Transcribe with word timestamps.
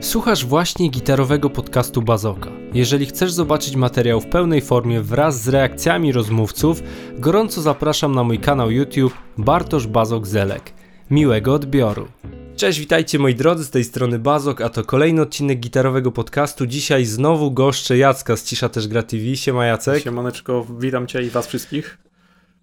Słuchasz 0.00 0.46
właśnie 0.46 0.88
gitarowego 0.88 1.50
podcastu 1.50 2.02
Bazoka. 2.02 2.50
Jeżeli 2.74 3.06
chcesz 3.06 3.32
zobaczyć 3.32 3.76
materiał 3.76 4.20
w 4.20 4.26
pełnej 4.26 4.60
formie 4.60 5.00
wraz 5.00 5.42
z 5.42 5.48
reakcjami 5.48 6.12
rozmówców, 6.12 6.82
gorąco 7.18 7.62
zapraszam 7.62 8.14
na 8.14 8.24
mój 8.24 8.38
kanał 8.38 8.70
YouTube 8.70 9.14
Bartosz 9.38 9.86
Bazok 9.86 10.26
Zelek. 10.26 10.72
Miłego 11.10 11.54
odbioru. 11.54 12.08
Cześć, 12.56 12.78
witajcie 12.78 13.18
moi 13.18 13.34
drodzy, 13.34 13.64
z 13.64 13.70
tej 13.70 13.84
strony 13.84 14.18
Bazok, 14.18 14.60
a 14.60 14.68
to 14.68 14.84
kolejny 14.84 15.22
odcinek 15.22 15.60
gitarowego 15.60 16.12
podcastu. 16.12 16.66
Dzisiaj 16.66 17.04
znowu 17.04 17.50
goszczę 17.50 17.98
Jacka 17.98 18.36
z 18.36 18.44
Cisza 18.44 18.68
też 18.68 18.88
gra 18.88 19.02
TV. 19.02 19.36
Siema 19.36 19.66
Jacek. 19.66 20.02
Siemaneczko, 20.02 20.66
witam 20.78 21.06
Cię 21.06 21.22
i 21.22 21.30
Was 21.30 21.46
wszystkich. 21.46 21.98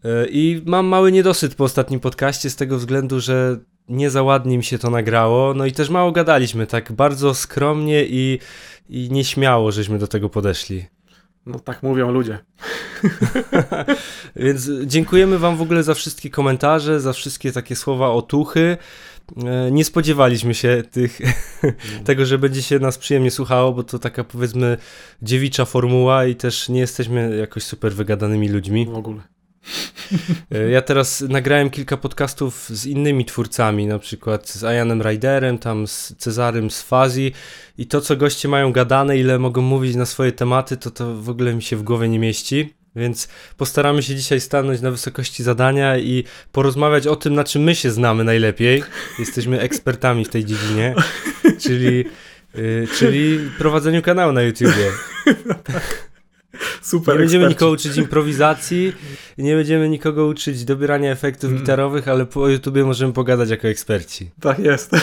E, 0.05 0.27
I 0.27 0.61
mam 0.65 0.85
mały 0.85 1.11
niedosyt 1.11 1.55
po 1.55 1.63
ostatnim 1.63 1.99
podcaście 1.99 2.49
z 2.49 2.55
tego 2.55 2.77
względu, 2.77 3.19
że 3.19 3.59
nie 3.89 4.09
za 4.09 4.23
ładnie 4.23 4.57
mi 4.57 4.63
się 4.63 4.77
to 4.77 4.89
nagrało, 4.89 5.53
no 5.53 5.65
i 5.65 5.71
też 5.71 5.89
mało 5.89 6.11
gadaliśmy, 6.11 6.67
tak 6.67 6.91
bardzo 6.91 7.33
skromnie 7.33 8.05
i, 8.05 8.39
i 8.89 9.09
nieśmiało 9.11 9.71
żeśmy 9.71 9.99
do 9.99 10.07
tego 10.07 10.29
podeszli. 10.29 10.85
No 11.45 11.59
tak 11.59 11.83
mówią 11.83 12.11
ludzie. 12.11 12.39
Więc 14.35 14.69
dziękujemy 14.85 15.39
wam 15.39 15.57
w 15.57 15.61
ogóle 15.61 15.83
za 15.83 15.93
wszystkie 15.93 16.29
komentarze, 16.29 16.99
za 16.99 17.13
wszystkie 17.13 17.51
takie 17.51 17.75
słowa 17.75 18.09
otuchy. 18.09 18.77
E, 19.45 19.71
nie 19.71 19.85
spodziewaliśmy 19.85 20.53
się 20.53 20.83
tych, 20.91 21.19
tego, 22.05 22.25
że 22.25 22.37
będzie 22.37 22.61
się 22.61 22.79
nas 22.79 22.97
przyjemnie 22.97 23.31
słuchało, 23.31 23.73
bo 23.73 23.83
to 23.83 23.99
taka 23.99 24.23
powiedzmy 24.23 24.77
dziewicza 25.21 25.65
formuła 25.65 26.25
i 26.25 26.35
też 26.35 26.69
nie 26.69 26.79
jesteśmy 26.79 27.37
jakoś 27.37 27.63
super 27.63 27.93
wygadanymi 27.93 28.49
ludźmi. 28.49 28.85
W 28.85 28.97
ogóle. 28.97 29.36
E, 30.51 30.69
ja 30.69 30.81
teraz 30.81 31.21
nagrałem 31.21 31.69
kilka 31.69 31.97
podcastów 31.97 32.69
z 32.69 32.85
innymi 32.85 33.25
twórcami, 33.25 33.87
na 33.87 33.99
przykład 33.99 34.49
z 34.49 34.63
Ianem 34.63 35.01
Ryderem, 35.01 35.57
tam 35.57 35.87
z 35.87 36.15
Cezarym 36.17 36.71
z 36.71 36.81
Fazi 36.81 37.33
i 37.77 37.87
to, 37.87 38.01
co 38.01 38.15
goście 38.15 38.47
mają 38.47 38.71
gadane, 38.71 39.17
ile 39.17 39.39
mogą 39.39 39.61
mówić 39.61 39.95
na 39.95 40.05
swoje 40.05 40.31
tematy, 40.31 40.77
to 40.77 40.91
to 40.91 41.15
w 41.15 41.29
ogóle 41.29 41.53
mi 41.53 41.61
się 41.61 41.75
w 41.75 41.83
głowie 41.83 42.09
nie 42.09 42.19
mieści. 42.19 42.73
Więc 42.95 43.27
postaramy 43.57 44.03
się 44.03 44.15
dzisiaj 44.15 44.39
stanąć 44.41 44.81
na 44.81 44.91
wysokości 44.91 45.43
zadania 45.43 45.97
i 45.97 46.23
porozmawiać 46.51 47.07
o 47.07 47.15
tym, 47.15 47.33
na 47.33 47.43
czym 47.43 47.63
my 47.63 47.75
się 47.75 47.91
znamy 47.91 48.23
najlepiej. 48.23 48.83
Jesteśmy 49.19 49.59
ekspertami 49.59 50.25
w 50.25 50.29
tej 50.29 50.45
dziedzinie, 50.45 50.95
czyli, 51.63 52.05
yy, 52.55 52.87
czyli 52.97 53.39
prowadzeniu 53.57 54.01
kanału 54.01 54.31
na 54.33 54.41
YouTubie. 54.41 54.91
Super. 56.81 57.15
Nie 57.15 57.19
będziemy 57.19 57.45
eksperci. 57.45 57.55
nikogo 57.65 57.71
uczyć 57.71 57.97
improwizacji, 57.97 58.93
nie 59.37 59.55
będziemy 59.55 59.89
nikogo 59.89 60.25
uczyć 60.25 60.65
dobierania 60.65 61.11
efektów 61.11 61.49
Mm. 61.49 61.61
gitarowych, 61.61 62.07
ale 62.07 62.25
po 62.25 62.47
YouTubie 62.47 62.83
możemy 62.83 63.13
pogadać 63.13 63.49
jako 63.49 63.67
eksperci. 63.67 64.31
Tak 64.41 64.59
jest. 64.59 64.91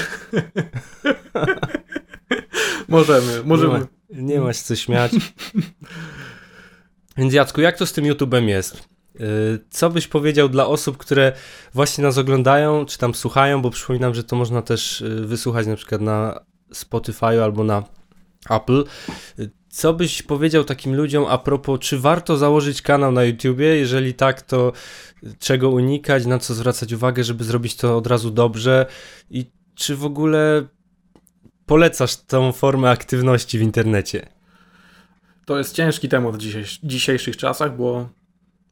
możemy, 2.88 3.42
możemy. 3.44 3.74
Nie, 3.74 3.80
ma, 3.80 3.86
nie 4.34 4.40
masz 4.40 4.58
co 4.58 4.76
śmiać. 4.76 5.12
Więc 7.16 7.34
Jacku, 7.34 7.60
jak 7.60 7.78
to 7.78 7.86
z 7.86 7.92
tym 7.92 8.04
YouTubem 8.06 8.48
jest? 8.48 8.88
Yy, 9.14 9.26
Co 9.70 9.90
byś 9.90 10.06
powiedział 10.08 10.48
dla 10.48 10.66
osób, 10.66 10.96
które 10.96 11.32
właśnie 11.74 12.04
nas 12.04 12.18
oglądają, 12.18 12.86
czy 12.86 12.98
tam 12.98 13.14
słuchają, 13.14 13.62
bo 13.62 13.70
przypominam, 13.70 14.14
że 14.14 14.24
to 14.24 14.36
można 14.36 14.62
też 14.62 15.00
yy, 15.00 15.26
wysłuchać 15.26 15.66
na 15.66 15.76
przykład 15.76 16.00
na 16.00 16.40
Spotify 16.72 17.42
albo 17.42 17.64
na 17.64 17.82
Apple. 18.50 18.84
Co 19.74 19.94
byś 19.94 20.22
powiedział 20.22 20.64
takim 20.64 20.94
ludziom 20.94 21.26
a 21.28 21.38
propos, 21.38 21.80
czy 21.80 21.98
warto 21.98 22.36
założyć 22.36 22.82
kanał 22.82 23.12
na 23.12 23.24
YouTubie? 23.24 23.66
Jeżeli 23.76 24.14
tak, 24.14 24.42
to 24.42 24.72
czego 25.38 25.70
unikać, 25.70 26.26
na 26.26 26.38
co 26.38 26.54
zwracać 26.54 26.92
uwagę, 26.92 27.24
żeby 27.24 27.44
zrobić 27.44 27.76
to 27.76 27.96
od 27.96 28.06
razu 28.06 28.30
dobrze? 28.30 28.86
I 29.30 29.44
czy 29.74 29.96
w 29.96 30.04
ogóle 30.04 30.66
polecasz 31.66 32.16
tą 32.16 32.52
formę 32.52 32.90
aktywności 32.90 33.58
w 33.58 33.62
internecie? 33.62 34.28
To 35.44 35.58
jest 35.58 35.74
ciężki 35.74 36.08
temat 36.08 36.36
w 36.36 36.38
dzisiejsz- 36.38 36.78
dzisiejszych 36.82 37.36
czasach, 37.36 37.76
bo 37.76 38.08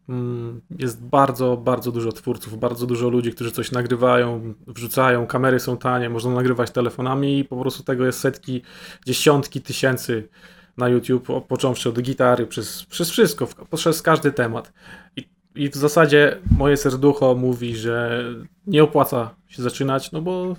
mm, 0.08 0.61
jest 0.78 1.05
bardzo, 1.05 1.57
bardzo 1.57 1.92
dużo 1.92 2.13
twórców, 2.13 2.58
bardzo 2.58 2.86
dużo 2.86 3.08
ludzi, 3.08 3.33
którzy 3.33 3.52
coś 3.52 3.73
nagrywają, 3.73 4.55
wrzucają, 4.67 5.27
kamery 5.27 5.61
są 5.61 5.77
tanie, 5.77 6.11
można 6.11 6.30
nagrywać 6.30 6.70
telefonami 6.70 7.39
i 7.39 7.45
po 7.45 7.61
prostu 7.61 7.83
tego 7.83 8.07
jest 8.07 8.20
setki, 8.20 8.63
dziesiątki 9.07 9.61
tysięcy 9.61 10.29
na 10.77 10.88
YouTube, 10.88 11.28
począwszy 11.48 11.88
od 11.88 12.00
gitary, 12.00 12.46
przez, 12.46 12.84
przez 12.84 13.10
wszystko, 13.10 13.48
przez 13.77 14.02
każdy 14.02 14.33
temat. 14.33 14.72
I, 15.16 15.28
I 15.55 15.68
w 15.68 15.74
zasadzie 15.74 16.38
moje 16.58 16.77
serducho 16.77 17.34
mówi, 17.34 17.77
że 17.77 18.24
nie 18.66 18.83
opłaca 18.83 19.34
się 19.48 19.62
zaczynać, 19.62 20.12
no 20.12 20.22
bo 20.22 20.56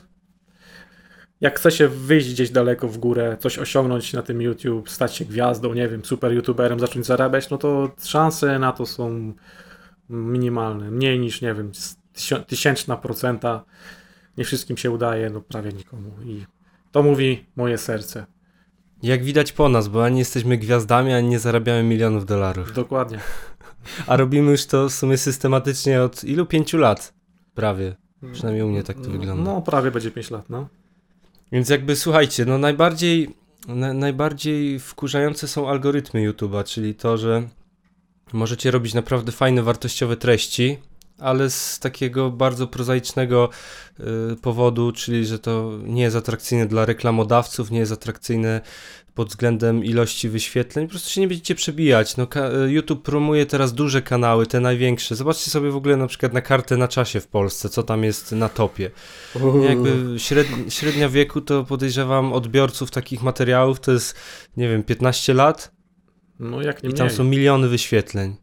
jak 1.42 1.60
chce 1.60 1.72
się 1.72 1.88
wyjść 1.88 2.32
gdzieś 2.32 2.50
daleko 2.50 2.88
w 2.88 2.98
górę, 2.98 3.38
coś 3.40 3.60
osiągnąć 3.60 4.14
na 4.14 4.22
tym 4.22 4.42
YouTube, 4.42 4.90
stać 4.90 5.16
się 5.16 5.26
gwiazdą, 5.26 5.74
nie 5.74 5.88
wiem, 5.88 6.06
super 6.06 6.34
youtuberem, 6.34 6.80
zacząć 6.80 7.06
zarabiać, 7.06 7.50
no 7.50 7.58
to 7.58 7.92
szanse 8.04 8.60
na 8.60 8.72
to 8.72 8.86
są 8.86 9.34
minimalne. 10.10 10.92
Mniej 10.92 11.20
niż, 11.20 11.42
nie 11.42 11.54
wiem, 11.54 11.72
tysięczna 12.48 12.98
procenta. 12.98 13.64
Nie 14.38 14.44
wszystkim 14.44 14.78
się 14.78 14.92
udaje, 14.92 15.30
no 15.30 15.42
prawie 15.42 15.74
nikomu. 15.74 16.12
I 16.26 16.46
to 16.92 17.04
mówi 17.04 17.46
moje 17.56 17.78
serce. 17.78 18.26
Jak 19.04 19.24
widać 19.24 19.52
po 19.52 19.70
nas, 19.70 19.88
bo 19.88 20.06
ani 20.06 20.20
jesteśmy 20.20 20.58
gwiazdami, 20.58 21.14
ani 21.14 21.28
nie 21.30 21.40
zarabiamy 21.40 21.84
milionów 21.84 22.26
dolarów. 22.26 22.74
Dokładnie. 22.74 23.20
A 24.08 24.18
robimy 24.18 24.52
już 24.52 24.66
to 24.66 24.90
w 24.90 24.94
sumie 24.94 25.18
systematycznie 25.18 26.02
od 26.02 26.24
ilu? 26.24 26.46
Pięciu 26.46 26.78
lat. 26.78 27.14
Prawie. 27.56 27.96
Przynajmniej 28.34 28.64
u 28.64 28.70
mnie 28.70 28.84
tak 28.84 28.98
to 29.02 29.10
wygląda. 29.10 29.44
No, 29.44 29.62
prawie 29.62 29.92
będzie 29.92 30.12
5 30.12 30.32
lat, 30.32 30.50
no. 30.50 30.68
Więc 31.52 31.70
jakby 31.70 31.96
słuchajcie, 31.96 32.46
no 32.46 32.58
najbardziej, 32.58 33.36
na, 33.68 33.94
najbardziej 33.94 34.80
wkurzające 34.80 35.48
są 35.48 35.70
algorytmy 35.70 36.32
YouTube'a, 36.32 36.64
czyli 36.64 36.96
to, 36.96 37.18
że 37.18 37.48
możecie 38.34 38.72
robić 38.72 38.94
naprawdę 38.94 39.32
fajne, 39.32 39.64
wartościowe 39.64 40.18
treści, 40.18 40.78
ale 41.20 41.50
z 41.50 41.80
takiego 41.80 42.32
bardzo 42.32 42.68
prozaicznego 42.68 43.50
y, 44.00 44.36
powodu, 44.42 44.92
czyli 44.92 45.26
że 45.26 45.40
to 45.40 45.72
nie 45.84 46.02
jest 46.02 46.16
atrakcyjne 46.16 46.66
dla 46.66 46.86
reklamodawców, 46.86 47.72
nie 47.72 47.80
jest 47.80 47.92
atrakcyjne 47.92 48.62
pod 49.14 49.30
względem 49.30 49.86
ilości 49.86 50.30
wyświetleń, 50.30 50.86
po 50.88 50.90
prostu 50.90 51.10
się 51.10 51.22
nie 51.22 51.28
będziecie 51.28 51.56
przebijać. 51.56 52.18
No, 52.18 52.28
y, 52.66 52.72
YouTube 52.72 53.04
promuje 53.04 53.46
teraz 53.46 53.74
duże 53.74 54.02
kanały, 54.02 54.48
te 54.48 54.60
największe. 54.60 55.16
Zobaczcie 55.16 55.52
sobie 55.52 55.72
w 55.72 55.76
ogóle 55.76 55.98
na 55.98 56.08
przykład 56.08 56.34
na 56.34 56.42
kartę 56.42 56.78
na 56.78 56.88
czasie 56.88 57.20
w 57.20 57.28
Polsce, 57.28 57.70
co 57.70 57.84
tam 57.84 58.04
jest 58.04 58.32
na 58.32 58.50
topie. 58.50 58.92
Nie, 59.60 59.66
Jakby 59.66 60.20
średnia, 60.20 60.58
średnia 60.70 61.10
wieku 61.10 61.42
to 61.42 61.64
podejrzewam 61.64 62.34
odbiorców 62.34 62.92
takich 62.92 63.24
materiałów 63.24 63.80
to 63.80 63.92
jest, 63.92 64.16
nie 64.58 64.70
wiem, 64.70 64.84
15 64.84 65.34
lat 65.34 65.72
No 66.40 66.62
jak 66.62 66.84
nie 66.84 66.90
i 66.90 66.94
tam 66.94 67.08
mniej. 67.08 67.18
są 67.18 67.24
miliony 67.24 67.68
wyświetleń. 67.68 68.36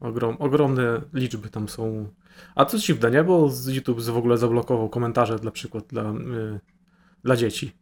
Ogrom, 0.00 0.36
ogromne 0.38 1.00
liczby 1.14 1.48
tam 1.48 1.68
są. 1.68 2.08
A 2.54 2.64
co 2.64 2.78
dziwne, 2.78 3.10
nie? 3.10 3.24
Bo 3.24 3.50
YouTube 3.68 4.00
w 4.00 4.16
ogóle 4.16 4.38
zablokował 4.38 4.88
komentarze 4.88 5.38
dla 5.38 5.50
przykład 5.50 5.84
dla, 5.86 6.02
y, 6.02 6.60
dla 7.24 7.36
dzieci. 7.36 7.72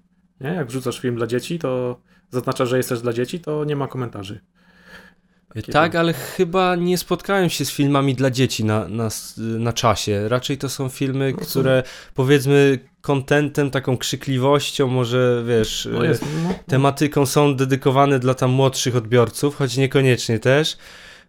Nie? 0.40 0.48
Jak 0.48 0.68
wrzucasz 0.68 1.00
film 1.00 1.16
dla 1.16 1.26
dzieci, 1.26 1.58
to 1.58 2.00
zaznacza, 2.30 2.66
że 2.66 2.76
jesteś 2.76 3.00
dla 3.00 3.12
dzieci, 3.12 3.40
to 3.40 3.64
nie 3.64 3.76
ma 3.76 3.88
komentarzy. 3.88 4.40
Takie 5.54 5.72
tak, 5.72 5.94
ale 5.94 6.12
chyba 6.12 6.76
nie 6.76 6.98
spotkałem 6.98 7.50
się 7.50 7.64
z 7.64 7.70
filmami 7.70 8.14
dla 8.14 8.30
dzieci 8.30 8.64
na, 8.64 8.88
na, 8.88 9.08
na 9.36 9.72
czasie. 9.72 10.28
Raczej 10.28 10.58
to 10.58 10.68
są 10.68 10.88
filmy, 10.88 11.32
No 11.38 11.44
są- 11.44 11.50
które 11.50 11.82
powiedzmy 12.14 12.78
kontentem, 13.00 13.70
taką 13.70 13.96
krzykliwością, 13.96 14.86
może 14.88 15.44
wiesz, 15.46 15.88
No 15.92 16.04
y, 16.04 16.08
jest, 16.08 16.24
no, 16.44 16.54
tematyką 16.66 17.26
są 17.26 17.56
dedykowane 17.56 18.18
dla 18.18 18.34
tam 18.34 18.50
młodszych 18.50 18.96
odbiorców, 18.96 19.56
choć 19.56 19.76
niekoniecznie 19.76 20.38
też. 20.38 20.76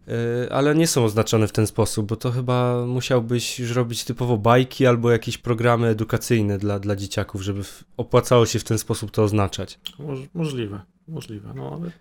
Y, 0.07 0.51
Ale 0.51 0.75
nie 0.75 0.87
są 0.87 1.05
oznaczone 1.05 1.47
w 1.47 1.51
ten 1.51 1.67
sposób, 1.67 2.07
bo 2.07 2.15
to 2.15 2.31
chyba 2.31 2.85
musiałbyś 2.85 3.59
już 3.59 3.71
robić 3.71 4.03
typowo 4.03 4.37
bajki 4.37 4.85
albo 4.85 5.11
jakieś 5.11 5.37
programy 5.37 5.87
edukacyjne 5.87 6.57
dla, 6.57 6.79
dla 6.79 6.95
dzieciaków, 6.95 7.41
żeby 7.41 7.61
opłacało 7.97 8.45
się 8.45 8.59
w 8.59 8.63
ten 8.63 8.77
sposób 8.77 9.11
to 9.11 9.23
oznaczać. 9.23 9.79
moż, 9.99 10.19
możliwe, 10.33 10.81
możliwe, 11.07 11.53
no 11.55 11.79
ale 11.79 11.91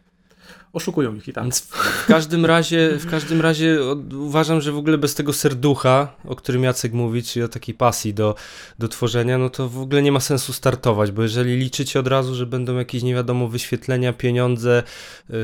oszukują 0.73 1.15
ich 1.15 1.29
i 1.29 1.33
tak. 1.33 1.45
Więc 1.45 1.61
w, 1.61 2.07
każdym 2.07 2.47
razie, 2.47 2.99
w 2.99 3.11
każdym 3.11 3.41
razie 3.41 3.79
uważam, 4.13 4.61
że 4.61 4.73
w 4.73 4.79
ogóle 4.79 4.99
bez 4.99 5.15
tego 5.15 5.33
serducha, 5.33 6.17
o 6.25 6.37
którym 6.37 6.65
Jacek 6.65 6.93
mówi, 6.93 7.23
czyli 7.23 7.43
o 7.45 7.49
takiej 7.49 7.75
pasji 7.75 8.15
do, 8.15 8.35
do 8.79 8.89
tworzenia, 8.89 9.39
no 9.39 9.51
to 9.51 9.69
w 9.69 9.79
ogóle 9.79 10.03
nie 10.03 10.13
ma 10.13 10.21
sensu 10.21 10.53
startować, 10.53 11.13
bo 11.13 11.23
jeżeli 11.23 11.57
liczycie 11.57 12.01
od 12.01 12.07
razu, 12.07 12.35
że 12.35 12.47
będą 12.47 12.77
jakieś 12.77 13.03
nie 13.03 13.15
wiadomo 13.15 13.49
wyświetlenia, 13.49 14.13
pieniądze, 14.13 14.83
yy, 15.29 15.37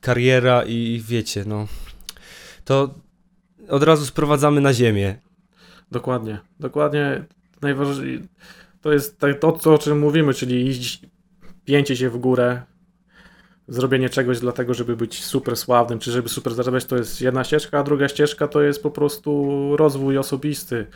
kariera 0.00 0.62
i 0.62 1.02
wiecie, 1.08 1.44
no 1.46 1.66
to 2.64 2.94
od 3.68 3.82
razu 3.82 4.06
sprowadzamy 4.06 4.60
na 4.60 4.72
ziemię. 4.72 5.18
Dokładnie, 5.90 6.38
dokładnie. 6.60 7.24
Najważniejsze 7.62 8.22
to 8.82 8.92
jest 8.92 9.18
tak, 9.18 9.38
to, 9.38 9.52
co, 9.52 9.74
o 9.74 9.78
czym 9.78 9.98
mówimy, 9.98 10.34
czyli 10.34 10.66
iść, 10.66 11.00
pięcie 11.64 11.96
się 11.96 12.10
w 12.10 12.18
górę, 12.18 12.62
zrobienie 13.68 14.08
czegoś 14.08 14.40
dlatego, 14.40 14.74
żeby 14.74 14.96
być 14.96 15.24
super 15.24 15.56
sławnym, 15.56 15.98
czy 15.98 16.10
żeby 16.12 16.28
super 16.28 16.54
zarabiać, 16.54 16.84
to 16.84 16.96
jest 16.96 17.20
jedna 17.20 17.44
ścieżka, 17.44 17.78
a 17.78 17.82
druga 17.82 18.08
ścieżka 18.08 18.48
to 18.48 18.62
jest 18.62 18.82
po 18.82 18.90
prostu 18.90 19.76
rozwój 19.76 20.18
osobisty. 20.18 20.86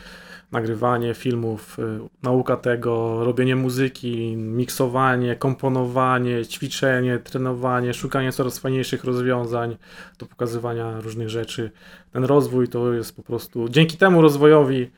Nagrywanie 0.51 1.13
filmów, 1.13 1.79
y, 1.79 1.99
nauka 2.23 2.57
tego, 2.57 3.23
robienie 3.25 3.55
muzyki, 3.55 4.37
miksowanie, 4.37 5.35
komponowanie, 5.35 6.45
ćwiczenie, 6.45 7.19
trenowanie, 7.19 7.93
szukanie 7.93 8.31
coraz 8.31 8.59
fajniejszych 8.59 9.03
rozwiązań 9.03 9.77
do 10.17 10.25
pokazywania 10.25 11.01
różnych 11.01 11.29
rzeczy. 11.29 11.71
Ten 12.11 12.23
rozwój 12.23 12.67
to 12.67 12.93
jest 12.93 13.15
po 13.15 13.23
prostu. 13.23 13.69
Dzięki 13.69 13.97
temu 13.97 14.21
rozwojowi 14.21 14.91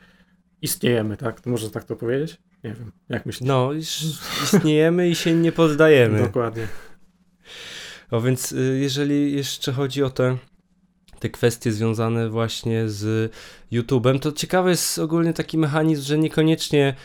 istniejemy, 0.62 1.18
tak? 1.18 1.46
Można 1.46 1.70
tak 1.70 1.84
to 1.84 1.96
powiedzieć? 1.96 2.38
Nie 2.64 2.74
wiem, 2.74 2.92
jak 3.10 3.26
myślisz? 3.26 3.48
No, 3.48 3.74
istniejemy 4.44 5.10
i 5.10 5.16
się 5.16 5.34
nie 5.34 5.52
poddajemy. 5.52 6.20
Dokładnie. 6.20 6.68
O, 8.12 8.22
więc 8.22 8.52
y, 8.52 8.80
jeżeli 8.82 9.34
jeszcze 9.36 9.72
chodzi 9.72 10.04
o 10.04 10.10
te, 10.10 10.38
te 11.20 11.30
kwestie 11.30 11.72
związane 11.72 12.30
właśnie 12.30 12.90
z 12.90 13.32
YouTube'em, 13.72 14.20
to 14.20 14.32
ciekawy 14.32 14.70
jest 14.70 15.00
ogólnie 15.00 15.34
taki 15.34 15.58
mechanizm, 15.58 16.04
że 16.04 16.18
niekoniecznie 16.18 16.96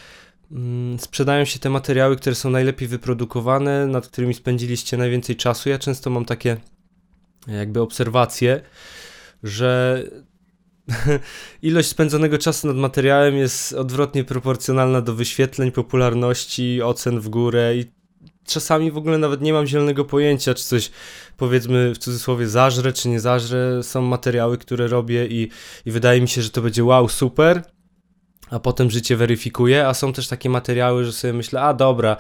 mm, 0.52 0.98
sprzedają 0.98 1.44
się 1.44 1.58
te 1.58 1.70
materiały, 1.70 2.16
które 2.16 2.34
są 2.34 2.50
najlepiej 2.50 2.88
wyprodukowane, 2.88 3.86
nad 3.86 4.08
którymi 4.08 4.34
spędziliście 4.34 4.96
najwięcej 4.96 5.36
czasu. 5.36 5.68
Ja 5.68 5.78
często 5.78 6.10
mam 6.10 6.24
takie 6.24 6.56
jakby 7.46 7.80
obserwacje, 7.80 8.60
że 9.42 10.02
ilość 11.62 11.88
spędzonego 11.88 12.38
czasu 12.38 12.66
nad 12.66 12.76
materiałem 12.76 13.36
jest 13.36 13.72
odwrotnie 13.72 14.24
proporcjonalna 14.24 15.00
do 15.00 15.14
wyświetleń, 15.14 15.72
popularności, 15.72 16.82
ocen 16.82 17.20
w 17.20 17.28
górę 17.28 17.76
i 17.76 17.93
czasami 18.46 18.90
w 18.90 18.96
ogóle 18.96 19.18
nawet 19.18 19.40
nie 19.40 19.52
mam 19.52 19.66
zielonego 19.66 20.04
pojęcia, 20.04 20.54
czy 20.54 20.64
coś 20.64 20.90
powiedzmy 21.36 21.94
w 21.94 21.98
cudzysłowie 21.98 22.48
zażrę, 22.48 22.92
czy 22.92 23.08
nie 23.08 23.20
zażrę. 23.20 23.82
Są 23.82 24.02
materiały, 24.02 24.58
które 24.58 24.86
robię 24.86 25.26
i, 25.26 25.48
i 25.86 25.90
wydaje 25.90 26.20
mi 26.20 26.28
się, 26.28 26.42
że 26.42 26.50
to 26.50 26.62
będzie 26.62 26.84
wow, 26.84 27.08
super, 27.08 27.62
a 28.50 28.58
potem 28.58 28.90
życie 28.90 29.16
weryfikuje, 29.16 29.86
a 29.86 29.94
są 29.94 30.12
też 30.12 30.28
takie 30.28 30.50
materiały, 30.50 31.04
że 31.04 31.12
sobie 31.12 31.32
myślę, 31.32 31.60
a 31.60 31.74
dobra, 31.74 32.16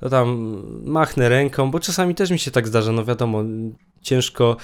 to 0.00 0.10
tam 0.10 0.56
machnę 0.84 1.28
ręką, 1.28 1.70
bo 1.70 1.80
czasami 1.80 2.14
też 2.14 2.30
mi 2.30 2.38
się 2.38 2.50
tak 2.50 2.68
zdarza, 2.68 2.92
no 2.92 3.04
wiadomo, 3.04 3.44
ciężko 4.02 4.56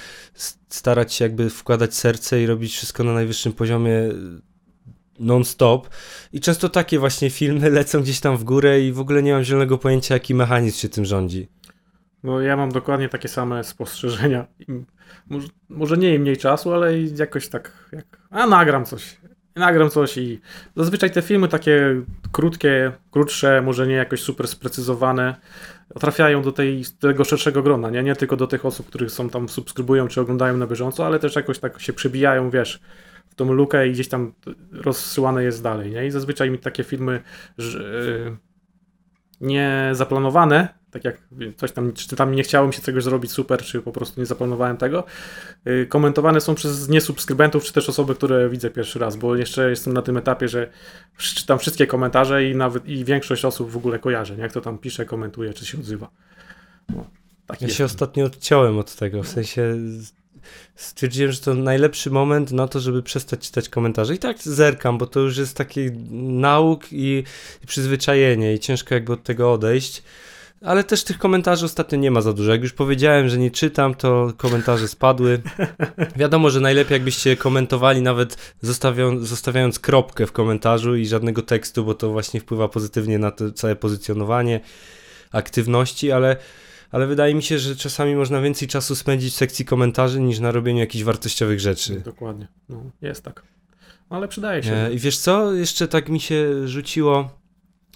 starać 0.68 1.14
się 1.14 1.24
jakby 1.24 1.50
wkładać 1.50 1.94
serce 1.94 2.42
i 2.42 2.46
robić 2.46 2.72
wszystko 2.72 3.04
na 3.04 3.12
najwyższym 3.12 3.52
poziomie 3.52 3.92
non-stop. 5.18 5.88
I 6.32 6.40
często 6.40 6.68
takie 6.68 6.98
właśnie 6.98 7.30
filmy 7.30 7.70
lecą 7.70 8.02
gdzieś 8.02 8.20
tam 8.20 8.36
w 8.36 8.44
górę 8.44 8.80
i 8.80 8.92
w 8.92 9.00
ogóle 9.00 9.22
nie 9.22 9.32
mam 9.32 9.44
zielonego 9.44 9.78
pojęcia, 9.78 10.14
jaki 10.14 10.34
mechanizm 10.34 10.78
się 10.78 10.88
tym 10.88 11.04
rządzi. 11.04 11.48
No 12.22 12.40
ja 12.40 12.56
mam 12.56 12.72
dokładnie 12.72 13.08
takie 13.08 13.28
same 13.28 13.64
spostrzeżenia. 13.64 14.46
Może, 15.30 15.48
może 15.68 15.96
nie 15.96 16.14
i 16.14 16.18
mniej 16.18 16.36
czasu, 16.36 16.72
ale 16.72 16.98
jakoś 16.98 17.48
tak, 17.48 17.88
jak, 17.92 18.04
a 18.30 18.46
nagram 18.46 18.84
coś. 18.84 19.16
Nagram 19.56 19.90
coś 19.90 20.16
i 20.16 20.40
zazwyczaj 20.76 21.10
te 21.10 21.22
filmy 21.22 21.48
takie 21.48 22.02
krótkie, 22.32 22.92
krótsze, 23.10 23.62
może 23.62 23.86
nie 23.86 23.94
jakoś 23.94 24.20
super 24.20 24.48
sprecyzowane, 24.48 25.34
trafiają 26.00 26.42
do 26.42 26.52
tej, 26.52 26.84
tego 27.00 27.24
szerszego 27.24 27.62
grona, 27.62 27.90
nie? 27.90 28.02
nie 28.02 28.16
tylko 28.16 28.36
do 28.36 28.46
tych 28.46 28.66
osób, 28.66 28.86
których 28.86 29.10
są 29.10 29.30
tam 29.30 29.48
subskrybują 29.48 30.08
czy 30.08 30.20
oglądają 30.20 30.56
na 30.56 30.66
bieżąco, 30.66 31.06
ale 31.06 31.18
też 31.18 31.36
jakoś 31.36 31.58
tak 31.58 31.80
się 31.80 31.92
przebijają, 31.92 32.50
wiesz, 32.50 32.80
w 33.28 33.34
tą 33.34 33.52
lukę 33.52 33.88
i 33.88 33.92
gdzieś 33.92 34.08
tam 34.08 34.32
rozsyłane 34.72 35.44
jest 35.44 35.62
dalej, 35.62 35.90
nie? 35.90 36.06
I 36.06 36.10
zazwyczaj 36.10 36.50
mi 36.50 36.58
takie 36.58 36.84
filmy 36.84 37.20
że, 37.58 37.78
yy, 37.78 38.36
nie 39.40 39.90
zaplanowane, 39.92 40.68
tak 40.90 41.04
jak 41.04 41.18
coś 41.56 41.72
tam, 41.72 41.92
czy 41.92 42.16
tam 42.16 42.34
nie 42.34 42.42
chciałem 42.42 42.72
się 42.72 42.82
czegoś 42.82 43.04
zrobić 43.04 43.32
super, 43.32 43.62
czy 43.62 43.80
po 43.82 43.92
prostu 43.92 44.20
nie 44.20 44.26
zaplanowałem 44.26 44.76
tego, 44.76 45.04
yy, 45.64 45.86
komentowane 45.86 46.40
są 46.40 46.54
przez 46.54 46.88
niesubskrybentów, 46.88 47.64
czy 47.64 47.72
też 47.72 47.88
osoby, 47.88 48.14
które 48.14 48.48
widzę 48.48 48.70
pierwszy 48.70 48.98
raz, 48.98 49.16
bo 49.16 49.36
jeszcze 49.36 49.70
jestem 49.70 49.92
na 49.92 50.02
tym 50.02 50.16
etapie, 50.16 50.48
że 50.48 50.70
czytam 51.18 51.58
wszystkie 51.58 51.86
komentarze 51.86 52.44
i 52.44 52.56
nawet 52.56 52.86
i 52.88 53.04
większość 53.04 53.44
osób 53.44 53.70
w 53.70 53.76
ogóle 53.76 53.98
kojarzę, 53.98 54.36
nie? 54.36 54.42
jak 54.42 54.52
to 54.52 54.60
tam 54.60 54.78
pisze, 54.78 55.06
komentuje, 55.06 55.54
czy 55.54 55.66
się 55.66 55.78
odzywa. 55.78 56.10
No, 56.88 57.10
tak 57.46 57.60
ja 57.60 57.66
jest. 57.66 57.78
się 57.78 57.84
ostatnio 57.84 58.24
odciąłem 58.24 58.78
od 58.78 58.94
tego, 58.94 59.22
w 59.22 59.28
sensie 59.28 59.76
stwierdziłem, 60.76 61.32
że 61.32 61.40
to 61.40 61.54
najlepszy 61.54 62.10
moment 62.10 62.52
na 62.52 62.68
to, 62.68 62.80
żeby 62.80 63.02
przestać 63.02 63.40
czytać 63.40 63.68
komentarze. 63.68 64.14
I 64.14 64.18
tak 64.18 64.42
zerkam, 64.42 64.98
bo 64.98 65.06
to 65.06 65.20
już 65.20 65.36
jest 65.36 65.56
taki 65.56 65.90
nauk 66.12 66.92
i, 66.92 67.24
i 67.64 67.66
przyzwyczajenie 67.66 68.54
i 68.54 68.58
ciężko 68.58 68.94
jakby 68.94 69.12
od 69.12 69.22
tego 69.22 69.52
odejść. 69.52 70.02
Ale 70.64 70.84
też 70.84 71.04
tych 71.04 71.18
komentarzy 71.18 71.66
ostatnio 71.66 71.98
nie 71.98 72.10
ma 72.10 72.20
za 72.20 72.32
dużo. 72.32 72.52
Jak 72.52 72.62
już 72.62 72.72
powiedziałem, 72.72 73.28
że 73.28 73.38
nie 73.38 73.50
czytam, 73.50 73.94
to 73.94 74.32
komentarze 74.36 74.88
spadły. 74.88 75.42
Wiadomo, 76.16 76.50
że 76.50 76.60
najlepiej 76.60 76.94
jakbyście 76.94 77.36
komentowali, 77.36 78.02
nawet 78.02 78.54
zostawiając 79.20 79.78
kropkę 79.78 80.26
w 80.26 80.32
komentarzu 80.32 80.96
i 80.96 81.06
żadnego 81.06 81.42
tekstu, 81.42 81.84
bo 81.84 81.94
to 81.94 82.10
właśnie 82.10 82.40
wpływa 82.40 82.68
pozytywnie 82.68 83.18
na 83.18 83.30
to 83.30 83.52
całe 83.52 83.76
pozycjonowanie 83.76 84.60
aktywności, 85.32 86.12
ale 86.12 86.36
ale 86.94 87.06
wydaje 87.06 87.34
mi 87.34 87.42
się, 87.42 87.58
że 87.58 87.76
czasami 87.76 88.14
można 88.14 88.40
więcej 88.40 88.68
czasu 88.68 88.94
spędzić 88.94 89.32
w 89.32 89.36
sekcji 89.36 89.64
komentarzy 89.64 90.20
niż 90.20 90.38
na 90.38 90.52
robieniu 90.52 90.80
jakichś 90.80 91.04
wartościowych 91.04 91.60
rzeczy. 91.60 92.00
Dokładnie. 92.00 92.48
No, 92.68 92.90
jest 93.02 93.22
tak. 93.22 93.42
Ale 94.10 94.28
przydaje 94.28 94.62
się. 94.62 94.72
E, 94.72 94.92
I 94.92 94.98
wiesz 94.98 95.18
co? 95.18 95.52
Jeszcze 95.52 95.88
tak 95.88 96.08
mi 96.08 96.20
się 96.20 96.68
rzuciło, 96.68 97.30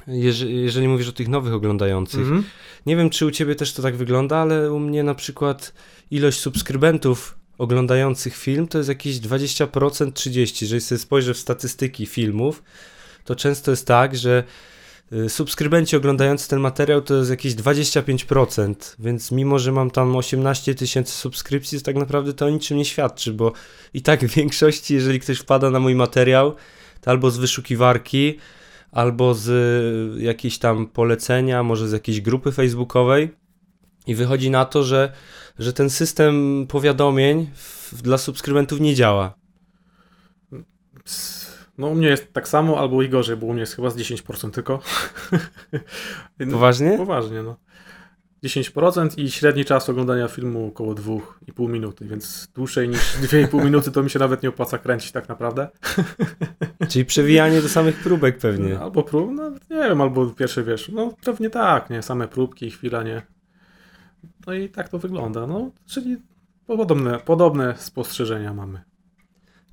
jeżeli, 0.07 0.89
mówisz 0.89 1.09
o 1.09 1.13
tych 1.13 1.29
nowych 1.29 1.53
oglądających. 1.53 2.21
Mhm. 2.21 2.45
Nie 2.87 2.97
wiem, 2.97 3.11
czy 3.11 3.27
u 3.27 3.31
ciebie 3.31 3.55
też 3.55 3.73
to 3.73 3.83
tak 3.83 3.97
wygląda, 3.97 4.37
ale 4.37 4.73
u 4.73 4.79
mnie 4.79 5.03
na 5.03 5.15
przykład 5.15 5.73
ilość 6.11 6.41
subskrybentów 6.41 7.39
oglądających 7.59 8.37
film 8.37 8.69
to 8.69 8.79
jest 8.79 8.89
jakieś 8.89 9.17
20%, 9.17 9.67
30%. 10.13 10.63
Jeżeli 10.63 10.81
sobie 10.81 10.99
spojrzę 10.99 11.35
w 11.35 11.39
statystyki 11.39 12.07
filmów, 12.07 12.63
to 13.25 13.37
często 13.37 13.71
jest 13.71 13.87
tak, 13.87 14.17
że 14.17 14.45
subskrybenci 15.29 15.97
oglądający 15.97 16.49
ten 16.49 16.61
materiał 16.61 17.03
to 17.03 17.15
jest 17.15 17.31
jakieś 17.31 17.55
25%, 17.55 18.75
więc 18.99 19.33
mimo, 19.33 19.59
że 19.59 19.73
mam 19.73 19.91
tam 19.91 20.17
18 20.17 20.75
tysięcy 20.75 21.13
subskrypcji, 21.13 21.79
to 21.79 21.85
tak 21.85 21.97
naprawdę 21.97 22.35
to 22.35 22.47
o 22.47 22.51
niczym 22.51 22.79
nie 22.79 22.85
świadczy, 22.85 23.33
bo 23.33 23.53
i 23.95 24.03
tak 24.03 24.25
w 24.29 24.35
większości, 24.35 24.95
jeżeli 24.95 25.21
ktoś 25.21 25.39
wpada 25.39 25.71
na 25.71 25.81
mój 25.81 25.95
materiał, 25.95 26.55
to 27.01 27.11
albo 27.11 27.31
z 27.31 27.39
wyszukiwarki, 27.39 28.39
albo 28.91 29.35
z 29.35 29.49
y, 30.19 30.23
jakiejś 30.23 30.59
tam 30.59 30.87
polecenia, 30.87 31.63
może 31.63 31.89
z 31.89 31.93
jakiejś 31.93 32.21
grupy 32.21 32.53
facebookowej 32.53 33.31
i 34.07 34.15
wychodzi 34.15 34.51
na 34.51 34.65
to, 34.65 34.85
że, 34.85 35.13
że 35.59 35.73
ten 35.73 35.91
system 35.91 36.67
powiadomień 36.69 37.51
w, 37.55 38.03
dla 38.03 38.19
subskrybentów 38.19 38.81
nie 38.81 38.95
działa. 38.95 39.35
No 41.79 41.87
u 41.87 41.95
mnie 41.95 42.09
jest 42.09 42.33
tak 42.33 42.49
samo, 42.49 42.79
albo 42.79 43.03
i 43.03 43.09
gorzej, 43.09 43.37
bo 43.37 43.47
u 43.47 43.53
mnie 43.53 43.61
jest 43.61 43.77
chyba 43.77 43.91
z 43.91 43.97
10% 43.97 44.51
tylko. 44.51 44.81
Poważnie? 46.53 46.97
Poważnie, 46.97 47.43
no. 47.43 47.57
10% 48.45 49.21
i 49.21 49.31
średni 49.31 49.65
czas 49.65 49.89
oglądania 49.89 50.29
filmu 50.29 50.67
około 50.67 50.95
2,5 50.95 51.69
minuty, 51.69 52.05
więc 52.05 52.49
dłuższej 52.55 52.89
niż 52.89 53.17
2,5 53.23 53.65
minuty 53.65 53.91
to 53.91 54.03
mi 54.03 54.11
się 54.11 54.19
nawet 54.19 54.43
nie 54.43 54.49
opłaca 54.49 54.79
kręcić 54.79 55.13
tak 55.13 55.29
naprawdę. 55.29 55.69
Czyli 56.91 57.05
przewijanie 57.05 57.63
do 57.63 57.69
samych 57.69 57.97
próbek 57.97 58.39
pewnie. 58.39 58.79
Albo 58.81 59.03
prób, 59.03 59.31
no 59.35 59.51
nie 59.51 59.89
wiem, 59.89 60.01
albo 60.01 60.27
pierwsze 60.27 60.65
wiesz, 60.65 60.89
no 60.89 61.15
pewnie 61.25 61.51
tak, 61.51 61.91
nie, 61.91 62.03
same 62.03 62.29
próbki, 62.29 62.71
chwila, 62.71 63.03
nie. 63.03 63.23
No 64.47 64.53
i 64.55 64.69
tak 64.69 64.89
to 64.89 64.99
wygląda, 64.99 65.47
no, 65.47 65.71
czyli 65.87 66.17
podobne, 66.67 67.19
podobne 67.19 67.75
spostrzeżenia 67.77 68.55
mamy. 68.55 68.88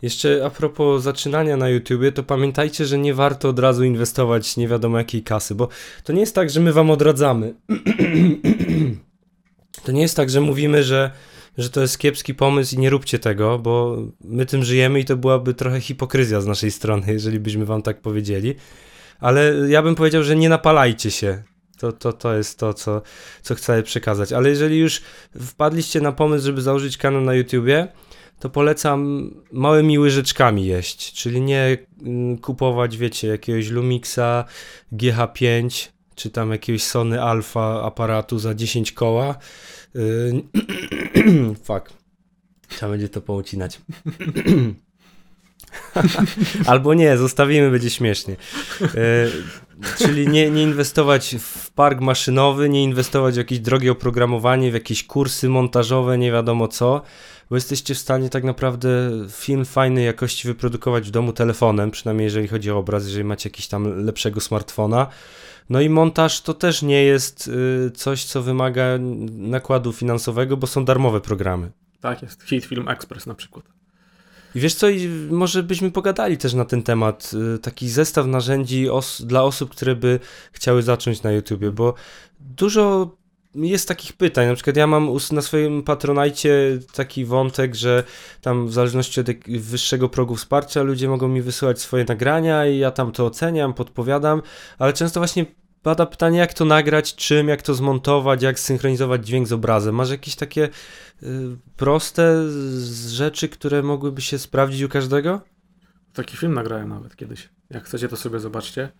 Jeszcze 0.05 0.45
a 0.45 0.49
propos 0.49 1.03
zaczynania 1.03 1.57
na 1.57 1.69
YouTubie, 1.69 2.11
to 2.11 2.23
pamiętajcie, 2.23 2.85
że 2.85 2.97
nie 2.97 3.13
warto 3.13 3.49
od 3.49 3.59
razu 3.59 3.83
inwestować 3.83 4.57
nie 4.57 4.67
wiadomo 4.67 4.97
jakiej 4.97 5.23
kasy, 5.23 5.55
bo 5.55 5.67
to 6.03 6.13
nie 6.13 6.19
jest 6.19 6.35
tak, 6.35 6.49
że 6.49 6.59
my 6.59 6.73
wam 6.73 6.89
odradzamy. 6.89 7.53
to 9.85 9.91
nie 9.91 10.01
jest 10.01 10.15
tak, 10.15 10.29
że 10.29 10.41
mówimy, 10.41 10.83
że, 10.83 11.11
że 11.57 11.69
to 11.69 11.81
jest 11.81 11.97
kiepski 11.97 12.35
pomysł 12.35 12.75
i 12.75 12.79
nie 12.79 12.89
róbcie 12.89 13.19
tego, 13.19 13.59
bo 13.59 13.97
my 14.23 14.45
tym 14.45 14.63
żyjemy 14.63 14.99
i 14.99 15.05
to 15.05 15.17
byłaby 15.17 15.53
trochę 15.53 15.81
hipokryzja 15.81 16.41
z 16.41 16.45
naszej 16.45 16.71
strony, 16.71 17.13
jeżeli 17.13 17.39
byśmy 17.39 17.65
wam 17.65 17.81
tak 17.81 18.01
powiedzieli. 18.01 18.55
Ale 19.19 19.53
ja 19.69 19.81
bym 19.81 19.95
powiedział, 19.95 20.23
że 20.23 20.35
nie 20.35 20.49
napalajcie 20.49 21.11
się. 21.11 21.43
To, 21.79 21.91
to, 21.91 22.13
to 22.13 22.33
jest 22.33 22.59
to, 22.59 22.73
co, 22.73 23.01
co 23.41 23.55
chcę 23.55 23.83
przekazać. 23.83 24.33
Ale 24.33 24.49
jeżeli 24.49 24.77
już 24.77 25.01
wpadliście 25.41 26.01
na 26.01 26.11
pomysł, 26.11 26.45
żeby 26.45 26.61
założyć 26.61 26.97
kanał 26.97 27.21
na 27.21 27.33
YouTubie, 27.33 27.87
to 28.39 28.49
polecam 28.49 29.31
małymi 29.51 29.99
łyżeczkami 29.99 30.65
jeść, 30.65 31.13
czyli 31.13 31.41
nie 31.41 31.77
mm, 32.01 32.37
kupować, 32.37 32.97
wiecie, 32.97 33.27
jakiegoś 33.27 33.69
Lumixa 33.69 34.45
GH5 34.93 35.87
czy 36.15 36.29
tam 36.29 36.51
jakiegoś 36.51 36.83
Sony 36.83 37.21
Alpha 37.21 37.83
aparatu 37.83 38.39
za 38.39 38.55
10 38.55 38.91
koła. 38.91 39.35
Yy, 39.93 40.43
fuck. 41.63 41.93
Trzeba 42.67 42.91
będzie 42.91 43.09
to 43.09 43.21
poucinać. 43.21 43.81
Albo 46.65 46.93
nie, 46.93 47.17
zostawimy, 47.17 47.71
będzie 47.71 47.89
śmiesznie. 47.89 48.35
E, 48.81 49.27
czyli 49.97 50.27
nie, 50.27 50.51
nie 50.51 50.63
inwestować 50.63 51.35
w 51.39 51.71
park 51.71 52.01
maszynowy, 52.01 52.69
nie 52.69 52.83
inwestować 52.83 53.35
w 53.35 53.37
jakieś 53.37 53.59
drogie 53.59 53.91
oprogramowanie, 53.91 54.71
w 54.71 54.73
jakieś 54.73 55.03
kursy 55.03 55.49
montażowe, 55.49 56.17
nie 56.17 56.31
wiadomo 56.31 56.67
co, 56.67 57.01
bo 57.49 57.55
jesteście 57.55 57.95
w 57.95 57.97
stanie 57.97 58.29
tak 58.29 58.43
naprawdę 58.43 58.89
film 59.29 59.65
fajnej 59.65 60.05
jakości 60.05 60.47
wyprodukować 60.47 61.07
w 61.07 61.11
domu 61.11 61.33
telefonem, 61.33 61.91
przynajmniej 61.91 62.25
jeżeli 62.25 62.47
chodzi 62.47 62.71
o 62.71 62.77
obraz, 62.77 63.05
jeżeli 63.05 63.23
macie 63.23 63.49
jakiś 63.49 63.67
tam 63.67 64.05
lepszego 64.05 64.41
smartfona. 64.41 65.07
No 65.69 65.81
i 65.81 65.89
montaż 65.89 66.41
to 66.41 66.53
też 66.53 66.81
nie 66.81 67.03
jest 67.03 67.47
y, 67.47 67.91
coś, 67.91 68.25
co 68.25 68.41
wymaga 68.41 68.85
nakładu 69.29 69.93
finansowego, 69.93 70.57
bo 70.57 70.67
są 70.67 70.85
darmowe 70.85 71.21
programy. 71.21 71.71
Tak 72.01 72.21
jest. 72.21 72.43
Hit 72.43 72.65
Film 72.65 72.89
Express 72.89 73.25
na 73.25 73.35
przykład. 73.35 73.65
I 74.55 74.59
wiesz 74.59 74.75
co, 74.75 74.89
i 74.89 75.07
może 75.29 75.63
byśmy 75.63 75.91
pogadali 75.91 76.37
też 76.37 76.53
na 76.53 76.65
ten 76.65 76.83
temat, 76.83 77.31
y, 77.55 77.59
taki 77.59 77.89
zestaw 77.89 78.25
narzędzi 78.25 78.89
os 78.89 79.21
dla 79.25 79.43
osób, 79.43 79.71
które 79.71 79.95
by 79.95 80.19
chciały 80.51 80.81
zacząć 80.81 81.23
na 81.23 81.31
YouTubie, 81.31 81.71
bo 81.71 81.93
dużo 82.39 83.15
jest 83.55 83.87
takich 83.87 84.13
pytań, 84.13 84.47
na 84.47 84.55
przykład 84.55 84.77
ja 84.77 84.87
mam 84.87 85.09
na 85.31 85.41
swoim 85.41 85.83
Patronajcie 85.83 86.79
taki 86.93 87.25
wątek, 87.25 87.75
że 87.75 88.03
tam 88.41 88.67
w 88.67 88.73
zależności 88.73 89.21
od 89.21 89.27
wyższego 89.47 90.09
progu 90.09 90.35
wsparcia 90.35 90.81
ludzie 90.81 91.09
mogą 91.09 91.27
mi 91.27 91.41
wysyłać 91.41 91.81
swoje 91.81 92.05
nagrania 92.07 92.67
i 92.67 92.77
ja 92.77 92.91
tam 92.91 93.11
to 93.11 93.25
oceniam, 93.25 93.73
podpowiadam, 93.73 94.41
ale 94.79 94.93
często 94.93 95.19
właśnie 95.19 95.45
pada 95.81 96.05
pytanie, 96.05 96.39
jak 96.39 96.53
to 96.53 96.65
nagrać, 96.65 97.15
czym, 97.15 97.47
jak 97.47 97.61
to 97.61 97.73
zmontować, 97.73 98.43
jak 98.43 98.59
synchronizować 98.59 99.27
dźwięk 99.27 99.47
z 99.47 99.53
obrazem. 99.53 99.95
Masz 99.95 100.09
jakieś 100.09 100.35
takie 100.35 100.69
y, 101.23 101.27
proste 101.75 102.51
rzeczy, 103.07 103.49
które 103.49 103.83
mogłyby 103.83 104.21
się 104.21 104.39
sprawdzić 104.39 104.81
u 104.81 104.89
każdego? 104.89 105.41
Taki 106.13 106.37
film 106.37 106.53
nagrałem 106.53 106.89
nawet 106.89 107.15
kiedyś. 107.15 107.49
Jak 107.69 107.83
chcecie, 107.83 108.07
to 108.07 108.17
sobie 108.17 108.39
zobaczcie. 108.39 108.91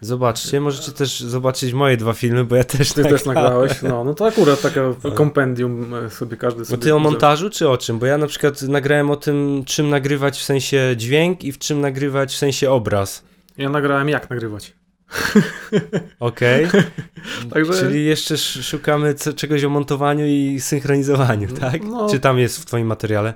Zobaczcie, 0.00 0.60
możecie 0.60 0.92
też 0.92 1.20
zobaczyć 1.20 1.72
moje 1.72 1.96
dwa 1.96 2.12
filmy, 2.12 2.44
bo 2.44 2.56
ja 2.56 2.64
też 2.64 2.92
Ty 2.92 3.02
też 3.02 3.24
nagrałeś, 3.24 3.82
no, 3.82 4.04
no 4.04 4.14
to 4.14 4.26
akurat 4.26 4.60
takie 4.60 4.94
kompendium 5.14 5.94
e, 5.94 6.10
sobie 6.10 6.36
każdy 6.36 6.64
sobie... 6.64 6.78
Bo 6.78 6.84
ty 6.84 6.94
o 6.94 6.98
montażu 6.98 7.50
czy 7.50 7.68
o 7.68 7.78
czym? 7.78 7.98
Bo 7.98 8.06
ja 8.06 8.18
na 8.18 8.26
przykład 8.26 8.62
nagrałem 8.62 9.10
o 9.10 9.16
tym, 9.16 9.62
czym 9.66 9.88
nagrywać 9.88 10.38
w 10.38 10.42
sensie 10.42 10.94
dźwięk 10.96 11.44
i 11.44 11.52
w 11.52 11.58
czym 11.58 11.80
nagrywać 11.80 12.34
w 12.34 12.36
sensie 12.36 12.70
obraz. 12.70 13.24
Ja 13.58 13.68
nagrałem 13.68 14.08
jak 14.08 14.30
nagrywać. 14.30 14.72
Okej. 16.20 16.66
Okay. 16.66 16.84
Także... 17.52 17.72
Czyli 17.72 18.04
jeszcze 18.04 18.36
szukamy 18.38 19.14
czegoś 19.36 19.64
o 19.64 19.68
montowaniu 19.68 20.26
i 20.26 20.60
synchronizowaniu, 20.60 21.48
tak? 21.48 21.84
No... 21.84 22.08
Czy 22.08 22.20
tam 22.20 22.38
jest 22.38 22.62
w 22.62 22.64
twoim 22.64 22.86
materiale? 22.86 23.34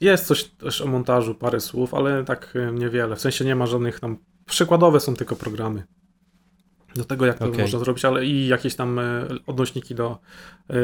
Jest 0.00 0.26
coś 0.26 0.44
też 0.44 0.80
o 0.80 0.86
montażu, 0.86 1.34
parę 1.34 1.60
słów, 1.60 1.94
ale 1.94 2.24
tak 2.24 2.54
e, 2.54 2.72
niewiele. 2.72 3.16
W 3.16 3.20
sensie 3.20 3.44
nie 3.44 3.56
ma 3.56 3.66
żadnych 3.66 4.00
tam 4.00 4.18
Przykładowe 4.46 5.00
są 5.00 5.14
tylko 5.14 5.36
programy 5.36 5.86
do 6.96 7.04
tego, 7.04 7.26
jak 7.26 7.38
to 7.38 7.46
okay. 7.46 7.60
można 7.60 7.78
zrobić, 7.78 8.04
ale 8.04 8.24
i 8.24 8.46
jakieś 8.46 8.74
tam 8.74 8.98
e, 8.98 9.28
odnośniki 9.46 9.94
do, 9.94 10.18
e, 10.70 10.74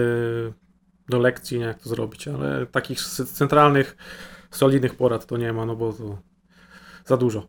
do 1.09 1.19
lekcji, 1.19 1.59
nie, 1.59 1.64
jak 1.64 1.78
to 1.78 1.88
zrobić, 1.88 2.28
ale 2.28 2.66
takich 2.66 3.00
centralnych, 3.33 3.97
solidnych 4.50 4.95
porad 4.95 5.26
to 5.26 5.37
nie 5.37 5.52
ma, 5.52 5.66
no 5.66 5.76
bo 5.76 5.92
to 5.92 6.19
za 7.04 7.16
dużo. 7.16 7.49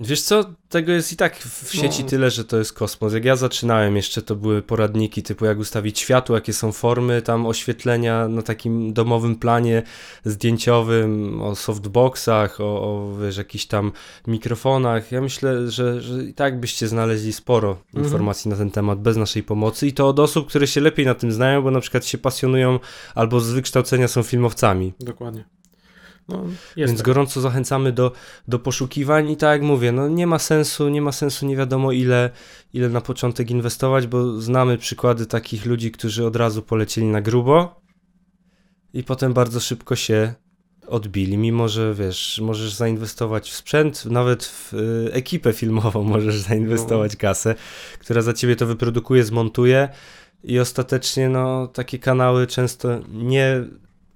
Wiesz 0.00 0.22
co, 0.22 0.44
tego 0.68 0.92
jest 0.92 1.12
i 1.12 1.16
tak 1.16 1.38
w 1.38 1.74
sieci 1.74 2.02
no. 2.02 2.08
tyle, 2.08 2.30
że 2.30 2.44
to 2.44 2.58
jest 2.58 2.72
kosmos. 2.72 3.12
Jak 3.12 3.24
ja 3.24 3.36
zaczynałem 3.36 3.96
jeszcze, 3.96 4.22
to 4.22 4.36
były 4.36 4.62
poradniki 4.62 5.22
typu 5.22 5.44
jak 5.44 5.58
ustawić 5.58 5.98
światło, 5.98 6.34
jakie 6.34 6.52
są 6.52 6.72
formy 6.72 7.22
tam 7.22 7.46
oświetlenia 7.46 8.28
na 8.28 8.42
takim 8.42 8.92
domowym 8.92 9.36
planie 9.36 9.82
zdjęciowym, 10.24 11.42
o 11.42 11.56
softboxach, 11.56 12.60
o, 12.60 12.64
o 12.64 13.16
wiesz, 13.22 13.36
jakichś 13.36 13.66
tam 13.66 13.92
mikrofonach. 14.26 15.12
Ja 15.12 15.20
myślę, 15.20 15.70
że, 15.70 16.02
że 16.02 16.24
i 16.24 16.34
tak 16.34 16.60
byście 16.60 16.88
znaleźli 16.88 17.32
sporo 17.32 17.70
mhm. 17.70 18.04
informacji 18.04 18.50
na 18.50 18.56
ten 18.56 18.70
temat 18.70 19.00
bez 19.00 19.16
naszej 19.16 19.42
pomocy 19.42 19.86
i 19.86 19.92
to 19.92 20.08
od 20.08 20.18
osób, 20.18 20.48
które 20.48 20.66
się 20.66 20.80
lepiej 20.80 21.06
na 21.06 21.14
tym 21.14 21.32
znają, 21.32 21.62
bo 21.62 21.70
na 21.70 21.80
przykład 21.80 22.06
się 22.06 22.18
pasjonują 22.18 22.78
albo 23.14 23.40
z 23.40 23.50
wykształcenia 23.50 24.08
są 24.08 24.22
filmowcami. 24.22 24.92
Dokładnie. 25.00 25.57
No, 26.28 26.44
Więc 26.76 26.96
tak. 26.96 27.06
gorąco 27.06 27.40
zachęcamy 27.40 27.92
do, 27.92 28.12
do 28.48 28.58
poszukiwań 28.58 29.30
i 29.30 29.36
tak 29.36 29.52
jak 29.52 29.62
mówię, 29.62 29.92
no 29.92 30.08
nie 30.08 30.26
ma 30.26 30.38
sensu, 30.38 30.88
nie 30.88 31.02
ma 31.02 31.12
sensu 31.12 31.46
nie 31.46 31.56
wiadomo 31.56 31.92
ile, 31.92 32.30
ile 32.74 32.88
na 32.88 33.00
początek 33.00 33.50
inwestować, 33.50 34.06
bo 34.06 34.40
znamy 34.40 34.78
przykłady 34.78 35.26
takich 35.26 35.66
ludzi, 35.66 35.90
którzy 35.90 36.26
od 36.26 36.36
razu 36.36 36.62
polecieli 36.62 37.06
na 37.06 37.20
grubo 37.20 37.80
i 38.94 39.04
potem 39.04 39.32
bardzo 39.32 39.60
szybko 39.60 39.96
się 39.96 40.34
odbili, 40.86 41.38
mimo 41.38 41.68
że 41.68 41.94
wiesz, 41.94 42.40
możesz 42.44 42.72
zainwestować 42.72 43.50
w 43.50 43.56
sprzęt, 43.56 44.06
nawet 44.06 44.44
w 44.44 44.74
y, 44.74 45.10
ekipę 45.12 45.52
filmową 45.52 46.02
możesz 46.14 46.36
zainwestować 46.36 47.12
no. 47.12 47.18
kasę, 47.18 47.54
która 47.98 48.22
za 48.22 48.32
ciebie 48.32 48.56
to 48.56 48.66
wyprodukuje, 48.66 49.24
zmontuje 49.24 49.88
i 50.44 50.58
ostatecznie 50.58 51.28
no 51.28 51.66
takie 51.66 51.98
kanały 51.98 52.46
często 52.46 53.00
nie 53.08 53.64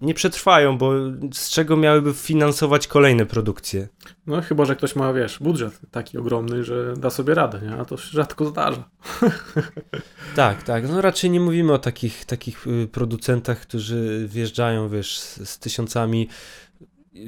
nie 0.02 0.14
przetrwają, 0.14 0.78
bo 0.78 0.92
z 1.32 1.50
czego 1.50 1.76
miałyby 1.76 2.14
finansować 2.14 2.86
kolejne 2.86 3.26
produkcje? 3.26 3.88
No 4.26 4.42
chyba, 4.42 4.64
że 4.64 4.76
ktoś 4.76 4.96
ma, 4.96 5.12
wiesz, 5.12 5.38
budżet 5.40 5.80
taki 5.90 6.18
ogromny, 6.18 6.64
że 6.64 6.94
da 6.96 7.10
sobie 7.10 7.34
radę, 7.34 7.60
nie? 7.62 7.76
A 7.76 7.84
to 7.84 7.96
się 7.96 8.10
rzadko 8.12 8.44
zdarza. 8.46 8.84
tak, 10.36 10.62
tak. 10.62 10.88
No 10.88 11.00
raczej 11.00 11.30
nie 11.30 11.40
mówimy 11.40 11.72
o 11.72 11.78
takich, 11.78 12.24
takich 12.24 12.66
y, 12.66 12.88
producentach, 12.92 13.60
którzy 13.60 14.26
wjeżdżają, 14.28 14.88
wiesz, 14.88 15.18
z, 15.18 15.48
z 15.48 15.58
tysiącami 15.58 16.28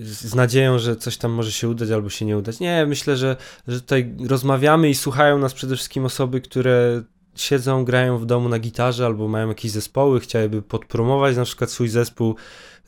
z 0.02 0.34
nadzieją, 0.34 0.78
że 0.78 0.96
coś 0.96 1.16
tam 1.16 1.32
może 1.32 1.52
się 1.52 1.68
udać 1.68 1.90
albo 1.90 2.10
się 2.10 2.24
nie 2.24 2.38
udać. 2.38 2.60
Nie, 2.60 2.86
myślę, 2.86 3.16
że, 3.16 3.36
że 3.68 3.80
tutaj 3.80 4.14
rozmawiamy 4.28 4.90
i 4.90 4.94
słuchają 4.94 5.38
nas 5.38 5.54
przede 5.54 5.76
wszystkim 5.76 6.04
osoby, 6.04 6.40
które 6.40 7.02
siedzą, 7.40 7.84
grają 7.84 8.18
w 8.18 8.26
domu 8.26 8.48
na 8.48 8.58
gitarze 8.58 9.06
albo 9.06 9.28
mają 9.28 9.48
jakieś 9.48 9.70
zespoły, 9.70 10.20
chciałyby 10.20 10.62
podpromować 10.62 11.36
na 11.36 11.44
przykład 11.44 11.70
swój 11.70 11.88
zespół 11.88 12.36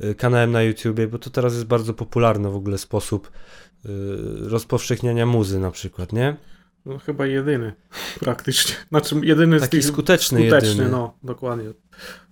y, 0.01 0.15
kanałem 0.15 0.53
na 0.53 0.63
YouTubie, 0.63 1.09
bo 1.09 1.19
to 1.19 1.31
teraz 1.31 1.53
jest 1.55 1.65
bardzo 1.67 1.95
popularny 1.95 2.51
w 2.51 2.57
ogóle 2.57 2.79
sposób 2.79 3.27
y, 3.27 3.89
rozpowszechniania 4.49 5.27
muzy 5.27 5.61
na 5.61 5.71
przykład, 5.71 6.13
nie? 6.13 6.37
No 6.87 6.99
chyba 6.99 7.27
jedyny 7.27 7.73
praktycznie. 8.21 8.75
Znaczy 8.89 9.21
jedyny 9.23 9.61
Taki 9.61 9.83
skuteczny, 9.83 10.39
skuteczny 10.39 10.69
jedyny. 10.69 10.89
no 10.91 11.19
dokładnie. 11.23 11.65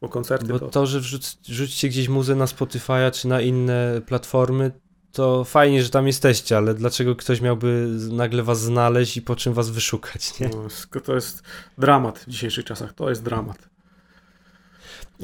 Bo 0.01 0.09
koncerty 0.09 0.47
Bo 0.47 0.59
to, 0.59 0.69
to 0.69 0.87
że 0.87 1.01
wrzućcie 1.49 1.89
gdzieś 1.89 2.09
muzę 2.09 2.37
na 2.37 2.45
Spotify'a 2.45 3.11
czy 3.11 3.29
na 3.29 3.41
inne 3.41 4.01
platformy, 4.07 4.71
to 5.15 5.45
fajnie, 5.45 5.83
że 5.83 5.91
tam 5.91 6.07
jesteście, 6.07 6.57
ale 6.57 6.75
dlaczego 6.75 7.17
ktoś 7.17 7.41
miałby 7.41 7.89
nagle 8.11 8.43
was 8.43 8.61
znaleźć 8.61 9.17
i 9.17 9.23
po 9.23 9.37
czym 9.37 9.55
was 9.55 9.71
wyszukać, 9.71 10.41
nie? 10.41 10.49
No, 10.49 11.01
to 11.01 11.15
jest 11.15 11.43
dramat 11.79 12.19
w 12.19 12.31
dzisiejszych 12.31 12.65
czasach, 12.65 12.93
to 12.93 13.09
jest 13.09 13.23
dramat. 13.23 13.69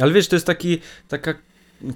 Ale 0.00 0.12
wiesz, 0.12 0.28
to 0.28 0.36
jest 0.36 0.46
taki, 0.46 0.78
taka 1.08 1.34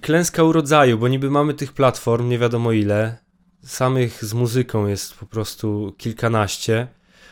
klęska 0.01 0.43
urodzaju, 0.43 0.99
bo 0.99 1.09
niby 1.09 1.31
mamy 1.31 1.55
tych 1.55 1.73
platform, 1.73 2.29
nie 2.29 2.39
wiadomo 2.39 2.73
ile, 2.73 3.19
samych 3.65 4.25
z 4.25 4.35
muzyką 4.35 4.87
jest 4.87 5.15
po 5.15 5.27
prostu 5.27 5.95
kilkanaście, 5.99 6.89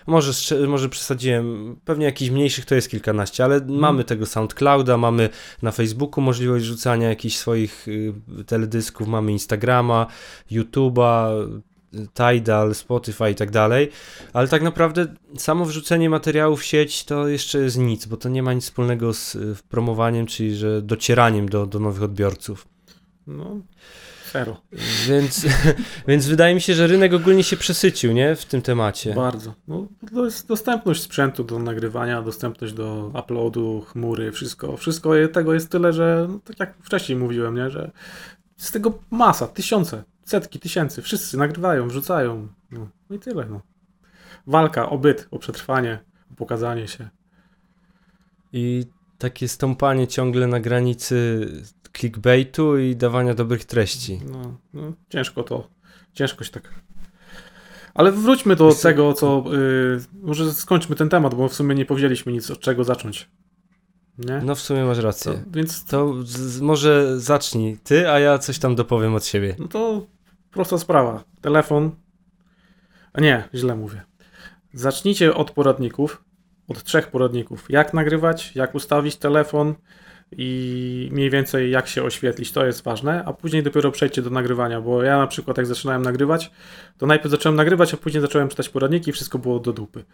może, 0.07 0.33
może 0.69 0.89
przesadziłem, 0.89 1.77
pewnie 1.85 2.07
jakichś 2.07 2.31
mniejszych 2.31 2.65
to 2.65 2.75
jest 2.75 2.91
kilkanaście, 2.91 3.45
ale 3.45 3.59
hmm. 3.59 3.79
mamy 3.79 4.05
tego 4.05 4.27
SoundClouda, 4.27 4.97
mamy 4.97 5.29
na 5.63 5.73
Facebooku 5.73 6.25
możliwość 6.25 6.65
rzucania 6.65 7.09
jakichś 7.09 7.37
swoich 7.37 7.89
y, 7.89 8.15
teledysków, 8.47 9.09
mamy 9.09 9.33
Instagrama, 9.33 10.07
YouTube'a, 10.51 11.47
Tidal, 12.15 12.75
Spotify 12.75 13.31
i 13.31 13.35
tak 13.35 13.51
dalej, 13.51 13.91
ale 14.33 14.49
tak 14.49 14.63
naprawdę 14.63 15.07
samo 15.37 15.65
wrzucenie 15.65 16.11
materiałów 16.11 16.61
w 16.61 16.65
sieć 16.65 17.05
to 17.05 17.29
jeszcze 17.29 17.59
jest 17.59 17.79
nic, 17.79 18.07
bo 18.07 18.17
to 18.17 18.29
nie 18.29 18.43
ma 18.43 18.53
nic 18.53 18.65
wspólnego 18.65 19.15
z 19.15 19.35
y, 19.35 19.57
promowaniem, 19.69 20.27
czyli 20.27 20.57
że 20.57 20.83
docieraniem 20.83 21.49
do, 21.49 21.67
do 21.67 21.79
nowych 21.79 22.03
odbiorców. 22.03 22.69
No, 23.27 23.61
Zero. 24.33 24.61
Więc, 25.07 25.47
więc 26.09 26.27
wydaje 26.27 26.55
mi 26.55 26.61
się, 26.61 26.75
że 26.75 26.87
rynek 26.87 27.15
ogólnie 27.15 27.45
się 27.45 27.57
przesycił, 27.57 28.13
nie? 28.13 28.37
W 28.37 28.45
tym 28.45 28.63
temacie. 28.63 29.15
Bardzo. 29.15 29.55
No, 29.69 29.87
to 30.15 30.25
jest 30.25 30.49
dostępność 30.49 31.03
sprzętu 31.03 31.45
do 31.45 31.59
nagrywania, 31.59 32.23
dostępność 32.23 32.73
do 32.75 33.13
uploadu, 33.25 33.81
chmury, 33.81 34.33
wszystko. 34.33 34.77
Wszystko 34.77 35.11
tego 35.33 35.55
jest 35.55 35.71
tyle, 35.71 35.93
że 35.93 36.27
no, 36.29 36.39
tak 36.45 36.61
jak 36.61 36.75
wcześniej 36.83 37.19
mówiłem, 37.19 37.55
nie? 37.55 37.71
Że 37.71 37.91
z 38.57 38.71
tego 38.71 38.99
masa, 39.11 39.47
tysiące, 39.47 40.05
setki 40.25 40.61
tysięcy. 40.61 41.03
Wszyscy 41.03 41.39
nagrywają, 41.39 41.89
wrzucają. 41.89 42.49
No, 42.71 42.89
no 43.11 43.17
i 43.17 43.19
tyle, 43.19 43.47
no. 43.51 43.61
Walka 44.47 44.89
o 44.91 44.99
byt, 44.99 45.29
o 45.31 45.39
przetrwanie, 45.39 45.99
o 46.33 46.35
pokazanie 46.35 46.89
się. 46.89 47.09
I 48.53 48.87
takie 49.19 49.49
stąpanie 49.49 50.07
ciągle 50.09 50.47
na 50.47 50.61
granicy 50.61 51.47
clickbaitu 51.93 52.79
i 52.79 52.97
dawania 52.97 53.35
dobrych 53.35 53.65
treści. 53.65 54.21
No, 54.33 54.59
no 54.73 54.93
ciężko 55.09 55.43
to, 55.43 55.69
ciężko 56.13 56.45
się 56.45 56.51
tak... 56.51 56.75
Ale 57.95 58.13
wróćmy 58.13 58.57
do 58.57 58.75
tego, 58.75 59.13
co... 59.13 59.45
Yy, 59.47 60.01
może 60.23 60.53
skończmy 60.53 60.97
ten 60.97 61.09
temat, 61.09 61.35
bo 61.35 61.49
w 61.49 61.55
sumie 61.55 61.75
nie 61.75 61.87
powiedzieliśmy 61.87 62.33
nic, 62.33 62.51
od 62.51 62.61
czego 62.61 62.85
zacząć. 62.85 63.31
Nie? 64.19 64.41
No 64.45 64.55
w 64.55 64.61
sumie 64.61 64.85
masz 64.85 64.99
rację. 64.99 65.33
To, 65.33 65.39
więc... 65.51 65.85
To 65.85 66.15
może 66.61 67.21
zacznij 67.21 67.79
ty, 67.85 68.11
a 68.11 68.19
ja 68.19 68.39
coś 68.39 68.59
tam 68.59 68.75
dopowiem 68.75 69.15
od 69.15 69.25
siebie. 69.25 69.57
No 69.59 69.69
to 69.69 70.07
prosta 70.51 70.79
sprawa. 70.79 71.25
Telefon. 71.41 71.91
A 73.13 73.21
nie, 73.21 73.49
źle 73.55 73.77
mówię. 73.77 74.03
Zacznijcie 74.73 75.35
od 75.35 75.51
poradników, 75.51 76.25
od 76.69 76.85
trzech 76.85 77.09
poradników. 77.11 77.71
Jak 77.71 77.95
nagrywać, 77.95 78.57
jak 78.57 78.75
ustawić 78.75 79.17
telefon 79.17 79.75
i 80.37 81.09
mniej 81.13 81.31
więcej 81.31 81.71
jak 81.71 81.89
się 81.89 82.03
oświetlić, 82.03 82.53
to 82.53 82.67
jest 82.67 82.83
ważne, 82.83 83.25
a 83.25 83.33
później 83.33 83.63
dopiero 83.63 83.91
przejdźcie 83.91 84.23
do 84.23 84.31
nagrywania, 84.31 84.81
bo 84.81 85.03
ja 85.03 85.19
na 85.19 85.27
przykład 85.27 85.57
jak 85.57 85.67
zaczynałem 85.67 86.03
nagrywać, 86.03 86.51
to 86.99 87.07
najpierw 87.07 87.31
zacząłem 87.31 87.57
nagrywać, 87.57 87.95
a 87.95 87.97
później 87.97 88.21
zacząłem 88.21 88.49
czytać 88.49 88.69
poradniki 88.69 89.11
i 89.11 89.13
wszystko 89.13 89.39
było 89.39 89.61
do 89.61 89.73
dupy. 89.73 90.05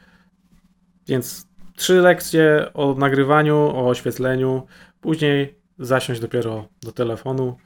Więc 1.07 1.49
trzy 1.77 1.95
lekcje 1.95 2.71
o 2.75 2.95
nagrywaniu, 2.95 3.57
o 3.57 3.89
oświetleniu, 3.89 4.67
później 5.01 5.59
zasiąść 5.79 6.21
dopiero 6.21 6.69
do 6.83 6.93
telefonu, 6.93 7.57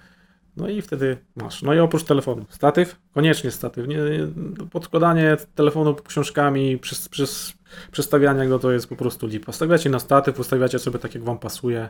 no 0.57 0.69
i 0.69 0.83
wtedy 0.83 1.17
masz. 1.37 1.63
No 1.63 1.75
i 1.75 1.79
oprócz 1.79 2.05
telefonu, 2.05 2.45
statyw, 2.49 2.97
koniecznie 3.15 3.51
statyw. 3.51 3.89
Nie, 3.89 3.97
nie, 3.97 4.27
podkładanie 4.71 5.37
telefonu 5.55 5.95
książkami, 5.95 6.79
przez, 6.79 7.09
przez, 7.09 7.53
przestawianie 7.93 8.49
go 8.49 8.59
to 8.59 8.73
jest 8.73 8.89
po 8.89 8.97
prostu 8.97 9.27
lipa. 9.27 9.53
Stawiacie 9.53 9.91
na 9.91 9.99
statyw, 9.99 10.41
ustawiacie 10.41 10.79
sobie 10.79 10.99
tak 10.99 11.15
jak 11.15 11.25
wam 11.25 11.39
pasuje 11.39 11.89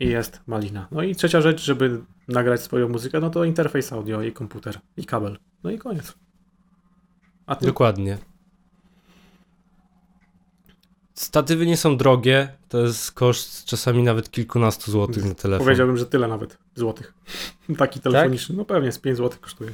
i 0.00 0.08
jest 0.08 0.40
malina. 0.46 0.88
No 0.90 1.02
i 1.02 1.14
trzecia 1.14 1.40
rzecz, 1.40 1.62
żeby 1.62 2.00
nagrać 2.28 2.62
swoją 2.62 2.88
muzykę, 2.88 3.20
no 3.20 3.30
to 3.30 3.44
interfejs 3.44 3.92
audio 3.92 4.22
i 4.22 4.32
komputer 4.32 4.80
i 4.96 5.04
kabel. 5.04 5.38
No 5.64 5.70
i 5.70 5.78
koniec. 5.78 6.14
A 7.46 7.56
ty? 7.56 7.66
Dokładnie. 7.66 8.18
Statywy 11.14 11.66
nie 11.66 11.76
są 11.76 11.96
drogie, 11.96 12.48
to 12.68 12.80
jest 12.80 13.12
koszt 13.12 13.64
czasami 13.64 14.02
nawet 14.02 14.30
kilkunastu 14.30 14.90
złotych 14.90 15.24
na 15.24 15.34
telefon. 15.34 15.64
Powiedziałbym, 15.64 15.96
że 15.96 16.06
tyle 16.06 16.28
nawet 16.28 16.58
złotych. 16.74 17.14
Taki 17.78 18.00
telefoniczny. 18.00 18.56
No 18.56 18.64
pewnie 18.64 18.92
z 18.92 18.98
5 18.98 19.16
złotych 19.16 19.40
kosztuje. 19.40 19.70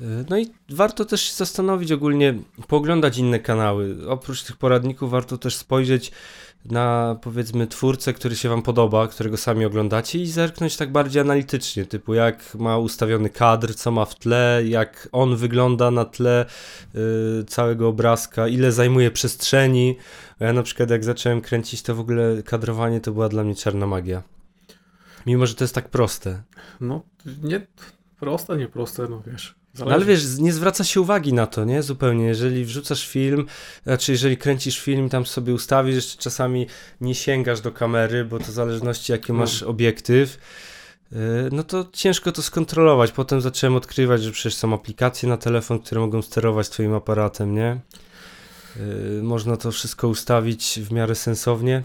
Y, 0.00 0.24
No 0.30 0.38
i 0.38 0.46
warto 0.68 1.04
też 1.04 1.22
się 1.22 1.34
zastanowić 1.34 1.92
ogólnie, 1.92 2.34
pooglądać 2.68 3.18
inne 3.18 3.40
kanały. 3.40 3.96
Oprócz 4.08 4.42
tych 4.42 4.56
poradników 4.56 5.10
warto 5.10 5.38
też 5.38 5.56
spojrzeć 5.56 6.12
na 6.64 7.16
powiedzmy 7.22 7.66
twórcę, 7.66 8.12
który 8.12 8.36
się 8.36 8.48
wam 8.48 8.62
podoba, 8.62 9.08
którego 9.08 9.36
sami 9.36 9.64
oglądacie 9.64 10.18
i 10.18 10.26
zerknąć 10.26 10.76
tak 10.76 10.92
bardziej 10.92 11.22
analitycznie, 11.22 11.84
typu 11.84 12.14
jak 12.14 12.54
ma 12.54 12.78
ustawiony 12.78 13.30
kadr, 13.30 13.74
co 13.74 13.90
ma 13.90 14.04
w 14.04 14.14
tle, 14.14 14.62
jak 14.64 15.08
on 15.12 15.36
wygląda 15.36 15.90
na 15.90 16.04
tle 16.04 16.46
y, 16.94 17.44
całego 17.44 17.88
obrazka, 17.88 18.48
ile 18.48 18.72
zajmuje 18.72 19.10
przestrzeni. 19.10 19.96
Ja 20.40 20.52
na 20.52 20.62
przykład 20.62 20.90
jak 20.90 21.04
zacząłem 21.04 21.40
kręcić, 21.40 21.82
to 21.82 21.94
w 21.94 22.00
ogóle 22.00 22.42
kadrowanie 22.42 23.00
to 23.00 23.12
była 23.12 23.28
dla 23.28 23.44
mnie 23.44 23.54
czarna 23.54 23.86
magia. 23.86 24.22
Mimo, 25.26 25.46
że 25.46 25.54
to 25.54 25.64
jest 25.64 25.74
tak 25.74 25.88
proste. 25.88 26.42
No 26.80 27.02
nie 27.42 27.66
proste, 28.20 28.56
nie 28.56 28.68
proste, 28.68 29.06
no 29.08 29.22
wiesz. 29.26 29.63
No 29.78 29.86
ale 29.86 30.04
wiesz, 30.04 30.38
nie 30.38 30.52
zwraca 30.52 30.84
się 30.84 31.00
uwagi 31.00 31.32
na 31.32 31.46
to, 31.46 31.64
nie? 31.64 31.82
Zupełnie. 31.82 32.24
Jeżeli 32.24 32.64
wrzucasz 32.64 33.08
film, 33.08 33.46
znaczy 33.84 34.12
jeżeli 34.12 34.36
kręcisz 34.36 34.80
film, 34.80 35.08
tam 35.08 35.26
sobie 35.26 35.54
ustawisz, 35.54 35.94
jeszcze 35.94 36.22
czasami 36.22 36.66
nie 37.00 37.14
sięgasz 37.14 37.60
do 37.60 37.72
kamery, 37.72 38.24
bo 38.24 38.38
to 38.38 38.44
w 38.44 38.50
zależności 38.50 39.12
jaki 39.12 39.32
No. 39.32 39.38
masz 39.38 39.62
obiektyw, 39.62 40.38
yy, 41.12 41.18
no 41.52 41.62
to 41.62 41.86
ciężko 41.92 42.32
to 42.32 42.42
skontrolować. 42.42 43.12
Potem 43.12 43.40
zacząłem 43.40 43.76
odkrywać, 43.76 44.22
że 44.22 44.30
przecież 44.32 44.54
są 44.54 44.74
aplikacje 44.74 45.28
na 45.28 45.36
telefon, 45.36 45.78
które 45.78 46.00
mogą 46.00 46.22
sterować 46.22 46.68
twoim 46.68 46.94
aparatem, 46.94 47.54
nie? 47.54 47.80
Yy, 48.76 49.22
Można 49.22 49.56
to 49.56 49.72
wszystko 49.72 50.08
ustawić 50.08 50.80
w 50.82 50.92
miarę 50.92 51.14
sensownie. 51.14 51.82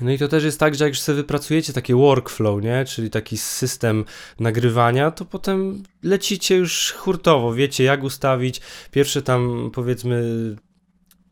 No 0.00 0.10
i 0.10 0.18
to 0.18 0.28
też 0.28 0.44
jest 0.44 0.60
tak, 0.60 0.74
że 0.74 0.84
jak 0.84 0.92
już 0.92 1.00
sobie 1.00 1.16
wypracujecie 1.16 1.72
takie 1.72 1.94
workflow, 1.94 2.62
nie? 2.62 2.84
Czyli 2.84 3.10
taki 3.10 3.38
system 3.38 4.04
nagrywania, 4.40 5.10
to 5.10 5.24
potem 5.24 5.82
lecicie 6.02 6.56
już 6.56 6.92
hurtowo, 6.92 7.54
wiecie 7.54 7.84
jak 7.84 8.02
ustawić 8.02 8.60
pierwsze 8.90 9.22
tam 9.22 9.70
powiedzmy 9.74 10.22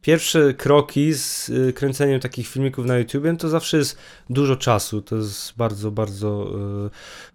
pierwsze 0.03 0.55
kroki 0.55 1.15
z 1.15 1.49
y, 1.49 1.73
kręceniem 1.73 2.21
takich 2.21 2.49
filmików 2.49 2.87
na 2.87 2.99
YouTube, 2.99 3.25
to 3.39 3.49
zawsze 3.49 3.77
jest 3.77 3.99
dużo 4.31 4.57
czasu, 4.57 5.03
to 5.03 5.17
jest 5.17 5.53
bardzo, 5.57 5.91
bardzo 5.91 6.51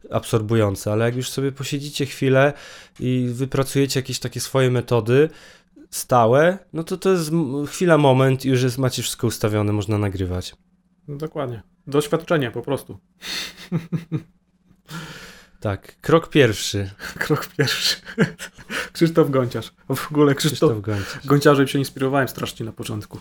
y, 0.10 0.14
absorbujące, 0.14 0.92
ale 0.92 1.06
jak 1.06 1.16
już 1.16 1.30
sobie 1.30 1.52
posiedzicie 1.52 2.06
chwilę 2.06 2.54
i 3.00 3.30
wypracujecie 3.34 4.00
jakieś 4.00 4.20
takie 4.20 4.40
swoje 4.40 4.72
metody 4.72 5.30
stałe, 5.90 6.58
no 6.74 6.84
to 6.84 6.98
to 6.98 7.12
jest 7.12 7.32
chwila, 7.68 7.98
moment 7.98 8.46
i 8.46 8.50
już 8.50 8.64
jest, 8.64 8.78
macie 8.78 9.02
wszystko 9.02 9.28
ustawione, 9.28 9.74
można 9.74 9.98
nagrywać. 9.98 10.56
No, 11.08 11.16
dokładnie. 11.18 11.62
Doświadczenie 11.88 12.52
po 12.52 12.62
prostu. 12.62 12.98
Tak, 15.60 16.02
krok 16.02 16.30
pierwszy. 16.30 16.90
Krok 17.26 17.48
pierwszy. 17.48 17.96
Krzysztof 18.94 19.30
Gonciarz. 19.30 19.74
A 19.88 19.96
w 19.96 20.12
ogóle 20.12 20.36
Krzysztof, 20.36 20.70
Krzysztof 20.70 20.86
Gonciarz. 20.86 21.28
Gonciarzem 21.28 21.68
się 21.68 21.80
inspirowałem 21.80 22.28
strasznie 22.28 22.66
na 22.66 22.72
początku. 22.72 23.20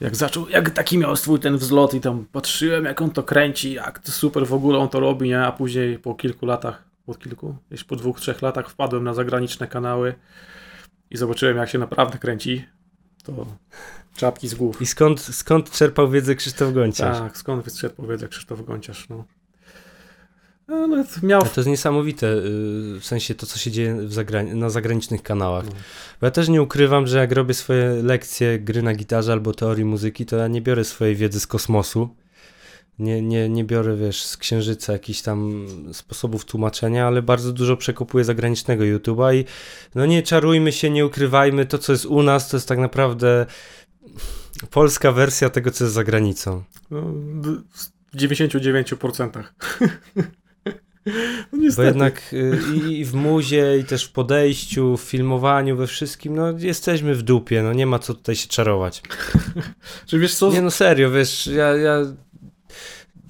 Jak 0.00 0.16
zaczął, 0.16 0.48
jak 0.48 0.70
taki 0.70 0.98
miał 0.98 1.16
swój 1.16 1.40
ten 1.40 1.56
wzlot 1.56 1.94
i 1.94 2.00
tam 2.00 2.26
patrzyłem 2.32 2.84
jak 2.84 3.02
on 3.02 3.10
to 3.10 3.22
kręci, 3.22 3.72
jak 3.72 3.98
to 3.98 4.12
super 4.12 4.46
w 4.46 4.52
ogóle 4.52 4.78
on 4.78 4.88
to 4.88 5.00
robi, 5.00 5.28
nie? 5.28 5.42
A 5.42 5.52
później 5.52 5.98
po 5.98 6.14
kilku 6.14 6.46
latach, 6.46 6.84
po 7.06 7.14
kilku, 7.14 7.56
gdzieś 7.68 7.84
po 7.84 7.96
dwóch, 7.96 8.20
trzech 8.20 8.42
latach 8.42 8.70
wpadłem 8.70 9.04
na 9.04 9.14
zagraniczne 9.14 9.68
kanały 9.68 10.14
i 11.10 11.16
zobaczyłem 11.16 11.56
jak 11.56 11.68
się 11.68 11.78
naprawdę 11.78 12.18
kręci. 12.18 12.64
To 13.22 13.46
czapki 14.16 14.48
z 14.48 14.54
głów. 14.54 14.82
I 14.82 14.86
skąd, 14.86 15.20
skąd 15.20 15.70
czerpał 15.70 16.10
wiedzę 16.10 16.34
Krzysztof 16.34 16.74
Gonciarz? 16.74 17.18
Tak, 17.18 17.36
skąd 17.36 17.64
wystrzedł 17.64 17.94
powiedz 17.94 18.28
Krzysztof 18.28 18.64
Gonciarz, 18.66 19.08
no. 19.08 19.24
Ale 20.68 21.04
miał... 21.22 21.40
Ale 21.40 21.50
to 21.50 21.60
jest 21.60 21.68
niesamowite, 21.68 22.26
y, 22.26 22.40
w 23.00 23.04
sensie 23.04 23.34
to, 23.34 23.46
co 23.46 23.58
się 23.58 23.70
dzieje 23.70 23.94
na 24.54 24.70
zagranicznych 24.70 25.22
kanałach. 25.22 25.64
No. 25.64 25.72
Bo 26.20 26.26
ja 26.26 26.30
też 26.30 26.48
nie 26.48 26.62
ukrywam, 26.62 27.06
że 27.06 27.18
jak 27.18 27.32
robię 27.32 27.54
swoje 27.54 28.02
lekcje 28.02 28.58
gry 28.58 28.82
na 28.82 28.94
gitarze 28.94 29.32
albo 29.32 29.54
teorii 29.54 29.84
muzyki, 29.84 30.26
to 30.26 30.36
ja 30.36 30.48
nie 30.48 30.62
biorę 30.62 30.84
swojej 30.84 31.16
wiedzy 31.16 31.40
z 31.40 31.46
kosmosu. 31.46 32.08
Nie, 33.00 33.22
nie, 33.22 33.48
nie 33.48 33.64
biorę, 33.64 33.96
wiesz, 33.96 34.22
z 34.22 34.36
księżyca 34.36 34.92
jakichś 34.92 35.20
tam 35.20 35.66
sposobów 35.92 36.44
tłumaczenia, 36.44 37.06
ale 37.06 37.22
bardzo 37.22 37.52
dużo 37.52 37.76
przekopuję 37.76 38.24
zagranicznego 38.24 38.84
YouTube'a 38.84 39.34
i 39.34 39.44
no 39.94 40.06
nie 40.06 40.22
czarujmy 40.22 40.72
się, 40.72 40.90
nie 40.90 41.06
ukrywajmy, 41.06 41.66
to 41.66 41.78
co 41.78 41.92
jest 41.92 42.06
u 42.06 42.22
nas, 42.22 42.48
to 42.48 42.56
jest 42.56 42.68
tak 42.68 42.78
naprawdę 42.78 43.46
polska 44.70 45.12
wersja 45.12 45.50
tego, 45.50 45.70
co 45.70 45.84
jest 45.84 45.94
za 45.94 46.04
granicą. 46.04 46.62
No, 46.90 47.02
w 48.12 48.16
99%. 48.16 49.30
no 51.52 51.58
niestety. 51.58 51.76
Bo 51.76 51.82
jednak 51.82 52.32
y, 52.32 52.58
i, 52.74 53.00
i 53.00 53.04
w 53.04 53.14
muzie, 53.14 53.78
i 53.78 53.84
też 53.84 54.04
w 54.04 54.12
podejściu, 54.12 54.96
w 54.96 55.00
filmowaniu, 55.02 55.76
we 55.76 55.86
wszystkim, 55.86 56.36
no 56.36 56.50
jesteśmy 56.58 57.14
w 57.14 57.22
dupie, 57.22 57.62
no 57.62 57.72
nie 57.72 57.86
ma 57.86 57.98
co 57.98 58.14
tutaj 58.14 58.36
się 58.36 58.48
czarować. 58.48 59.02
Czy 60.06 60.18
wiesz 60.18 60.34
co? 60.34 60.52
Nie 60.52 60.62
no 60.62 60.70
serio, 60.70 61.10
wiesz, 61.10 61.46
ja, 61.46 61.76
ja, 61.76 61.96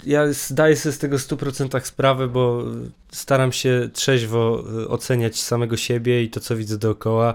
ja 0.07 0.33
zdaję 0.33 0.77
sobie 0.77 0.93
z 0.93 0.99
tego 0.99 1.19
w 1.19 1.23
100% 1.23 1.85
sprawę, 1.85 2.29
bo 2.29 2.65
staram 3.13 3.53
się 3.53 3.91
trzeźwo 3.93 4.65
y, 4.83 4.89
oceniać 4.89 5.41
samego 5.43 5.77
siebie 5.77 6.23
i 6.23 6.31
to, 6.31 6.41
co 6.41 6.57
widzę 6.57 6.79
dookoła. 6.79 7.35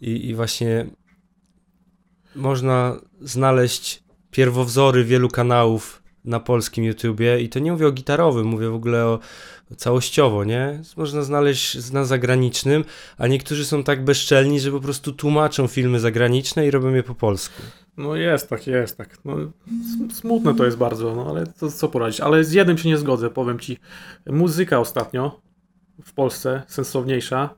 I, 0.00 0.28
i 0.28 0.34
właśnie 0.34 0.86
można 2.34 3.00
znaleźć 3.20 4.02
pierwowzory 4.30 5.04
wielu 5.04 5.28
kanałów 5.28 5.97
na 6.24 6.40
polskim 6.40 6.84
YouTubie 6.84 7.40
i 7.40 7.48
to 7.48 7.58
nie 7.58 7.72
mówię 7.72 7.86
o 7.86 7.92
gitarowym, 7.92 8.46
mówię 8.46 8.68
w 8.68 8.74
ogóle 8.74 9.06
o 9.06 9.18
całościowo, 9.76 10.44
nie? 10.44 10.80
Można 10.96 11.22
znaleźć 11.22 11.92
na 11.92 12.04
zagranicznym, 12.04 12.84
a 13.18 13.26
niektórzy 13.26 13.64
są 13.64 13.84
tak 13.84 14.04
bezczelni, 14.04 14.60
że 14.60 14.70
po 14.70 14.80
prostu 14.80 15.12
tłumaczą 15.12 15.66
filmy 15.66 16.00
zagraniczne 16.00 16.66
i 16.66 16.70
robią 16.70 16.94
je 16.94 17.02
po 17.02 17.14
polsku. 17.14 17.62
No 17.96 18.16
jest 18.16 18.48
tak, 18.50 18.66
jest 18.66 18.98
tak. 18.98 19.18
No, 19.24 19.34
sm- 19.34 20.10
smutne 20.12 20.54
to 20.54 20.64
jest 20.64 20.76
bardzo, 20.76 21.14
no 21.14 21.26
ale 21.30 21.46
to 21.46 21.70
co 21.70 21.88
poradzić. 21.88 22.20
Ale 22.20 22.44
z 22.44 22.52
jednym 22.52 22.78
się 22.78 22.88
nie 22.88 22.98
zgodzę, 22.98 23.30
powiem 23.30 23.58
ci. 23.58 23.78
Muzyka 24.26 24.78
ostatnio 24.78 25.40
w 26.04 26.12
Polsce, 26.12 26.62
sensowniejsza, 26.66 27.54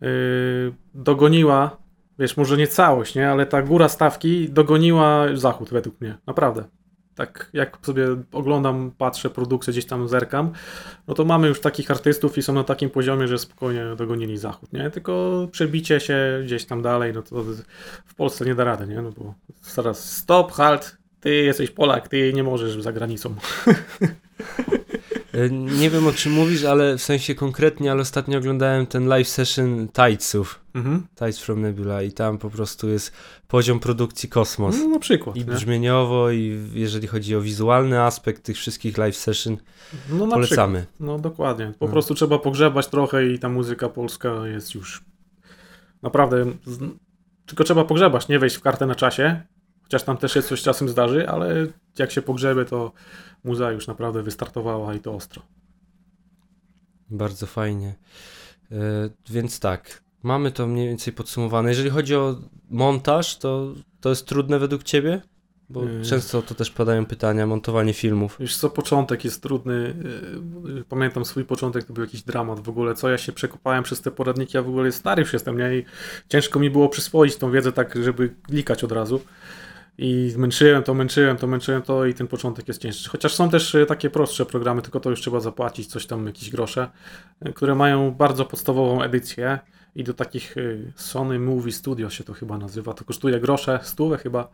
yy, 0.00 0.08
dogoniła, 0.94 1.76
wiesz, 2.18 2.36
może 2.36 2.56
nie 2.56 2.66
całość, 2.66 3.14
nie? 3.14 3.30
Ale 3.30 3.46
ta 3.46 3.62
góra 3.62 3.88
stawki 3.88 4.50
dogoniła 4.50 5.24
zachód 5.34 5.70
według 5.70 6.00
mnie, 6.00 6.18
naprawdę. 6.26 6.64
Tak 7.18 7.50
jak 7.52 7.78
sobie 7.82 8.06
oglądam, 8.32 8.92
patrzę 8.98 9.30
produkcję, 9.30 9.72
gdzieś 9.72 9.86
tam 9.86 10.08
zerkam, 10.08 10.52
no 11.08 11.14
to 11.14 11.24
mamy 11.24 11.48
już 11.48 11.60
takich 11.60 11.90
artystów 11.90 12.38
i 12.38 12.42
są 12.42 12.52
na 12.52 12.64
takim 12.64 12.90
poziomie, 12.90 13.28
że 13.28 13.38
spokojnie 13.38 13.84
dogonili 13.96 14.38
zachód, 14.38 14.72
nie? 14.72 14.90
Tylko 14.90 15.48
przebicie 15.52 16.00
się 16.00 16.40
gdzieś 16.44 16.64
tam 16.64 16.82
dalej, 16.82 17.12
no 17.12 17.22
to 17.22 17.44
w 18.06 18.14
Polsce 18.14 18.44
nie 18.44 18.54
da 18.54 18.64
rady, 18.64 18.86
nie? 18.86 19.02
No 19.02 19.10
bo 19.12 19.34
zaraz 19.62 20.16
stop, 20.16 20.52
halt, 20.52 20.96
ty 21.20 21.34
jesteś 21.34 21.70
Polak, 21.70 22.08
ty 22.08 22.32
nie 22.32 22.42
możesz 22.42 22.82
za 22.82 22.92
granicą. 22.92 23.34
E, 25.34 25.50
Nie 25.50 25.90
wiem 25.90 26.06
o 26.06 26.12
czym 26.12 26.32
mówisz, 26.32 26.64
ale 26.64 26.98
w 26.98 27.02
sensie 27.02 27.34
konkretnie, 27.34 27.92
ale 27.92 28.00
ostatnio 28.02 28.38
oglądałem 28.38 28.86
ten 28.86 29.06
live 29.06 29.28
session 29.28 29.88
Tidesów. 29.88 30.60
Mhm. 30.74 31.06
Tides 31.18 31.38
from 31.38 31.60
Nebula 31.60 32.02
i 32.02 32.12
tam 32.12 32.38
po 32.38 32.50
prostu 32.50 32.88
jest 32.88 33.12
poziom 33.48 33.80
produkcji 33.80 34.28
kosmos. 34.28 34.76
No 34.78 34.88
na 34.88 34.98
przykład. 34.98 35.36
I 35.36 35.38
nie? 35.38 35.44
brzmieniowo, 35.44 36.30
i 36.30 36.60
jeżeli 36.74 37.06
chodzi 37.06 37.36
o 37.36 37.40
wizualny 37.40 38.00
aspekt 38.02 38.42
tych 38.42 38.56
wszystkich 38.56 38.98
live 38.98 39.16
session, 39.16 39.56
No 40.10 40.14
na 40.14 40.14
przykład. 40.14 40.32
polecamy. 40.34 40.86
No 41.00 41.18
dokładnie. 41.18 41.72
Po 41.78 41.86
No. 41.86 41.92
prostu 41.92 42.14
trzeba 42.14 42.38
pogrzebać 42.38 42.86
trochę 42.86 43.26
i 43.26 43.38
ta 43.38 43.48
muzyka 43.48 43.88
polska 43.88 44.46
jest 44.46 44.74
już 44.74 45.04
naprawdę. 46.02 46.44
Tylko 47.46 47.64
trzeba 47.64 47.84
pogrzebać, 47.84 48.28
nie 48.28 48.38
wejść 48.38 48.56
w 48.56 48.60
kartę 48.60 48.86
na 48.86 48.94
czasie. 48.94 49.40
Chociaż 49.88 50.02
tam 50.02 50.16
też 50.16 50.36
jest 50.36 50.48
coś 50.48 50.62
czasem 50.62 50.88
zdarzy, 50.88 51.28
ale 51.28 51.66
jak 51.98 52.10
się 52.10 52.22
pogrzebie, 52.22 52.64
to 52.64 52.92
muza 53.44 53.72
już 53.72 53.86
naprawdę 53.86 54.22
wystartowała 54.22 54.94
i 54.94 55.00
to 55.00 55.14
ostro. 55.14 55.42
Bardzo 57.10 57.46
fajnie. 57.46 57.94
E, 58.72 58.76
więc 59.30 59.60
tak, 59.60 60.02
mamy 60.22 60.52
to 60.52 60.66
mniej 60.66 60.88
więcej 60.88 61.12
podsumowane. 61.12 61.68
Jeżeli 61.68 61.90
chodzi 61.90 62.14
o 62.16 62.36
montaż, 62.70 63.36
to 63.38 63.74
to 64.00 64.08
jest 64.08 64.26
trudne 64.26 64.58
według 64.58 64.82
ciebie? 64.82 65.22
Bo 65.70 65.84
Yy. 65.84 66.04
często 66.04 66.42
to 66.42 66.54
też 66.54 66.70
padają 66.70 67.06
pytania, 67.06 67.46
montowanie 67.46 67.92
filmów. 67.92 68.36
Już 68.40 68.56
co 68.56 68.70
początek 68.70 69.24
jest 69.24 69.42
trudny. 69.42 69.94
yy, 70.64 70.84
Pamiętam 70.88 71.24
swój 71.24 71.44
początek, 71.44 71.84
to 71.84 71.92
był 71.92 72.04
jakiś 72.04 72.22
dramat 72.22 72.60
w 72.60 72.68
ogóle. 72.68 72.94
Co 72.94 73.08
ja 73.10 73.18
się 73.18 73.32
przekopałem 73.32 73.84
przez 73.84 74.00
te 74.00 74.10
poradniki, 74.10 74.56
ja 74.56 74.62
w 74.62 74.68
ogóle 74.68 74.92
stary 74.92 75.22
już 75.22 75.32
jestem, 75.32 75.58
nie? 75.58 75.76
I 75.76 75.84
ciężko 76.28 76.58
mi 76.60 76.70
było 76.70 76.88
przyswoić 76.88 77.36
tą 77.36 77.50
wiedzę 77.50 77.72
tak, 77.72 78.04
żeby 78.04 78.34
klikać 78.42 78.84
od 78.84 78.92
razu. 78.92 79.20
I 79.98 80.34
męczyłem 80.36 80.82
to, 80.82 80.94
męczyłem 80.94 81.36
to, 81.36 81.46
męczyłem 81.46 81.82
to 81.82 82.06
i 82.06 82.14
ten 82.14 82.26
początek 82.26 82.68
jest 82.68 82.82
cięższy. 82.82 83.08
Chociaż 83.08 83.34
są 83.34 83.50
też 83.50 83.74
e, 83.74 83.86
takie 83.86 84.10
prostsze 84.10 84.46
programy, 84.46 84.82
tylko 84.82 85.00
to 85.00 85.10
już 85.10 85.20
trzeba 85.20 85.40
zapłacić, 85.40 85.86
coś 85.86 86.06
tam, 86.06 86.26
jakieś 86.26 86.50
grosze, 86.50 86.90
e, 87.40 87.52
które 87.52 87.74
mają 87.74 88.10
bardzo 88.10 88.44
podstawową 88.44 89.02
edycję 89.02 89.58
i 89.94 90.04
do 90.04 90.14
takich 90.14 90.56
e, 90.56 90.60
Sony 90.96 91.38
Movie 91.38 91.72
Studio 91.72 92.10
się 92.10 92.24
to 92.24 92.32
chyba 92.32 92.58
nazywa. 92.58 92.94
To 92.94 93.04
kosztuje 93.04 93.40
grosze, 93.40 93.80
stówę 93.82 94.18
chyba. 94.18 94.48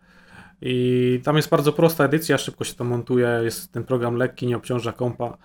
I 0.62 1.20
tam 1.24 1.36
jest 1.36 1.48
bardzo 1.48 1.72
prosta 1.72 2.04
edycja, 2.04 2.38
szybko 2.38 2.64
się 2.64 2.74
to 2.74 2.84
montuje, 2.84 3.40
jest 3.42 3.72
ten 3.72 3.84
program 3.84 4.16
lekki, 4.16 4.46
nie 4.46 4.56
obciąża 4.56 4.92
kompa 4.92 5.38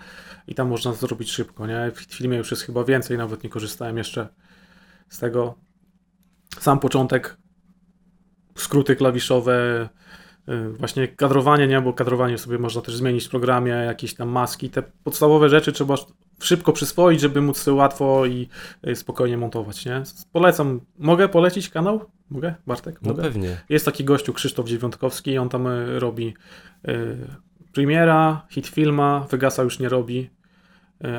i 0.48 0.56
tam 0.56 0.68
można 0.68 0.94
zrobić 0.94 1.32
szybko, 1.32 1.68
nie? 1.68 1.92
W 1.96 2.00
filmie 2.00 2.38
już 2.38 2.52
jest 2.52 2.64
chyba 2.64 2.84
więcej, 2.84 3.18
nawet 3.18 3.44
nie 3.44 3.50
korzystałem 3.50 3.98
jeszcze 3.98 4.28
z 5.10 5.20
tego. 5.20 5.56
Sam 6.60 6.80
początek, 6.80 7.38
skróty 8.62 8.96
klawiszowe, 8.96 9.90
y, 10.50 10.70
właśnie 10.70 11.08
kadrowanie, 11.08 11.68
nie? 11.68 11.82
Bo 11.82 11.94
kadrowanie 11.94 12.38
sobie 12.38 12.58
można 12.58 12.82
też 12.82 12.96
zmienić 12.96 13.26
w 13.26 13.30
programie, 13.30 13.72
jakieś 13.72 14.16
tam 14.16 14.30
maski, 14.30 14.70
te 14.70 14.84
podstawowe 15.04 15.50
rzeczy 15.50 15.72
trzeba 15.72 15.96
szybko 16.42 16.74
przyswoić, 16.74 17.22
żeby 17.22 17.42
móc 17.42 17.58
sobie 17.58 17.78
łatwo 17.78 18.26
i 18.26 18.50
y, 18.88 18.96
spokojnie 18.96 19.38
montować, 19.38 19.86
nie? 19.86 20.04
Polecam. 20.32 20.82
Mogę 20.98 21.30
polecić 21.30 21.70
kanał? 21.70 22.06
Mogę? 22.30 22.56
Bartek? 22.68 23.02
No 23.02 23.10
Mogę? 23.10 23.24
pewnie. 23.24 23.58
Jest 23.70 23.86
taki 23.86 24.04
gościu 24.04 24.34
Krzysztof 24.34 24.68
Dziewiątkowski, 24.68 25.38
on 25.38 25.50
tam 25.50 25.68
y, 25.68 26.00
robi 26.00 26.34
y, 26.88 27.18
Premiera, 27.74 28.46
Hitfilma, 28.50 29.28
Vegasa 29.32 29.64
już 29.64 29.80
nie 29.80 29.90
robi, 29.90 30.30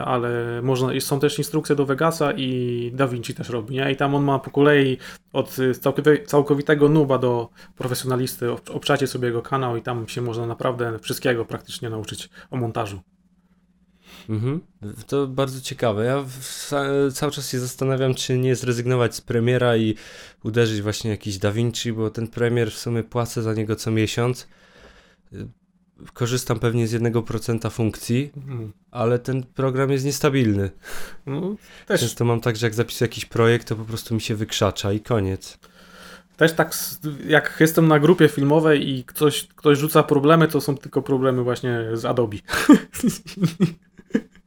ale 0.05 0.63
można, 0.63 1.01
są 1.01 1.21
też 1.21 1.39
instrukcje 1.39 1.77
do 1.77 1.87
Vegasa 1.87 2.33
i 2.33 2.91
DaVinci 2.95 3.35
też 3.35 3.49
robi, 3.49 3.75
nie? 3.75 3.93
I 3.93 3.97
tam 3.97 4.15
on 4.15 4.25
ma 4.25 4.39
po 4.39 4.51
kolei 4.51 4.99
od 5.33 5.59
y, 5.59 5.73
całkowi- 5.73 6.27
całkowitego 6.27 6.89
nuba 6.89 7.19
do 7.19 7.49
profesjonalisty, 7.77 8.51
Ob- 8.51 8.71
obczacie 8.71 9.07
sobie 9.07 9.27
jego 9.27 9.43
kanał 9.43 9.77
i 9.77 9.83
tam 9.83 10.09
się 10.09 10.23
można 10.23 10.47
naprawdę 10.47 10.99
wszystkiego 10.99 11.45
praktycznie 11.45 11.91
nauczyć 11.91 12.29
o 12.51 12.57
montażu. 12.57 13.01
Mhm. 14.29 14.61
To 15.07 15.27
bardzo 15.27 15.61
ciekawe. 15.61 16.05
Ja 16.05 16.25
cały 17.13 17.33
czas 17.33 17.51
się 17.51 17.59
zastanawiam, 17.59 18.15
czy 18.15 18.39
nie 18.39 18.57
zrezygnować 18.57 19.15
z 19.15 19.21
premiera 19.21 19.77
i 19.77 19.95
uderzyć 20.45 20.83
właśnie 20.83 21.11
jakiś 21.11 21.39
DaVinci, 21.39 21.93
bo 21.93 22.11
ten 22.11 22.29
premier 22.29 22.71
w 22.71 22.79
sumie 22.79 23.05
płacę 23.05 23.43
za 23.43 23.55
niego 23.55 23.77
co 23.77 23.91
miesiąc. 23.91 24.49
Korzystam 26.13 26.59
pewnie 26.59 26.89
z 26.89 26.93
1% 26.93 27.71
funkcji, 27.71 28.31
Mhm. 28.37 28.73
ale 28.91 29.19
ten 29.19 29.43
program 29.43 29.91
jest 29.91 30.05
niestabilny. 30.05 30.71
No, 31.27 31.55
też 31.87 32.01
Często 32.01 32.25
mam 32.25 32.41
tak, 32.41 32.57
że 32.57 32.67
jak 32.67 32.75
zapisuję 32.75 33.09
jakiś 33.09 33.25
projekt, 33.25 33.69
to 33.69 33.77
po 33.77 33.85
prostu 33.85 34.15
mi 34.15 34.21
się 34.21 34.35
wykrzacza 34.35 34.93
i 34.93 35.01
koniec. 35.01 35.59
Też 36.37 36.53
tak, 36.53 36.75
jak 37.27 37.57
jestem 37.61 37.89
na 37.89 37.99
grupie 37.99 38.29
filmowej 38.29 38.89
i 38.91 39.05
ktoś, 39.05 39.47
ktoś 39.47 39.79
rzuca 39.79 40.03
problemy, 40.03 40.49
to 40.49 40.61
są 40.61 40.77
tylko 40.77 41.03
problemy 41.03 41.43
właśnie 41.43 41.85
z 41.95 42.05
Adobe. 42.05 42.37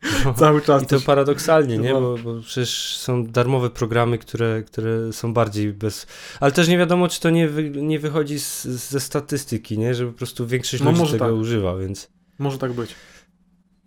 Cały 0.35 0.61
czas. 0.61 0.83
I 0.83 0.85
to 0.85 0.99
paradoksalnie, 1.01 1.77
nie? 1.77 1.93
Bo, 1.93 2.17
bo 2.23 2.41
przecież 2.41 2.97
są 2.97 3.25
darmowe 3.25 3.69
programy, 3.69 4.17
które, 4.17 4.63
które 4.63 5.13
są 5.13 5.33
bardziej 5.33 5.73
bez. 5.73 6.07
Ale 6.39 6.51
też 6.51 6.67
nie 6.67 6.77
wiadomo, 6.77 7.07
czy 7.07 7.21
to 7.21 7.29
nie, 7.29 7.49
wy, 7.49 7.69
nie 7.69 7.99
wychodzi 7.99 8.39
z, 8.39 8.63
ze 8.65 8.99
statystyki, 8.99 9.77
nie? 9.77 9.95
Że 9.95 10.05
po 10.05 10.13
prostu 10.13 10.47
większość 10.47 10.83
No 10.83 10.91
ludzi 10.91 11.11
tego 11.11 11.25
tak. 11.25 11.33
używa, 11.33 11.77
więc. 11.77 12.09
Może 12.39 12.57
tak 12.57 12.73
być. 12.73 12.95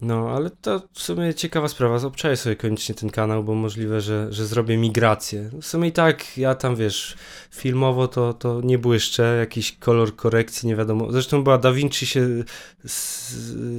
No, 0.00 0.30
ale 0.30 0.50
to 0.50 0.82
w 0.92 1.02
sumie 1.02 1.34
ciekawa 1.34 1.68
sprawa. 1.68 1.96
Obczaję 1.96 2.36
sobie 2.36 2.56
koniecznie 2.56 2.94
ten 2.94 3.10
kanał, 3.10 3.44
bo 3.44 3.54
możliwe, 3.54 4.00
że, 4.00 4.32
że 4.32 4.46
zrobię 4.46 4.76
migrację. 4.76 5.50
W 5.60 5.66
sumie 5.66 5.88
i 5.88 5.92
tak, 5.92 6.38
ja 6.38 6.54
tam 6.54 6.76
wiesz, 6.76 7.16
filmowo 7.50 8.08
to, 8.08 8.32
to 8.34 8.60
nie 8.64 8.78
błyszczę, 8.78 9.36
jakiś 9.38 9.76
kolor 9.78 10.16
korekcji, 10.16 10.68
nie 10.68 10.76
wiadomo. 10.76 11.12
Zresztą 11.12 11.44
była 11.44 11.58
Da 11.58 11.72
Vinci 11.72 12.06
się 12.06 12.44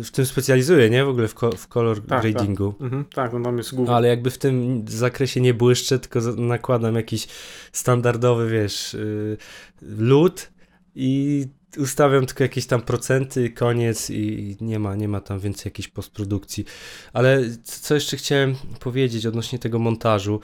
w 0.03 0.11
tym 0.11 0.25
specjalizuje, 0.25 0.89
nie? 0.89 1.05
W 1.05 1.09
ogóle 1.09 1.27
w, 1.27 1.33
ko, 1.33 1.51
w 1.51 1.67
kolor 1.67 2.05
Tak, 2.05 2.21
gradingu. 2.21 2.73
Mhm, 2.81 3.05
tak, 3.05 3.33
no 3.33 3.43
tam 3.43 3.57
jest 3.57 3.75
główny. 3.75 3.95
Ale 3.95 4.07
jakby 4.07 4.29
w 4.31 4.37
tym 4.37 4.85
zakresie 4.87 5.41
nie 5.41 5.53
błyszczę, 5.53 5.99
tylko 5.99 6.19
nakładam 6.31 6.95
jakiś 6.95 7.27
standardowy, 7.71 8.49
wiesz, 8.49 8.93
yy, 8.93 9.37
lód 9.81 10.49
i 10.95 11.47
ustawiam 11.77 12.25
tylko 12.25 12.43
jakieś 12.43 12.65
tam 12.65 12.81
procenty, 12.81 13.49
koniec 13.49 14.09
i 14.09 14.57
nie 14.61 14.79
ma, 14.79 14.95
nie 14.95 15.07
ma 15.07 15.21
tam 15.21 15.39
więcej 15.39 15.63
jakiejś 15.65 15.87
postprodukcji. 15.87 16.65
Ale 17.13 17.41
co 17.63 17.95
jeszcze 17.95 18.17
chciałem 18.17 18.55
powiedzieć 18.79 19.25
odnośnie 19.25 19.59
tego 19.59 19.79
montażu, 19.79 20.39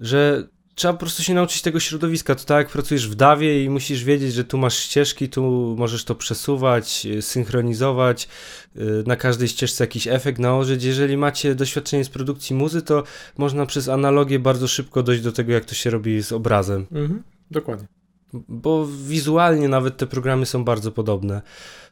że 0.00 0.48
trzeba 0.74 0.94
po 0.94 1.00
prostu 1.00 1.22
się 1.22 1.34
nauczyć 1.34 1.62
tego 1.62 1.80
środowiska. 1.80 2.34
To 2.34 2.44
tak 2.44 2.58
jak 2.58 2.72
pracujesz 2.72 3.08
w 3.08 3.14
dawie 3.14 3.64
i 3.64 3.70
musisz 3.70 4.04
wiedzieć, 4.04 4.32
że 4.32 4.44
tu 4.44 4.58
masz 4.58 4.78
ścieżki, 4.78 5.28
tu 5.28 5.74
możesz 5.78 6.04
to 6.04 6.14
przesuwać, 6.14 7.04
yy, 7.04 7.22
synchronizować, 7.22 8.28
yy, 8.74 9.04
na 9.06 9.16
każdej 9.16 9.48
ścieżce 9.48 9.84
jakiś 9.84 10.06
efekt 10.06 10.38
nałożyć. 10.38 10.84
Jeżeli 10.84 11.16
macie 11.16 11.54
doświadczenie 11.54 12.04
z 12.04 12.08
produkcji 12.08 12.56
muzy, 12.56 12.82
to 12.82 13.02
można 13.38 13.66
przez 13.66 13.88
analogię 13.88 14.38
bardzo 14.38 14.68
szybko 14.68 15.02
dojść 15.02 15.22
do 15.22 15.32
tego, 15.32 15.52
jak 15.52 15.64
to 15.64 15.74
się 15.74 15.90
robi 15.90 16.22
z 16.22 16.32
obrazem. 16.32 16.86
Mhm, 16.92 17.22
dokładnie. 17.50 18.03
Bo 18.48 18.86
wizualnie 18.86 19.68
nawet 19.68 19.96
te 19.96 20.06
programy 20.06 20.46
są 20.46 20.64
bardzo 20.64 20.92
podobne. 20.92 21.42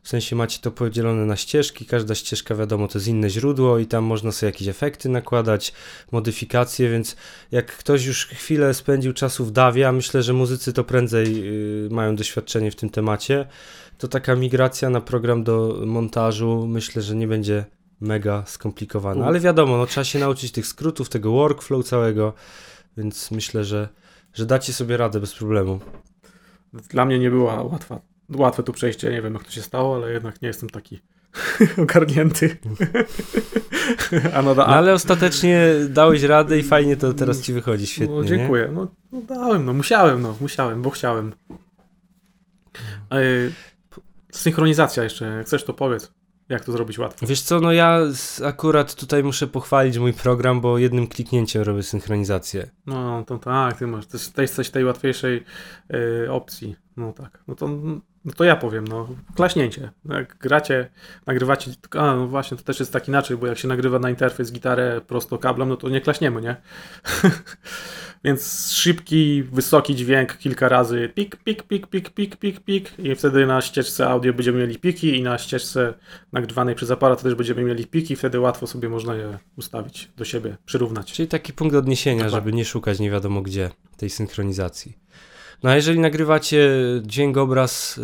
W 0.02 0.08
sensie 0.08 0.36
macie 0.36 0.58
to 0.58 0.70
podzielone 0.70 1.26
na 1.26 1.36
ścieżki, 1.36 1.86
każda 1.86 2.14
ścieżka 2.14 2.54
wiadomo 2.54 2.88
to 2.88 2.98
jest 2.98 3.08
inne 3.08 3.30
źródło 3.30 3.78
i 3.78 3.86
tam 3.86 4.04
można 4.04 4.32
sobie 4.32 4.52
jakieś 4.52 4.68
efekty 4.68 5.08
nakładać, 5.08 5.72
modyfikacje, 6.12 6.90
więc 6.90 7.16
jak 7.50 7.76
ktoś 7.76 8.04
już 8.04 8.26
chwilę 8.26 8.74
spędził 8.74 9.12
czasu 9.12 9.44
w 9.44 9.50
dawie, 9.50 9.88
a 9.88 9.92
myślę, 9.92 10.22
że 10.22 10.32
muzycy 10.32 10.72
to 10.72 10.84
prędzej 10.84 11.44
yy, 11.44 11.88
mają 11.90 12.16
doświadczenie 12.16 12.70
w 12.70 12.76
tym 12.76 12.90
temacie, 12.90 13.46
to 13.98 14.08
taka 14.08 14.36
migracja 14.36 14.90
na 14.90 15.00
program 15.00 15.44
do 15.44 15.82
montażu 15.86 16.66
myślę, 16.66 17.02
że 17.02 17.14
nie 17.14 17.28
będzie 17.28 17.64
mega 18.00 18.44
skomplikowana. 18.46 19.26
Ale 19.26 19.40
wiadomo, 19.40 19.76
no, 19.76 19.86
trzeba 19.86 20.04
się 20.04 20.18
nauczyć 20.18 20.52
tych 20.52 20.66
skrótów, 20.66 21.08
tego 21.08 21.32
workflow 21.32 21.84
całego, 21.84 22.32
więc 22.96 23.30
myślę, 23.30 23.64
że, 23.64 23.88
że 24.34 24.46
dacie 24.46 24.72
sobie 24.72 24.96
radę 24.96 25.20
bez 25.20 25.34
problemu. 25.34 25.80
Dla 26.72 27.04
mnie 27.04 27.18
nie 27.18 27.30
była 27.30 27.62
łatwa. 27.62 28.00
Łatwe 28.36 28.62
tu 28.62 28.72
przejście, 28.72 29.10
nie 29.10 29.22
wiem 29.22 29.34
jak 29.34 29.44
to 29.44 29.50
się 29.50 29.62
stało, 29.62 29.96
ale 29.96 30.12
jednak 30.12 30.42
nie 30.42 30.48
jestem 30.48 30.70
taki 30.70 31.00
ogarnięty. 31.82 32.56
a 34.34 34.42
no, 34.42 34.54
da, 34.54 34.66
No 34.66 34.76
ale 34.76 34.92
ostatecznie 34.94 35.66
dałeś 35.88 36.22
radę 36.22 36.58
i 36.58 36.62
fajnie 36.62 36.96
to 36.96 37.14
teraz 37.14 37.42
ci 37.42 37.52
wychodzi 37.52 37.86
świetnie. 37.86 38.16
No, 38.16 38.24
dziękuję. 38.24 38.70
No, 38.72 38.88
no 39.12 39.20
dałem, 39.20 39.64
no 39.64 39.72
musiałem, 39.72 40.22
no 40.22 40.36
musiałem, 40.40 40.82
bo 40.82 40.90
chciałem. 40.90 41.32
E, 43.12 43.20
synchronizacja 44.32 45.02
jeszcze, 45.02 45.24
jak 45.24 45.46
chcesz 45.46 45.64
to 45.64 45.74
powiedz. 45.74 46.12
Jak 46.52 46.64
to 46.64 46.72
zrobić 46.72 46.98
łatwo. 46.98 47.26
Wiesz 47.26 47.42
co, 47.42 47.60
no 47.60 47.72
ja 47.72 47.98
akurat 48.44 48.94
tutaj 48.94 49.22
muszę 49.24 49.46
pochwalić 49.46 49.98
mój 49.98 50.12
program, 50.12 50.60
bo 50.60 50.78
jednym 50.78 51.06
kliknięciem 51.06 51.62
robię 51.62 51.82
synchronizację. 51.82 52.70
No 52.86 53.24
to 53.26 53.38
tak, 53.38 53.78
ty 53.78 53.86
masz, 53.86 54.06
to 54.06 54.16
jest- 54.16 54.34
to 54.34 54.42
jest 54.42 54.54
coś 54.54 54.70
tej 54.70 54.84
łatwiejszej 54.84 55.44
e, 56.26 56.32
opcji. 56.32 56.76
No 56.96 57.12
tak, 57.12 57.42
no 57.48 57.54
to, 57.54 57.68
no 58.24 58.32
to 58.32 58.44
ja 58.44 58.56
powiem, 58.56 58.88
no 58.88 59.08
klaśnięcie. 59.34 59.90
Jak 60.08 60.38
gracie, 60.38 60.88
nagrywacie, 61.26 61.70
a 61.90 62.16
no 62.16 62.26
właśnie, 62.26 62.56
to 62.56 62.62
też 62.62 62.80
jest 62.80 62.92
tak 62.92 63.08
inaczej, 63.08 63.36
bo 63.36 63.46
jak 63.46 63.58
się 63.58 63.68
nagrywa 63.68 63.98
na 63.98 64.10
interfejs 64.10 64.52
gitarę 64.52 65.00
prosto 65.06 65.38
kablem, 65.38 65.68
no 65.68 65.76
to 65.76 65.88
nie 65.88 66.00
klaśniemy, 66.00 66.40
nie? 66.40 66.56
Więc 68.24 68.70
szybki, 68.72 69.42
wysoki 69.42 69.94
dźwięk 69.94 70.38
kilka 70.38 70.68
razy 70.68 71.10
pik, 71.14 71.36
pik, 71.36 71.62
pik, 71.62 71.86
pik, 71.86 72.10
pik, 72.10 72.36
pik, 72.36 72.60
pik 72.60 72.98
i 72.98 73.14
wtedy 73.14 73.46
na 73.46 73.60
ścieżce 73.60 74.08
audio 74.08 74.32
będziemy 74.32 74.58
mieli 74.58 74.78
piki 74.78 75.18
i 75.18 75.22
na 75.22 75.38
ścieżce 75.38 75.94
nagrywanej 76.32 76.74
przez 76.74 76.90
aparat 76.90 77.22
też 77.22 77.34
będziemy 77.34 77.64
mieli 77.64 77.86
piki, 77.86 78.16
wtedy 78.16 78.40
łatwo 78.40 78.66
sobie 78.66 78.88
można 78.88 79.14
je 79.14 79.38
ustawić 79.56 80.10
do 80.16 80.24
siebie, 80.24 80.56
przyrównać. 80.64 81.12
Czyli 81.12 81.28
taki 81.28 81.52
punkt 81.52 81.76
odniesienia, 81.76 82.28
żeby 82.28 82.52
nie 82.52 82.64
szukać 82.64 83.00
nie 83.00 83.10
wiadomo 83.10 83.42
gdzie 83.42 83.70
tej 83.96 84.10
synchronizacji. 84.10 84.98
No 85.62 85.70
a 85.70 85.76
jeżeli 85.76 85.98
nagrywacie 85.98 86.70
dźwięk, 87.02 87.36
obraz 87.36 87.98
y, 87.98 88.00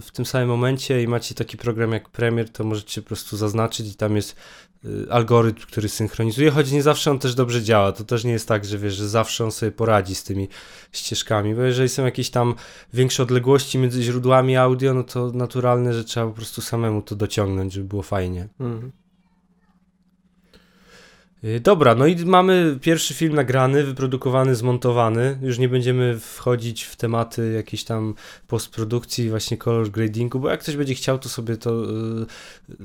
w 0.00 0.08
tym 0.12 0.26
samym 0.26 0.48
momencie 0.48 1.02
i 1.02 1.08
macie 1.08 1.34
taki 1.34 1.56
program 1.56 1.92
jak 1.92 2.08
Premiere, 2.08 2.48
to 2.48 2.64
możecie 2.64 3.02
po 3.02 3.08
prostu 3.08 3.36
zaznaczyć 3.36 3.88
i 3.88 3.94
tam 3.94 4.16
jest 4.16 4.36
y, 4.84 5.06
algorytm, 5.10 5.66
który 5.66 5.88
synchronizuje, 5.88 6.50
choć 6.50 6.70
nie 6.70 6.82
zawsze 6.82 7.10
on 7.10 7.18
też 7.18 7.34
dobrze 7.34 7.62
działa. 7.62 7.92
To 7.92 8.04
też 8.04 8.24
nie 8.24 8.32
jest 8.32 8.48
tak, 8.48 8.64
że 8.64 8.78
wiesz, 8.78 8.94
że 8.94 9.08
zawsze 9.08 9.44
on 9.44 9.52
sobie 9.52 9.72
poradzi 9.72 10.14
z 10.14 10.24
tymi 10.24 10.48
ścieżkami, 10.92 11.54
bo 11.54 11.62
jeżeli 11.62 11.88
są 11.88 12.04
jakieś 12.04 12.30
tam 12.30 12.54
większe 12.92 13.22
odległości 13.22 13.78
między 13.78 14.02
źródłami 14.02 14.56
audio, 14.56 14.94
no 14.94 15.02
to 15.02 15.30
naturalne, 15.32 15.94
że 15.94 16.04
trzeba 16.04 16.26
po 16.26 16.32
prostu 16.32 16.60
samemu 16.62 17.02
to 17.02 17.16
dociągnąć, 17.16 17.72
żeby 17.72 17.88
było 17.88 18.02
fajnie. 18.02 18.48
Mhm. 18.60 19.03
Y, 21.44 21.60
Dobra, 21.60 21.94
no 21.94 22.06
i 22.06 22.24
mamy 22.24 22.78
pierwszy 22.80 23.14
film 23.14 23.34
nagrany, 23.34 23.84
wyprodukowany, 23.84 24.54
zmontowany. 24.54 25.38
Już 25.42 25.58
nie 25.58 25.68
będziemy 25.68 26.18
wchodzić 26.20 26.82
w 26.82 26.96
tematy 26.96 27.52
jakiejś 27.52 27.84
tam 27.84 28.14
postprodukcji, 28.48 29.30
właśnie 29.30 29.56
color 29.56 29.90
gradingu, 29.90 30.40
bo 30.40 30.50
jak 30.50 30.60
ktoś 30.60 30.76
będzie 30.76 30.94
chciał, 30.94 31.18
to 31.18 31.28
sobie 31.28 31.56
to 31.56 31.84
y, 31.84 32.26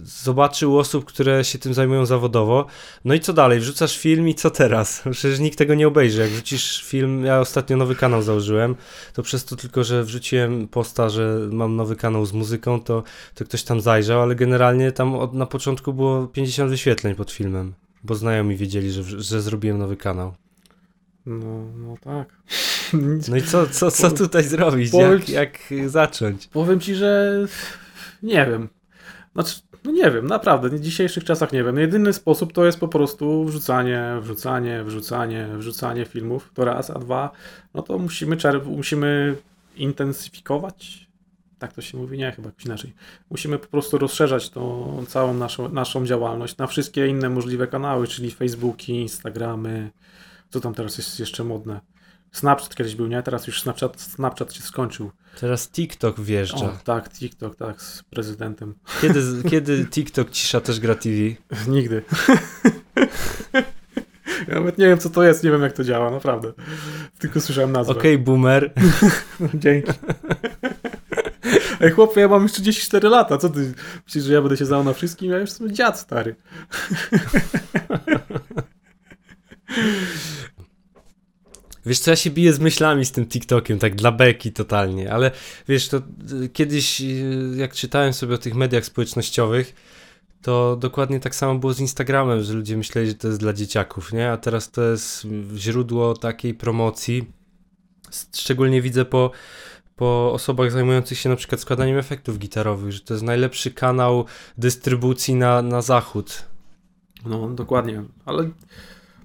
zobaczy 0.04 0.68
u 0.68 0.78
osób, 0.78 1.06
które 1.06 1.44
się 1.44 1.60
tym 1.60 1.74
zajmują 1.74 2.06
zawodowo. 2.06 2.66
No 3.06 3.14
i 3.14 3.20
co 3.20 3.34
dalej? 3.34 3.60
Wrzucasz 3.60 3.98
film 3.98 4.28
i 4.28 4.36
co 4.36 4.50
teraz? 4.50 5.02
Przecież 5.12 5.40
nikt 5.40 5.58
tego 5.58 5.76
nie 5.76 5.88
obejrzy. 5.88 6.22
Jak 6.22 6.30
wrzucisz 6.30 6.84
film, 6.84 7.26
ja 7.26 7.40
ostatnio 7.40 7.78
nowy 7.78 7.96
kanał 7.96 8.22
założyłem, 8.22 8.76
to 9.14 9.24
przez 9.24 9.46
to 9.46 9.56
tylko, 9.56 9.84
że 9.84 10.04
wrzuciłem 10.04 10.68
posta, 10.68 11.10
że 11.10 11.40
mam 11.52 11.76
nowy 11.76 11.96
kanał 11.96 12.26
z 12.26 12.34
muzyką, 12.34 12.82
to, 12.82 13.04
to 13.36 13.46
ktoś 13.46 13.64
tam 13.64 13.82
zajrzał, 13.82 14.22
ale 14.22 14.36
generalnie 14.36 14.92
tam 14.92 15.16
od, 15.16 15.34
na 15.34 15.46
początku 15.46 15.94
było 15.94 16.28
50 16.28 16.70
wyświetleń 16.70 17.16
pod 17.16 17.32
filmem. 17.32 17.89
Bo 18.04 18.16
znajomi 18.16 18.56
wiedzieli, 18.56 18.92
że, 18.92 19.04
że 19.04 19.42
zrobiłem 19.42 19.78
nowy 19.78 19.98
kanał. 19.98 20.34
No, 21.26 21.66
no 21.78 21.96
tak. 22.02 22.30
No 23.30 23.38
i 23.38 23.42
co, 23.42 23.68
co, 23.68 23.92
co 23.92 24.12
tutaj 24.12 24.44
zrobić? 24.44 24.92
Powiem- 24.92 25.22
Jak, 25.28 25.72
jak 25.72 25.90
zacząć? 25.90 26.48
Powiem 26.48 26.80
ci, 26.80 26.96
że 26.96 27.40
nie 28.24 28.46
wiem. 28.46 28.70
Znaczy, 29.34 29.60
no 29.84 29.92
nie 29.92 30.12
wiem, 30.12 30.28
naprawdę, 30.28 30.70
w 30.70 30.80
dzisiejszych 30.80 31.24
czasach 31.24 31.52
nie 31.54 31.64
wiem. 31.64 31.78
Jedyny 31.78 32.14
sposób 32.14 32.54
to 32.54 32.66
jest 32.66 32.80
po 32.80 32.88
prostu 32.88 33.46
wrzucanie, 33.46 34.04
wrzucanie, 34.22 34.84
wrzucanie, 34.84 35.48
wrzucanie 35.58 36.06
filmów. 36.06 36.52
To 36.54 36.66
raz, 36.66 36.90
a 36.90 37.00
dwa, 37.00 37.32
no 37.74 37.82
to 37.82 37.98
musimy, 37.98 38.38
musimy 38.66 39.36
intensyfikować. 39.76 41.09
Tak 41.60 41.74
to 41.74 41.82
się 41.82 41.98
mówi? 41.98 42.18
Nie, 42.18 42.32
chyba 42.32 42.48
jakoś 42.48 42.66
inaczej. 42.66 42.94
Musimy 43.30 43.60
po 43.60 43.68
prostu 43.68 43.98
rozszerzać 43.98 44.50
tą 44.50 45.04
całą 45.08 45.34
naszą, 45.34 45.70
naszą 45.70 46.06
działalność 46.06 46.58
na 46.58 46.68
wszystkie 46.68 47.08
inne 47.08 47.30
możliwe 47.30 47.68
kanały, 47.68 48.08
czyli 48.08 48.32
Facebooki, 48.32 48.94
Instagramy. 48.94 49.92
Co 50.50 50.60
tam 50.60 50.74
teraz 50.74 50.98
jest 50.98 51.20
jeszcze 51.20 51.44
modne? 51.44 51.82
Snapchat 52.32 52.76
kiedyś 52.76 52.96
był, 52.96 53.08
nie? 53.08 53.24
Teraz 53.24 53.48
już 53.48 53.62
Snapchat, 53.62 54.02
Snapchat 54.02 54.54
się 54.54 54.62
skończył. 54.62 55.12
Teraz 55.40 55.70
TikTok 55.70 56.20
wjeżdża. 56.20 56.66
O, 56.66 56.78
tak, 56.84 57.10
TikTok, 57.10 57.56
tak, 57.56 57.82
z 57.82 58.04
prezydentem. 58.04 58.76
Kiedy, 59.02 59.22
kiedy 59.52 59.86
TikTok 59.86 60.30
cisza 60.30 60.62
też 60.62 60.80
gra 60.80 60.96
TV? 60.96 61.16
Nigdy. 61.68 62.04
ja 64.48 64.56
nawet 64.56 64.78
nie 64.78 64.88
wiem, 64.88 64.98
co 64.98 65.10
to 65.10 65.24
jest, 65.24 65.44
nie 65.44 65.52
wiem, 65.52 65.62
jak 65.62 65.74
to 65.74 65.84
działa, 65.84 66.12
naprawdę. 66.12 66.54
Tylko 67.20 67.42
słyszałem 67.42 67.72
nazwę. 67.72 67.94
Okej, 67.94 68.18
boomer. 68.18 68.74
Dzięki. 69.54 69.92
Ej, 71.82 71.92
chłopie, 71.92 72.22
ja 72.22 72.28
mam 72.28 72.44
już 72.44 72.52
34 72.52 73.10
lata, 73.10 73.38
co 73.38 73.50
ty? 73.50 73.74
Myślisz, 74.06 74.24
że 74.24 74.34
ja 74.34 74.42
będę 74.42 74.58
się 74.58 74.66
znał 74.66 74.84
na 74.84 74.94
wszystkim? 74.94 75.32
Ja 75.32 75.38
już 75.38 75.50
jestem 75.50 75.76
dziad 75.76 76.00
stary. 76.00 76.36
Wiesz 81.86 82.00
co, 82.00 82.12
ja 82.12 82.16
się 82.16 82.30
biję 82.30 82.54
z 82.54 82.60
myślami 82.60 83.06
z 83.06 83.12
tym 83.12 83.28
TikTokiem, 83.28 83.80
tak 83.80 83.96
dla 83.96 84.12
beki 84.12 84.52
totalnie, 84.52 85.14
ale 85.14 85.32
wiesz, 85.68 85.88
to 85.88 85.98
y, 85.98 86.50
kiedyś 86.50 87.02
y, 87.02 87.54
jak 87.56 87.74
czytałem 87.74 88.14
sobie 88.14 88.36
o 88.36 88.38
tych 88.38 88.56
mediach 88.56 88.86
społecznościowych, 88.86 89.76
to 90.42 90.76
dokładnie 90.76 91.20
tak 91.20 91.36
samo 91.36 91.56
było 91.56 91.74
z 91.74 91.80
Instagramem, 91.80 92.44
że 92.44 92.54
ludzie 92.54 92.78
myśleli, 92.78 93.08
że 93.08 93.16
to 93.16 93.28
jest 93.28 93.40
dla 93.40 93.54
dzieciaków, 93.54 94.14
nie? 94.14 94.32
A 94.32 94.38
teraz 94.38 94.72
to 94.72 94.82
jest 94.82 95.28
źródło 95.56 96.14
takiej 96.14 96.54
promocji. 96.54 97.26
Szczególnie 98.36 98.82
widzę 98.82 99.06
po, 99.06 99.32
po 100.00 100.34
osobach 100.34 100.72
zajmujących 100.72 101.18
się 101.18 101.30
na 101.30 101.36
przykład 101.36 101.62
składaniem 101.62 101.98
efektów 101.98 102.40
gitarowych, 102.40 102.92
że 102.92 103.00
to 103.00 103.14
jest 103.14 103.24
najlepszy 103.24 103.72
kanał 103.72 104.26
dystrybucji 104.58 105.36
na, 105.36 105.62
na 105.62 105.82
zachód. 105.82 106.46
No, 107.26 107.50
dokładnie, 107.50 108.04
ale 108.26 108.50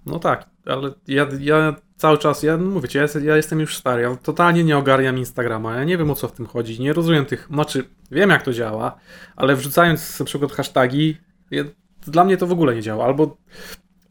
no 0.07 0.19
tak, 0.19 0.47
ale 0.67 0.91
ja, 1.09 1.27
ja 1.41 1.77
cały 1.97 2.19
czas, 2.19 2.43
ja 2.43 2.57
no 2.57 2.71
mówię 2.71 2.89
ja, 2.95 3.21
ja 3.21 3.37
jestem 3.37 3.61
już 3.61 3.77
stary, 3.77 4.03
ja 4.03 4.17
totalnie 4.17 4.65
nie 4.65 4.79
ogarniam 4.79 5.19
Instagrama, 5.19 5.77
ja 5.77 5.85
nie 5.85 5.99
wiem 5.99 6.11
o 6.11 6.15
co 6.15 6.29
w 6.29 6.33
tym 6.33 6.47
chodzi, 6.47 6.81
nie 6.81 6.93
rozumiem 6.93 7.27
tych, 7.27 7.49
znaczy 7.51 7.85
wiem 8.11 8.31
jak 8.31 8.43
to 8.43 8.53
działa, 8.53 8.97
ale 9.37 9.57
wrzucając 9.57 10.21
na 10.21 10.27
przykład 10.27 10.53
hashtagi, 10.53 11.17
ja, 11.51 11.65
dla 12.07 12.25
mnie 12.25 12.37
to 12.37 12.47
w 12.47 12.53
ogóle 12.53 12.75
nie 12.75 12.83
działa, 12.83 13.05
albo 13.05 13.37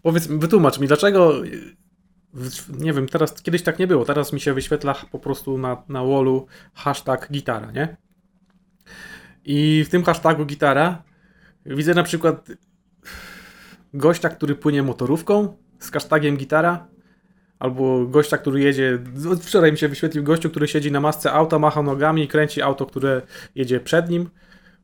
powiedz, 0.02 0.28
wytłumacz 0.28 0.80
mi, 0.80 0.88
dlaczego, 0.88 1.34
nie 2.80 2.94
wiem, 2.94 3.08
teraz, 3.08 3.42
kiedyś 3.42 3.64
tak 3.64 3.80
nie 3.80 3.88
było, 3.88 4.06
teraz 4.06 4.34
mi 4.34 4.40
się 4.40 4.54
wyświetla 4.54 4.96
po 5.12 5.20
prostu 5.20 5.58
na, 5.58 5.84
na 5.90 6.04
wallu 6.04 6.48
hashtag 6.74 7.32
gitara, 7.32 7.72
nie? 7.72 7.98
I 9.46 9.84
w 9.88 9.90
tym 9.90 10.04
hashtagu 10.04 10.46
gitara 10.46 11.04
widzę 11.66 11.94
na 11.94 12.04
przykład 12.04 12.48
gościa, 13.94 14.30
który 14.30 14.56
płynie 14.56 14.84
motorówką 14.84 15.58
z 15.80 15.92
hashtagiem 15.92 16.38
gitara, 16.38 16.88
albo 17.60 18.06
gościa, 18.06 18.38
który 18.38 18.60
jedzie. 18.60 19.00
od 19.32 19.44
Wczoraj 19.44 19.72
mi 19.72 19.78
się 19.78 19.88
wyświetlił 19.88 20.24
gościu, 20.24 20.50
który 20.50 20.68
siedzi 20.68 20.92
na 20.92 21.00
masce 21.00 21.32
auta, 21.32 21.60
macha 21.60 21.82
nogami 21.82 22.24
i 22.24 22.28
kręci 22.28 22.62
auto, 22.62 22.86
które 22.86 23.22
jedzie 23.56 23.80
przed 23.80 24.10
nim. 24.10 24.30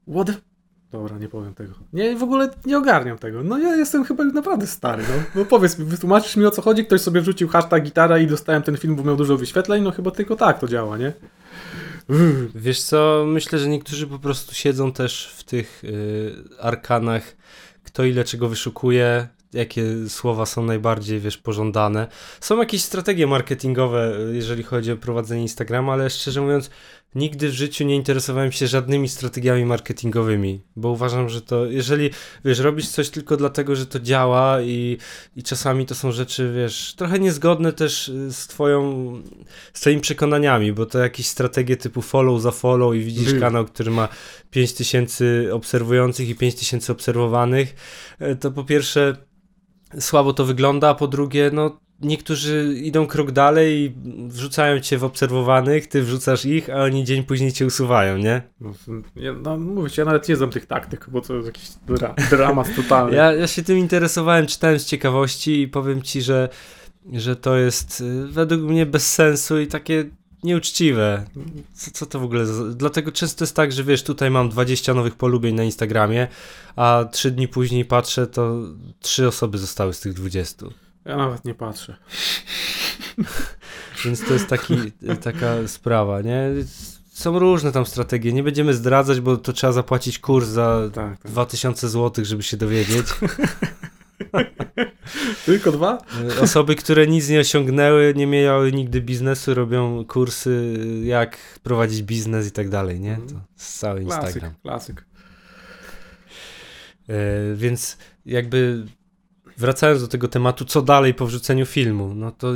What. 0.07 0.48
Dobra, 0.91 1.17
nie 1.17 1.29
powiem 1.29 1.53
tego. 1.53 1.73
Nie, 1.93 2.15
w 2.15 2.23
ogóle 2.23 2.49
nie 2.65 2.77
ogarniam 2.77 3.17
tego. 3.17 3.43
No 3.43 3.57
ja 3.57 3.75
jestem 3.75 4.03
chyba 4.03 4.23
naprawdę 4.23 4.67
stary. 4.67 5.03
No, 5.03 5.23
no 5.35 5.45
powiedz 5.45 5.79
mi, 5.79 5.85
wytłumaczysz 5.85 6.35
mi 6.35 6.45
o 6.45 6.51
co 6.51 6.61
chodzi? 6.61 6.85
Ktoś 6.85 7.01
sobie 7.01 7.21
wrzucił 7.21 7.47
hashtag 7.47 7.83
gitara 7.83 8.19
i 8.19 8.27
dostałem 8.27 8.63
ten 8.63 8.77
film, 8.77 8.95
bo 8.95 9.03
miał 9.03 9.15
dużo 9.15 9.37
wyświetleń? 9.37 9.83
No 9.83 9.91
chyba 9.91 10.11
tylko 10.11 10.35
tak 10.35 10.59
to 10.59 10.67
działa, 10.67 10.97
nie? 10.97 11.13
Wiesz 12.55 12.81
co, 12.81 13.25
myślę, 13.27 13.59
że 13.59 13.67
niektórzy 13.67 14.07
po 14.07 14.19
prostu 14.19 14.55
siedzą 14.55 14.91
też 14.91 15.33
w 15.37 15.43
tych 15.43 15.83
y, 15.83 16.35
arkanach, 16.59 17.35
kto 17.83 18.03
ile 18.03 18.23
czego 18.23 18.49
wyszukuje, 18.49 19.27
jakie 19.53 19.83
słowa 20.07 20.45
są 20.45 20.63
najbardziej, 20.65 21.19
wiesz, 21.19 21.37
pożądane. 21.37 22.07
Są 22.39 22.57
jakieś 22.57 22.83
strategie 22.83 23.27
marketingowe, 23.27 24.17
y, 24.31 24.35
jeżeli 24.35 24.63
chodzi 24.63 24.91
o 24.91 24.97
prowadzenie 24.97 25.41
Instagrama, 25.41 25.93
ale 25.93 26.09
szczerze 26.09 26.41
mówiąc, 26.41 26.69
nigdy 27.15 27.49
w 27.49 27.53
życiu 27.53 27.83
nie 27.83 27.95
interesowałem 27.95 28.51
się 28.51 28.67
żadnymi 28.67 29.09
strategiami 29.09 29.65
marketingowymi, 29.65 30.61
bo 30.75 30.89
uważam, 30.89 31.29
że 31.29 31.41
to, 31.41 31.65
jeżeli, 31.65 32.09
wiesz, 32.45 32.59
robisz 32.59 32.87
coś 32.89 33.09
tylko 33.09 33.37
dlatego, 33.37 33.75
że 33.75 33.85
to 33.85 33.99
działa 33.99 34.61
i, 34.61 34.97
i 35.35 35.43
czasami 35.43 35.85
to 35.85 35.95
są 35.95 36.11
rzeczy, 36.11 36.53
wiesz, 36.55 36.93
trochę 36.95 37.19
niezgodne 37.19 37.73
też 37.73 38.09
y, 38.09 38.33
z 38.33 38.47
twoją, 38.47 39.13
z 39.73 39.81
twoimi 39.81 40.01
przekonaniami, 40.01 40.73
bo 40.73 40.85
to 40.85 40.99
jakieś 40.99 41.27
strategie 41.27 41.77
typu 41.77 42.01
follow 42.01 42.41
za 42.41 42.51
follow 42.51 42.95
i 42.95 42.99
widzisz 42.99 43.31
Był. 43.31 43.41
kanał, 43.41 43.65
który 43.65 43.91
ma 43.91 44.07
5000 44.51 45.53
obserwujących 45.53 46.29
i 46.29 46.35
5000 46.35 46.93
obserwowanych, 46.93 47.75
e, 48.19 48.35
to 48.35 48.51
po 48.51 48.63
pierwsze 48.63 49.17
słabo 49.99 50.33
to 50.33 50.45
wygląda, 50.45 50.89
a 50.89 50.95
po 50.95 51.07
drugie, 51.07 51.51
no 51.53 51.79
niektórzy 52.01 52.73
idą 52.83 53.07
krok 53.07 53.31
dalej 53.31 53.79
i 53.79 53.93
wrzucają 54.27 54.79
cię 54.79 54.97
w 54.97 55.03
obserwowanych, 55.03 55.87
ty 55.87 56.03
wrzucasz 56.03 56.45
ich, 56.45 56.69
a 56.69 56.83
oni 56.83 57.03
dzień 57.03 57.23
później 57.23 57.51
cię 57.53 57.65
usuwają, 57.65 58.17
nie? 58.17 58.41
No, 58.61 58.73
ja, 59.15 59.33
no 59.33 59.57
mówię 59.57 59.89
ja 59.97 60.05
nawet 60.05 60.29
nie 60.29 60.35
znam 60.35 60.49
tych 60.49 60.65
taktyk, 60.65 61.05
bo 61.09 61.21
to 61.21 61.33
jest 61.35 61.45
jakiś 61.45 61.69
dra 61.87 62.15
dramat 62.29 62.67
totalny. 62.75 63.15
Ja, 63.17 63.33
ja 63.33 63.47
się 63.47 63.63
tym 63.63 63.77
interesowałem, 63.77 64.47
czytałem 64.47 64.79
z 64.79 64.85
ciekawości 64.85 65.61
i 65.61 65.67
powiem 65.67 66.01
ci, 66.01 66.21
że, 66.21 66.49
że 67.13 67.35
to 67.35 67.57
jest 67.57 68.01
y, 68.01 68.27
według 68.27 68.61
mnie 68.61 68.85
bez 68.85 69.13
sensu 69.13 69.59
i 69.59 69.67
takie 69.67 70.05
nieuczciwe. 70.43 71.25
Co, 71.73 71.91
co 71.91 72.05
to 72.05 72.19
w 72.19 72.23
ogóle? 72.23 72.45
za- 72.45 72.63
Dlatego 72.63 73.11
często 73.11 73.43
jest 73.43 73.55
tak, 73.55 73.71
że 73.71 73.83
wiesz, 73.83 74.03
tutaj 74.03 74.31
mam 74.31 74.49
20 74.49 74.93
nowych 74.93 75.15
polubień 75.15 75.55
na 75.55 75.63
Instagramie, 75.63 76.27
a 76.75 77.05
3 77.11 77.31
dni 77.31 77.47
później 77.47 77.85
patrzę, 77.85 78.27
to 78.27 78.55
3 78.99 79.27
osoby 79.27 79.57
zostały 79.57 79.93
z 79.93 79.99
tych 79.99 80.13
20. 80.13 80.65
Ja 81.05 81.17
nawet 81.17 81.45
nie 81.45 81.53
patrzę. 81.55 81.95
Więc 84.05 84.25
to 84.27 84.33
jest 84.33 84.47
taki, 84.47 84.75
taka 85.23 85.67
sprawa, 85.67 86.21
nie? 86.21 86.49
są 87.19 87.39
różne 87.39 87.71
tam 87.71 87.85
strategie. 87.85 88.33
Nie 88.33 88.43
będziemy 88.43 88.73
zdradzać, 88.73 89.19
bo 89.19 89.37
to 89.37 89.53
trzeba 89.53 89.73
zapłacić 89.73 90.19
kurs 90.19 90.47
za 90.47 90.89
Tak, 90.93 91.19
tak. 91.21 91.31
2000 91.31 91.89
zł, 91.89 92.25
żeby 92.25 92.43
się 92.43 92.57
dowiedzieć. 92.57 93.07
Tylko 95.45 95.71
dwa? 95.71 95.97
E, 96.37 96.41
Osoby, 96.41 96.75
które 96.75 97.07
nic 97.07 97.29
nie 97.29 97.39
osiągnęły, 97.39 98.13
nie 98.15 98.27
miały 98.27 98.71
nigdy 98.71 99.01
biznesu, 99.01 99.53
robią 99.53 100.05
kursy, 100.05 100.77
jak 101.03 101.37
prowadzić 101.63 102.03
biznes 102.03 102.47
i 102.47 102.51
tak 102.51 102.69
dalej, 102.69 102.99
nie? 102.99 103.15
To 103.15 103.33
jest 103.57 103.79
cały 103.79 104.01
Klasyk, 104.05 104.23
Instagram. 104.25 104.53
klasyk. 104.61 105.05
E, 107.09 107.15
więc 107.55 107.97
jakby 108.25 108.85
wracając 109.59 110.01
do 110.01 110.07
tego 110.07 110.27
tematu, 110.27 110.65
co 110.65 110.81
dalej 110.81 111.13
po 111.13 111.25
wrzuceniu 111.25 111.65
filmu, 111.65 112.13
no 112.15 112.31
to 112.31 112.53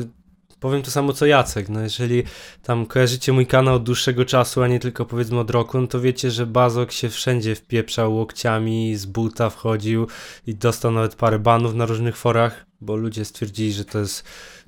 powiem 0.60 0.82
to 0.82 0.92
samo 0.92 1.13
co 1.13 1.26
Jacek. 1.26 1.70
No 1.70 1.82
jeżeli 1.82 2.24
tam 2.62 2.86
kojarzycie 2.86 3.34
mój 3.34 3.48
kanał 3.48 3.76
od 3.76 3.84
dłuższego 3.84 4.26
czasu, 4.26 4.62
a 4.62 4.68
nie 4.68 4.80
tylko 4.80 5.06
powiedzmy 5.06 5.39
od 5.39 5.50
roku, 5.50 5.82
no 5.82 5.88
to 5.88 6.02
wiecie, 6.02 6.32
że 6.32 6.46
Bazok 6.46 6.92
się 6.92 7.10
wszędzie 7.10 7.56
wpieprzał 7.56 8.16
łokciami, 8.16 8.96
z 8.96 9.06
buta 9.06 9.50
wchodził 9.50 10.08
i 10.48 10.56
dostał 10.56 10.92
nawet 10.92 11.16
parę 11.16 11.39
banów 11.39 11.76
na 11.76 11.86
różnych 11.86 12.18
forach, 12.18 12.66
bo 12.82 12.96
ludzie 12.96 13.26
stwierdzili, 13.26 13.74
że 13.74 13.86
to 13.86 14.00
jest 14.00 14.24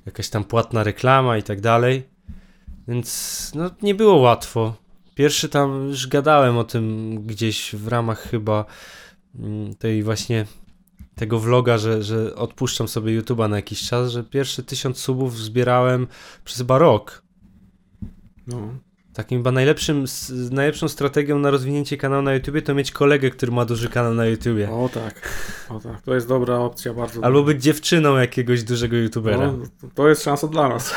jakaś 0.06 0.30
tam 0.30 0.43
płatna 0.43 0.84
reklama 0.84 1.38
i 1.38 1.43
tak 1.43 1.62
dalej. 1.62 2.04
Więc 2.88 3.52
no 3.56 3.69
nie 3.82 3.95
było 3.95 4.15
łatwo. 4.15 4.76
Pierwszy 5.15 5.50
tam 5.50 5.88
już 5.88 6.08
gadałem 6.08 6.58
o 6.58 6.63
tym 6.63 7.15
gdzieś 7.26 7.76
w 7.76 7.88
ramach 7.88 8.21
chyba 8.21 8.65
mm, 9.39 9.76
tej 9.76 10.04
właśnie 10.04 10.45
tego 11.15 11.39
vloga, 11.39 11.78
że, 11.78 12.04
że 12.04 12.36
odpuszczam 12.36 12.88
sobie 12.88 13.21
YouTube'a 13.21 13.49
na 13.49 13.56
jakiś 13.56 13.89
czas, 13.89 14.12
że 14.12 14.23
pierwsze 14.23 14.63
tysiąc 14.63 14.97
subów 14.97 15.38
zbierałem 15.38 16.08
przez 16.45 16.58
chyba 16.58 16.78
rok. 16.78 17.23
No. 18.47 18.69
Takim 19.13 19.39
chyba 19.39 19.51
najlepszym, 19.51 20.06
najlepszą 20.51 20.88
strategią 20.88 21.39
na 21.39 21.51
rozwinięcie 21.51 21.97
kanału 21.97 22.21
na 22.21 22.34
YouTubie 22.34 22.62
to 22.62 22.75
mieć 22.75 22.91
kolegę, 22.91 23.30
który 23.30 23.51
ma 23.51 23.65
duży 23.65 23.89
kanał 23.89 24.13
na 24.13 24.25
YouTubie. 24.25 24.71
O 24.71 24.89
tak, 24.93 25.30
o 25.69 25.80
tak. 25.80 26.01
To 26.01 26.15
jest 26.15 26.28
dobra 26.28 26.58
opcja, 26.58 26.93
bardzo 26.93 27.23
Albo 27.23 27.43
być 27.43 27.63
dziewczyną 27.63 28.17
jakiegoś 28.17 28.63
dużego 28.63 28.95
YouTubera. 28.95 29.38
No, 29.38 29.89
to- 29.95 30.10
jest 30.10 30.23
szansa 30.23 30.47
dla 30.47 30.69
nas. 30.69 30.93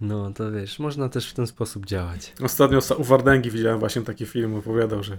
No 0.00 0.32
to 0.32 0.52
wiesz, 0.52 0.78
można 0.78 1.08
też 1.08 1.30
w 1.30 1.34
ten 1.34 1.46
sposób 1.46 1.86
działać. 1.86 2.32
Ostatnio 2.42 2.78
u 2.98 3.04
Wardęgi 3.04 3.50
widziałem 3.50 3.78
właśnie 3.78 4.02
taki 4.02 4.26
film, 4.26 4.54
opowiadał, 4.54 5.02
że 5.02 5.18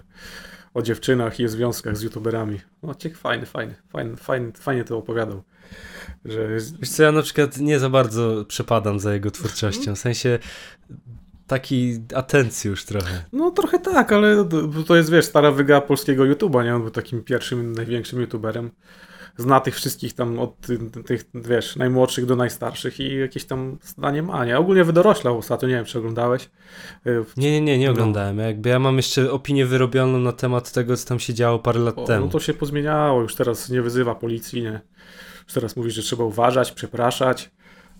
o 0.74 0.82
dziewczynach 0.82 1.40
i 1.40 1.48
związkach 1.48 1.96
z 1.96 2.02
youtuberami. 2.02 2.60
No 2.82 2.94
ciek 2.94 3.16
fajny, 3.16 3.46
fajny, 3.46 3.74
fajny, 3.88 4.16
fajny, 4.16 4.52
fajnie 4.52 4.84
to 4.84 4.98
opowiadał. 4.98 5.42
Że 6.24 6.48
Wiesz 6.48 6.90
co, 6.90 7.02
ja 7.02 7.12
na 7.12 7.22
przykład 7.22 7.58
nie 7.58 7.78
za 7.78 7.90
bardzo 7.90 8.44
przepadam 8.48 9.00
za 9.00 9.14
jego 9.14 9.30
twórczością, 9.30 9.94
w 9.94 9.98
sensie 9.98 10.38
taki 11.46 11.98
atencjusz 12.14 12.84
trochę. 12.84 13.24
no 13.32 13.50
trochę 13.50 13.78
tak, 13.78 14.12
ale 14.12 14.44
to, 14.44 14.68
to 14.86 14.96
jest 14.96 15.10
wiesz, 15.10 15.24
stara 15.24 15.50
wyga 15.50 15.80
polskiego 15.80 16.24
YouTube'a, 16.24 16.64
nie? 16.64 16.74
On 16.74 16.82
był 16.82 16.90
takim 16.90 17.22
pierwszym, 17.22 17.72
największym 17.72 18.20
YouTuberem. 18.20 18.70
Zna 19.40 19.60
tych 19.60 19.74
wszystkich 19.74 20.14
tam 20.14 20.38
od 20.38 20.60
ty- 20.60 20.78
tych, 21.06 21.24
wiesz, 21.34 21.76
najmłodszych 21.76 22.26
do 22.26 22.36
najstarszych 22.36 23.00
i 23.00 23.16
jakieś 23.18 23.44
tam 23.44 23.78
zdanie 23.82 24.22
ma, 24.22 24.44
nie? 24.44 24.58
Ogólnie 24.58 24.84
wydoroślał 24.84 25.38
ostatnio, 25.38 25.68
nie 25.68 25.74
wiem, 25.74 25.84
czy 25.84 25.98
oglądałeś. 25.98 26.50
Y, 27.06 27.24
Nie, 27.36 27.50
nie, 27.52 27.60
nie, 27.60 27.78
nie 27.78 27.86
No. 27.86 27.92
oglądałem. 27.92 28.38
Jakby 28.38 28.68
ja 28.68 28.78
mam 28.78 28.96
jeszcze 28.96 29.32
opinię 29.32 29.66
wyrobioną 29.66 30.18
na 30.18 30.32
temat 30.32 30.72
tego, 30.72 30.96
co 30.96 31.08
tam 31.08 31.18
się 31.20 31.34
działo 31.34 31.58
parę 31.58 31.80
lat 31.80 31.98
O, 31.98 32.04
temu. 32.04 32.26
no 32.26 32.32
to 32.32 32.40
się 32.40 32.54
pozmieniało, 32.54 33.22
już 33.22 33.34
teraz 33.34 33.68
nie 33.70 33.82
wyzywa 33.82 34.14
policji, 34.14 34.62
nie? 34.62 34.80
Już 35.44 35.54
teraz 35.54 35.76
mówi, 35.76 35.90
że 35.90 36.02
trzeba 36.02 36.24
uważać, 36.24 36.72
przepraszać. 36.72 37.50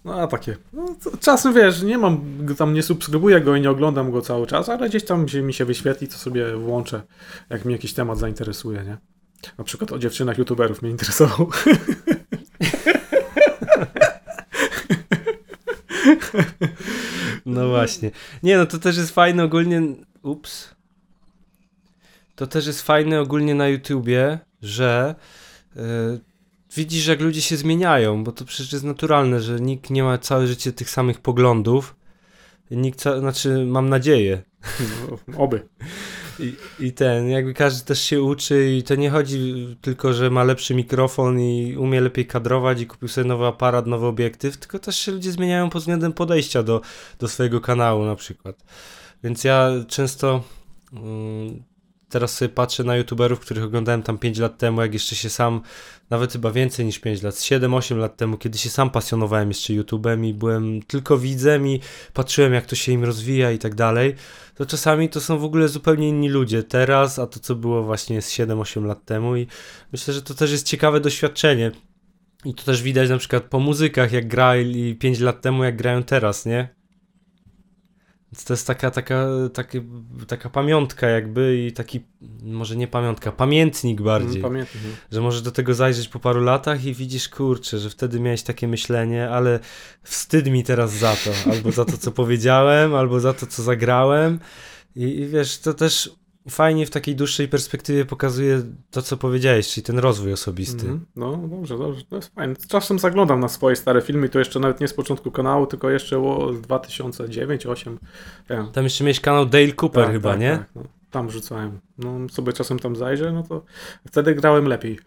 No 0.05 0.15
a 0.21 0.27
takie, 0.27 0.57
no, 0.73 0.97
czasem 1.21 1.55
wiesz, 1.55 1.83
nie 1.83 1.99
mam, 1.99 2.21
tam 2.59 2.75
nie 2.75 2.83
subskrybuję 2.83 3.41
go 3.41 3.57
i 3.57 3.61
nie 3.61 3.71
oglądam 3.71 4.11
go 4.11 4.23
cały 4.23 4.47
czas, 4.47 4.69
ale 4.69 4.89
gdzieś 4.89 5.05
tam 5.05 5.29
się, 5.29 5.43
mi 5.43 5.55
się 5.55 5.65
wyświetli, 5.65 6.09
to 6.09 6.15
sobie 6.15 6.57
włączę, 6.57 7.03
jak 7.51 7.65
mnie 7.65 7.75
jakiś 7.75 7.95
temat 7.95 8.19
zainteresuje, 8.19 8.83
nie? 8.85 8.97
Na 9.59 9.65
przykład 9.65 9.93
o 9.93 9.99
dziewczynach 9.99 10.39
youtuberów 10.39 10.83
mnie 10.83 10.91
interesował. 10.91 11.51
No 17.47 17.69
właśnie. 17.69 18.11
Nie, 18.43 18.57
no 18.57 18.67
to 18.67 18.79
też 18.79 18.97
jest 18.97 19.11
fajne 19.11 19.45
ogólnie. 19.45 19.83
Ups. 20.23 20.75
To 22.37 22.47
też 22.47 22.67
jest 22.67 22.83
fajne 22.83 23.21
ogólnie 23.21 23.55
na 23.55 23.69
YouTubie, 23.69 24.39
że 24.63 25.15
yy, 25.77 25.83
widzisz, 26.77 27.07
jak 27.07 27.21
ludzie 27.21 27.43
się 27.43 27.57
zmieniają, 27.57 28.25
bo 28.25 28.33
to 28.33 28.45
przecież 28.45 28.73
jest 28.73 28.85
naturalne, 28.85 29.41
że 29.41 29.61
nikt 29.61 29.91
nie 29.91 30.03
ma 30.03 30.19
całe 30.19 30.47
życie 30.47 30.73
tych 30.73 30.91
samych 30.91 31.21
poglądów. 31.21 31.97
Nikt, 32.71 33.01
znaczy, 33.01 33.65
mam 33.67 33.89
nadzieję. 33.89 34.43
No, 35.29 35.39
Oby. 35.39 35.69
I, 36.81 36.93
ten, 36.93 37.29
jakby 37.29 37.55
każdy 37.55 37.85
też 37.87 38.03
się 38.03 38.23
uczy 38.23 38.71
i 38.71 38.83
to 38.83 38.95
nie 38.95 39.11
chodzi 39.11 39.77
tylko, 39.81 40.13
że 40.13 40.31
ma 40.31 40.45
lepszy 40.45 40.75
mikrofon 40.75 41.41
i 41.41 41.77
umie 41.77 42.01
lepiej 42.01 42.27
kadrować 42.27 42.81
i 42.81 42.87
kupił 42.87 43.09
sobie 43.09 43.29
nowy 43.29 43.47
aparat, 43.47 43.87
nowy 43.87 44.07
obiektyw, 44.07 44.57
tylko 44.57 44.79
też 44.79 44.97
się 44.97 45.13
ludzie 45.13 45.33
zmieniają 45.33 45.71
pod 45.71 45.83
względem 45.83 46.13
podejścia 46.13 46.63
do, 46.63 46.81
do 47.19 47.29
swojego 47.29 47.61
kanału 47.61 48.05
na 48.05 48.17
przykład. 48.17 48.65
Więc 49.25 49.45
ja 49.45 49.71
często 49.89 50.43
mm, 50.93 51.63
teraz 52.11 52.35
sobie 52.35 52.49
patrzę 52.49 52.85
na 52.85 52.97
youtuberów, 52.97 53.41
których 53.41 53.65
oglądałem 53.65 54.03
tam 54.03 54.19
5 54.19 54.39
lat 54.39 54.59
temu, 54.59 54.81
jak 54.81 54.93
jeszcze 54.93 55.17
się 55.17 55.31
sam, 55.31 55.61
nawet 56.11 56.33
chyba 56.33 56.51
więcej 56.51 56.87
niż 56.87 56.99
5 56.99 57.23
lat, 57.23 57.35
7-8 57.35 57.97
lat 57.97 58.17
temu, 58.17 58.37
kiedy 58.37 58.59
się 58.59 58.71
sam 58.71 58.91
pasjonowałem 58.91 59.49
jeszcze 59.49 59.73
YouTubem 59.73 60.25
i 60.25 60.35
byłem 60.35 60.83
tylko 60.83 61.19
widzem 61.19 61.67
i 61.67 61.81
patrzyłem 62.13 62.55
jak 62.55 62.67
to 62.67 62.77
się 62.77 62.93
im 62.93 63.05
rozwija 63.05 63.51
i 63.51 63.59
tak 63.59 63.75
dalej 63.75 64.15
to 64.61 64.67
czasami 64.67 65.09
to 65.09 65.21
są 65.21 65.39
w 65.39 65.45
ogóle 65.45 65.69
zupełnie 65.69 66.09
inni 66.09 66.29
ludzie 66.29 66.63
teraz, 66.63 67.19
a 67.19 67.27
to 67.27 67.41
co 67.41 67.55
było 67.55 67.83
właśnie 67.83 68.23
z 68.23 68.31
7-8 68.31 68.85
lat 68.85 69.05
temu 69.05 69.37
i 69.37 69.47
myślę, 69.93 70.15
że 70.15 70.23
to 70.23 70.35
też 70.35 70.53
jest 70.53 70.67
ciekawe 70.67 71.01
doświadczenie. 71.01 71.73
I 72.45 72.55
to 72.55 72.65
też 72.65 72.83
widać 72.83 73.11
na 73.11 73.19
przykład 73.19 73.43
po 73.43 73.59
muzykach, 73.59 74.13
jak 74.13 74.29
grali 74.29 74.97
5 74.97 75.21
lat 75.21 75.41
temu, 75.41 75.65
jak 75.65 75.77
grają 75.77 76.03
teraz, 76.03 76.47
nie? 76.47 76.75
To 78.45 78.53
jest 78.53 78.67
taka, 78.67 78.91
taka, 78.91 79.27
takie, 79.55 79.83
taka 80.27 80.51
pamiątka 80.51 81.09
jakby 81.09 81.67
i 81.67 81.73
taki, 81.73 82.01
może 82.43 82.77
nie 82.77 82.89
pamiątka, 82.89 83.33
pamiętnik 83.33 84.03
bardziej 84.03 84.43
Pamiętam. 84.43 84.81
no. 84.85 84.91
że 85.13 85.21
możesz 85.21 85.43
do 85.43 85.53
tego 85.53 85.75
zajrzeć 85.75 86.09
po 86.09 86.19
paru 86.21 86.41
latach 86.41 86.85
i 86.85 86.95
widzisz, 86.95 87.29
kurczę, 87.29 87.79
że 87.79 87.91
wtedy 87.91 88.21
miałeś 88.21 88.43
takie 88.43 88.69
myślenie, 88.69 89.31
ale 89.31 89.61
wstyd 90.03 90.47
mi 90.47 90.65
teraz 90.65 90.93
za 90.93 91.17
to, 91.17 91.51
albo 91.53 91.73
za 91.73 91.85
to, 91.85 91.99
co 91.99 92.13
powiedziałem, 92.13 92.95
albo 92.95 93.21
za 93.21 93.33
to, 93.35 93.47
co 93.47 93.63
zagrałem. 93.63 94.41
I, 94.97 95.03
i 95.03 95.27
wiesz, 95.27 95.59
to 95.59 95.75
też 95.75 96.11
fajnie 96.49 96.87
w 96.87 96.91
takiej 96.91 97.17
dłuższej 97.17 97.49
perspektywie 97.49 98.05
pokazuje 98.05 98.63
to, 98.91 99.03
co 99.03 99.17
powiedziałeś, 99.17 99.69
czyli 99.69 99.85
ten 99.85 99.99
rozwój 99.99 100.33
osobisty. 100.33 100.81
Mhm. 100.81 101.07
No 101.17 101.37
dobrze, 101.37 101.79
dobrze, 101.79 102.05
to 102.05 102.17
jest 102.17 102.35
fajne. 102.35 102.55
Czasem 102.69 102.99
zaglądam 102.99 103.41
na 103.41 103.49
swoje 103.49 103.77
stare 103.77 104.03
filmy, 104.03 104.29
to 104.29 104.39
jeszcze 104.39 104.61
nawet 104.61 104.81
nie 104.81 104.89
z 104.89 104.95
początku 104.95 105.31
kanału, 105.31 105.67
tylko 105.67 105.91
jeszcze 105.91 106.19
o, 106.19 106.53
z 106.55 106.61
2009-2008. 106.61 107.97
Ja. 108.49 108.69
Tam 108.73 108.85
jeszcze 108.85 109.05
miałeś 109.05 109.21
kanał 109.21 109.47
Dale 109.47 109.73
Cooper 109.73 110.05
Tak, 110.05 110.13
chyba, 110.13 110.31
tak, 110.31 110.41
nie? 110.41 110.51
Tak, 110.51 110.69
no. 110.75 110.83
Tam 111.11 111.31
rzucałem. 111.31 111.81
No 111.99 112.29
sobie 112.29 112.53
czasem 112.53 112.79
tam 112.79 112.97
zajrzę, 112.97 113.33
no 113.33 113.43
to 113.43 113.65
wtedy 114.07 114.35
grałem 114.35 114.67
lepiej. 114.67 114.99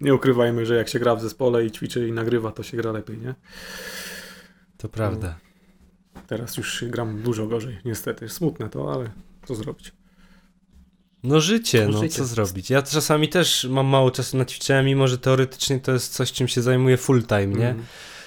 nie 0.00 0.14
ukrywajmy, 0.14 0.66
że 0.66 0.76
jak 0.76 0.88
się 0.88 0.98
gra 0.98 1.16
w 1.16 1.22
zespole 1.22 1.64
i 1.64 1.70
ćwiczy 1.70 2.08
i 2.08 2.12
nagrywa, 2.12 2.52
to 2.52 2.62
się 2.62 2.76
gra 2.76 2.92
lepiej, 2.92 3.18
nie? 3.18 3.34
To 4.76 4.88
prawda. 4.88 5.38
Teraz 6.32 6.56
już 6.56 6.84
gram 6.88 7.22
dużo 7.22 7.46
gorzej, 7.46 7.78
niestety. 7.84 8.28
Smutne 8.28 8.68
to, 8.68 8.92
ale 8.92 9.10
co 9.46 9.54
zrobić? 9.54 9.92
No 11.22 11.40
życie, 11.40 11.88
No 11.90 11.98
życie. 11.98 12.14
co 12.14 12.24
zrobić. 12.24 12.70
Ja 12.70 12.82
czasami 12.82 13.28
też 13.28 13.66
mam 13.70 13.86
mało 13.86 14.10
czasu 14.10 14.36
na 14.36 14.44
ćwiczenia, 14.44 14.82
mimo 14.82 15.08
że 15.08 15.18
teoretycznie 15.18 15.80
to 15.80 15.92
jest 15.92 16.12
coś, 16.12 16.32
czym 16.32 16.48
się 16.48 16.62
zajmuję 16.62 16.96
full 16.96 17.22
time, 17.22 17.46
nie? 17.46 17.68
Mm. 17.68 17.84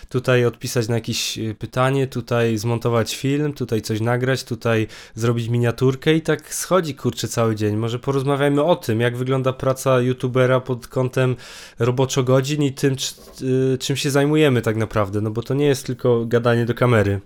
tutaj 0.10 0.46
odpisać 0.46 0.88
na 0.88 0.96
jakieś 0.96 1.38
y, 1.38 1.56
pytanie, 1.60 2.08
tutaj 2.08 2.58
zmontować 2.58 3.16
film, 3.16 3.54
tutaj 3.54 3.82
coś 3.82 4.02
nagrać, 4.02 4.44
tutaj 4.44 4.88
zrobić 5.16 5.50
miniaturkę 5.50 6.14
i 6.14 6.22
tak 6.22 6.54
schodzi 6.54 6.96
kurczę 6.96 7.28
cały 7.28 7.56
dzień. 7.56 7.76
Może 7.76 8.00
porozmawiajmy 8.00 8.64
o 8.64 8.76
tym, 8.76 9.02
jak 9.02 9.18
wygląda 9.18 9.54
praca 9.54 10.02
youtubera 10.02 10.60
pod 10.60 10.88
kątem 10.88 11.36
roboczo-godzin 11.80 12.64
i 12.64 12.74
tym, 12.74 12.96
czy, 12.96 13.14
y, 13.74 13.78
czym 13.78 13.96
się 13.96 14.12
zajmujemy 14.12 14.62
tak 14.62 14.76
naprawdę, 14.76 15.22
no 15.22 15.32
bo 15.32 15.42
to 15.44 15.54
nie 15.54 15.66
jest 15.66 15.86
tylko 15.86 16.26
gadanie 16.26 16.66
do 16.66 16.74
kamery. 16.74 17.22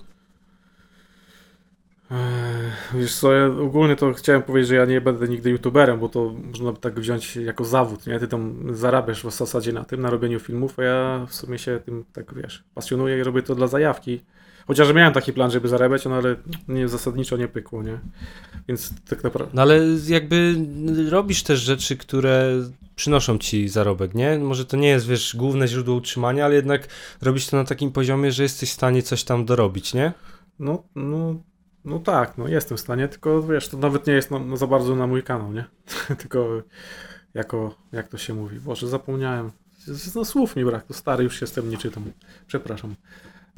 Wiesz 2.94 3.16
co, 3.16 3.34
ja 3.34 3.46
ogólnie 3.46 3.96
to 3.96 4.14
chciałem 4.14 4.42
powiedzieć, 4.42 4.70
że 4.70 4.76
ja 4.76 4.86
nie 4.86 5.02
będę 5.02 5.28
nigdy 5.28 5.50
youtuberem, 5.50 6.00
bo 6.00 6.10
to 6.10 6.34
można 6.48 6.72
by 6.72 6.78
tak 6.78 7.00
wziąć 7.00 7.36
jako 7.36 7.66
zawód, 7.66 8.08
nie? 8.08 8.20
Ty 8.20 8.28
tam 8.28 8.68
zarabiasz 8.76 9.24
w 9.24 9.32
zasadzie 9.32 9.74
na 9.74 9.84
tym, 9.84 10.02
na 10.02 10.10
robieniu 10.10 10.40
filmów, 10.40 10.80
a 10.80 10.84
ja 10.84 11.26
w 11.30 11.36
sumie 11.36 11.58
się 11.58 11.80
tym, 11.86 12.06
tak 12.14 12.34
wiesz, 12.34 12.64
pasjonuję 12.76 13.20
i 13.20 13.24
robię 13.24 13.42
to 13.42 13.56
dla 13.56 13.68
zajawki. 13.68 14.22
Chociaż 14.68 14.94
miałem 14.94 15.14
taki 15.14 15.34
plan, 15.34 15.52
żeby 15.52 15.68
zarabiać, 15.68 16.06
no 16.06 16.16
ale 16.16 16.36
nie, 16.68 16.88
zasadniczo 16.88 17.38
nie 17.38 17.48
pykło, 17.48 17.84
nie? 17.84 18.00
Więc 18.68 18.94
tak 19.10 19.24
naprawdę... 19.24 19.52
No 19.54 19.62
ale 19.62 19.80
jakby 20.08 20.56
robisz 21.10 21.44
też 21.44 21.60
rzeczy, 21.60 21.98
które 21.98 22.52
przynoszą 22.96 23.38
ci 23.38 23.70
zarobek, 23.70 24.16
nie? 24.16 24.40
Może 24.40 24.66
to 24.66 24.78
nie 24.78 24.88
jest, 24.88 25.08
wiesz, 25.08 25.36
główne 25.36 25.68
źródło 25.68 25.96
utrzymania, 25.96 26.46
ale 26.46 26.56
jednak 26.56 26.88
robisz 27.22 27.48
to 27.48 27.58
na 27.58 27.64
takim 27.64 27.92
poziomie, 27.92 28.32
że 28.32 28.44
jesteś 28.44 28.70
w 28.70 28.74
stanie 28.74 29.04
coś 29.04 29.24
tam 29.24 29.46
dorobić, 29.46 29.94
nie? 29.94 30.14
No, 30.60 30.84
no, 30.96 31.36
no 31.86 32.00
tak, 32.00 32.38
no 32.38 32.48
jestem 32.48 32.78
w 32.78 32.82
stanie, 32.82 33.08
tylko 33.08 33.44
wiesz, 33.44 33.70
to 33.70 33.78
nawet 33.78 34.08
nie 34.08 34.14
jest 34.14 34.32
no 34.32 34.58
za 34.58 34.68
bardzo 34.68 34.96
na 34.96 35.08
mój 35.08 35.24
kanał, 35.24 35.54
nie? 35.54 35.66
tylko 36.20 36.62
jako, 37.34 37.76
jak 37.92 38.08
to 38.08 38.18
się 38.18 38.34
mówi, 38.34 38.60
Boże, 38.60 38.88
zapomniałem. 38.88 39.52
No 40.16 40.26
słów 40.26 40.56
mi 40.56 40.66
brak, 40.66 40.86
to 40.86 40.94
stary 40.94 41.24
już 41.24 41.42
jestem, 41.42 41.70
nie 41.70 41.78
czytam. 41.78 42.04
Przepraszam. 42.48 42.96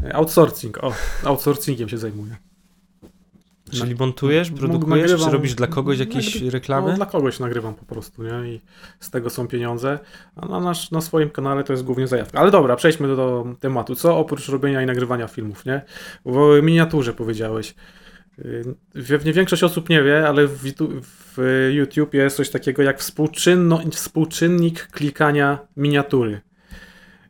E, 0.03 0.15
Outsourcing, 0.15 0.83
o, 0.83 0.93
outsourcingiem 1.23 1.89
się 1.89 1.97
zajmuję. 1.97 2.35
Czyli 3.71 3.95
montujesz, 3.95 4.51
produkujesz, 4.51 5.11
nagrywam- 5.11 5.25
czy 5.25 5.31
robisz 5.31 5.55
dla 5.55 5.67
kogoś 5.67 5.99
jakieś 5.99 6.41
reklamy? 6.41 6.89
No, 6.89 6.95
dla 6.95 7.05
kogoś 7.05 7.39
nagrywam 7.39 7.73
po 7.73 7.85
prostu, 7.85 8.23
nie? 8.23 8.53
I 8.53 8.61
z 8.99 9.09
tego 9.09 9.29
są 9.29 9.47
pieniądze. 9.47 9.99
A 10.35 10.45
na, 10.45 10.59
nasz, 10.59 10.91
na 10.91 11.01
swoim 11.01 11.29
kanale 11.29 11.63
to 11.63 11.73
jest 11.73 11.83
głównie 11.83 12.07
zajawka. 12.07 12.39
Ale 12.39 12.51
dobra, 12.51 12.75
przejdźmy 12.75 13.07
do, 13.07 13.15
do 13.15 13.45
tematu. 13.59 13.95
Co 13.95 14.17
oprócz 14.17 14.49
robienia 14.49 14.81
i 14.81 14.85
nagrywania 14.85 15.27
filmów, 15.27 15.65
nie? 15.65 15.81
W 16.25 16.59
miniaturze 16.63 17.13
powiedziałeś. 17.13 17.75
Pewnie 19.07 19.33
większość 19.33 19.63
osób 19.63 19.89
nie 19.89 20.03
wie, 20.03 20.27
ale 20.27 20.47
w, 20.47 20.63
Youtube- 20.63 21.01
w 21.03 21.69
YouTube 21.73 22.13
jest 22.13 22.37
coś 22.37 22.49
takiego 22.49 22.83
jak 22.83 22.99
współczynno, 22.99 23.81
współczynnik 23.91 24.87
klikania 24.87 25.67
miniatury. 25.77 26.41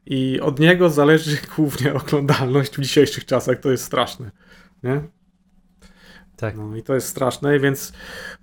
I 0.05 0.39
od 0.39 0.59
niego 0.59 0.89
zależy 0.89 1.37
głównie 1.55 1.93
oglądalność 1.93 2.77
w 2.77 2.81
dzisiejszych 2.81 3.25
czasach. 3.25 3.59
To 3.59 3.71
jest 3.71 3.83
straszne. 3.83 4.31
Nie? 4.83 5.01
Tak. 6.37 6.57
No 6.57 6.75
i 6.75 6.83
to 6.83 6.95
jest 6.95 7.07
straszne, 7.07 7.59
więc 7.59 7.93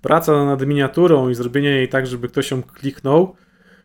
praca 0.03 0.45
nad 0.45 0.67
miniaturą 0.67 1.29
i 1.29 1.35
zrobienie 1.35 1.71
jej 1.71 1.89
tak, 1.89 2.07
żeby 2.07 2.29
ktoś 2.29 2.51
ją 2.51 2.63
kliknął, 2.63 3.37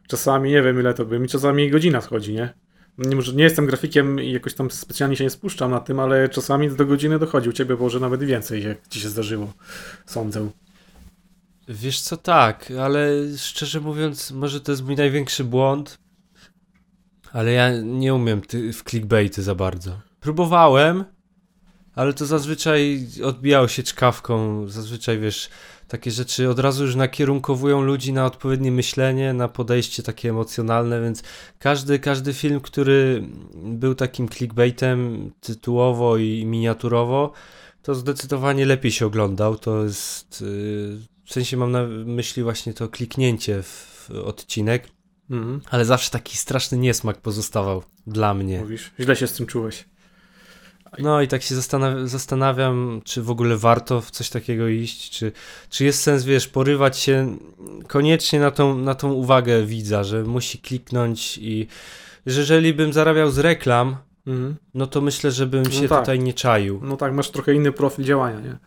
czasami 0.08 0.52
nie 0.52 0.62
wiem 0.62 0.80
ile 0.80 0.94
to 0.94 1.06
by 1.06 1.20
mi 1.20 1.28
czasami 1.28 1.70
godzina 1.70 2.02
schodzi, 2.02 2.34
nie? 2.34 2.54
Nie, 2.98 3.18
nie 3.34 3.44
jestem 3.44 3.66
grafikiem 3.66 4.22
i 4.22 4.32
jakoś 4.32 4.54
tam 4.54 4.72
specjalnie 4.72 5.16
się 5.16 5.24
nie 5.24 5.30
spuszczam 5.30 5.72
na 5.72 5.80
tym, 5.80 6.00
ale 6.00 6.30
czasami 6.30 6.70
do 6.70 6.86
godziny 6.86 7.20
dochodzi. 7.20 7.50
U 7.50 7.54
ciebie 7.54 7.76
może 7.76 8.00
nawet 8.00 8.24
więcej, 8.24 8.64
jak 8.64 8.88
ci 8.88 9.00
się 9.00 9.10
zdarzyło. 9.10 9.54
Sądzę. 10.06 10.50
Wiesz 11.68 12.02
co, 12.02 12.18
tak, 12.18 12.72
ale 12.82 13.10
szczerze 13.38 13.80
mówiąc, 13.80 14.32
może 14.32 14.62
to 14.62 14.72
jest 14.72 14.84
mój 14.84 14.96
największy 14.96 15.44
błąd, 15.44 15.98
ale 17.32 17.52
ja 17.52 17.82
nie 17.82 18.14
umiem 18.14 18.42
w 18.74 18.84
clickbaity 18.84 19.44
za 19.44 19.56
bardzo. 19.56 20.02
Próbowałem, 20.20 21.06
ale 21.96 22.14
to 22.14 22.26
zazwyczaj 22.26 23.08
odbijało 23.24 23.68
się 23.68 23.84
czkawką, 23.84 24.68
zazwyczaj 24.68 25.20
wiesz, 25.20 25.50
takie 25.94 26.12
rzeczy 26.12 26.50
od 26.50 26.60
razu 26.60 26.84
już 26.84 26.96
nakierunkowują 26.96 27.82
ludzi 27.82 28.14
na 28.14 28.26
odpowiednie 28.26 28.72
myślenie, 28.72 29.34
na 29.34 29.48
podejście 29.48 30.04
takie 30.04 30.30
emocjonalne, 30.30 31.02
więc 31.02 31.24
każdy, 31.60 32.00
każdy 32.00 32.34
film, 32.34 32.60
który 32.62 33.24
był 33.56 33.96
takim 33.96 34.30
clickbaitem 34.30 35.32
tytułowo 35.42 36.18
i 36.18 36.46
miniaturowo, 36.46 37.32
to 37.84 37.96
zdecydowanie 37.96 38.66
lepiej 38.66 38.92
się 38.92 39.06
oglądał. 39.06 39.58
To 39.58 39.84
jest. 39.84 40.42
Yy, 40.42 40.48
w 41.26 41.34
sensie 41.34 41.58
mam 41.58 41.72
na 41.72 41.84
myśli 42.06 42.44
właśnie 42.44 42.74
to 42.74 42.90
kliknięcie 42.90 43.64
w 43.64 44.10
odcinek, 44.26 44.88
Mhm. 45.30 45.62
ale 45.70 45.86
zawsze 45.86 46.12
taki 46.12 46.38
straszny 46.38 46.78
niesmak 46.78 47.18
pozostawał 47.22 47.84
dla 48.08 48.34
mnie. 48.34 48.60
Mówisz. 48.60 48.92
Źle 49.00 49.16
się 49.16 49.28
z 49.28 49.34
tym 49.34 49.46
czułeś. 49.46 49.86
No 51.00 51.22
i 51.22 51.28
tak 51.28 51.42
się 51.42 51.56
zastanaw- 51.56 52.08
zastanawiam, 52.08 53.02
czy 53.04 53.22
w 53.22 53.30
ogóle 53.32 53.58
warto 53.58 54.02
w 54.02 54.12
coś 54.12 54.30
takiego 54.30 54.68
iść, 54.68 55.10
czy, 55.10 55.32
czy 55.70 55.86
jest 55.86 56.02
sens, 56.02 56.24
wiesz, 56.24 56.48
porywać 56.48 56.98
się 56.98 57.38
koniecznie 57.88 58.40
na 58.40 58.52
tą, 58.52 58.78
na 58.78 58.96
tą 58.96 59.12
uwagę 59.12 59.64
widza, 59.66 60.04
że 60.04 60.24
musi 60.24 60.58
kliknąć 60.58 61.38
i 61.38 61.68
że 62.26 62.40
jeżeli 62.40 62.74
bym 62.74 62.94
zarabiał 62.94 63.32
z 63.32 63.38
reklam, 63.40 63.96
Mhm. 64.28 64.56
no 64.74 64.88
to 64.88 65.02
myślę, 65.02 65.32
że 65.32 65.48
bym 65.48 65.64
No 65.64 65.70
się 65.72 65.88
tak. 65.88 66.00
tutaj 66.00 66.20
nie 66.20 66.34
czaił. 66.34 66.80
No 66.84 66.98
tak, 66.98 67.14
masz 67.14 67.30
trochę 67.30 67.54
inny 67.54 67.72
profil 67.72 68.06
działania, 68.06 68.40
nie? 68.40 68.58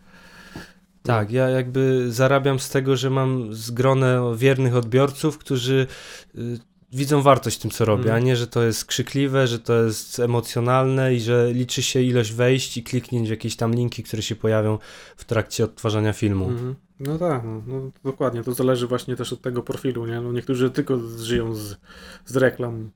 Tak, 1.03 1.31
ja 1.31 1.49
jakby 1.49 2.13
zarabiam 2.13 2.59
z 2.61 2.71
tego, 2.71 2.97
że 2.97 3.11
mam 3.11 3.55
zgronę 3.55 4.33
wiernych 4.37 4.77
odbiorców, 4.77 5.39
którzy 5.39 5.87
y, 6.35 6.59
widzą 6.93 7.23
wartość 7.23 7.59
w 7.59 7.61
tym, 7.63 7.71
co 7.71 7.85
robię, 7.85 8.03
Mhm. 8.03 8.17
a 8.23 8.27
nie, 8.27 8.37
że 8.37 8.47
to 8.47 8.63
jest 8.63 8.85
krzykliwe, 8.85 9.47
że 9.47 9.59
to 9.59 9.83
jest 9.85 10.21
emocjonalne 10.21 11.15
i 11.15 11.21
że 11.21 11.53
liczy 11.53 11.83
się 11.83 12.01
ilość 12.01 12.33
wejść 12.33 12.77
i 12.77 12.83
kliknięć 12.83 13.29
w 13.29 13.31
jakieś 13.31 13.57
tam 13.57 13.75
linki, 13.75 14.03
które 14.03 14.23
się 14.23 14.37
pojawią 14.37 14.79
w 15.17 15.25
trakcie 15.25 15.65
odtwarzania 15.65 16.13
filmu. 16.13 16.49
Mhm. 16.49 16.75
No 17.01 17.19
tak, 17.19 17.45
no, 17.45 17.63
no, 17.67 17.91
dokładnie. 18.05 18.43
To 18.45 18.55
zależy 18.55 18.87
właśnie 18.87 19.17
też 19.17 19.33
od 19.33 19.41
tego 19.43 19.63
profilu, 19.63 20.07
nie? 20.07 20.21
No, 20.21 20.33
niektórzy 20.33 20.71
tylko 20.71 20.99
żyją 21.19 21.55
z, 21.55 21.77
z 22.25 22.37
reklam, 22.37 22.91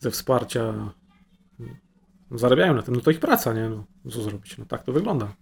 ze 0.00 0.10
wsparcia. 0.10 0.92
Zarabiają 2.30 2.74
na 2.74 2.82
tym, 2.82 2.94
no 2.94 3.00
to 3.00 3.10
ich 3.10 3.20
praca, 3.20 3.52
nie? 3.52 3.68
No, 3.68 3.84
co 4.10 4.22
zrobić? 4.22 4.58
No 4.58 4.64
tak 4.64 4.82
to 4.82 4.92
wygląda. 4.92 5.32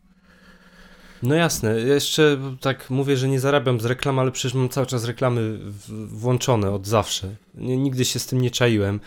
No 1.23 1.35
jasne, 1.35 1.81
jeszcze 1.81 2.39
tak 2.61 2.91
mówię, 2.91 3.17
że 3.17 3.29
nie 3.29 3.41
zarabiam 3.41 3.81
z 3.81 3.85
reklam, 3.85 4.19
ale 4.19 4.33
przecież 4.33 4.55
mam 4.55 4.69
cały 4.69 4.87
czas 4.87 5.05
reklamy 5.05 5.59
włączone 6.09 6.71
od 6.71 6.87
zawsze. 6.87 7.35
Nigdy 7.55 8.05
się 8.05 8.19
z 8.19 8.27
tym 8.27 8.41
nie 8.41 8.51
czaiłem. 8.51 9.01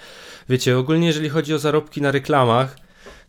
Wiecie, 0.49 0.78
ogólnie 0.78 1.07
jeżeli 1.07 1.30
chodzi 1.30 1.53
o 1.53 1.59
zarobki 1.59 2.01
na 2.01 2.12
reklamach, 2.12 2.80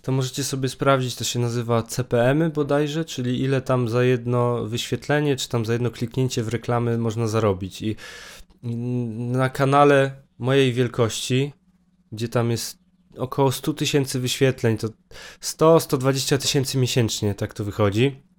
to 0.03 0.12
możecie 0.12 0.45
sobie 0.45 0.68
sprawdzić, 0.68 1.16
to 1.16 1.24
się 1.24 1.39
nazywa 1.39 1.83
CPM-y 1.83 2.51
bodajże, 2.51 3.05
czyli 3.05 3.43
ile 3.43 3.61
tam 3.61 3.89
za 3.89 4.05
jedno 4.05 4.64
wyświetlenie, 4.64 5.37
czy 5.37 5.49
tam 5.49 5.64
za 5.64 5.72
jedno 5.72 5.91
kliknięcie 5.91 6.43
w 6.43 6.49
reklamy 6.49 6.99
można 6.99 7.26
zarobić. 7.26 7.83
I 7.83 7.97
na 9.33 9.49
kanale 9.49 10.22
mojej 10.39 10.72
wielkości, 10.72 11.53
gdzie 12.12 12.28
tam 12.28 12.51
jest 12.51 12.78
około 13.16 13.53
100 13.53 13.72
tysięcy 13.72 14.20
wyświetleń, 14.20 14.78
to 14.78 14.89
100-120 15.43 16.39
tysięcy 16.39 16.78
miesięcznie, 16.78 17.35
tak 17.35 17.55
to 17.55 17.64
wychodzi 17.64 18.32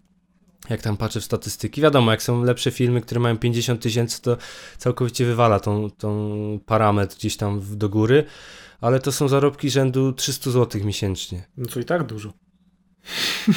jak 0.69 0.81
tam 0.81 0.97
patrzę 0.97 1.21
w 1.21 1.23
statystyki. 1.23 1.81
Wiadomo, 1.81 2.11
jak 2.11 2.23
są 2.23 2.43
lepsze 2.43 2.71
filmy, 2.71 3.01
które 3.01 3.19
mają 3.21 3.37
50 3.37 3.81
tysięcy, 3.81 4.21
to 4.21 4.37
całkowicie 4.77 5.25
wywala 5.25 5.59
tą, 5.59 5.89
tą 5.91 6.59
parametr 6.65 7.15
gdzieś 7.15 7.37
tam 7.37 7.59
w- 7.59 7.75
do 7.75 7.89
góry, 7.89 8.23
ale 8.81 8.99
to 8.99 9.11
są 9.11 9.27
zarobki 9.27 9.69
rzędu 9.69 10.13
300 10.13 10.51
zł 10.51 10.81
miesięcznie. 10.85 11.43
No 11.57 11.65
co 11.65 11.79
i 11.79 11.85
tak 11.85 12.03
dużo. 12.03 12.33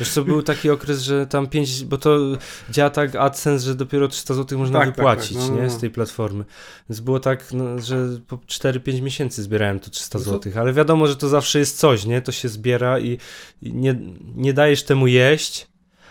Wiesz 0.00 0.08
co, 0.10 0.24
był 0.24 0.42
taki 0.42 0.70
okres, 0.70 1.02
że 1.02 1.26
tam 1.26 1.46
5, 1.46 1.84
bo 1.84 1.98
to 1.98 2.18
działa 2.70 2.90
tak 2.90 3.14
AdSense, 3.14 3.66
że 3.66 3.74
dopiero 3.74 4.08
300 4.08 4.34
zł 4.34 4.58
można 4.58 4.78
Tak, 4.78 4.88
tak, 4.88 4.96
wypłacić, 4.96 5.36
tak, 5.36 5.46
no, 5.46 5.48
no, 5.50 5.56
nie, 5.56 5.62
no. 5.62 5.70
z 5.70 5.78
tej 5.78 5.90
platformy. 5.90 6.44
Więc 6.90 7.00
było 7.00 7.20
tak, 7.20 7.52
no, 7.52 7.78
że 7.78 8.06
po 8.26 8.36
4-5 8.36 9.02
miesięcy 9.02 9.42
zbierałem 9.42 9.80
to 9.80 9.90
300 9.90 10.18
No 10.18 10.24
zł, 10.24 10.52
ale 10.56 10.72
wiadomo, 10.72 11.06
że 11.06 11.16
to 11.16 11.28
zawsze 11.28 11.58
jest 11.58 11.78
coś, 11.78 12.04
nie, 12.04 12.22
to 12.22 12.32
się 12.32 12.48
zbiera 12.48 12.98
i, 13.00 13.18
i 13.62 13.72
nie, 13.74 13.96
nie 14.34 14.52
dajesz 14.52 14.82
temu 14.82 15.06
jeść, 15.06 15.66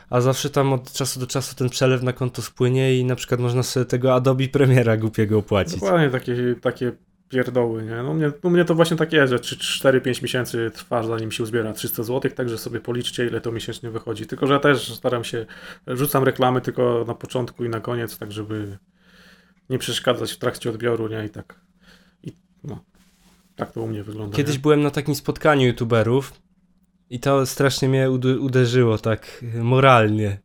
a 0.09 0.21
zawsze 0.21 0.49
tam 0.49 0.73
od 0.73 0.91
czasu 0.91 1.19
do 1.19 1.27
czasu 1.27 1.55
ten 1.55 1.69
przelew 1.69 2.03
na 2.03 2.13
konto 2.13 2.41
spłynie 2.41 2.99
i 2.99 3.05
na 3.05 3.15
przykład 3.15 3.39
można 3.39 3.63
sobie 3.63 3.85
tego 3.85 4.13
Adobe 4.13 4.47
Premiera 4.47 4.97
głupiego 4.97 5.37
opłacić. 5.37 5.73
Dokładnie 5.73 6.09
takie, 6.09 6.55
takie 6.61 6.91
pierdoły, 7.29 7.83
nie? 7.83 7.95
No 7.95 8.13
mnie, 8.13 8.31
no 8.43 8.49
mnie 8.49 8.65
to 8.65 8.75
właśnie 8.75 8.97
tak 8.97 9.13
jest, 9.13 9.31
że 9.31 9.37
4-5 9.37 10.23
miesięcy 10.23 10.71
trwa, 10.73 11.03
zanim 11.03 11.31
się 11.31 11.43
uzbiera 11.43 11.73
300 11.73 12.03
zł, 12.03 12.31
także 12.31 12.57
sobie 12.57 12.79
policzcie, 12.79 13.27
ile 13.27 13.41
to 13.41 13.51
miesięcznie 13.51 13.89
wychodzi. 13.89 14.25
Tylko, 14.25 14.47
że 14.47 14.53
ja 14.53 14.59
też 14.59 14.93
staram 14.93 15.23
się, 15.23 15.45
rzucam 15.87 16.23
reklamy 16.23 16.61
tylko 16.61 17.05
na 17.07 17.15
początku 17.15 17.65
i 17.65 17.69
na 17.69 17.79
koniec, 17.79 18.17
tak 18.17 18.31
żeby 18.31 18.77
nie 19.69 19.77
przeszkadzać 19.77 20.31
w 20.31 20.37
trakcie 20.37 20.69
odbioru, 20.69 21.07
nie? 21.07 21.25
I 21.25 21.29
tak, 21.29 21.59
i 22.23 22.31
no, 22.63 22.83
tak 23.55 23.71
to 23.71 23.81
u 23.81 23.87
mnie 23.87 24.03
wygląda. 24.03 24.37
Kiedyś 24.37 24.55
nie? 24.55 24.61
byłem 24.61 24.81
na 24.81 24.91
takim 24.91 25.15
spotkaniu 25.15 25.67
youtuberów 25.67 26.33
i 27.09 27.19
to 27.19 27.45
strasznie 27.45 27.89
mnie 27.89 28.11
uderzyło 28.39 28.97
tak 28.97 29.43
moralnie. 29.61 30.39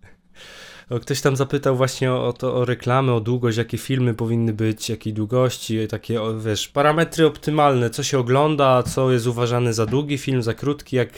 Ktoś 1.02 1.20
tam 1.20 1.36
zapytał 1.36 1.76
właśnie 1.76 2.12
o, 2.12 2.32
to, 2.32 2.54
o 2.54 2.64
reklamę, 2.64 3.12
o 3.12 3.20
długość, 3.20 3.58
jakie 3.58 3.78
filmy 3.78 4.14
powinny 4.14 4.52
być, 4.52 4.88
jakiej 4.88 5.12
długości, 5.12 5.88
takie, 5.88 6.20
wiesz, 6.44 6.68
parametry 6.68 7.26
optymalne, 7.26 7.90
co 7.90 8.02
się 8.02 8.18
ogląda, 8.18 8.82
co 8.82 9.12
jest 9.12 9.26
uważane 9.26 9.74
za 9.74 9.86
długi 9.86 10.18
film, 10.18 10.42
za 10.42 10.54
krótki, 10.54 10.96
jak, 10.96 11.08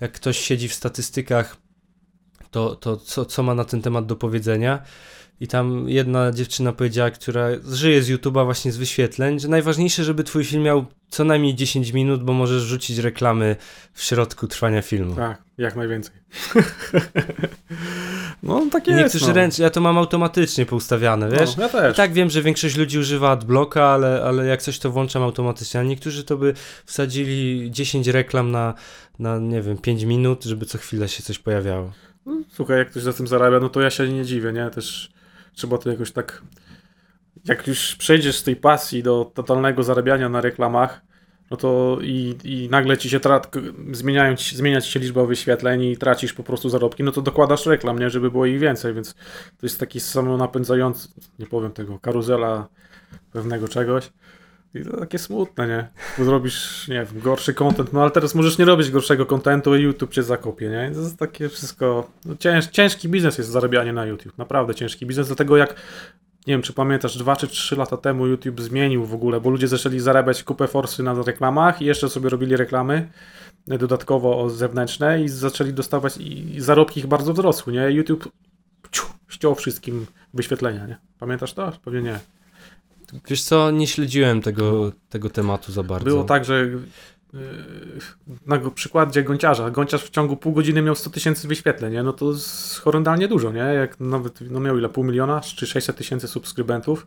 jak 0.00 0.12
ktoś 0.12 0.38
siedzi 0.38 0.68
w 0.68 0.74
statystykach, 0.74 1.56
to, 2.50 2.76
to 2.76 2.96
co, 2.96 3.24
co 3.24 3.42
ma 3.42 3.54
na 3.54 3.64
ten 3.64 3.82
temat 3.82 4.06
do 4.06 4.16
powiedzenia. 4.16 4.82
I 5.40 5.48
tam 5.48 5.88
jedna 5.88 6.32
dziewczyna 6.32 6.72
powiedziała, 6.72 7.10
która 7.10 7.48
żyje 7.72 8.02
z 8.02 8.10
YouTube'a 8.10 8.44
właśnie 8.44 8.72
z 8.72 8.76
wyświetleń, 8.76 9.40
że 9.40 9.48
najważniejsze, 9.48 10.04
żeby 10.04 10.24
twój 10.24 10.44
film 10.44 10.62
miał 10.62 10.86
co 11.08 11.24
najmniej 11.24 11.54
10 11.54 11.92
minut, 11.92 12.22
bo 12.24 12.32
możesz 12.32 12.62
rzucić 12.62 12.98
reklamy 12.98 13.56
w 13.92 14.02
środku 14.02 14.48
trwania 14.48 14.82
filmu. 14.82 15.16
Tak, 15.16 15.42
jak 15.58 15.76
najwięcej. 15.76 16.14
no 18.42 18.66
tak 18.72 18.86
jest. 18.86 18.98
Niektórzy 18.98 19.28
no. 19.28 19.32
ręcznie, 19.32 19.62
ja 19.62 19.70
to 19.70 19.80
mam 19.80 19.98
automatycznie 19.98 20.66
poustawiane, 20.66 21.30
wiesz? 21.30 21.56
No, 21.56 21.62
ja 21.62 21.68
też. 21.68 21.94
I 21.94 21.96
tak 21.96 22.12
wiem, 22.12 22.30
że 22.30 22.42
większość 22.42 22.76
ludzi 22.76 22.98
używa 22.98 23.30
adblocka, 23.30 23.84
ale, 23.84 24.22
ale 24.24 24.46
jak 24.46 24.62
coś 24.62 24.78
to 24.78 24.90
włączam 24.90 25.22
automatycznie, 25.22 25.80
a 25.80 25.82
niektórzy 25.82 26.24
to 26.24 26.36
by 26.36 26.54
wsadzili 26.84 27.70
10 27.70 28.06
reklam 28.06 28.50
na, 28.50 28.74
na, 29.18 29.38
nie 29.38 29.62
wiem, 29.62 29.78
5 29.78 30.02
minut, 30.02 30.44
żeby 30.44 30.66
co 30.66 30.78
chwilę 30.78 31.08
się 31.08 31.22
coś 31.22 31.38
pojawiało. 31.38 31.92
No, 32.26 32.36
Słuchaj, 32.48 32.78
jak 32.78 32.90
ktoś 32.90 33.04
na 33.04 33.12
tym 33.12 33.26
zarabia, 33.26 33.60
no 33.60 33.68
to 33.68 33.80
ja 33.80 33.90
się 33.90 34.08
nie 34.08 34.24
dziwię, 34.24 34.52
nie? 34.52 34.70
Też 34.70 35.13
trzeba 35.54 35.78
to 35.78 35.90
jakoś 35.90 36.12
tak. 36.12 36.42
Jak 37.44 37.66
już 37.66 37.96
przejdziesz 37.96 38.36
z 38.36 38.42
tej 38.42 38.56
pasji 38.56 39.02
do 39.02 39.30
totalnego 39.34 39.82
zarabiania 39.82 40.28
na 40.28 40.40
reklamach, 40.40 41.00
no 41.50 41.56
to 41.56 41.98
i, 42.02 42.36
i 42.44 42.68
nagle 42.70 42.98
ci 42.98 43.10
się 43.10 43.18
tra- 43.18 43.72
zmieniają, 43.92 44.36
ci, 44.36 44.56
zmienia 44.56 44.80
ci 44.80 44.92
się 44.92 45.00
liczba 45.00 45.24
wyświetleń 45.24 45.82
i 45.82 45.96
tracisz 45.96 46.32
po 46.32 46.42
prostu 46.42 46.68
zarobki, 46.68 47.02
no 47.02 47.12
to 47.12 47.22
dokładasz 47.22 47.66
reklam, 47.66 47.98
nie? 47.98 48.10
Żeby 48.10 48.30
było 48.30 48.46
ich 48.46 48.58
więcej, 48.58 48.94
więc 48.94 49.14
to 49.58 49.66
jest 49.66 49.80
taki 49.80 50.00
samonapędzający, 50.00 51.08
nie 51.38 51.46
powiem 51.46 51.72
tego, 51.72 51.98
karuzela 51.98 52.68
pewnego 53.32 53.68
czegoś. 53.68 54.12
I 54.74 54.84
to 54.84 54.96
takie 54.96 55.18
smutne, 55.18 55.68
nie? 55.68 55.88
Bo 56.18 56.24
zrobisz, 56.24 56.88
nie 56.88 56.94
wiem, 56.94 57.20
gorszy 57.22 57.54
content, 57.54 57.92
no 57.92 58.02
ale 58.02 58.10
teraz 58.10 58.34
możesz 58.34 58.58
nie 58.58 58.64
robić 58.64 58.90
gorszego 58.90 59.26
contentu 59.26 59.76
i 59.76 59.82
YouTube 59.82 60.12
cię 60.12 60.22
zakopie, 60.22 60.68
nie? 60.68 60.90
To 60.94 61.00
jest 61.00 61.18
takie 61.18 61.48
wszystko, 61.48 62.10
no 62.24 62.34
cięż, 62.36 62.66
ciężki 62.66 63.08
biznes 63.08 63.38
jest 63.38 63.50
zarabianie 63.50 63.92
na 63.92 64.06
YouTube, 64.06 64.38
naprawdę 64.38 64.74
ciężki 64.74 65.06
biznes, 65.06 65.26
dlatego 65.26 65.56
jak, 65.56 65.74
nie 66.46 66.54
wiem, 66.54 66.62
czy 66.62 66.72
pamiętasz, 66.72 67.18
dwa 67.18 67.36
czy 67.36 67.48
trzy 67.48 67.76
lata 67.76 67.96
temu 67.96 68.26
YouTube 68.26 68.60
zmienił 68.60 69.04
w 69.04 69.14
ogóle, 69.14 69.40
bo 69.40 69.50
ludzie 69.50 69.68
zaczęli 69.68 70.00
zarabiać 70.00 70.44
kupę 70.44 70.68
forsy 70.68 71.02
na 71.02 71.22
reklamach 71.22 71.82
i 71.82 71.84
jeszcze 71.84 72.08
sobie 72.08 72.28
robili 72.28 72.56
reklamy 72.56 73.08
e, 73.68 73.78
dodatkowo 73.78 74.50
zewnętrzne 74.50 75.22
i 75.22 75.28
zaczęli 75.28 75.72
dostawać 75.72 76.16
i 76.16 76.60
zarobki 76.60 77.00
ich 77.00 77.06
bardzo 77.06 77.32
wzrosły, 77.32 77.72
nie? 77.72 77.90
YouTube 77.90 78.28
ciu, 78.90 79.06
ściął 79.28 79.54
wszystkim 79.54 80.06
wyświetlenia, 80.34 80.86
nie? 80.86 80.96
Pamiętasz 81.18 81.54
to? 81.54 81.72
Pewnie 81.84 82.02
nie. 82.02 82.18
Wiesz 83.28 83.42
co, 83.42 83.70
nie 83.70 83.86
śledziłem 83.86 84.42
tego, 84.42 84.92
tego 85.08 85.30
tematu 85.30 85.72
za 85.72 85.82
bardzo. 85.82 86.04
Było 86.04 86.24
tak, 86.24 86.44
że 86.44 86.64
yy, 87.32 87.40
na 88.46 88.70
przykładzie 88.70 89.22
Gonciarza, 89.22 89.70
Gonciarz 89.70 90.02
w 90.04 90.10
ciągu 90.10 90.36
pół 90.36 90.52
godziny 90.52 90.82
miał 90.82 90.94
100 90.94 91.10
tysięcy 91.10 91.48
wyświetleń, 91.48 91.92
nie? 91.92 92.02
no 92.02 92.12
to 92.12 92.32
horrendalnie 92.80 93.28
dużo, 93.28 93.52
nie? 93.52 93.58
Jak 93.60 94.00
nawet, 94.00 94.40
no 94.50 94.60
miał 94.60 94.78
ile, 94.78 94.88
pół 94.88 95.04
miliona 95.04 95.40
czy 95.40 95.66
600 95.66 95.96
tysięcy 95.96 96.28
subskrybentów, 96.28 97.06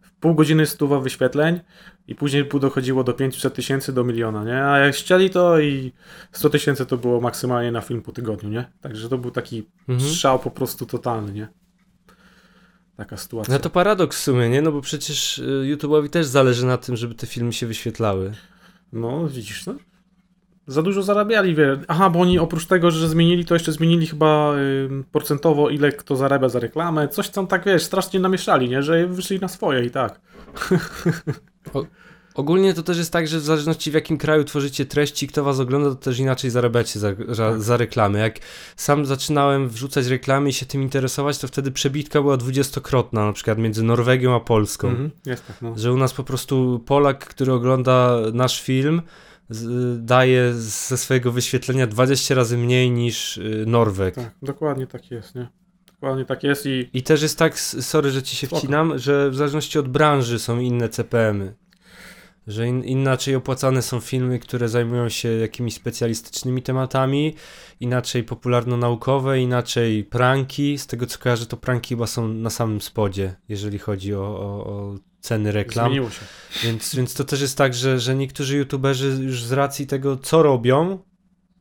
w 0.00 0.12
pół 0.20 0.34
godziny 0.34 0.66
stuwa 0.66 1.00
wyświetleń 1.00 1.60
i 2.06 2.14
później 2.14 2.44
pół 2.44 2.60
dochodziło 2.60 3.04
do 3.04 3.12
500 3.12 3.54
tysięcy 3.54 3.92
do 3.92 4.04
miliona, 4.04 4.44
nie? 4.44 4.64
A 4.64 4.78
jak 4.78 4.94
chcieli 4.94 5.30
to 5.30 5.60
i 5.60 5.92
100 6.32 6.50
tysięcy 6.50 6.86
to 6.86 6.96
było 6.96 7.20
maksymalnie 7.20 7.72
na 7.72 7.80
film 7.80 8.02
po 8.02 8.12
tygodniu, 8.12 8.48
nie? 8.50 8.70
Także 8.80 9.08
to 9.08 9.18
był 9.18 9.30
taki 9.30 9.66
Mhm. 9.88 10.10
strzał 10.10 10.38
po 10.38 10.50
prostu 10.50 10.86
totalny, 10.86 11.32
nie? 11.32 11.48
Taka 12.98 13.16
sytuacja. 13.16 13.54
No 13.54 13.60
to 13.60 13.70
paradoks 13.70 14.18
w 14.18 14.22
sumie, 14.22 14.48
nie? 14.48 14.62
No 14.62 14.72
bo 14.72 14.80
przecież 14.80 15.38
y, 15.38 15.42
YouTube'owi 15.42 16.08
też 16.08 16.26
zależy 16.26 16.66
na 16.66 16.76
tym, 16.78 16.96
żeby 16.96 17.14
te 17.14 17.26
filmy 17.26 17.52
się 17.52 17.66
wyświetlały. 17.66 18.32
No, 18.92 19.28
widzisz, 19.28 19.66
no. 19.66 19.74
Za 20.66 20.82
dużo 20.82 21.02
zarabiali, 21.02 21.54
wie. 21.54 21.78
Aha, 21.88 22.10
bo 22.10 22.20
oni 22.20 22.38
oprócz 22.38 22.66
tego, 22.66 22.90
że 22.90 23.08
zmienili, 23.08 23.44
to 23.44 23.54
jeszcze 23.54 23.72
zmienili 23.72 24.06
chyba 24.06 24.54
ym, 24.54 25.04
procentowo, 25.12 25.70
ile 25.70 25.92
kto 25.92 26.16
zarabia 26.16 26.48
za 26.48 26.60
reklamę. 26.60 27.08
Coś 27.08 27.28
tam 27.28 27.46
tak, 27.46 27.64
wiesz, 27.64 27.82
strasznie 27.82 28.20
namieszali, 28.20 28.68
nie? 28.68 28.82
Że 28.82 29.06
wyszli 29.06 29.40
na 29.40 29.48
swoje 29.48 29.84
i 29.84 29.90
tak. 29.90 30.20
Ogólnie 32.38 32.74
to 32.74 32.82
też 32.82 32.98
jest 32.98 33.12
tak, 33.12 33.28
że 33.28 33.38
w 33.38 33.42
zależności 33.42 33.90
w 33.90 33.94
jakim 33.94 34.18
kraju 34.18 34.44
tworzycie 34.44 34.86
treści, 34.86 35.28
kto 35.28 35.44
was 35.44 35.60
ogląda, 35.60 35.88
to 35.90 35.94
też 35.96 36.18
inaczej 36.18 36.50
zarabiacie 36.50 37.00
za, 37.00 37.08
za, 37.28 37.50
Tak. 37.50 37.62
za 37.62 37.76
reklamy. 37.76 38.18
Jak 38.18 38.38
sam 38.76 39.06
zaczynałem 39.06 39.68
wrzucać 39.68 40.06
reklamy 40.06 40.48
i 40.48 40.52
się 40.52 40.66
tym 40.66 40.82
interesować, 40.82 41.38
to 41.38 41.48
wtedy 41.48 41.70
przebitka 41.70 42.22
była 42.22 42.36
dwudziestokrotna, 42.36 43.26
na 43.26 43.32
przykład 43.32 43.58
między 43.58 43.82
Norwegią 43.82 44.34
a 44.34 44.40
Polską. 44.40 44.88
Mhm, 44.88 45.10
jest 45.26 45.46
tak, 45.46 45.62
no. 45.62 45.78
Że 45.78 45.92
u 45.92 45.96
nas 45.96 46.12
po 46.14 46.24
prostu 46.24 46.82
Polak, 46.86 47.24
który 47.26 47.52
ogląda 47.52 48.16
nasz 48.32 48.62
film, 48.62 49.02
daje 49.98 50.54
ze 50.54 50.96
swojego 50.98 51.32
wyświetlenia 51.32 51.86
20 51.86 52.34
razy 52.34 52.58
mniej 52.58 52.90
niż 52.90 53.36
y, 53.36 53.64
Norweg. 53.66 54.14
Tak, 54.14 54.34
dokładnie 54.42 54.86
tak 54.86 55.10
jest, 55.10 55.34
nie? 55.34 55.48
Dokładnie 55.86 56.24
tak 56.24 56.42
jest 56.42 56.66
i 56.66 56.90
I 56.92 57.02
też 57.02 57.22
jest 57.22 57.38
tak, 57.38 57.58
sorry, 57.60 58.10
że 58.10 58.22
ci 58.22 58.36
się 58.36 58.46
Spoko. 58.46 58.60
wcinam, 58.60 58.98
że 58.98 59.30
w 59.30 59.36
zależności 59.36 59.78
od 59.78 59.88
branży 59.88 60.38
są 60.38 60.58
inne 60.58 60.88
CPM-y. 60.88 61.54
Że 62.48 62.68
in, 62.68 62.84
inaczej 62.84 63.34
opłacane 63.34 63.82
są 63.82 64.00
filmy, 64.00 64.38
które 64.38 64.68
zajmują 64.68 65.08
się 65.08 65.28
jakimiś 65.28 65.74
specjalistycznymi 65.74 66.62
tematami, 66.62 67.34
inaczej 67.80 68.24
popularno-naukowe, 68.24 69.40
inaczej 69.40 70.04
pranki. 70.04 70.78
Z 70.78 70.86
tego 70.86 71.06
co 71.06 71.18
kojarzę, 71.18 71.46
to 71.46 71.56
pranki 71.56 71.94
chyba 71.94 72.06
są 72.06 72.28
na 72.28 72.50
samym 72.50 72.80
spodzie, 72.80 73.34
jeżeli 73.48 73.78
chodzi 73.78 74.14
o, 74.14 74.20
o, 74.20 74.66
o 74.66 74.94
ceny 75.20 75.52
reklam. 75.52 75.86
zmieniło 75.86 76.10
się. 76.10 76.20
Więc, 76.62 76.94
więc 76.94 77.14
to 77.14 77.24
też 77.24 77.40
jest 77.40 77.58
tak, 77.58 77.74
że, 77.74 78.00
że 78.00 78.14
niektórzy 78.14 78.56
youtuberzy 78.56 79.18
już 79.22 79.44
z 79.44 79.52
racji 79.52 79.86
tego, 79.86 80.16
co 80.16 80.42
robią, 80.42 80.98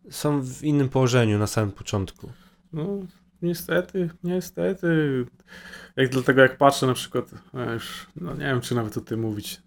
są 0.10 0.42
w 0.42 0.64
innym 0.64 0.90
położeniu 0.90 1.40
na 1.40 1.48
samym 1.48 1.72
początku. 1.72 2.30
No, 2.74 3.00
niestety, 3.42 4.10
niestety. 4.24 4.88
Jak 5.96 6.10
dlatego 6.10 6.42
jak 6.42 6.58
patrzę 6.58 6.88
na 6.88 6.94
przykład, 6.94 7.32
a 7.54 7.74
już, 7.74 8.08
no 8.16 8.34
nie 8.34 8.46
wiem, 8.46 8.62
czy 8.62 8.76
nawet 8.76 8.98
o 8.98 9.02
tym 9.02 9.20
mówić. 9.20 9.67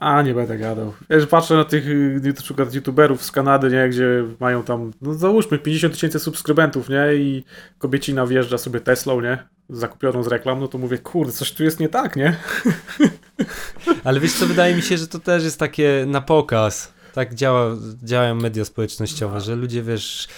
A, 0.00 0.22
nie 0.22 0.34
będę 0.34 0.58
gadał. 0.58 0.92
Wiesz, 1.10 1.26
patrzę 1.26 1.54
na 1.54 1.64
tych 1.64 1.88
y, 1.88 2.20
na 2.24 2.32
przykład 2.32 2.74
youtuberów 2.74 3.24
z 3.24 3.30
Kanady, 3.30 3.70
nie, 3.70 3.88
gdzie 3.88 4.24
mają 4.40 4.62
tam, 4.62 4.90
no 5.02 5.14
załóżmy 5.14 5.58
50 5.58 5.94
tysięcy 5.94 6.18
subskrybentów, 6.18 6.88
nie, 6.88 7.14
i 7.14 7.44
kobiecina 7.78 8.26
wjeżdża 8.26 8.58
sobie 8.58 8.80
Teslą, 8.80 9.20
nie, 9.20 9.38
zakupioną 9.68 10.22
z 10.22 10.26
reklam, 10.26 10.60
no 10.60 10.68
to 10.68 10.78
mówię, 10.78 10.98
kurde, 10.98 11.32
coś 11.32 11.52
tu 11.52 11.64
jest 11.64 11.80
nie 11.80 11.88
tak, 11.88 12.16
nie? 12.16 12.36
Ale 14.04 14.20
wiesz 14.20 14.32
co, 14.32 14.46
wydaje 14.46 14.74
mi 14.74 14.82
się, 14.82 14.96
że 14.96 15.06
to 15.06 15.18
też 15.18 15.44
jest 15.44 15.58
takie 15.58 16.04
na 16.06 16.20
pokaz. 16.20 16.92
Tak 17.12 17.34
działa, 17.34 17.76
działają 18.02 18.34
media 18.34 18.64
społecznościowe, 18.64 19.40
że 19.40 19.56
ludzie, 19.56 19.82
wiesz... 19.82 20.28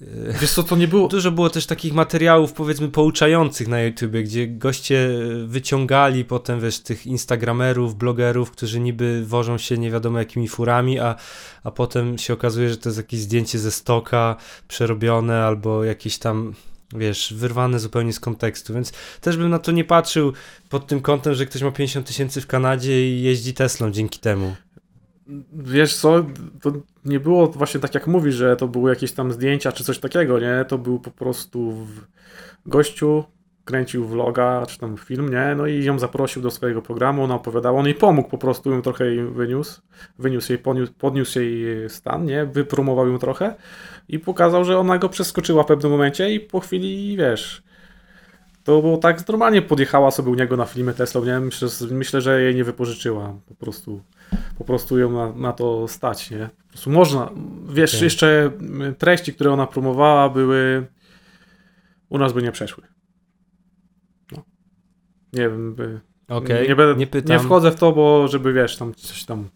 e, 0.00 0.38
Wiesz 0.40 0.52
co, 0.52 0.62
to 0.62 0.76
nie 0.76 0.88
było, 0.88 1.08
Dużo 1.08 1.30
było 1.30 1.50
też 1.50 1.66
takich 1.66 1.92
materiałów, 1.92 2.52
powiedzmy, 2.52 2.88
pouczających 2.88 3.68
na 3.68 3.82
YouTubie, 3.82 4.22
gdzie 4.22 4.48
goście 4.48 5.10
wyciągali 5.46 6.24
potem, 6.24 6.60
wiesz, 6.60 6.78
tych 6.78 7.06
instagramerów, 7.06 7.94
blogerów, 7.94 8.50
którzy 8.50 8.80
niby 8.80 9.26
wożą 9.26 9.58
się 9.58 9.78
nie 9.78 9.90
wiadomo 9.90 10.18
jakimi 10.18 10.48
furami, 10.48 10.98
a, 10.98 11.16
a 11.64 11.70
potem 11.70 12.18
się 12.18 12.32
okazuje, 12.32 12.68
że 12.68 12.76
to 12.76 12.88
jest 12.88 12.98
jakieś 12.98 13.20
zdjęcie 13.20 13.58
ze 13.58 13.70
stoka, 13.70 14.36
przerobione, 14.68 15.44
albo 15.44 15.84
jakieś 15.84 16.18
tam, 16.18 16.54
wiesz, 16.94 17.34
wyrwane 17.36 17.78
zupełnie 17.78 18.12
z 18.12 18.20
kontekstu, 18.20 18.74
więc 18.74 18.92
też 19.20 19.36
bym 19.36 19.50
na 19.50 19.58
to 19.58 19.72
nie 19.72 19.84
patrzył 19.84 20.32
pod 20.68 20.86
tym 20.86 21.00
kątem, 21.00 21.34
że 21.34 21.46
ktoś 21.46 21.62
ma 21.62 21.70
50 21.70 22.06
tysięcy 22.06 22.40
w 22.40 22.46
Kanadzie 22.46 23.08
i 23.08 23.22
jeździ 23.22 23.54
Teslą 23.54 23.90
dzięki 23.90 24.18
temu. 24.18 24.54
Wiesz 25.52 25.96
co, 25.96 26.26
to 26.62 26.72
nie 27.04 27.20
było 27.20 27.46
właśnie 27.46 27.80
tak 27.80 27.94
jak 27.94 28.06
mówisz, 28.06 28.34
że 28.34 28.56
to 28.56 28.68
były 28.68 28.90
jakieś 28.90 29.12
tam 29.12 29.32
zdjęcia 29.32 29.72
czy 29.72 29.84
coś 29.84 29.98
takiego, 29.98 30.40
nie? 30.40 30.64
To 30.68 30.78
był 30.78 31.00
po 31.00 31.10
prostu 31.10 31.72
w... 31.72 32.06
gościu, 32.66 33.24
kręcił 33.64 34.04
vloga 34.04 34.66
czy 34.66 34.78
tam 34.78 34.96
film, 34.96 35.28
nie? 35.28 35.54
No 35.56 35.66
i 35.66 35.84
ją 35.84 35.98
zaprosił 35.98 36.42
do 36.42 36.50
swojego 36.50 36.82
programu, 36.82 37.24
ona 37.24 37.34
opowiadała, 37.34 37.80
on 37.80 37.86
jej 37.86 37.94
pomógł 37.94 38.28
po 38.28 38.38
prostu, 38.38 38.70
ją 38.70 38.82
trochę 38.82 39.06
jej 39.06 39.24
wyniósł, 39.24 39.80
wyniósł 40.18 40.52
jej, 40.52 40.58
podniósł, 40.58 40.92
podniósł 40.92 41.40
jej 41.40 41.90
stan, 41.90 42.24
nie? 42.24 42.46
Wypromował 42.46 43.08
ją 43.08 43.18
trochę 43.18 43.54
i 44.08 44.18
pokazał, 44.18 44.64
że 44.64 44.78
ona 44.78 44.98
go 44.98 45.08
przeskoczyła 45.08 45.62
w 45.62 45.66
pewnym 45.66 45.92
momencie 45.92 46.34
i 46.34 46.40
po 46.40 46.60
chwili, 46.60 47.16
wiesz... 47.16 47.67
To 48.68 48.82
było 48.82 48.96
tak, 48.96 49.28
normalnie 49.28 49.62
podjechała 49.62 50.10
sobie 50.10 50.30
u 50.30 50.34
niego 50.34 50.56
na 50.56 50.64
filmie 50.64 50.92
Teslą, 50.92 51.24
nie? 51.24 51.40
Myślę, 51.40 51.68
myślę, 51.90 52.20
że 52.20 52.42
jej 52.42 52.54
nie 52.54 52.64
wypożyczyła, 52.64 53.34
po 53.46 53.54
prostu 53.54 54.02
po 54.58 54.64
prostu 54.64 54.98
ją 54.98 55.12
na, 55.12 55.32
na 55.32 55.52
to 55.52 55.88
stać, 55.88 56.30
nie? 56.30 56.48
Po 56.62 56.68
prostu 56.68 56.90
można. 56.90 57.30
Wiesz, 57.68 57.94
Okej. 57.94 58.04
jeszcze 58.04 58.50
mm, 58.60 58.94
treści, 58.94 59.34
które 59.34 59.52
ona 59.52 59.66
promowała, 59.66 60.28
były. 60.28 60.86
U 62.08 62.18
nas 62.18 62.32
by 62.32 62.42
nie 62.42 62.52
przeszły. 62.52 62.84
No. 64.32 64.42
Nie 65.32 65.48
wiem, 65.48 65.74
by. 65.74 66.00
Okej, 66.28 66.68
nie, 66.68 66.76
będę, 66.76 67.06
nie 67.06 67.22
nie 67.34 67.38
wchodzę 67.38 67.70
w 67.70 67.74
to, 67.74 67.92
bo 67.92 68.28
żeby 68.28 68.52
wiesz, 68.52 68.76
tam 68.76 68.94
coś 68.94 69.24
tam 69.24 69.48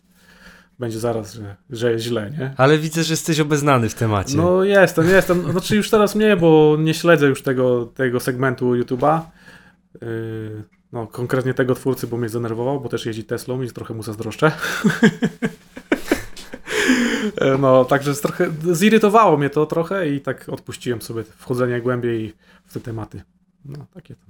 będzie 0.83 0.99
zaraz, 0.99 1.35
że, 1.35 1.57
że 1.71 1.93
jest 1.93 2.05
źle, 2.05 2.31
nie? 2.39 2.55
Ale 2.57 2.79
widzę, 2.79 3.05
że 3.05 3.13
jesteś 3.13 3.41
obeznany 3.41 3.89
w 3.89 3.95
temacie. 3.95 4.37
No 4.37 4.65
jestem, 4.65 5.09
jestem. 5.09 5.53
Znaczy 5.53 5.77
już 5.77 5.91
teraz 5.91 6.15
nie, 6.15 6.37
bo 6.37 6.77
nie 6.79 6.95
śledzę 6.95 7.27
już 7.27 7.43
tego, 7.43 7.87
tego 7.87 8.21
segmentu 8.21 8.73
YouTube'a. 8.73 9.21
Yy, 10.03 10.63
no, 10.93 11.07
konkretnie 11.07 11.55
tego 11.55 11.75
twórcy, 11.75 12.07
bo 12.07 12.17
mnie 12.17 12.29
zdenerwował, 12.29 12.81
bo 12.81 12.89
też 12.89 13.07
jeździ 13.07 13.25
Teslą 13.25 13.63
i 13.63 13.71
trochę 13.71 13.95
mu 13.95 14.03
zazdroszczę. 14.03 14.53
E, 17.37 17.59
no, 17.65 17.85
także 17.85 18.15
trochę 18.15 18.51
zirytowało 18.73 19.37
mnie 19.37 19.51
to 19.51 19.67
trochę 19.67 20.09
i 20.09 20.21
tak 20.21 20.49
odpuściłem 20.49 21.03
sobie 21.03 21.25
wchodzenie 21.25 21.81
głębiej 21.81 22.35
w 22.65 22.73
te 22.73 22.81
tematy. 22.81 23.23
No, 23.65 23.87
takie 23.95 24.15
to. 24.15 24.27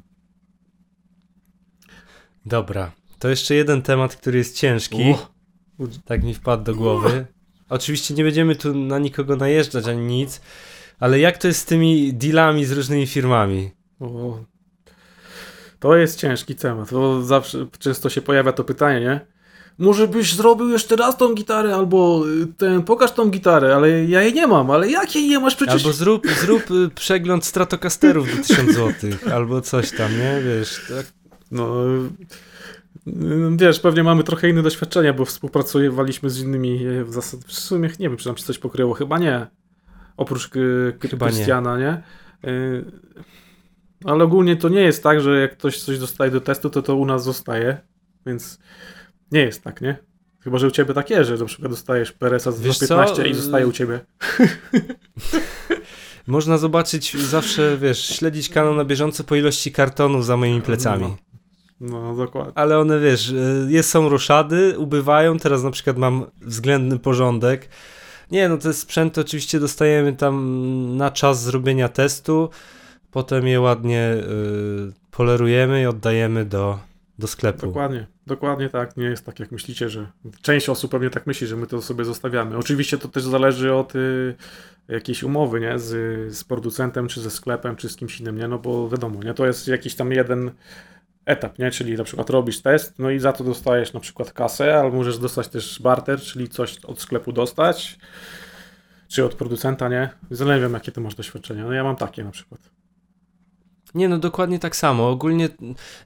Dobra, 2.46 2.92
to 3.18 3.28
jeszcze 3.28 3.54
jeden 3.54 3.82
temat, 3.82 4.16
który 4.16 4.38
jest 4.38 4.56
ciężki. 4.56 5.10
Uch. 5.10 5.32
Tak 6.04 6.22
mi 6.22 6.34
wpadł 6.34 6.64
do 6.64 6.74
głowy. 6.74 7.26
Oczywiście 7.68 8.14
nie 8.14 8.24
będziemy 8.24 8.56
tu 8.56 8.74
na 8.74 8.98
nikogo 8.98 9.36
najeżdżać 9.36 9.88
ani 9.88 10.06
nic, 10.06 10.40
ale 11.00 11.20
jak 11.20 11.38
to 11.38 11.48
jest 11.48 11.60
z 11.60 11.64
tymi 11.64 12.14
dealami 12.14 12.64
z 12.64 12.72
różnymi 12.72 13.06
firmami? 13.06 13.70
O, 14.00 14.38
to 15.80 15.96
jest 15.96 16.18
ciężki 16.18 16.54
temat, 16.54 16.90
bo 16.90 17.22
zawsze 17.22 17.66
często 17.78 18.10
się 18.10 18.22
pojawia 18.22 18.52
to 18.52 18.64
pytanie, 18.64 19.00
nie? 19.00 19.26
Może 19.78 20.08
byś 20.08 20.34
zrobił 20.34 20.68
jeszcze 20.68 20.96
raz 20.96 21.16
tą 21.16 21.34
gitarę, 21.34 21.74
albo 21.74 22.24
y, 22.42 22.46
ten, 22.46 22.82
pokaż 22.82 23.12
tą 23.12 23.30
gitarę, 23.30 23.76
ale 23.76 24.04
ja 24.04 24.22
jej 24.22 24.32
nie 24.32 24.46
mam, 24.46 24.70
ale 24.70 24.90
jak 24.90 25.14
jej 25.14 25.28
nie 25.28 25.40
masz 25.40 25.56
przecież... 25.56 25.74
Albo 25.74 25.92
zrób, 25.92 26.26
zrób 26.40 26.70
y, 26.70 26.90
przegląd 26.94 27.44
Stratocasterów 27.44 28.36
do 28.36 28.42
1000 28.42 28.72
zł, 28.72 29.10
albo 29.32 29.60
coś 29.60 29.90
tam, 29.90 30.12
nie? 30.18 30.40
Wiesz, 30.44 30.80
tak. 30.88 31.06
No, 31.50 31.74
wiesz, 33.56 33.80
pewnie 33.80 34.02
mamy 34.02 34.24
trochę 34.24 34.48
inne 34.48 34.62
doświadczenia, 34.62 35.12
bo 35.12 35.24
współpracowaliśmy 35.24 36.30
z 36.30 36.40
innymi, 36.40 36.86
y, 36.86 37.04
w, 37.04 37.12
zasad... 37.12 37.40
w 37.44 37.52
sumie 37.52 37.88
nie 37.98 38.08
wiem, 38.08 38.16
czy 38.18 38.26
nam 38.28 38.36
się 38.36 38.44
coś 38.44 38.58
pokryło, 38.58 38.94
chyba 38.94 39.18
nie. 39.18 39.46
Oprócz 40.16 40.48
K- 40.48 40.58
Chyba 41.10 41.26
nie. 41.26 41.32
Krystiana, 41.32 41.78
nie? 41.78 42.02
Y, 42.50 42.84
Ale 44.04 44.24
ogólnie 44.24 44.56
to 44.56 44.68
nie 44.68 44.80
jest 44.80 45.02
tak, 45.02 45.20
że 45.20 45.40
jak 45.40 45.52
ktoś 45.52 45.82
coś 45.82 45.98
dostaje 45.98 46.30
do 46.30 46.40
testu, 46.40 46.70
to 46.70 46.82
to 46.82 46.96
u 46.96 47.06
nas 47.06 47.24
zostaje, 47.24 47.78
więc 48.26 48.58
nie 49.32 49.40
jest 49.40 49.64
tak, 49.64 49.80
nie? 49.80 49.96
Chyba, 50.40 50.58
że 50.58 50.66
u 50.66 50.70
ciebie 50.70 50.94
tak 50.94 51.10
jest, 51.10 51.30
że 51.30 51.36
na 51.36 51.44
przykład 51.44 51.70
dostajesz 51.72 52.12
PRS-a 52.12 52.52
za 52.52 52.62
Wiesz 52.62 52.78
co? 52.78 52.86
15 52.88 53.28
i 53.28 53.34
zostaje 53.34 53.66
u 53.66 53.72
ciebie. 53.72 54.00
Można 56.26 56.58
zobaczyć 56.58 57.16
zawsze, 57.16 57.78
wiesz, 57.78 58.08
śledzić 58.08 58.48
kanał 58.48 58.74
na 58.74 58.84
bieżąco 58.84 59.24
po 59.24 59.36
ilości 59.36 59.72
kartonów 59.72 60.26
za 60.26 60.36
moimi 60.36 60.62
plecami. 60.62 61.16
No, 61.82 62.16
dokładnie. 62.16 62.52
Ale 62.54 62.78
one, 62.78 63.00
wiesz, 63.00 63.30
y, 63.30 63.66
jest, 63.68 63.90
są 63.90 64.08
roszady, 64.08 64.78
ubywają, 64.78 65.38
teraz 65.38 65.62
na 65.62 65.70
przykład 65.70 65.96
mam 65.96 66.24
względny 66.40 66.98
porządek. 66.98 67.68
Nie, 68.30 68.48
no 68.48 68.56
te 68.58 68.72
sprzęty 68.72 69.20
oczywiście 69.20 69.60
dostajemy 69.60 70.12
tam 70.12 70.96
na 70.96 71.10
czas 71.10 71.42
zrobienia 71.42 71.88
testu, 71.88 72.50
potem 73.10 73.46
je 73.46 73.60
ładnie 73.60 74.14
y, 74.14 74.92
polerujemy 75.10 75.82
i 75.82 75.86
oddajemy 75.86 76.44
do, 76.44 76.78
do 77.18 77.26
sklepu. 77.26 77.66
Dokładnie, 77.66 78.06
dokładnie 78.26 78.68
tak. 78.68 78.96
Nie 78.96 79.06
jest 79.06 79.26
tak, 79.26 79.40
jak 79.40 79.52
myślicie, 79.52 79.88
że 79.88 80.06
część 80.42 80.68
osób 80.68 80.90
pewnie 80.90 81.10
tak 81.10 81.26
myśli, 81.26 81.46
że 81.46 81.56
my 81.56 81.66
to 81.66 81.82
sobie 81.82 82.04
zostawiamy. 82.04 82.56
Oczywiście 82.56 82.98
to 82.98 83.08
też 83.08 83.22
zależy 83.22 83.74
od 83.74 83.96
y, 83.96 84.34
jakiejś 84.88 85.22
umowy, 85.22 85.60
nie? 85.60 85.78
Z, 85.78 85.88
z 86.36 86.44
producentem, 86.44 87.08
czy 87.08 87.20
ze 87.20 87.30
sklepem, 87.30 87.76
czy 87.76 87.88
z 87.88 87.96
kimś 87.96 88.20
innym, 88.20 88.38
nie? 88.38 88.48
No 88.48 88.58
bo 88.58 88.88
wiadomo, 88.88 89.22
nie? 89.22 89.34
To 89.34 89.46
jest 89.46 89.68
jakiś 89.68 89.94
tam 89.94 90.12
jeden 90.12 90.50
etap, 91.26 91.58
nie? 91.58 91.70
Czyli 91.70 91.94
na 91.94 92.04
przykład 92.04 92.30
robisz 92.30 92.62
test, 92.62 92.98
no 92.98 93.10
i 93.10 93.18
za 93.18 93.32
to 93.32 93.44
dostajesz 93.44 93.92
na 93.92 94.00
przykład 94.00 94.32
kasę, 94.32 94.74
albo 94.80 94.96
możesz 94.96 95.18
dostać 95.18 95.48
też 95.48 95.82
barter, 95.82 96.20
czyli 96.20 96.48
coś 96.48 96.84
od 96.84 97.00
sklepu 97.00 97.32
dostać, 97.32 97.98
czy 99.08 99.24
od 99.24 99.34
producenta, 99.34 99.88
nie? 99.88 100.08
Zależy, 100.30 100.70
jakie 100.72 100.92
ty 100.92 101.00
masz 101.00 101.14
doświadczenia. 101.14 101.64
No 101.64 101.72
ja 101.72 101.84
mam 101.84 101.96
takie 101.96 102.24
na 102.24 102.30
przykład. 102.30 102.81
Nie, 103.94 104.08
no 104.08 104.18
dokładnie 104.18 104.58
tak 104.58 104.76
samo. 104.76 105.08
Ogólnie 105.10 105.48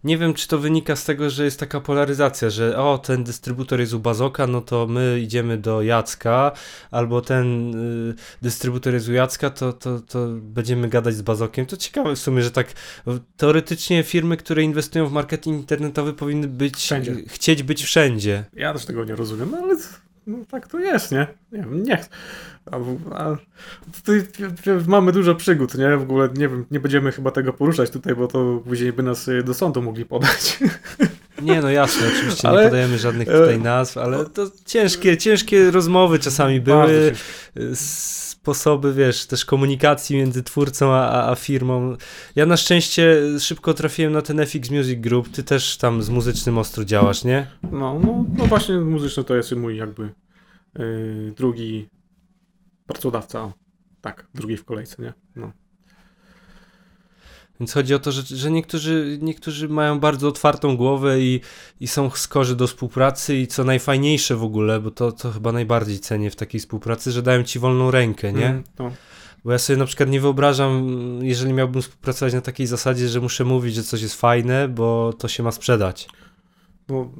nie 0.04 0.18
wiem, 0.18 0.34
czy 0.34 0.48
to 0.48 0.58
wynika 0.58 0.96
z 0.96 1.04
tego, 1.04 1.30
że 1.30 1.44
jest 1.44 1.60
taka 1.60 1.80
polaryzacja, 1.80 2.50
że 2.50 2.78
o, 2.78 2.98
ten 2.98 3.24
dystrybutor 3.24 3.80
jest 3.80 3.92
u 3.92 3.98
Bazoka, 4.00 4.46
no 4.46 4.60
to 4.60 4.86
my 4.86 5.20
idziemy 5.20 5.58
do 5.58 5.82
Jacka, 5.82 6.52
albo 6.90 7.20
ten 7.20 7.74
y, 8.10 8.14
dystrybutor 8.42 8.94
jest 8.94 9.08
u 9.08 9.12
Jacka, 9.12 9.50
to, 9.50 9.72
to, 9.72 10.00
to 10.00 10.26
będziemy 10.40 10.88
gadać 10.88 11.14
z 11.14 11.22
Bazokiem. 11.22 11.66
To 11.66 11.76
ciekawe 11.76 12.16
w 12.16 12.18
sumie, 12.18 12.42
że 12.42 12.50
tak 12.50 12.72
teoretycznie 13.36 14.02
firmy, 14.02 14.36
które 14.36 14.62
inwestują 14.62 15.06
w 15.06 15.12
marketing 15.12 15.56
internetowy 15.60 16.12
powinny 16.12 16.48
być, 16.48 16.76
Wszędzie. 16.76 17.14
chcieć 17.28 17.62
być 17.62 17.84
wszędzie. 17.84 18.44
Ja 18.52 18.72
też 18.72 18.84
tego 18.84 19.04
nie 19.04 19.16
rozumiem, 19.16 19.54
ale 19.54 19.76
no, 20.26 20.38
tak 20.50 20.68
to 20.68 20.78
jest, 20.78 21.12
nie? 21.12 21.26
Nie 21.52 21.58
wiem, 21.58 21.82
nie. 21.82 22.04
A, 22.70 22.76
a, 23.14 23.36
tutaj 24.04 24.22
mamy 24.86 25.12
dużo 25.12 25.34
przygód, 25.34 25.74
nie? 25.74 25.96
W 25.96 26.02
ogóle 26.02 26.28
nie 26.36 26.48
wiem, 26.48 26.64
nie 26.70 26.80
będziemy 26.80 27.12
chyba 27.12 27.30
tego 27.30 27.52
poruszać 27.52 27.90
tutaj, 27.90 28.14
bo 28.14 28.28
to 28.28 28.62
później 28.64 28.92
by 28.92 29.02
nas 29.02 29.28
y, 29.28 29.42
do 29.42 29.54
sądu 29.54 29.82
mogli 29.82 30.04
podać. 30.04 30.58
Nie, 31.42 31.60
no 31.60 31.70
jasne, 31.70 32.06
oczywiście 32.16 32.48
Ale- 32.48 32.62
nie 32.62 32.68
podajemy 32.68 32.98
żadnych 32.98 33.28
e, 33.28 33.32
tutaj 33.32 33.60
nazw, 33.60 33.96
ale 33.98 34.24
to 34.24 34.50
ciężkie, 34.64 35.16
ciężkie 35.16 35.70
rozmowy 35.70 36.18
czasami 36.18 36.60
były. 36.60 36.86
ciężko. 36.88 38.35
Sposoby, 38.46 38.94
wiesz, 38.94 39.26
też 39.26 39.44
komunikacji 39.44 40.16
między 40.16 40.42
twórcą 40.42 40.92
a, 40.92 41.30
a, 41.30 41.34
firmą. 41.34 41.96
Ja 42.36 42.46
na 42.46 42.56
szczęście 42.56 43.20
szybko 43.40 43.74
trafiłem 43.74 44.12
na 44.12 44.22
ten 44.22 44.40
FX 44.40 44.70
Music 44.70 45.00
Group. 45.00 45.28
Ty 45.28 45.42
też 45.42 45.76
tam 45.76 46.02
z 46.02 46.10
muzycznym 46.10 46.58
ostro 46.58 46.84
działasz, 46.84 47.24
nie? 47.24 47.46
No, 47.62 48.00
no, 48.04 48.24
no 48.38 48.46
właśnie 48.46 48.74
muzyczny 48.80 49.24
to 49.24 49.36
jest 49.36 49.52
mój 49.52 49.76
jakby 49.76 50.10
y, 50.78 51.32
drugi 51.36 51.88
pracodawca. 52.86 53.52
Tak, 54.00 54.26
drugi 54.34 54.56
w 54.56 54.64
kolejce, 54.64 55.02
nie? 55.02 55.12
No. 55.36 55.52
Więc 57.60 57.72
chodzi 57.72 57.94
o 57.94 57.98
to, 57.98 58.12
że, 58.12 58.22
że 58.36 58.50
niektórzy, 58.50 59.18
niektórzy 59.22 59.68
mają 59.68 60.00
bardzo 60.00 60.28
otwartą 60.28 60.76
głowę 60.76 61.20
i, 61.20 61.40
i 61.80 61.88
są 61.88 62.10
skorzy 62.10 62.56
do 62.56 62.66
współpracy 62.66 63.36
i 63.36 63.46
co 63.46 63.64
najfajniejsze 63.64 64.36
w 64.36 64.42
ogóle, 64.42 64.80
bo 64.80 64.90
to, 64.90 65.12
to 65.12 65.30
chyba 65.32 65.52
najbardziej 65.52 65.98
cenię 65.98 66.30
w 66.30 66.36
takiej 66.36 66.60
współpracy, 66.60 67.12
że 67.12 67.22
dają 67.22 67.42
ci 67.42 67.58
wolną 67.58 67.90
rękę, 67.90 68.32
nie? 68.32 68.46
Mm, 68.46 68.64
No. 68.78 68.92
Bo 69.44 69.52
ja 69.52 69.58
sobie 69.58 69.76
na 69.76 69.86
przykład 69.86 70.08
nie 70.08 70.20
wyobrażam, 70.20 70.88
jeżeli 71.22 71.52
miałbym 71.52 71.82
współpracować 71.82 72.34
na 72.34 72.40
takiej 72.40 72.66
zasadzie, 72.66 73.08
że 73.08 73.20
muszę 73.20 73.44
mówić, 73.44 73.74
że 73.74 73.82
coś 73.82 74.02
jest 74.02 74.20
fajne, 74.20 74.68
bo 74.68 75.12
to 75.18 75.28
się 75.28 75.42
ma 75.42 75.52
sprzedać. 75.52 76.08
No, 76.88 77.10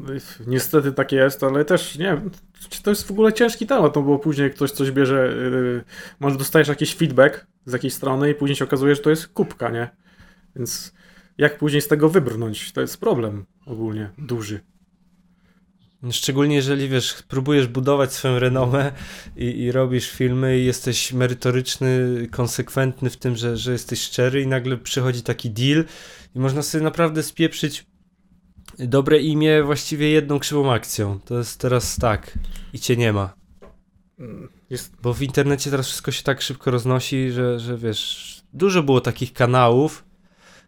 niestety 0.47 0.93
tak 0.93 1.13
jest, 1.13 1.43
ale 1.43 1.65
też 1.65 1.99
nie 1.99 2.05
wiem, 2.05 2.31
czy 2.69 2.83
to 2.83 2.91
jest 2.91 3.07
w 3.07 3.11
ogóle 3.11 3.33
ciężki 3.33 3.67
temat, 3.67 3.97
no 3.97 4.03
bo 4.03 4.19
później 4.19 4.51
ktoś 4.51 4.71
coś 4.71 4.91
bierze, 4.91 5.33
yy, 5.37 5.85
może 6.21 6.37
dostajesz 6.37 6.69
jakiś 6.69 6.95
feedback 6.95 7.47
z 7.65 7.73
jakiejś 7.73 7.95
strony 7.95 8.31
i 8.31 8.35
później 8.35 8.57
się 8.57 8.65
okazuje, 8.65 8.95
że 8.95 9.03
to 9.03 9.11
jest 9.11 9.29
kubka, 9.29 9.71
nie? 9.71 9.91
Więc 10.57 10.93
jak 11.39 11.59
później 11.59 11.83
z 11.83 11.89
tego 11.89 12.09
wybrnąć? 12.09 12.73
To 12.73 12.81
jest 12.81 13.01
problem 13.01 13.47
ogólnie 13.67 14.11
duży. 14.19 14.61
Szczególnie 16.11 16.57
jeżeli 16.57 16.89
wiesz, 16.89 17.23
próbujesz 17.29 17.67
budować 17.67 18.13
swoją 18.13 18.39
renomę 18.39 18.93
i, 19.37 19.45
i 19.45 19.73
robisz 19.73 20.11
filmy 20.11 20.59
i 20.59 20.67
jesteś 20.67 21.13
merytoryczny, 21.13 21.89
konsekwentny 22.31 23.11
w 23.11 23.17
tym, 23.17 23.37
że, 23.37 23.57
że 23.57 23.73
jesteś 23.73 24.01
szczery 24.01 24.43
i 24.43 24.47
nagle 24.47 24.77
przychodzi 24.77 25.23
taki 25.23 25.51
deal 25.51 25.85
i 26.35 26.39
można 26.39 26.63
sobie 26.63 26.85
naprawdę 26.85 27.23
spieprzyć 27.23 27.87
dobre 28.79 29.19
imię 29.19 29.63
właściwie 29.63 30.11
jedną 30.11 30.39
krzywą 30.39 30.73
akcją. 30.73 31.21
To 31.21 31.39
jest 31.39 31.61
teraz 31.61 31.97
tak 31.97 32.39
i 32.73 32.81
cię 32.81 32.97
nie 32.97 33.13
ma. 33.13 33.35
Jest, 34.71 34.97
Bo 35.03 35.15
w 35.15 35.23
internecie 35.23 35.71
teraz 35.71 35.87
wszystko 35.87 36.11
się 36.11 36.23
tak 36.23 36.43
szybko 36.43 36.71
roznosi, 36.71 37.31
że, 37.31 37.61
że 37.61 37.79
wiesz, 37.79 38.43
dużo 38.53 38.83
było 38.83 39.01
takich 39.01 39.33
kanałów, 39.33 40.05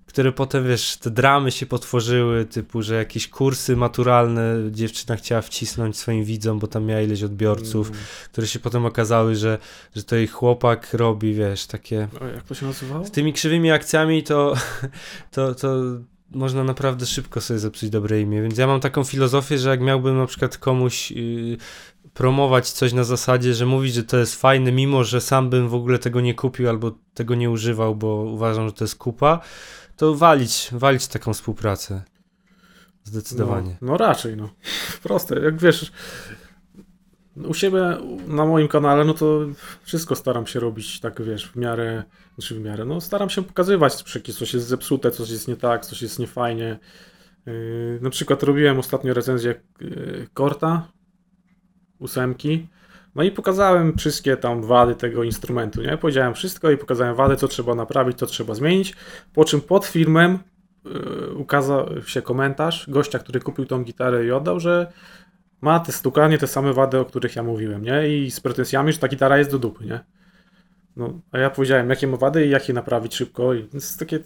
które 0.08 0.32
potem, 0.32 0.68
wiesz, 0.68 0.96
te 0.96 1.10
dramy 1.10 1.50
się 1.50 1.66
potworzyły, 1.66 2.44
typu, 2.44 2.82
że 2.82 2.94
jakieś 2.94 3.28
kursy 3.28 3.76
maturalne 3.76 4.56
dziewczyna 4.70 5.16
chciała 5.16 5.42
wcisnąć 5.42 5.96
swoim 5.96 6.24
widzom, 6.24 6.58
bo 6.58 6.66
tam 6.66 6.84
miała 6.84 7.00
ileś 7.00 7.22
odbiorców, 7.22 7.88
mm, 7.88 8.00
które 8.32 8.46
się 8.46 8.58
potem 8.58 8.86
okazały, 8.86 9.36
że, 9.36 9.58
że 9.96 10.02
to 10.02 10.16
jej 10.16 10.26
chłopak 10.26 10.94
robi, 10.94 11.34
wiesz, 11.34 11.66
takie... 11.66 12.08
o, 12.20 12.26
jak 12.26 12.42
to 12.42 12.54
się 12.54 12.66
nazywało? 12.66 13.04
Z 13.04 13.10
tymi 13.10 13.32
krzywymi 13.32 13.70
akcjami 13.70 14.22
to, 14.22 14.54
to, 15.34 15.54
to 15.54 15.82
można 16.30 16.64
naprawdę 16.64 17.06
szybko 17.06 17.40
sobie 17.40 17.60
zepsuć 17.60 17.90
dobre 17.90 18.20
imię, 18.20 18.42
więc 18.42 18.58
ja 18.58 18.66
mam 18.66 18.80
taką 18.80 19.04
filozofię, 19.04 19.58
że 19.58 19.68
jak 19.68 19.80
miałbym 19.80 20.18
na 20.18 20.26
przykład 20.26 20.58
komuś 20.58 21.10
yy, 21.10 21.56
promować 22.14 22.70
coś 22.70 22.92
na 22.92 23.04
zasadzie, 23.04 23.54
że 23.54 23.66
mówić, 23.66 23.94
że 23.94 24.04
to 24.04 24.16
jest 24.16 24.40
fajne, 24.40 24.72
mimo 24.72 25.04
że 25.04 25.20
sam 25.20 25.50
bym 25.50 25.68
w 25.68 25.74
ogóle 25.74 25.98
tego 25.98 26.20
nie 26.20 26.34
kupił 26.34 26.68
albo 26.68 26.92
tego 27.14 27.34
nie 27.34 27.50
używał, 27.50 27.96
bo 27.96 28.14
uważam, 28.14 28.66
że 28.66 28.72
to 28.72 28.84
jest 28.84 28.96
kupa, 28.96 29.40
to 29.98 30.14
walić, 30.14 30.68
walić 30.72 31.06
taką 31.06 31.32
współpracę. 31.32 32.02
Zdecydowanie. 33.04 33.76
No, 33.80 33.92
no 33.92 33.96
raczej, 33.96 34.36
no. 34.36 34.50
Proste. 35.02 35.40
Jak 35.40 35.60
wiesz, 35.60 35.92
u 37.36 37.54
siebie 37.54 37.98
na 38.26 38.44
moim 38.44 38.68
kanale, 38.68 39.04
no 39.04 39.14
to 39.14 39.46
wszystko 39.82 40.16
staram 40.16 40.46
się 40.46 40.60
robić 40.60 41.00
tak, 41.00 41.22
wiesz, 41.22 41.50
w 41.50 41.56
miarę, 41.56 42.04
znaczy 42.34 42.54
w 42.54 42.60
miarę, 42.60 42.84
no 42.84 43.00
staram 43.00 43.30
się 43.30 43.42
pokazywać, 43.42 44.14
jakieś 44.14 44.34
coś 44.34 44.54
jest 44.54 44.66
zepsute, 44.66 45.10
coś 45.10 45.30
jest 45.30 45.48
nie 45.48 45.56
tak, 45.56 45.86
coś 45.86 46.02
jest 46.02 46.18
niefajnie. 46.18 46.78
Yy, 47.46 47.98
na 48.02 48.10
przykład 48.10 48.42
robiłem 48.42 48.78
ostatnio 48.78 49.14
recenzję 49.14 49.54
yy, 49.80 50.28
Korta 50.34 50.92
ósemki, 51.98 52.68
no 53.18 53.24
i 53.24 53.30
pokazałem 53.30 53.98
wszystkie 53.98 54.36
tam 54.36 54.62
wady 54.62 54.94
tego 54.94 55.24
instrumentu, 55.24 55.82
nie? 55.82 55.96
Powiedziałem 55.96 56.34
wszystko 56.34 56.70
i 56.70 56.76
pokazałem 56.76 57.14
wady, 57.14 57.36
co 57.36 57.48
trzeba 57.48 57.74
naprawić, 57.74 58.18
co 58.18 58.26
trzeba 58.26 58.54
zmienić, 58.54 58.94
po 59.34 59.44
czym 59.44 59.60
pod 59.60 59.86
filmem 59.86 60.38
yy, 60.84 61.34
ukazał 61.34 62.02
się 62.06 62.22
komentarz 62.22 62.90
gościa, 62.90 63.18
który 63.18 63.40
kupił 63.40 63.66
tą 63.66 63.84
gitarę 63.84 64.26
i 64.26 64.30
oddał, 64.30 64.60
że 64.60 64.92
ma 65.60 65.80
te 65.80 65.92
stukanie, 65.92 66.38
te 66.38 66.46
same 66.46 66.72
wady, 66.72 66.98
o 66.98 67.04
których 67.04 67.36
ja 67.36 67.42
mówiłem, 67.42 67.82
nie? 67.82 68.18
I 68.18 68.30
z 68.30 68.40
pretensjami, 68.40 68.92
że 68.92 68.98
ta 68.98 69.08
gitara 69.08 69.38
jest 69.38 69.50
do 69.50 69.58
dupy, 69.58 69.84
nie? 69.84 70.00
No, 70.96 71.20
a 71.32 71.38
ja 71.38 71.50
powiedziałem, 71.50 71.90
jakie 71.90 72.06
ma 72.06 72.16
wady 72.16 72.46
i 72.46 72.50
jak 72.50 72.68
je 72.68 72.74
naprawić 72.74 73.14
szybko. 73.14 73.54
I 73.54 73.68
więc 73.72 73.96
takie. 73.96 74.18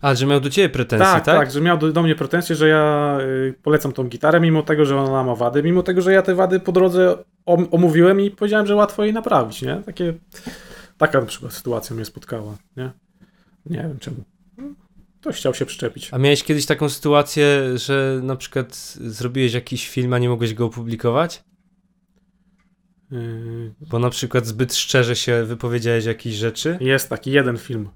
A, 0.00 0.14
że 0.14 0.26
miał 0.26 0.40
do 0.40 0.50
ciebie 0.50 0.68
pretensje, 0.68 1.06
Tak, 1.06 1.24
tak? 1.24 1.38
tak, 1.38 1.50
że 1.50 1.60
miał 1.60 1.78
do, 1.78 1.92
do 1.92 2.02
mnie 2.02 2.14
pretensje, 2.14 2.56
że 2.56 2.68
ja 2.68 3.18
y, 3.20 3.54
polecam 3.62 3.92
tą 3.92 4.04
gitarę, 4.04 4.40
mimo 4.40 4.62
tego, 4.62 4.84
że 4.86 4.96
ona 5.00 5.24
ma 5.24 5.34
wady, 5.34 5.62
mimo 5.62 5.82
tego, 5.82 6.00
że 6.00 6.12
ja 6.12 6.22
te 6.22 6.34
wady 6.34 6.60
po 6.60 6.72
drodze 6.72 7.16
om, 7.46 7.68
omówiłem 7.70 8.20
i 8.20 8.30
powiedziałem, 8.30 8.66
że 8.66 8.74
łatwo 8.74 9.04
jej 9.04 9.12
naprawić, 9.12 9.62
nie? 9.62 9.82
Takie, 9.86 10.14
taka 10.98 11.20
na 11.20 11.26
przykład 11.26 11.52
sytuacja 11.52 11.96
mnie 11.96 12.04
spotkała, 12.04 12.56
nie? 12.76 12.90
Nie 13.66 13.78
wiem 13.78 13.98
czemu. 13.98 14.16
Ktoś 15.20 15.36
chciał 15.36 15.54
się 15.54 15.66
przyczepić. 15.66 16.08
A 16.12 16.18
miałeś 16.18 16.44
kiedyś 16.44 16.66
taką 16.66 16.88
sytuację, 16.88 17.78
że 17.78 18.20
na 18.22 18.36
przykład 18.36 18.76
zrobiłeś 19.00 19.52
jakiś 19.54 19.88
film, 19.88 20.12
a 20.12 20.18
nie 20.18 20.28
mogłeś 20.28 20.54
go 20.54 20.66
opublikować? 20.66 21.44
Y, 23.12 23.74
Bo 23.90 23.98
na 23.98 24.10
przykład 24.10 24.46
zbyt 24.46 24.74
szczerze 24.74 25.16
się 25.16 25.44
wypowiedziałeś 25.44 26.04
jakieś 26.04 26.34
rzeczy? 26.34 26.78
Jest 26.80 27.08
taki 27.08 27.30
jeden 27.30 27.56
film. 27.58 27.88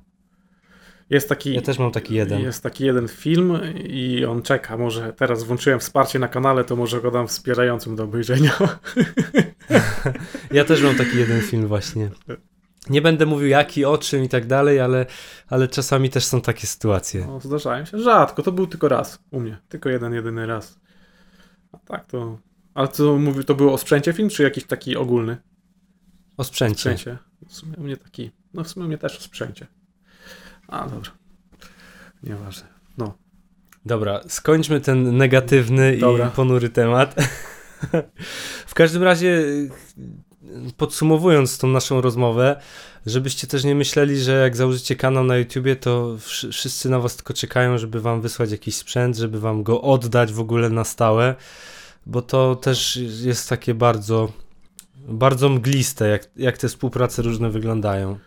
Jest 1.10 1.28
taki, 1.28 1.54
Ja 1.54 1.62
też 1.62 1.78
mam 1.78 1.92
taki 1.92 2.14
jeden. 2.14 2.40
jest 2.42 2.62
taki 2.62 2.84
jeden 2.84 3.08
film 3.08 3.58
i 3.84 4.24
on 4.24 4.42
czeka. 4.42 4.76
Może 4.76 5.12
teraz 5.12 5.44
włączyłem 5.44 5.80
wsparcie 5.80 6.18
na 6.18 6.28
kanale, 6.28 6.64
to 6.64 6.76
może 6.76 7.00
go 7.00 7.10
dam 7.10 7.28
wspierającym 7.28 7.96
do 7.96 8.04
obejrzenia. 8.04 8.52
Ja 10.50 10.64
też 10.64 10.82
mam 10.82 10.94
taki 10.96 11.18
jeden 11.18 11.40
film 11.40 11.66
właśnie. 11.66 12.10
Nie 12.90 13.02
będę 13.02 13.26
mówił 13.26 13.48
jaki, 13.48 13.84
o 13.84 13.98
czym 13.98 14.24
i 14.24 14.28
tak 14.28 14.46
dalej, 14.46 14.80
ale, 14.80 15.06
ale 15.48 15.68
czasami 15.68 16.10
też 16.10 16.24
są 16.24 16.40
takie 16.40 16.66
sytuacje. 16.66 17.26
No, 17.26 17.40
zdarzają 17.40 17.84
się. 17.84 17.98
Rzadko, 17.98 18.42
to 18.42 18.52
był 18.52 18.66
tylko 18.66 18.88
raz 18.88 19.18
u 19.30 19.40
mnie. 19.40 19.58
Tylko 19.68 19.88
jeden, 19.88 20.14
jedyny 20.14 20.46
raz. 20.46 20.80
A 21.72 21.78
tak 21.78 22.06
to. 22.06 22.38
Ale 22.74 22.88
co 22.88 23.16
mówi, 23.18 23.44
to 23.44 23.54
było 23.54 23.72
o 23.72 23.78
sprzęcie 23.78 24.12
film, 24.12 24.28
czy 24.28 24.42
jakiś 24.42 24.64
taki 24.64 24.96
ogólny? 24.96 25.36
O 26.36 26.44
sprzęcie. 26.44 26.78
Sprzęcie. 26.80 27.18
W 27.48 27.54
sumie 27.54 27.76
u 27.76 27.82
mnie 27.82 27.96
taki. 27.96 28.30
No 28.54 28.64
w 28.64 28.68
sumie 28.68 28.84
u 28.84 28.88
mnie 28.88 28.98
też 28.98 29.16
o 29.18 29.20
sprzęcie. 29.20 29.66
A 30.68 30.88
dobra. 30.88 31.10
Nieważne. 32.22 32.68
No. 32.98 33.14
Dobra, 33.86 34.20
skończmy 34.28 34.80
ten 34.80 35.16
negatywny 35.16 35.96
Dobra. 35.96 36.28
i 36.28 36.30
ponury 36.30 36.68
temat. 36.68 37.14
w 38.66 38.74
każdym 38.74 39.02
razie, 39.02 39.42
podsumowując 40.76 41.58
tą 41.58 41.68
naszą 41.68 42.00
rozmowę, 42.00 42.60
żebyście 43.06 43.46
też 43.46 43.64
nie 43.64 43.74
myśleli, 43.74 44.18
że 44.18 44.32
jak 44.32 44.56
założycie 44.56 44.96
kanał 44.96 45.24
na 45.24 45.36
YouTubie, 45.36 45.76
to 45.76 46.16
wszy- 46.20 46.50
wszyscy 46.52 46.88
na 46.90 47.00
was 47.00 47.16
tylko 47.16 47.34
czekają, 47.34 47.78
żeby 47.78 48.00
wam 48.00 48.20
wysłać 48.20 48.50
jakiś 48.50 48.76
sprzęt, 48.76 49.16
żeby 49.16 49.40
wam 49.40 49.62
go 49.62 49.82
oddać 49.82 50.32
w 50.32 50.40
ogóle 50.40 50.70
na 50.70 50.84
stałe, 50.84 51.34
bo 52.06 52.22
to 52.22 52.56
też 52.56 52.96
jest 53.20 53.48
takie 53.48 53.74
bardzo, 53.74 54.32
bardzo 55.08 55.48
mgliste, 55.48 56.08
jak, 56.08 56.30
jak 56.36 56.58
te 56.58 56.68
współprace 56.68 57.22
różne 57.22 57.50
wyglądają. 57.50 58.18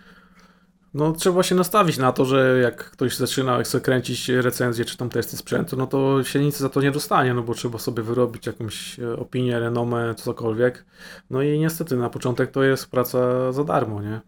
No 0.98 1.12
trzeba 1.12 1.44
się 1.44 1.56
nastawić 1.56 1.98
na 1.98 2.12
to, 2.12 2.26
że 2.26 2.60
jak 2.64 2.92
ktoś 2.92 3.16
zaczyna 3.16 3.64
chce 3.64 3.82
kręcić 3.82 4.30
recenzję 4.30 4.86
czy 4.86 4.98
tam 4.98 5.10
testy 5.10 5.38
sprzętu, 5.38 5.78
no 5.78 5.88
to 5.88 6.24
się 6.24 6.40
nic 6.40 6.58
za 6.58 6.70
to 6.70 6.82
nie 6.82 6.92
dostanie, 6.92 7.34
no 7.34 7.42
bo 7.44 7.54
trzeba 7.54 7.78
sobie 7.80 8.04
wyrobić 8.04 8.46
jakąś 8.48 9.00
e, 9.00 9.14
opinię, 9.18 9.60
renomę, 9.60 10.16
cokolwiek. 10.16 10.86
No 11.30 11.42
i 11.42 11.60
niestety 11.60 11.98
na 11.98 12.10
początek 12.10 12.52
to 12.52 12.64
jest 12.64 12.92
praca 12.92 13.52
za 13.52 13.64
darmo, 13.64 14.02
nie? 14.02 14.22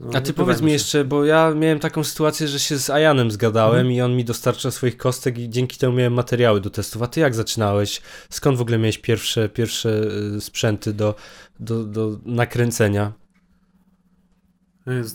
No, 0.00 0.10
A 0.14 0.20
ty 0.20 0.32
powiedz 0.32 0.60
mi 0.60 0.66
się. 0.68 0.72
jeszcze, 0.72 1.04
bo 1.04 1.24
ja 1.24 1.54
miałem 1.54 1.78
taką 1.78 2.04
sytuację, 2.04 2.48
że 2.48 2.58
się 2.58 2.78
z 2.78 2.90
Ajanem 2.90 3.30
zgadałem 3.30 3.76
Mhm. 3.86 3.92
i 3.92 4.00
on 4.00 4.16
mi 4.16 4.24
dostarcza 4.24 4.70
swoich 4.70 4.96
kostek 4.96 5.38
i 5.38 5.50
dzięki 5.50 5.78
temu 5.78 5.96
miałem 5.96 6.12
materiały 6.12 6.60
do 6.60 6.70
testów. 6.70 7.02
A 7.02 7.06
ty 7.06 7.20
jak 7.20 7.34
zaczynałeś? 7.34 8.02
Skąd 8.30 8.58
w 8.58 8.60
ogóle 8.60 8.78
miałeś 8.78 8.98
pierwsze, 8.98 9.48
pierwsze 9.48 10.02
y, 10.36 10.40
sprzęty 10.40 10.92
do, 10.92 11.14
do, 11.60 11.84
do 11.84 12.18
nakręcenia? 12.24 13.12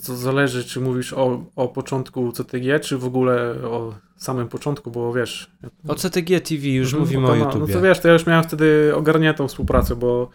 To 0.06 0.16
zależy, 0.16 0.64
czy 0.64 0.80
mówisz 0.80 1.12
o, 1.12 1.44
o 1.56 1.68
początku 1.68 2.32
CTG, 2.32 2.80
czy 2.80 2.98
w 2.98 3.04
ogóle 3.04 3.54
o 3.64 3.94
samym 4.16 4.48
początku, 4.48 4.90
bo 4.90 5.12
wiesz... 5.12 5.50
O 5.88 5.94
CTG 5.94 6.40
TV 6.40 6.66
już 6.66 6.94
mówimy 6.94 7.22
no 7.22 7.28
to 7.28 7.34
o 7.34 7.36
YouTubie. 7.36 7.66
No 7.66 7.66
to 7.66 7.80
wiesz, 7.80 8.00
to 8.00 8.08
ja 8.08 8.14
już 8.14 8.26
miałem 8.26 8.44
wtedy 8.44 8.92
ogarniętą 8.94 9.48
współpracę, 9.48 9.96
bo 9.96 10.30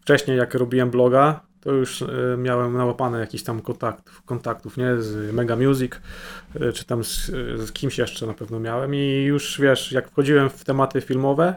wcześniej 0.00 0.38
jak 0.38 0.54
robiłem 0.54 0.90
bloga, 0.90 1.40
to 1.60 1.72
już 1.72 2.02
e, 2.02 2.06
miałem 2.38 2.72
nałapane 2.72 3.20
jakichś 3.20 3.42
tam 3.42 3.60
kontaktów, 3.60 4.22
kontaktów 4.22 4.76
nie? 4.76 5.02
Z 5.02 5.34
Mega 5.34 5.56
Music, 5.56 5.92
e, 6.60 6.72
czy 6.72 6.84
tam 6.84 7.04
z, 7.04 7.26
z 7.56 7.72
kimś 7.72 7.98
jeszcze 7.98 8.26
na 8.26 8.34
pewno 8.34 8.60
miałem 8.60 8.94
i 8.94 9.24
już 9.24 9.60
wiesz, 9.60 9.92
jak 9.92 10.10
wchodziłem 10.10 10.50
w 10.50 10.64
tematy 10.64 11.00
filmowe 11.00 11.54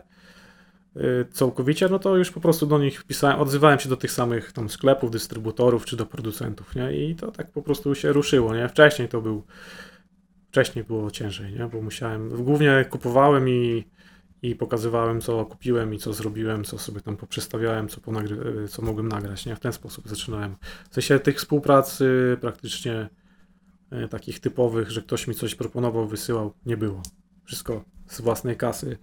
całkowicie, 1.32 1.90
no 1.90 2.00
to 2.00 2.18
już 2.18 2.32
po 2.32 2.40
prostu 2.40 2.66
do 2.66 2.80
nich 2.80 3.04
pisałem, 3.04 3.40
odzywałem 3.40 3.80
się 3.80 3.90
do 3.90 3.98
tych 3.98 4.12
samych 4.12 4.52
tam 4.52 4.70
sklepów, 4.70 5.12
dystrybutorów, 5.12 5.86
czy 5.86 5.98
do 5.98 6.06
producentów, 6.06 6.76
nie? 6.76 7.08
I 7.08 7.16
to 7.16 7.32
tak 7.32 7.52
po 7.52 7.62
prostu 7.62 7.96
się 7.96 8.14
ruszyło, 8.14 8.56
nie? 8.56 8.70
Wcześniej 8.70 9.10
to 9.10 9.22
był 9.22 9.44
wcześniej 10.54 10.86
było 10.86 11.12
ciężej, 11.12 11.54
nie? 11.54 11.68
Bo 11.68 11.82
musiałem, 11.82 12.44
głównie 12.44 12.86
kupowałem 12.90 13.50
i, 13.50 13.86
i 14.42 14.56
pokazywałem, 14.56 15.22
co 15.22 15.46
kupiłem 15.46 15.94
i 15.94 15.98
co 15.98 16.14
zrobiłem, 16.14 16.64
co 16.64 16.78
sobie 16.78 17.02
tam 17.02 17.18
poprzestawiałem, 17.18 17.88
co, 17.88 18.02
ponagry- 18.02 18.68
co 18.68 18.82
mogłem 18.82 19.08
nagrać, 19.08 19.46
nie? 19.46 19.56
W 19.56 19.60
ten 19.60 19.74
sposób 19.74 20.08
zaczynałem. 20.08 20.56
W 20.90 20.94
sensie 20.94 21.20
tych 21.20 21.38
współpracy 21.38 22.38
praktycznie 22.42 23.10
e, 23.92 24.08
takich 24.08 24.40
typowych, 24.40 24.92
że 24.92 25.02
ktoś 25.02 25.28
mi 25.28 25.36
coś 25.36 25.56
proponował, 25.56 26.08
wysyłał, 26.08 26.54
nie 26.66 26.78
było. 26.78 27.02
Wszystko 27.44 27.84
z 28.08 28.22
własnej 28.22 28.58
kasy, 28.58 28.98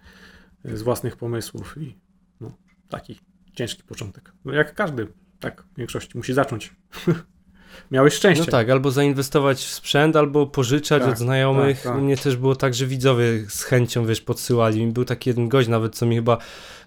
z 0.64 0.82
własnych 0.82 1.16
pomysłów 1.16 1.76
i 1.80 1.98
no, 2.40 2.52
taki 2.88 3.20
ciężki 3.54 3.82
początek. 3.82 4.32
No 4.44 4.52
jak 4.52 4.74
każdy, 4.74 5.06
tak 5.40 5.64
w 5.74 5.78
większości 5.78 6.18
musi 6.18 6.34
zacząć. 6.34 6.74
Miałeś 7.90 8.14
szczęście. 8.14 8.44
No 8.44 8.50
tak, 8.50 8.70
albo 8.70 8.90
zainwestować 8.90 9.58
w 9.58 9.70
sprzęt, 9.70 10.16
albo 10.16 10.46
pożyczać 10.46 11.02
Tak, 11.02 11.12
od 11.12 11.18
znajomych. 11.18 11.82
tak, 11.82 11.92
tak. 11.92 12.02
Mnie 12.02 12.16
też 12.16 12.36
było 12.36 12.56
tak, 12.56 12.74
że 12.74 12.86
widzowie 12.86 13.44
z 13.48 13.62
chęcią, 13.62 14.06
wiesz, 14.06 14.20
podsyłali. 14.20 14.86
Mi 14.86 14.92
był 14.92 15.04
taki 15.04 15.30
jeden 15.30 15.48
gość 15.48 15.68
nawet, 15.68 15.96
co 15.96 16.06
mi 16.06 16.16
chyba 16.16 16.38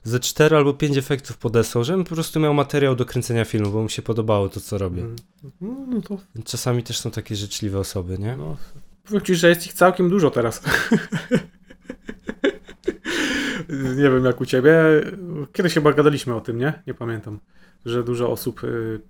ze 0.04 0.20
cztery 0.20 0.56
albo 0.56 0.74
pięć 0.74 0.98
efektów 0.98 1.38
podesłał, 1.38 1.84
żebym 1.84 2.04
po 2.04 2.16
prostu 2.16 2.40
miał 2.40 2.54
materiał 2.54 2.96
do 2.96 3.06
kręcenia 3.06 3.46
filmu, 3.46 3.72
bo 3.72 3.82
mu 3.82 3.90
się 3.90 4.02
podobało 4.02 4.50
to, 4.50 4.60
co 4.60 4.78
robię. 4.78 5.02
Mm. 5.02 5.16
No, 5.62 5.76
no 5.88 6.02
to 6.02 6.18
Czasami 6.46 6.84
też 6.84 7.00
są 7.00 7.12
takie 7.12 7.36
życzliwe 7.36 7.80
osoby, 7.80 8.20
nie? 8.20 8.38
No, 8.38 8.58
powiem 9.04 9.22
ci, 9.22 9.36
że 9.36 9.50
jest 9.50 9.66
ich 9.66 9.74
całkiem 9.74 10.10
dużo 10.10 10.32
teraz. 10.32 10.62
nie 13.96 14.10
wiem 14.10 14.26
jak 14.26 14.42
u 14.42 14.46
ciebie. 14.46 14.74
Kiedyś 15.54 15.74
chyba 15.74 15.94
gadaliśmy 15.94 16.36
o 16.36 16.42
tym, 16.42 16.58
nie? 16.58 16.84
Nie 16.88 16.94
pamiętam. 16.94 17.40
Że 17.86 18.04
dużo 18.04 18.32
osób, 18.32 18.64
y, 18.64 19.02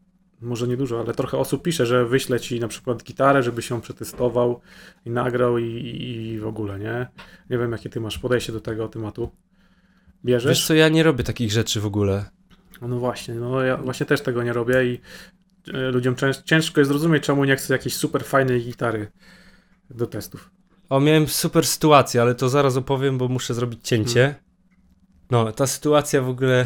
może 0.42 0.68
nie 0.68 0.78
dużo, 0.78 1.00
ale 1.00 1.14
trochę 1.14 1.38
osób 1.38 1.64
pisze, 1.64 1.86
że 1.86 2.06
wyśle 2.06 2.40
ci 2.40 2.60
na 2.60 2.68
przykład 2.68 3.04
gitarę, 3.04 3.44
żebyś 3.44 3.70
ją 3.70 3.82
przetestował 3.82 4.62
i 5.06 5.10
nagrał 5.10 5.58
i, 5.58 5.66
i 5.66 6.40
w 6.40 6.48
ogóle, 6.48 6.80
nie? 6.80 7.08
Nie 7.50 7.58
wiem 7.58 7.72
jakie 7.72 7.90
ty 7.90 8.00
masz 8.00 8.20
podejście 8.20 8.54
do 8.54 8.62
tego 8.62 8.88
tematu. 8.88 9.32
Bierzesz? 10.26 10.50
Wiesz 10.50 10.68
co, 10.68 10.74
ja 10.74 10.90
nie 10.90 11.04
robię 11.04 11.24
takich 11.24 11.52
rzeczy 11.52 11.82
w 11.82 11.86
ogóle. 11.86 12.26
No 12.82 13.00
właśnie, 13.00 13.36
no 13.36 13.62
ja 13.62 13.78
właśnie 13.78 14.06
też 14.06 14.22
tego 14.22 14.44
nie 14.44 14.54
robię 14.54 14.86
i 14.86 15.00
e, 15.74 15.92
ludziom 15.92 16.16
cięż, 16.16 16.38
ciężko 16.38 16.82
jest 16.82 16.90
zrozumieć, 16.90 17.24
czemu 17.24 17.46
nie 17.46 17.56
chce 17.56 17.74
jakiejś 17.74 17.96
super 17.96 18.24
fajnej 18.24 18.62
gitary 18.62 19.12
do 19.90 20.08
testów. 20.08 20.50
O, 20.90 21.00
miałem 21.00 21.28
super 21.28 21.66
sytuację, 21.66 22.22
ale 22.22 22.36
to 22.36 22.50
zaraz 22.50 22.78
opowiem, 22.78 23.18
bo 23.18 23.28
muszę 23.28 23.54
zrobić 23.54 23.80
cięcie. 23.84 24.36
No, 25.32 25.52
ta 25.52 25.68
sytuacja 25.68 26.22
w 26.22 26.30
ogóle 26.30 26.66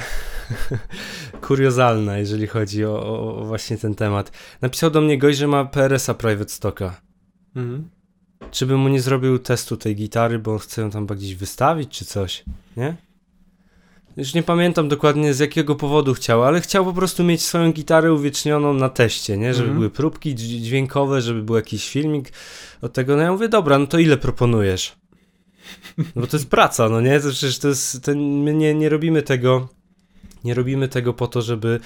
kuriozalna, 1.47 2.17
jeżeli 2.17 2.47
chodzi 2.47 2.85
o, 2.85 3.03
o, 3.03 3.35
o 3.37 3.45
właśnie 3.45 3.77
ten 3.77 3.95
temat. 3.95 4.31
Napisał 4.61 4.89
do 4.91 5.01
mnie 5.01 5.17
gość, 5.17 5.37
że 5.37 5.47
ma 5.47 5.65
PRS-a 5.65 6.13
Private 6.13 6.49
Stocka. 6.49 7.01
Mhm. 7.55 7.89
Czy 8.51 8.65
bym 8.65 8.79
mu 8.79 8.89
nie 8.89 9.01
zrobił 9.01 9.39
testu 9.39 9.77
tej 9.77 9.95
gitary, 9.95 10.39
bo 10.39 10.51
on 10.53 10.59
chce 10.59 10.81
ją 10.81 10.89
tam 10.89 11.05
gdzieś 11.05 11.35
wystawić, 11.35 11.89
czy 11.97 12.05
coś, 12.05 12.43
nie? 12.77 12.95
Już 14.17 14.33
nie 14.33 14.43
pamiętam 14.43 14.87
dokładnie 14.89 15.33
z 15.33 15.39
jakiego 15.39 15.75
powodu 15.75 16.13
chciał, 16.13 16.43
ale 16.43 16.61
chciał 16.61 16.85
po 16.85 16.93
prostu 16.93 17.23
mieć 17.23 17.41
swoją 17.41 17.71
gitarę 17.71 18.13
uwiecznioną 18.13 18.73
na 18.73 18.89
teście, 18.89 19.37
nie? 19.37 19.53
Żeby 19.53 19.63
Mhm. 19.69 19.77
były 19.79 19.89
próbki 19.89 20.35
dź- 20.35 20.39
dźwiękowe, 20.63 21.21
żeby 21.21 21.43
był 21.43 21.55
jakiś 21.55 21.89
filmik 21.89 22.31
od 22.81 22.93
tego. 22.93 23.15
No 23.15 23.21
ja 23.21 23.31
mówię, 23.31 23.49
dobra, 23.49 23.79
no 23.79 23.87
to 23.87 23.99
ile 23.99 24.17
proponujesz? 24.17 24.95
No 25.97 26.21
bo 26.21 26.27
to 26.27 26.37
jest 26.37 26.49
praca, 26.49 26.89
no 26.89 27.01
nie? 27.01 27.19
To 27.19 27.29
przecież 27.29 27.59
to 27.59 27.67
jest, 27.67 28.03
to 28.03 28.15
my 28.15 28.53
nie, 28.53 28.73
nie 28.73 28.89
robimy 28.89 29.21
tego, 29.21 29.67
nie 30.43 30.53
robimy 30.53 30.87
tego 30.87 31.13
po 31.13 31.27
to, 31.27 31.41
żeby, 31.41 31.79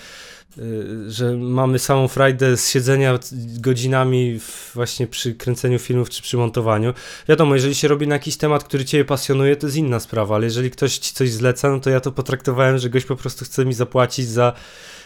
y, 0.58 1.12
że 1.12 1.36
mamy 1.38 1.80
samą 1.80 2.08
frajdę 2.08 2.58
z 2.58 2.70
siedzenia 2.70 3.20
godzinami 3.60 4.40
właśnie 4.74 5.08
przy 5.08 5.36
kręceniu 5.36 5.80
filmów 5.80 6.10
czy 6.10 6.22
przy 6.22 6.38
montowaniu. 6.38 6.94
Wiadomo, 7.28 7.56
jeżeli 7.56 7.76
się 7.76 7.88
robi 7.88 8.08
na 8.08 8.16
jakiś 8.16 8.38
temat, 8.38 8.64
który 8.64 8.86
ciebie 8.86 9.06
pasjonuje, 9.06 9.56
to 9.56 9.68
jest 9.68 9.78
inna 9.78 10.00
sprawa, 10.00 10.36
ale 10.36 10.46
jeżeli 10.46 10.72
ktoś 10.72 10.98
ci 10.98 11.14
coś 11.14 11.32
zleca, 11.32 11.70
no 11.70 11.80
to 11.80 11.90
ja 11.90 12.00
to 12.00 12.12
potraktowałem, 12.12 12.78
że 12.78 12.90
gość 12.90 13.06
po 13.06 13.16
prostu 13.16 13.46
chce 13.46 13.66
mi 13.66 13.74
zapłacić 13.74 14.28
za, 14.28 14.54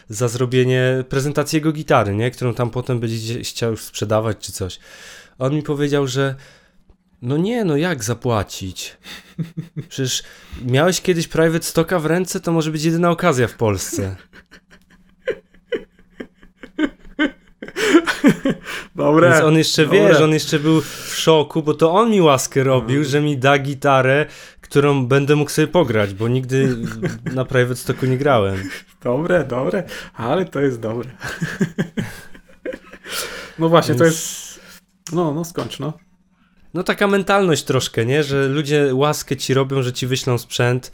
za 0.09 0.27
zrobienie 0.27 1.03
prezentacji 1.09 1.57
jego 1.57 1.71
gitary, 1.71 2.15
nie? 2.15 2.31
Którą 2.31 2.53
tam 2.53 2.69
potem 2.69 2.99
będzie 2.99 3.43
chciał 3.43 3.77
sprzedawać 3.77 4.37
czy 4.39 4.51
coś. 4.51 4.79
On 5.39 5.55
mi 5.55 5.63
powiedział, 5.63 6.07
że 6.07 6.35
no 7.25 7.37
nie, 7.37 7.65
no 7.65 7.77
jak 7.77 8.03
zapłacić? 8.03 8.97
Przecież 9.89 10.23
miałeś 10.65 11.01
kiedyś 11.01 11.27
private 11.27 11.65
stocka 11.65 11.99
w 11.99 12.05
ręce, 12.05 12.39
to 12.39 12.51
może 12.51 12.71
być 12.71 12.83
jedyna 12.83 13.09
okazja 13.11 13.47
w 13.47 13.53
Polsce. 13.53 14.15
Dobre. 18.95 19.29
Więc 19.29 19.43
on 19.43 19.57
jeszcze, 19.57 19.83
dobre. 19.85 19.99
wiesz, 20.07 20.21
on 20.21 20.31
jeszcze 20.33 20.59
był 20.59 20.81
w 20.81 21.13
szoku, 21.15 21.63
bo 21.63 21.73
to 21.73 21.93
on 21.93 22.09
mi 22.11 22.21
łaskę 22.21 22.63
robił, 22.63 23.01
No. 23.01 23.09
że 23.09 23.21
mi 23.21 23.37
da 23.37 23.57
gitarę, 23.59 24.25
którą 24.61 25.05
będę 25.05 25.35
mógł 25.35 25.51
sobie 25.51 25.67
pograć, 25.67 26.13
bo 26.13 26.27
nigdy 26.27 26.77
na 27.33 27.45
Private 27.45 27.75
Stocku 27.75 28.05
nie 28.05 28.17
grałem. 28.17 28.69
Dobre, 29.03 29.43
dobre, 29.43 29.83
ale 30.13 30.45
to 30.45 30.59
jest 30.61 30.79
dobre. 30.79 31.09
no 33.59 33.69
właśnie, 33.69 33.95
to 33.95 34.03
Więc- 34.03 34.15
jest... 34.15 34.59
No, 35.11 35.33
no 35.33 35.45
skończ, 35.45 35.79
no. 35.79 35.93
No 36.75 36.83
taka 36.83 37.07
mentalność 37.07 37.63
troszkę, 37.63 38.05
nie? 38.05 38.23
Że 38.23 38.47
ludzie 38.47 38.95
łaskę 38.95 39.37
ci 39.37 39.53
robią, 39.53 39.81
że 39.81 39.93
ci 39.93 40.07
wyślą 40.07 40.37
sprzęt. 40.37 40.91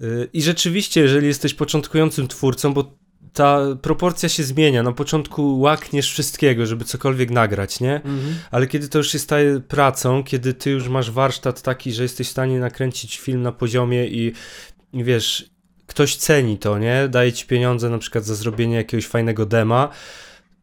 Yy, 0.00 0.28
I 0.32 0.42
rzeczywiście, 0.42 1.00
jeżeli 1.00 1.26
jesteś 1.26 1.54
początkującym 1.54 2.28
twórcą, 2.28 2.74
bo 2.74 2.98
ta 3.32 3.60
proporcja 3.82 4.28
się 4.28 4.42
zmienia. 4.42 4.82
Na 4.82 4.92
początku 4.92 5.60
łakniesz 5.60 6.12
wszystkiego, 6.12 6.66
żeby 6.66 6.84
cokolwiek 6.84 7.30
nagrać, 7.30 7.80
nie? 7.80 8.00
Ale 8.50 8.66
kiedy 8.66 8.88
to 8.88 8.98
już 8.98 9.12
się 9.12 9.18
staje 9.18 9.60
pracą, 9.60 10.24
kiedy 10.24 10.54
ty 10.54 10.70
już 10.70 10.88
masz 10.88 11.10
warsztat 11.10 11.62
taki, 11.62 11.92
że 11.92 12.02
jesteś 12.02 12.28
w 12.28 12.30
stanie 12.30 12.58
nakręcić 12.58 13.18
film 13.18 13.42
na 13.42 13.52
poziomie 13.52 14.06
i, 14.06 14.32
i 14.92 15.04
wiesz, 15.04 15.50
ktoś 15.86 16.16
ceni 16.16 16.58
to, 16.58 16.78
nie? 16.78 17.08
Daje 17.08 17.32
ci 17.32 17.46
pieniądze 17.46 17.90
na 17.90 17.98
przykład 17.98 18.24
za 18.24 18.34
zrobienie 18.34 18.76
jakiegoś 18.76 19.06
fajnego 19.06 19.46
dema, 19.46 19.88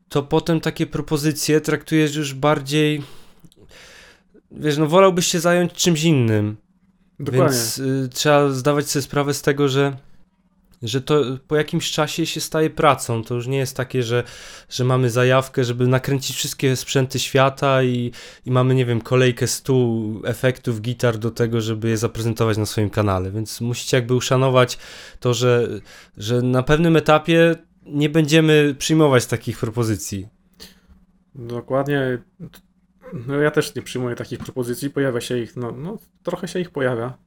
to 0.09 0.23
potem 0.23 0.61
takie 0.61 0.85
propozycje 0.85 1.61
traktujesz 1.61 2.15
już 2.15 2.33
bardziej. 2.33 3.03
Wiesz, 4.51 4.77
no 4.77 4.87
wolałbyś 4.87 5.27
się 5.27 5.39
zająć 5.39 5.73
czymś 5.73 6.03
innym. 6.03 6.57
Dokładnie. 7.19 7.45
Więc 7.45 7.77
y, 7.77 8.09
trzeba 8.13 8.49
zdawać 8.49 8.89
sobie 8.89 9.03
sprawę 9.03 9.33
z 9.33 9.41
tego, 9.41 9.67
że, 9.67 9.97
że 10.81 11.01
to 11.01 11.23
po 11.47 11.55
jakimś 11.55 11.91
czasie 11.91 12.25
się 12.25 12.41
staje 12.41 12.69
pracą. 12.69 13.23
To 13.23 13.35
już 13.35 13.47
nie 13.47 13.57
jest 13.57 13.77
takie, 13.77 14.03
że, 14.03 14.23
że 14.69 14.83
mamy 14.83 15.09
zajawkę, 15.09 15.63
żeby 15.63 15.87
nakręcić 15.87 16.35
wszystkie 16.35 16.75
sprzęty 16.75 17.19
świata 17.19 17.83
i, 17.83 18.11
i 18.45 18.51
mamy, 18.51 18.75
nie 18.75 18.85
wiem, 18.85 19.01
kolejkę 19.01 19.47
stu 19.47 20.21
efektów 20.25 20.81
gitar 20.81 21.17
do 21.17 21.31
tego, 21.31 21.61
żeby 21.61 21.89
je 21.89 21.97
zaprezentować 21.97 22.57
na 22.57 22.65
swoim 22.65 22.89
kanale. 22.89 23.31
Więc 23.31 23.61
musicie 23.61 23.97
jakby 23.97 24.13
uszanować 24.15 24.77
to, 25.19 25.33
że, 25.33 25.67
że 26.17 26.41
na 26.41 26.63
pewnym 26.63 26.95
etapie 26.95 27.55
nie 27.85 28.09
będziemy 28.09 28.75
przyjmować 28.77 29.25
takich 29.25 29.59
propozycji. 29.59 30.27
Dokładnie. 31.35 32.17
No 33.13 33.35
ja 33.35 33.51
też 33.51 33.75
nie 33.75 33.81
przyjmuję 33.81 34.15
takich 34.15 34.39
propozycji, 34.39 34.89
pojawia 34.89 35.21
się 35.21 35.37
ich, 35.37 35.55
no, 35.55 35.71
no 35.71 35.97
trochę 36.23 36.47
się 36.47 36.59
ich 36.59 36.69
pojawia. 36.69 37.17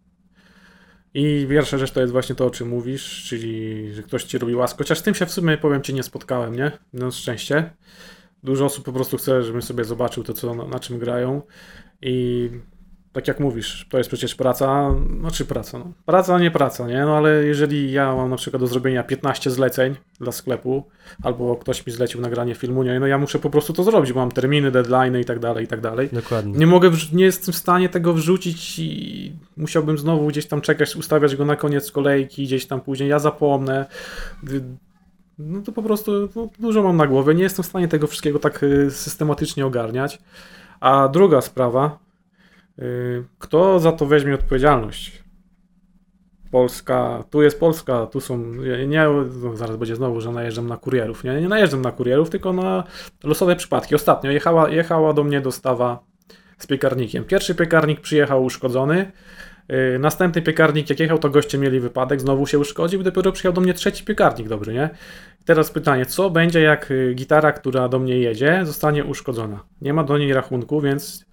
I 1.14 1.46
pierwsza 1.48 1.78
rzecz 1.78 1.90
to 1.90 2.00
jest 2.00 2.12
właśnie 2.12 2.34
to, 2.34 2.46
o 2.46 2.50
czym 2.50 2.68
mówisz, 2.68 3.24
czyli 3.28 3.94
że 3.94 4.02
ktoś 4.02 4.24
ci 4.24 4.38
robi 4.38 4.54
łaskę. 4.54 4.78
Chociaż 4.78 5.00
tym 5.00 5.14
się 5.14 5.26
w 5.26 5.30
sumie, 5.30 5.58
powiem 5.58 5.82
ci, 5.82 5.94
nie 5.94 6.02
spotkałem, 6.02 6.56
nie? 6.56 6.72
No 6.92 7.10
szczęście. 7.10 7.70
Dużo 8.42 8.64
osób 8.64 8.84
po 8.84 8.92
prostu 8.92 9.16
chce, 9.16 9.42
żebym 9.42 9.62
sobie 9.62 9.84
zobaczył 9.84 10.24
to, 10.24 10.32
co, 10.32 10.54
na, 10.54 10.66
na 10.66 10.80
czym 10.80 10.98
grają. 10.98 11.42
I 12.02 12.50
tak 13.12 13.28
jak 13.28 13.40
mówisz, 13.40 13.86
to 13.90 13.98
jest 13.98 14.10
przecież 14.10 14.34
praca, 14.34 14.94
znaczy 15.20 15.44
praca, 15.44 15.78
no. 15.78 15.92
Praca, 16.06 16.38
nie 16.38 16.50
praca, 16.50 16.88
nie? 16.88 17.00
No 17.00 17.16
ale 17.16 17.44
jeżeli 17.44 17.92
ja 17.92 18.14
mam 18.14 18.30
na 18.30 18.36
przykład 18.36 18.60
do 18.60 18.66
zrobienia 18.66 19.02
15 19.02 19.50
zleceń 19.50 19.96
dla 20.20 20.32
sklepu, 20.32 20.84
albo 21.22 21.56
ktoś 21.56 21.86
mi 21.86 21.92
zlecił 21.92 22.20
nagranie 22.20 22.54
filmu, 22.54 22.82
nie? 22.82 23.00
No 23.00 23.06
ja 23.06 23.18
muszę 23.18 23.38
po 23.38 23.50
prostu 23.50 23.72
to 23.72 23.84
zrobić, 23.84 24.12
bo 24.12 24.20
mam 24.20 24.32
terminy, 24.32 24.70
deadline 24.70 25.20
i 25.20 25.24
tak 25.24 25.38
dalej, 25.38 25.64
i 25.64 25.68
tak 25.68 25.80
dalej. 25.80 26.08
Dokładnie. 26.12 26.58
Nie 26.58 26.66
mogę, 26.66 26.90
nie 27.12 27.24
jestem 27.24 27.52
w 27.52 27.56
stanie 27.56 27.88
tego 27.88 28.12
wrzucić 28.12 28.78
i 28.78 29.32
musiałbym 29.56 29.98
znowu 29.98 30.26
gdzieś 30.26 30.46
tam 30.46 30.60
czekać, 30.60 30.96
ustawiać 30.96 31.36
go 31.36 31.44
na 31.44 31.56
koniec 31.56 31.92
kolejki, 31.92 32.44
gdzieś 32.44 32.66
tam 32.66 32.80
później, 32.80 33.08
ja 33.08 33.18
zapomnę. 33.18 33.86
No 35.38 35.62
to 35.62 35.72
po 35.72 35.82
prostu 35.82 36.28
no, 36.36 36.48
dużo 36.58 36.82
mam 36.82 36.96
na 36.96 37.06
głowie, 37.06 37.34
nie 37.34 37.42
jestem 37.42 37.62
w 37.62 37.66
stanie 37.66 37.88
tego 37.88 38.06
wszystkiego 38.06 38.38
tak 38.38 38.62
y, 38.62 38.90
systematycznie 38.90 39.66
ogarniać. 39.66 40.18
A 40.80 41.08
druga 41.08 41.40
sprawa, 41.40 41.98
kto 43.38 43.80
za 43.80 43.92
to 43.92 44.06
weźmie 44.06 44.34
odpowiedzialność? 44.34 45.24
Polska, 46.50 47.24
tu 47.30 47.42
jest 47.42 47.60
Polska, 47.60 48.06
tu 48.06 48.20
są, 48.20 48.38
nie, 48.86 49.06
no 49.42 49.56
zaraz 49.56 49.76
będzie 49.76 49.96
znowu, 49.96 50.20
że 50.20 50.32
najeżdżam 50.32 50.66
na 50.66 50.76
kurierów, 50.76 51.24
nie, 51.24 51.40
nie 51.40 51.48
najeżdżam 51.48 51.82
na 51.82 51.92
kurierów, 51.92 52.30
tylko 52.30 52.52
na 52.52 52.84
losowe 53.24 53.56
przypadki. 53.56 53.94
Ostatnio 53.94 54.30
jechała, 54.30 54.70
jechała 54.70 55.12
do 55.12 55.24
mnie 55.24 55.40
dostawa 55.40 56.04
z 56.58 56.66
piekarnikiem. 56.66 57.24
Pierwszy 57.24 57.54
piekarnik 57.54 58.00
przyjechał 58.00 58.44
uszkodzony, 58.44 59.12
yy, 59.68 59.98
następny 59.98 60.42
piekarnik 60.42 60.90
jak 60.90 61.00
jechał, 61.00 61.18
to 61.18 61.30
goście 61.30 61.58
mieli 61.58 61.80
wypadek, 61.80 62.20
znowu 62.20 62.46
się 62.46 62.58
uszkodził 62.58 63.02
dopiero 63.02 63.32
przyjechał 63.32 63.52
do 63.52 63.60
mnie 63.60 63.74
trzeci 63.74 64.04
piekarnik 64.04 64.48
dobry, 64.48 64.72
nie? 64.72 64.90
Teraz 65.44 65.70
pytanie, 65.70 66.06
co 66.06 66.30
będzie 66.30 66.60
jak 66.60 66.90
y, 66.90 67.14
gitara, 67.14 67.52
która 67.52 67.88
do 67.88 67.98
mnie 67.98 68.18
jedzie, 68.18 68.60
zostanie 68.64 69.04
uszkodzona? 69.04 69.64
Nie 69.80 69.92
ma 69.92 70.04
do 70.04 70.18
niej 70.18 70.32
rachunku, 70.32 70.80
więc 70.80 71.24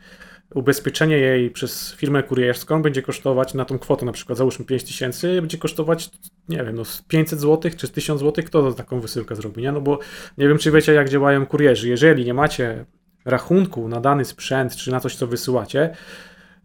ubezpieczenie 0.54 1.18
jej 1.18 1.52
przez 1.52 1.94
firmę 1.94 2.24
kurierską 2.24 2.82
będzie 2.82 3.02
kosztować 3.02 3.54
na 3.54 3.66
tą 3.66 3.80
kwotę, 3.80 4.06
na 4.06 4.12
przykład 4.12 4.38
załóżmy 4.38 4.66
5000, 4.66 5.42
będzie 5.42 5.58
kosztować, 5.58 6.10
nie 6.50 6.64
wiem, 6.64 6.76
no 6.76 6.86
z 6.86 7.02
500 7.02 7.40
zł 7.40 7.72
czy 7.78 7.88
z 7.88 7.92
1000 7.92 8.22
zł, 8.22 8.46
kto 8.46 8.74
taką 8.74 9.00
wysyłkę 9.00 9.36
zrobi, 9.36 9.62
nie? 9.62 9.72
No 9.72 9.82
bo 9.82 10.00
nie 10.38 10.48
wiem, 10.48 10.58
czy 10.58 10.72
wiecie, 10.72 10.94
jak 10.94 11.10
działają 11.10 11.46
kurierzy. 11.46 11.90
Jeżeli 11.90 12.26
nie 12.26 12.34
macie 12.34 12.86
rachunku 13.26 13.88
na 13.88 14.02
dany 14.02 14.26
sprzęt, 14.26 14.76
czy 14.76 14.92
na 14.92 15.00
coś, 15.00 15.16
co 15.16 15.28
wysyłacie, 15.28 15.96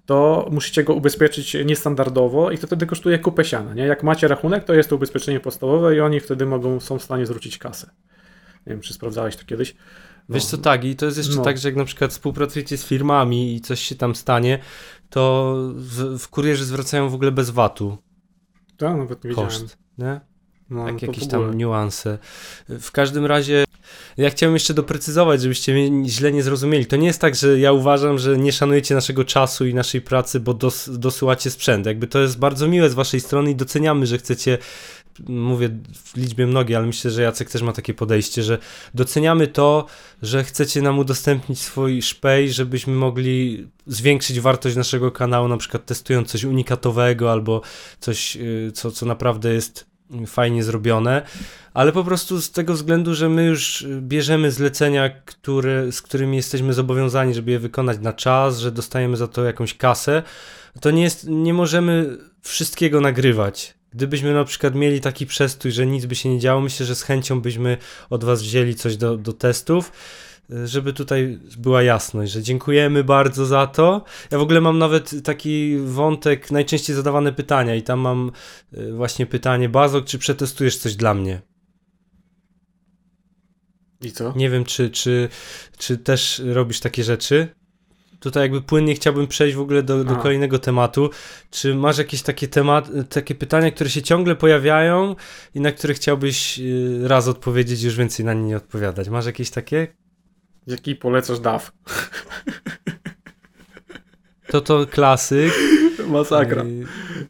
to 0.07 0.49
musicie 0.51 0.85
go 0.85 0.95
ubezpieczyć 0.95 1.57
niestandardowo 1.64 2.51
i 2.51 2.59
to 2.59 2.66
wtedy 2.66 2.87
kosztuje 2.87 3.18
kupę 3.18 3.45
siana, 3.45 3.74
nie? 3.74 3.87
Jak 3.87 4.03
macie 4.03 4.28
rachunek, 4.28 4.64
to 4.64 4.74
jest 4.74 4.89
to 4.89 4.97
ubezpieczenie 4.97 5.41
podstawowe 5.41 5.97
i 5.97 6.01
oni 6.01 6.20
wtedy 6.20 6.47
mogą, 6.47 6.80
są 6.80 6.99
w 6.99 7.03
stanie 7.03 7.26
zwrócić 7.26 7.59
kasę. 7.59 7.91
Nie 8.66 8.72
wiem, 8.72 8.80
czy 8.80 8.95
sprawdzałeś 8.95 9.37
to 9.37 9.45
kiedyś. 9.45 9.74
No. 10.29 10.35
Wiesz 10.35 10.45
co, 10.45 10.59
tak, 10.59 10.85
i 10.85 10.97
to 10.97 11.07
jest 11.07 11.18
jeszcze 11.18 11.37
No. 11.37 11.43
tak, 11.43 11.59
że 11.59 11.68
jak 11.68 11.77
na 11.77 11.85
przykład 11.85 12.11
współpracujecie 12.11 12.77
z 12.77 12.85
firmami 12.85 13.55
i 13.55 13.61
coś 13.61 13.81
się 13.81 13.95
tam 13.95 14.14
stanie, 14.14 14.59
to 15.11 15.55
w, 15.75 16.18
w 16.18 16.29
kurierzy 16.29 16.64
zwracają 16.64 17.09
w 17.09 17.14
ogóle 17.14 17.33
bez 17.33 17.51
VAT-u 17.51 17.99
Tak, 18.77 18.97
nawet 18.97 19.25
nie 19.25 19.31
wiedziałem. 19.31 19.51
koszt, 19.51 19.79
nie? 19.99 20.20
No, 20.70 20.85
Tak, 20.87 20.99
w 20.99 21.03
jakieś 21.03 21.27
tam 21.27 21.55
niuanse. 21.55 22.18
W 22.68 22.91
każdym 22.93 23.27
razie, 23.27 23.64
ja 24.16 24.31
chciałem 24.31 24.55
jeszcze 24.55 24.75
doprecyzować, 24.75 25.43
żebyście 25.43 25.75
mnie 25.75 26.09
źle 26.09 26.33
nie 26.33 26.43
zrozumieli. 26.43 26.87
To 26.87 26.97
nie 26.97 27.07
jest 27.07 27.20
tak, 27.20 27.35
że 27.35 27.59
ja 27.59 27.73
uważam, 27.73 28.18
że 28.18 28.37
nie 28.39 28.53
szanujecie 28.53 28.95
naszego 28.95 29.25
czasu 29.25 29.66
i 29.66 29.75
naszej 29.75 30.01
pracy, 30.01 30.41
bo 30.41 30.55
dos, 30.55 30.91
dosyłacie 30.93 31.51
sprzęt. 31.51 31.87
Jakby 31.87 32.07
to 32.07 32.20
jest 32.20 32.39
bardzo 32.39 32.68
miłe 32.68 32.91
z 32.91 32.95
waszej 32.95 33.20
strony 33.20 33.51
i 33.51 33.57
doceniamy, 33.57 34.07
że 34.07 34.18
chcecie, 34.18 34.59
mówię 35.28 35.68
w 36.04 36.16
liczbie 36.16 36.46
mnogiej, 36.46 36.76
ale 36.76 36.86
myślę, 36.86 37.10
że 37.10 37.22
Jacek 37.22 37.50
też 37.50 37.62
ma 37.62 37.72
takie 37.72 37.94
podejście, 37.94 38.42
że 38.42 38.58
doceniamy 38.94 39.46
to, 39.46 39.86
że 40.22 40.44
chcecie 40.44 40.82
nam 40.82 40.98
udostępnić 40.98 41.60
swój 41.60 42.02
szpej, 42.02 42.52
żebyśmy 42.52 42.94
mogli 42.94 43.66
zwiększyć 43.86 44.40
wartość 44.40 44.76
naszego 44.76 45.10
kanału, 45.10 45.48
na 45.48 45.56
przykład 45.56 45.84
testując 45.84 46.30
coś 46.30 46.44
unikatowego 46.44 47.32
albo 47.32 47.60
coś, 48.00 48.36
y, 48.36 48.70
co, 48.74 48.90
co 48.90 49.06
naprawdę 49.06 49.54
jest 49.54 49.92
fajnie 50.26 50.64
zrobione, 50.64 51.22
ale 51.74 51.92
po 51.92 52.04
prostu 52.04 52.40
z 52.40 52.50
tego 52.50 52.74
względu, 52.74 53.14
że 53.14 53.28
my 53.28 53.44
już 53.44 53.86
bierzemy 54.00 54.50
zlecenia, 54.50 55.10
które, 55.10 55.92
z 55.92 56.02
którymi 56.02 56.36
jesteśmy 56.36 56.74
zobowiązani, 56.74 57.34
żeby 57.34 57.50
je 57.50 57.58
wykonać 57.58 57.98
na 58.00 58.12
czas, 58.12 58.58
że 58.58 58.72
dostajemy 58.72 59.16
za 59.16 59.28
to 59.28 59.44
jakąś 59.44 59.74
kasę, 59.74 60.22
to 60.80 60.90
nie, 60.90 61.02
jest, 61.02 61.26
nie 61.28 61.54
możemy 61.54 62.18
wszystkiego 62.42 63.00
nagrywać. 63.00 63.74
Gdybyśmy 63.95 64.34
na 64.34 64.45
przykład 64.45 64.74
mieli 64.74 65.01
taki 65.01 65.26
przestój, 65.26 65.72
że 65.72 65.86
nic 65.86 66.07
by 66.07 66.14
się 66.14 66.28
nie 66.28 66.38
działo, 66.38 66.61
myślę, 66.61 66.86
że 66.86 66.95
z 66.95 67.03
chęcią 67.03 67.40
byśmy 67.40 67.76
od 68.11 68.24
Was 68.24 68.43
wzięli 68.43 68.74
coś 68.74 68.97
do, 68.97 69.16
do 69.16 69.32
testów, 69.32 69.93
żeby 70.64 70.93
tutaj 70.93 71.38
była 71.59 71.82
jasność, 71.82 72.32
że 72.32 72.43
dziękujemy 72.43 73.05
bardzo 73.05 73.47
za 73.47 73.66
to. 73.66 74.05
Ja 74.30 74.38
w 74.38 74.43
ogóle 74.43 74.61
mam 74.61 74.78
nawet 74.78 75.24
taki 75.24 75.76
wątek, 75.78 76.51
najczęściej 76.51 76.97
zadawane 76.97 77.32
pytania 77.32 77.74
i 77.74 77.82
tam 77.82 78.01
mam 78.01 78.32
y, 78.74 78.93
właśnie 78.93 79.26
pytanie, 79.26 79.68
Bazok, 79.68 80.05
czy 80.05 80.18
przetestujesz 80.18 80.76
coś 80.76 80.97
dla 80.97 81.14
mnie? 81.14 81.43
I 84.01 84.12
co? 84.12 84.32
Nie 84.36 84.51
wiem, 84.51 84.64
czy, 84.64 84.90
czy, 84.90 85.28
czy 85.78 85.99
też 85.99 86.43
robisz 86.45 86.80
takie 86.80 87.05
rzeczy. 87.05 87.49
Tutaj 88.23 88.43
jakby 88.43 88.62
płynnie 88.62 88.95
chciałbym 88.95 89.27
przejść 89.27 89.57
w 89.57 89.61
ogóle 89.61 89.83
do, 89.83 90.05
do 90.05 90.16
kolejnego 90.16 90.59
tematu. 90.59 91.11
Czy 91.51 91.75
masz 91.75 91.99
jakieś 91.99 92.23
takie 92.23 92.49
temat, 92.49 92.91
takie 93.09 93.35
pytania, 93.35 93.70
które 93.70 93.91
się 93.91 94.03
ciągle 94.03 94.37
pojawiają 94.37 95.16
i 95.55 95.61
na 95.61 95.73
które 95.73 95.95
chciałbyś 95.95 96.59
y, 96.59 97.01
raz 97.09 97.29
odpowiedzieć, 97.29 97.83
już 97.83 97.97
więcej 97.97 98.25
na 98.25 98.35
nie 98.35 98.43
nie 98.43 98.57
odpowiadać? 98.57 99.09
Masz 99.09 99.27
jakieś 99.27 99.51
takie? 99.51 99.87
Jaki 100.66 100.97
polecasz 100.97 101.41
DAW? 101.41 101.73
To 104.49 104.61
to 104.61 104.87
klasyk. 104.87 105.53
Masakra. 106.09 106.62
Y, 106.62 106.87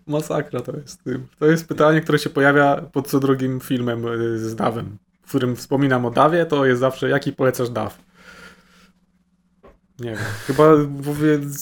Masakra 0.06 0.60
to 0.60 0.76
jest. 0.76 1.02
To 1.38 1.46
jest 1.46 1.68
pytanie, 1.68 2.00
które 2.00 2.18
się 2.18 2.30
pojawia 2.30 2.76
pod 2.76 3.08
co 3.08 3.20
drugim 3.20 3.60
filmem 3.60 4.06
y, 4.06 4.38
z 4.38 4.54
DAWem, 4.54 4.98
w 5.22 5.28
którym 5.28 5.56
wspominam 5.56 6.06
o 6.06 6.10
DAWie, 6.10 6.46
to 6.46 6.66
jest 6.66 6.80
zawsze 6.80 7.08
jaki 7.08 7.32
polecasz 7.32 7.70
DAW? 7.70 7.98
Nie 10.02 10.10
wiem. 10.10 10.18
Chyba 10.46 10.64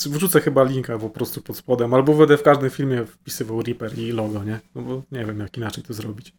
wrzucę 0.07 0.41
chyba 0.41 0.65
linka 0.65 0.99
po 0.99 1.11
prostu 1.11 1.43
pod 1.43 1.57
spodem, 1.57 1.95
albo 1.95 2.15
będę 2.15 2.37
w 2.37 2.43
każdym 2.43 2.71
filmie 2.71 3.05
wpisywał 3.05 3.63
Reaper 3.63 3.99
i 3.99 4.13
logo, 4.13 4.45
nie? 4.45 4.61
No 4.75 4.83
bo 4.83 5.03
nie 5.13 5.25
wiem 5.25 5.41
jak 5.41 5.57
inaczej 5.57 5.85
to 5.85 5.95
zrobić. 5.95 6.33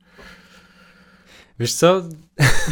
Wiesz 1.59 1.73
co? 1.73 2.01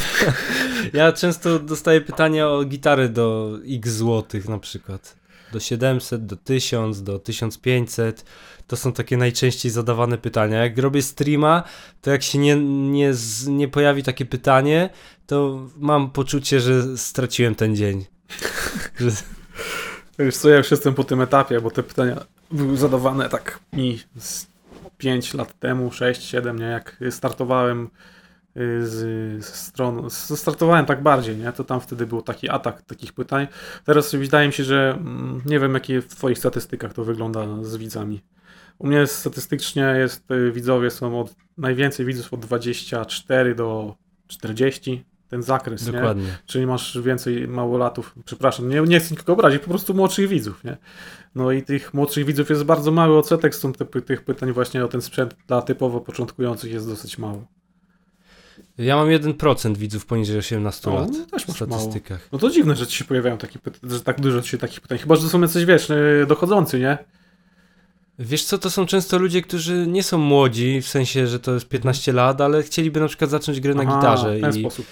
ja 0.93 1.11
często 1.11 1.59
dostaję 1.59 2.01
pytania 2.01 2.49
o 2.49 2.63
gitary 2.63 3.09
do 3.09 3.57
x 3.67 3.89
złotych 3.89 4.49
na 4.49 4.59
przykład. 4.59 5.15
Do 5.53 5.59
700, 5.59 6.25
do 6.25 6.35
1000, 6.35 7.03
do 7.03 7.19
1500. 7.19 8.25
To 8.67 8.77
są 8.77 8.93
takie 8.93 9.17
najczęściej 9.17 9.71
zadawane 9.71 10.17
pytania. 10.17 10.63
Jak 10.63 10.77
robię 10.77 11.01
streama, 11.01 11.63
to 12.01 12.11
jak 12.11 12.23
się 12.23 12.37
nie, 12.37 12.55
nie, 12.91 13.13
nie 13.47 13.67
pojawi 13.67 14.03
takie 14.03 14.25
pytanie, 14.25 14.89
to 15.27 15.67
mam 15.77 16.11
poczucie, 16.11 16.59
że 16.59 16.97
straciłem 16.97 17.55
ten 17.55 17.75
dzień. 17.75 18.05
Że, 18.99 19.11
Wiesz 20.19 20.37
co, 20.37 20.49
ja 20.49 20.57
już 20.57 20.71
jestem 20.71 20.93
po 20.93 21.03
tym 21.03 21.21
etapie, 21.21 21.61
bo 21.61 21.71
te 21.71 21.83
pytania 21.83 22.15
były 22.51 22.77
zadawane 22.77 23.29
tak 23.29 23.59
mi 23.73 23.99
z 24.17 24.47
5 24.97 25.33
lat 25.33 25.59
temu, 25.59 25.91
6, 25.91 26.23
7, 26.23 26.59
nie? 26.59 26.65
Jak 26.65 26.97
startowałem 27.09 27.89
y, 28.57 28.87
z, 28.87 29.45
z 29.45 29.55
stron, 29.55 30.09
startowałem 30.09 30.85
tak 30.85 31.03
bardziej, 31.03 31.37
nie? 31.37 31.51
To 31.51 31.63
tam 31.63 31.81
wtedy 31.81 32.07
był 32.07 32.21
taki 32.21 32.49
atak 32.49 32.81
takich 32.81 33.13
pytań. 33.13 33.47
Teraz 33.85 34.15
wydaje 34.15 34.47
mi 34.47 34.53
się, 34.53 34.63
że 34.63 34.97
mm, 34.97 35.41
nie 35.45 35.59
wiem, 35.59 35.73
jakie 35.73 36.01
w 36.01 36.07
twoich 36.07 36.37
statystykach 36.37 36.93
to 36.93 37.03
wygląda 37.03 37.63
z 37.63 37.77
widzami. 37.77 38.21
U 38.79 38.87
mnie 38.87 39.07
statystycznie 39.07 39.83
jest, 39.97 40.31
y, 40.31 40.51
widzowie 40.51 40.91
są 40.91 41.19
od, 41.19 41.35
najwięcej 41.57 42.05
widzów 42.05 42.33
od 42.33 42.39
24 42.39 43.55
do 43.55 43.95
40, 44.27 45.05
ten 45.29 45.43
zakres, 45.43 45.85
nie? 45.85 45.91
dokładnie. 45.91 46.37
Czyli 46.45 46.65
masz 46.67 46.97
więcej 47.01 47.47
małolatów, 47.47 48.15
przepraszam, 48.25 48.69
nie, 48.69 48.81
nie 48.81 48.99
chcę 48.99 49.11
nikogo 49.11 49.33
obrazić, 49.33 49.61
po 49.61 49.69
prostu 49.69 49.93
młodszych 49.93 50.27
widzów, 50.27 50.63
nie? 50.63 50.77
No 51.35 51.51
i 51.51 51.63
tych 51.63 51.93
młodszych 51.93 52.25
widzów 52.25 52.49
jest 52.49 52.63
bardzo 52.63 52.91
mały 52.91 53.17
odsetek, 53.17 53.55
stąd 53.55 53.77
te, 53.77 54.01
tych 54.01 54.21
pytań 54.23 54.51
właśnie 54.51 54.85
o 54.85 54.87
ten 54.87 55.01
sprzęt 55.01 55.35
dla 55.47 55.61
typowo 55.61 56.01
początkujących 56.01 56.71
jest 56.71 56.87
dosyć 56.87 57.17
mało. 57.17 57.45
Ja 58.77 58.95
mam 58.95 59.07
1% 59.07 59.77
widzów 59.77 60.05
poniżej 60.05 60.37
18 60.37 60.91
O, 60.91 60.95
lat 60.95 61.09
no 61.11 61.25
też 61.25 61.45
w 61.45 61.47
masz 61.47 61.61
mało. 61.61 61.81
statystykach. 61.81 62.29
No 62.31 62.39
to 62.39 62.49
dziwne, 62.49 62.75
że 62.75 62.87
ci 62.87 62.97
się 62.97 63.05
pojawiają 63.05 63.37
takie 63.37 63.59
pytania, 63.59 63.93
że 63.93 64.01
tak 64.01 64.21
dużo 64.21 64.41
się 64.41 64.57
takich 64.57 64.81
pytań, 64.81 64.97
chyba, 64.97 65.15
że 65.15 65.21
to 65.21 65.29
są 65.29 65.41
jacyś, 65.41 65.65
wiesz, 65.65 65.89
yy, 65.89 66.25
dochodzący, 66.27 66.79
nie? 66.79 66.97
Wiesz 68.19 68.43
co, 68.43 68.57
to 68.57 68.69
są 68.69 68.85
często 68.85 69.17
ludzie, 69.17 69.41
którzy 69.41 69.87
nie 69.87 70.03
są 70.03 70.17
młodzi, 70.17 70.81
w 70.81 70.87
sensie, 70.87 71.27
że 71.27 71.39
to 71.39 71.53
jest 71.53 71.67
15 71.69 72.13
lat, 72.13 72.41
ale 72.41 72.63
chcieliby 72.63 72.99
na 72.99 73.07
przykład 73.07 73.29
zacząć 73.29 73.59
grę 73.59 73.73
na 73.73 73.83
Aha, 73.83 73.95
gitarze. 73.97 74.37
w 74.37 74.41
ten 74.41 74.55
I 74.55 74.59
sposób. 74.59 74.85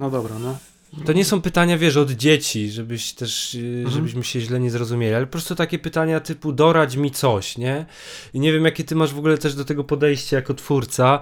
No 0.00 0.10
dobra, 0.10 0.38
no. 0.38 0.58
to 1.06 1.12
nie 1.12 1.24
są 1.24 1.42
pytania, 1.42 1.78
wiesz, 1.78 1.96
od 1.96 2.10
dzieci, 2.10 2.70
żebyś 2.70 3.12
też, 3.12 3.54
yy, 3.54 3.62
Mhm. 3.78 3.94
żebyśmy 3.96 4.24
się 4.24 4.40
źle 4.40 4.60
nie 4.60 4.70
zrozumieli, 4.70 5.14
ale 5.14 5.26
po 5.26 5.32
prostu 5.32 5.54
takie 5.54 5.78
pytania 5.78 6.20
typu 6.20 6.52
doradź 6.52 6.96
mi 6.96 7.10
coś, 7.10 7.58
nie? 7.58 7.86
I 8.34 8.40
nie 8.40 8.52
wiem, 8.52 8.64
jakie 8.64 8.84
ty 8.84 8.94
masz 8.94 9.14
w 9.14 9.18
ogóle 9.18 9.38
też 9.38 9.54
do 9.54 9.64
tego 9.64 9.84
podejście 9.84 10.36
jako 10.36 10.54
twórca, 10.54 11.20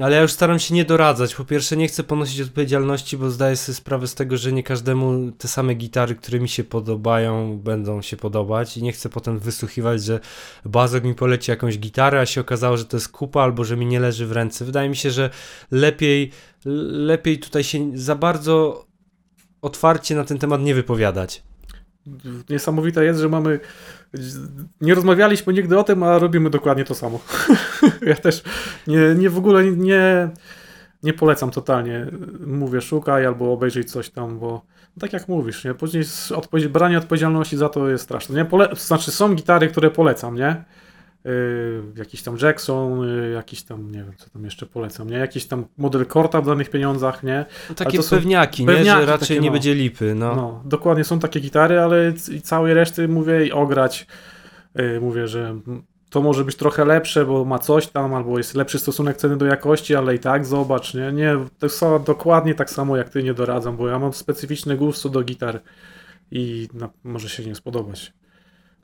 ale 0.00 0.16
ja 0.16 0.22
już 0.22 0.32
staram 0.32 0.58
się 0.58 0.74
nie 0.74 0.84
doradzać. 0.84 1.34
Po 1.34 1.44
pierwsze, 1.44 1.76
nie 1.76 1.88
chcę 1.88 2.02
ponosić 2.02 2.40
odpowiedzialności, 2.40 3.16
bo 3.16 3.30
zdaję 3.30 3.56
sobie 3.56 3.76
sprawę 3.76 4.06
z 4.06 4.14
tego, 4.14 4.36
że 4.36 4.52
nie 4.52 4.62
każdemu 4.62 5.32
te 5.32 5.48
same 5.48 5.74
gitary, 5.74 6.14
które 6.14 6.40
mi 6.40 6.48
się 6.48 6.64
podobają, 6.64 7.58
będą 7.58 8.02
się 8.02 8.16
podobać 8.16 8.76
i 8.76 8.82
nie 8.82 8.92
chcę 8.92 9.08
potem 9.08 9.38
wysłuchiwać, 9.38 10.02
że 10.02 10.20
Bazok 10.64 11.04
mi 11.04 11.14
poleci 11.14 11.50
jakąś 11.50 11.78
gitarę, 11.78 12.20
a 12.20 12.26
się 12.26 12.40
okazało, 12.40 12.76
że 12.76 12.84
to 12.84 12.96
jest 12.96 13.08
kupa 13.08 13.42
albo 13.42 13.64
że 13.64 13.76
mi 13.76 13.86
nie 13.86 14.00
leży 14.00 14.26
w 14.26 14.32
ręce. 14.32 14.64
Wydaje 14.64 14.88
mi 14.88 14.96
się, 14.96 15.10
że 15.10 15.30
lepiej, 15.70 16.30
lepiej 16.90 17.38
tutaj 17.38 17.64
się 17.64 17.90
za 17.94 18.14
bardzo 18.14 18.86
otwarcie 19.62 20.14
na 20.14 20.24
ten 20.24 20.38
temat 20.38 20.60
nie 20.60 20.74
wypowiadać. 20.74 21.42
Niesamowite 22.50 23.04
jest, 23.04 23.20
że 23.20 23.28
mamy. 23.28 23.60
Nie 24.80 24.94
rozmawialiśmy 24.94 25.52
nigdy 25.52 25.78
o 25.78 25.84
tym, 25.84 26.02
a 26.02 26.18
robimy 26.18 26.50
dokładnie 26.50 26.84
to 26.84 26.94
samo. 26.94 27.20
ja 28.06 28.14
też 28.14 28.42
nie, 28.86 29.14
nie 29.16 29.30
w 29.30 29.38
ogóle 29.38 29.64
nie, 29.64 30.30
nie 31.02 31.12
polecam 31.12 31.50
totalnie. 31.50 32.06
Mówię, 32.46 32.80
szukaj 32.80 33.26
albo 33.26 33.52
obejrzyj 33.52 33.84
coś 33.84 34.10
tam, 34.10 34.38
bo 34.38 34.62
tak 35.00 35.12
jak 35.12 35.28
mówisz, 35.28 35.64
nie? 35.64 35.74
Później 35.74 36.04
branie 36.70 36.98
odpowiedzialności 36.98 37.56
za 37.56 37.68
to 37.68 37.88
jest 37.88 38.04
straszne. 38.04 38.36
Nie? 38.36 38.44
Pole- 38.44 38.76
znaczy, 38.76 39.10
są 39.10 39.34
gitary, 39.34 39.68
które 39.68 39.90
polecam, 39.90 40.34
nie? 40.34 40.64
Yy, 41.24 41.82
jakiś 41.96 42.22
tam 42.22 42.36
Jackson, 42.42 43.00
yy, 43.08 43.30
jakiś 43.30 43.62
tam, 43.62 43.92
nie 43.92 44.04
wiem, 44.04 44.12
co 44.16 44.30
tam 44.30 44.44
jeszcze 44.44 44.66
polecam, 44.66 45.10
nie? 45.10 45.16
Jakiś 45.16 45.46
tam 45.46 45.64
model 45.78 46.06
Korta 46.06 46.40
w 46.40 46.46
danych 46.46 46.70
pieniądzach, 46.70 47.22
nie? 47.22 47.44
No, 47.68 47.74
takie 47.74 47.96
to 47.96 48.02
są 48.02 48.16
pewniaki, 48.16 48.62
nie? 48.62 48.66
pewniaki 48.66 49.00
że 49.00 49.06
raczej 49.06 49.28
takie, 49.28 49.40
nie 49.40 49.46
no. 49.46 49.52
będzie 49.52 49.74
lipy. 49.74 50.14
No. 50.14 50.36
No, 50.36 50.62
dokładnie 50.64 51.04
są 51.04 51.18
takie 51.18 51.40
gitary, 51.40 51.80
ale 51.80 52.12
i 52.32 52.42
całej 52.42 52.74
reszty 52.74 53.08
mówię 53.08 53.46
i 53.46 53.52
ograć. 53.52 54.06
Yy, 54.74 55.00
mówię, 55.00 55.28
że 55.28 55.58
to 56.10 56.20
może 56.20 56.44
być 56.44 56.56
trochę 56.56 56.84
lepsze, 56.84 57.26
bo 57.26 57.44
ma 57.44 57.58
coś 57.58 57.86
tam, 57.86 58.14
albo 58.14 58.38
jest 58.38 58.54
lepszy 58.54 58.78
stosunek 58.78 59.16
ceny 59.16 59.36
do 59.36 59.46
jakości, 59.46 59.94
ale 59.94 60.14
i 60.14 60.18
tak 60.18 60.46
zobacz, 60.46 60.94
nie? 60.94 61.12
Nie, 61.12 61.36
to 61.58 61.68
są 61.68 62.04
dokładnie 62.04 62.54
tak 62.54 62.70
samo 62.70 62.96
jak 62.96 63.08
ty 63.08 63.22
nie 63.22 63.34
doradzam, 63.34 63.76
bo 63.76 63.88
ja 63.88 63.98
mam 63.98 64.12
specyficzny 64.12 64.76
gust 64.76 65.08
do 65.08 65.22
gitar 65.22 65.60
i 66.30 66.68
na, 66.74 66.88
może 67.04 67.28
się 67.28 67.44
nie 67.44 67.54
spodobać. 67.54 68.12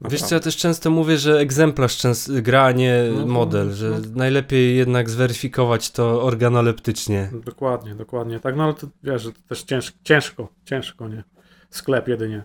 Wiesz 0.01 0.23
co, 0.23 0.35
ja 0.35 0.41
też 0.41 0.57
często 0.57 0.91
mówię, 0.91 1.19
że 1.19 1.39
egzemplarz 1.39 1.97
częst- 1.97 2.41
gra, 2.41 2.63
a 2.65 2.73
nie 2.73 3.05
No 3.15 3.21
to- 3.21 3.27
model, 3.27 3.73
że 3.73 3.91
no. 3.91 3.99
najlepiej 4.15 4.77
jednak 4.77 5.11
zweryfikować 5.11 5.91
to 5.91 6.23
organoleptycznie. 6.23 7.31
Dokładnie, 7.45 7.95
dokładnie. 7.95 8.41
Tak, 8.41 8.57
no 8.57 8.65
ale 8.65 8.75
to 8.75 8.87
wiesz, 9.03 9.23
że 9.23 9.33
to 9.33 9.39
też 9.49 9.63
cięż, 9.63 9.93
ciężko, 10.05 10.49
ciężko, 10.65 11.09
nie? 11.09 11.25
Sklep 11.71 12.09
jedynie. 12.09 12.45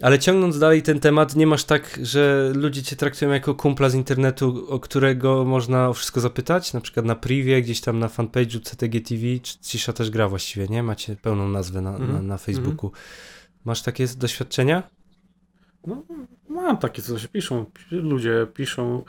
Ale 0.00 0.18
ciągnąć 0.18 0.58
dalej 0.58 0.82
ten 0.82 1.00
temat, 1.00 1.36
nie 1.36 1.46
masz 1.46 1.64
tak, 1.64 1.98
że 2.02 2.52
ludzie 2.54 2.82
cię 2.82 2.96
traktują 2.96 3.30
jako 3.30 3.54
kumpla 3.54 3.88
z 3.88 3.94
internetu, 3.94 4.66
o 4.68 4.80
którego 4.80 5.44
można 5.44 5.88
o 5.88 5.92
wszystko 5.94 6.20
zapytać? 6.20 6.72
Na 6.72 6.80
przykład 6.80 7.06
na 7.06 7.14
privie, 7.14 7.62
gdzieś 7.62 7.80
tam 7.80 7.98
na 7.98 8.08
fanpage'u 8.08 8.60
CTG 8.60 9.00
TV, 9.00 9.22
czy 9.42 9.58
Cisza 9.58 9.92
też 9.92 10.10
gra 10.10 10.28
właściwie, 10.28 10.68
nie? 10.68 10.82
Macie 10.82 11.16
pełną 11.16 11.48
nazwę 11.48 11.80
na, 11.80 11.90
na, 11.90 11.96
Mhm, 11.98 12.26
na 12.26 12.38
Facebooku. 12.38 12.92
Masz 13.64 13.82
takie 13.82 14.06
doświadczenia? 14.16 14.82
No, 15.86 16.02
mam 16.48 16.78
takie, 16.78 17.02
co 17.02 17.18
się 17.18 17.28
piszą. 17.28 17.64
Ludzie 17.90 18.46
piszą. 18.54 19.04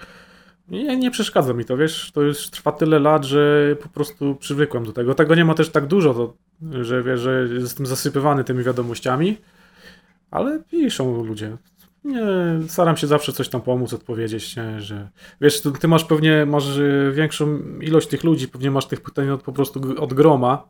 Nie, 0.68 0.98
nie 0.98 1.12
przeszkadza 1.12 1.54
mi 1.54 1.66
to, 1.66 1.78
wiesz, 1.78 2.12
to 2.12 2.22
już 2.22 2.50
trwa 2.50 2.72
tyle 2.72 3.00
lat, 3.00 3.26
że 3.26 3.76
po 3.84 3.90
prostu 3.90 4.36
przywykłem 4.36 4.86
do 4.86 4.94
tego. 4.94 5.16
Tego 5.16 5.36
nie 5.36 5.46
ma 5.46 5.54
też 5.54 5.70
tak 5.70 5.88
dużo, 5.88 6.14
to, 6.14 6.34
że 6.84 7.04
wiesz, 7.04 7.20
że 7.20 7.48
jestem 7.54 7.86
zasypywany 7.86 8.44
tymi 8.44 8.64
wiadomościami, 8.64 9.38
ale 10.32 10.60
piszą 10.60 11.24
ludzie. 11.24 11.58
Nie, 12.04 12.22
staram 12.68 12.98
się 12.98 13.08
zawsze 13.08 13.34
coś 13.34 13.50
tam 13.50 13.62
pomóc, 13.62 13.94
odpowiedzieć, 13.94 14.56
nie, 14.56 14.82
że 14.82 15.10
wiesz, 15.42 15.62
ty, 15.62 15.72
ty 15.72 15.88
masz 15.88 16.06
pewnie, 16.06 16.46
masz 16.46 16.78
y, 16.78 17.12
większą 17.16 17.60
ilość 17.82 18.08
tych 18.08 18.24
ludzi, 18.24 18.48
pewnie 18.48 18.72
masz 18.72 18.86
tych 18.86 19.02
pytań 19.02 19.30
od, 19.30 19.44
po 19.44 19.54
prostu 19.54 19.82
od 19.98 20.14
groma. 20.14 20.70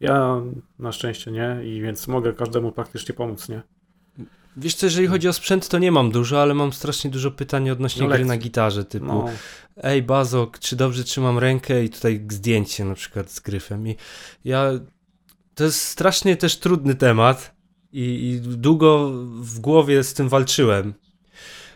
Ja 0.00 0.40
na 0.78 0.92
szczęście 0.92 1.30
nie 1.30 1.60
i 1.64 1.80
więc 1.80 2.08
mogę 2.08 2.32
każdemu 2.32 2.72
praktycznie 2.72 3.14
pomóc, 3.14 3.48
nie? 3.48 3.62
Wiesz 4.56 4.74
co, 4.74 4.86
jeżeli 4.86 5.06
chodzi 5.06 5.28
o 5.28 5.32
sprzęt, 5.32 5.68
to 5.68 5.78
nie 5.78 5.92
mam 5.92 6.10
dużo, 6.10 6.42
ale 6.42 6.54
mam 6.54 6.72
strasznie 6.72 7.10
dużo 7.10 7.30
pytań 7.30 7.70
odnośnie 7.70 8.02
No, 8.08 8.14
gry 8.14 8.24
na 8.24 8.36
gitarze, 8.36 8.84
typu 8.84 9.06
No, 9.06 9.28
ej 9.82 10.02
Bazok, 10.02 10.58
czy 10.58 10.76
dobrze 10.76 11.04
trzymam 11.04 11.38
rękę? 11.38 11.84
I 11.84 11.90
tutaj 11.90 12.26
zdjęcie 12.30 12.84
na 12.84 12.94
przykład 12.94 13.30
z 13.30 13.40
gryfem. 13.40 13.88
I 13.88 13.96
ja, 14.44 14.70
to 15.54 15.64
jest 15.64 15.80
strasznie 15.80 16.36
też 16.36 16.56
trudny 16.56 16.94
temat 16.94 17.54
i, 17.92 18.02
i 18.02 18.40
długo 18.40 19.10
w 19.40 19.58
głowie 19.60 20.04
z 20.04 20.14
tym 20.14 20.28
walczyłem, 20.28 20.94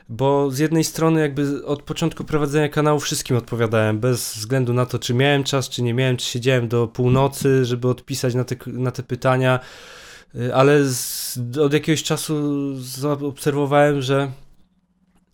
bo 0.09 0.51
z 0.51 0.59
jednej 0.59 0.85
strony 0.85 1.21
jakby 1.21 1.67
od 1.67 1.83
początku 1.83 2.25
prowadzenia 2.25 2.69
kanału 2.69 3.01
wszystkim 3.01 3.37
odpowiadałem, 3.37 3.99
bez 3.99 4.35
względu 4.35 4.75
na 4.75 4.87
to, 4.87 4.99
czy 4.99 5.15
miałem 5.15 5.45
czas, 5.45 5.69
czy 5.69 5.83
nie 5.83 5.95
miałem, 5.95 6.17
czy 6.17 6.27
siedziałem 6.27 6.69
do 6.69 6.87
północy, 6.87 7.65
żeby 7.65 7.89
odpisać 7.89 8.35
na 8.35 8.45
te, 8.45 8.57
na 8.67 8.91
te 8.91 9.03
pytania, 9.03 9.61
ale 10.55 10.85
z, 10.85 11.39
od 11.63 11.73
jakiegoś 11.73 12.03
czasu 12.03 12.35
zaobserwowałem, 12.77 14.03
że 14.03 14.31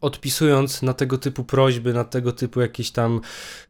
odpisując 0.00 0.82
na 0.82 0.94
tego 0.94 1.18
typu 1.18 1.44
prośby, 1.44 1.92
na 1.92 2.04
tego 2.04 2.32
typu 2.32 2.60
jakieś 2.60 2.90
tam 2.90 3.20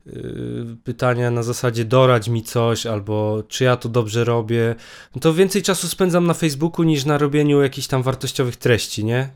y, 0.06 0.76
pytania 0.84 1.30
na 1.30 1.42
zasadzie 1.42 1.84
doradź 1.84 2.28
mi 2.28 2.42
coś, 2.42 2.86
albo 2.86 3.42
czy 3.48 3.64
ja 3.64 3.76
to 3.76 3.88
dobrze 3.88 4.24
robię, 4.24 4.74
no 5.14 5.20
to 5.20 5.34
więcej 5.34 5.62
czasu 5.62 5.88
spędzam 5.88 6.26
na 6.26 6.34
Facebooku 6.34 6.82
niż 6.82 7.04
na 7.04 7.18
robieniu 7.18 7.62
jakichś 7.62 7.86
tam 7.86 8.02
wartościowych 8.02 8.56
treści, 8.56 9.04
nie? 9.04 9.28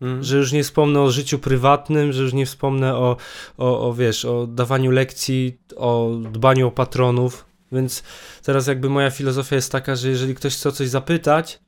mm. 0.00 0.24
Że 0.24 0.36
już 0.36 0.52
nie 0.52 0.62
wspomnę 0.62 1.00
o 1.00 1.10
życiu 1.10 1.38
prywatnym, 1.38 2.12
że 2.12 2.22
już 2.22 2.32
nie 2.32 2.46
wspomnę 2.46 2.94
o, 2.96 3.16
o, 3.58 3.88
o 3.88 3.94
wiesz, 3.94 4.24
o 4.24 4.46
dawaniu 4.46 4.90
lekcji, 4.90 5.58
o 5.76 6.10
dbaniu 6.32 6.68
o 6.68 6.70
patronów, 6.70 7.49
więc 7.72 8.02
teraz 8.42 8.66
jakby 8.66 8.88
moja 8.88 9.10
filozofia 9.10 9.56
jest 9.56 9.72
taka, 9.72 9.96
że 9.96 10.08
jeżeli 10.08 10.34
ktoś 10.34 10.56
chce 10.56 10.68
o 10.68 10.72
coś 10.72 10.88
zapytać, 10.88 11.60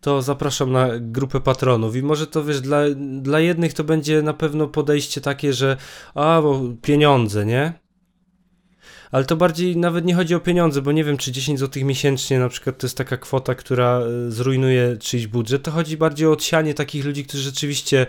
to 0.00 0.22
zapraszam 0.22 0.72
na 0.72 0.88
grupę 1.00 1.40
patronów 1.40 1.96
i 1.96 2.02
może 2.02 2.26
to 2.26 2.44
wiesz, 2.44 2.60
dla, 2.60 2.80
dla 3.20 3.40
jednych 3.40 3.74
to 3.74 3.84
będzie 3.84 4.22
na 4.22 4.34
pewno 4.34 4.68
podejście 4.68 5.20
takie, 5.20 5.52
że 5.52 5.76
a, 6.14 6.42
bo 6.42 6.62
pieniądze, 6.82 7.46
nie? 7.46 7.72
Ale 9.10 9.24
to 9.24 9.36
bardziej 9.36 9.76
nawet 9.76 10.04
nie 10.04 10.14
chodzi 10.14 10.34
o 10.34 10.40
pieniądze, 10.40 10.82
bo 10.82 10.92
nie 10.92 11.04
wiem, 11.04 11.16
czy 11.16 11.32
10 11.32 11.58
zł 11.58 11.84
miesięcznie 11.84 12.38
na 12.38 12.48
przykład 12.48 12.78
to 12.78 12.86
jest 12.86 12.96
taka 12.96 13.16
kwota, 13.16 13.54
która 13.54 14.00
y, 14.28 14.32
zrujnuje 14.32 14.96
czyjś 14.96 15.26
budżet. 15.26 15.62
To 15.62 15.70
chodzi 15.70 15.96
bardziej 15.96 16.28
o 16.28 16.32
odsianie 16.32 16.74
takich 16.74 17.04
ludzi, 17.04 17.24
którzy 17.24 17.42
rzeczywiście 17.42 18.06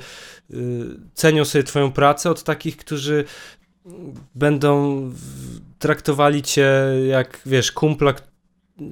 y, 0.52 0.56
cenią 1.14 1.46
sobie 1.46 1.64
Twoją 1.64 1.92
pracę, 1.92 2.30
od 2.30 2.44
takich, 2.44 2.78
którzy 2.78 3.26
będą 4.36 5.02
traktowali 5.80 6.44
cię 6.44 6.72
jak, 7.08 7.40
wiesz, 7.46 7.72
kumpla, 7.72 8.14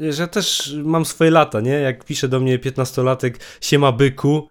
że 0.09 0.27
też 0.27 0.75
mam 0.83 1.05
swoje 1.05 1.31
lata, 1.31 1.61
nie? 1.61 1.71
Jak 1.71 2.03
pisze 2.05 2.27
do 2.27 2.39
mnie 2.39 2.59
15-latek, 2.59 3.33
siema 3.61 3.91
byku, 3.91 4.49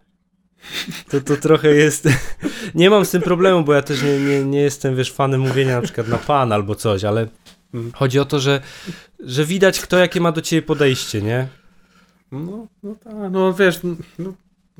to 1.10 1.20
to 1.20 1.36
trochę 1.36 1.68
jest... 1.74 2.08
nie 2.74 2.90
mam 2.90 3.04
z 3.04 3.10
tym 3.10 3.22
problemu, 3.22 3.64
bo 3.64 3.74
ja 3.74 3.82
też 3.82 4.02
nie, 4.02 4.18
nie, 4.18 4.44
nie 4.44 4.60
jestem, 4.60 4.96
wiesz, 4.96 5.12
fanem 5.12 5.40
mówienia 5.40 5.76
na 5.76 5.82
przykład 5.82 6.08
na 6.08 6.18
pan 6.18 6.52
albo 6.52 6.74
coś, 6.74 7.04
ale 7.04 7.28
Mhm. 7.74 7.92
chodzi 7.92 8.18
o 8.18 8.24
to, 8.24 8.40
że, 8.40 8.60
że 9.20 9.44
widać 9.44 9.80
kto 9.80 9.98
jakie 9.98 10.20
ma 10.20 10.32
do 10.32 10.40
ciebie 10.40 10.62
podejście, 10.62 11.22
nie? 11.22 11.48
No, 12.32 12.66
no 12.82 12.94
tak, 13.04 13.14
no 13.30 13.54
wiesz, 13.54 13.80
no, 14.18 14.34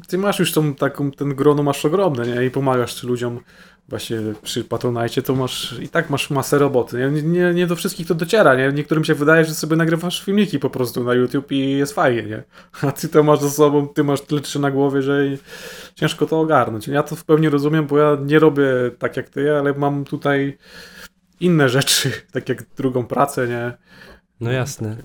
ty 0.08 0.18
masz 0.18 0.38
już 0.38 0.52
tą 0.52 0.74
taką, 0.74 1.10
ten 1.10 1.34
grono 1.34 1.62
masz 1.62 1.84
ogromne, 1.84 2.26
nie? 2.26 2.46
I 2.46 2.50
pomagasz 2.50 3.02
ludziom 3.02 3.40
właśnie 3.88 4.18
przy 4.42 4.64
Patronite, 4.64 5.22
to 5.22 5.34
masz, 5.34 5.78
i 5.82 5.88
tak 5.88 6.10
masz 6.10 6.30
masę 6.30 6.58
roboty, 6.58 6.96
nie? 6.98 7.22
Nie, 7.22 7.54
nie 7.54 7.66
do 7.66 7.76
wszystkich 7.76 8.06
to 8.06 8.14
dociera, 8.14 8.54
nie? 8.54 8.72
Niektórym 8.72 9.04
się 9.04 9.14
wydaje, 9.14 9.44
że 9.44 9.54
sobie 9.54 9.76
nagrywasz 9.76 10.24
filmiki 10.24 10.58
po 10.58 10.70
prostu 10.70 11.04
na 11.04 11.14
YouTube 11.14 11.52
i 11.52 11.70
jest 11.70 11.92
fajnie, 11.92 12.22
nie? 12.22 12.42
A 12.82 12.92
ty 12.92 13.08
to 13.08 13.22
masz 13.22 13.40
ze 13.40 13.50
sobą, 13.50 13.88
ty 13.88 14.04
masz 14.04 14.20
tyle 14.20 14.40
czy 14.40 14.58
na 14.58 14.70
głowie, 14.70 15.02
że 15.02 15.22
ciężko 15.94 16.26
to 16.26 16.40
ogarnąć. 16.40 16.88
Ja 16.88 17.02
to 17.02 17.16
w 17.16 17.24
pełni 17.24 17.48
rozumiem, 17.48 17.86
bo 17.86 17.98
ja 17.98 18.16
nie 18.24 18.38
robię 18.38 18.64
tak 18.98 19.16
jak 19.16 19.28
ty, 19.30 19.52
ale 19.52 19.72
mam 19.74 20.04
tutaj 20.04 20.58
inne 21.40 21.68
rzeczy, 21.68 22.10
tak 22.32 22.48
jak 22.48 22.62
drugą 22.76 23.06
pracę, 23.06 23.48
nie? 23.48 23.72
No 24.40 24.52
jasne. 24.52 24.96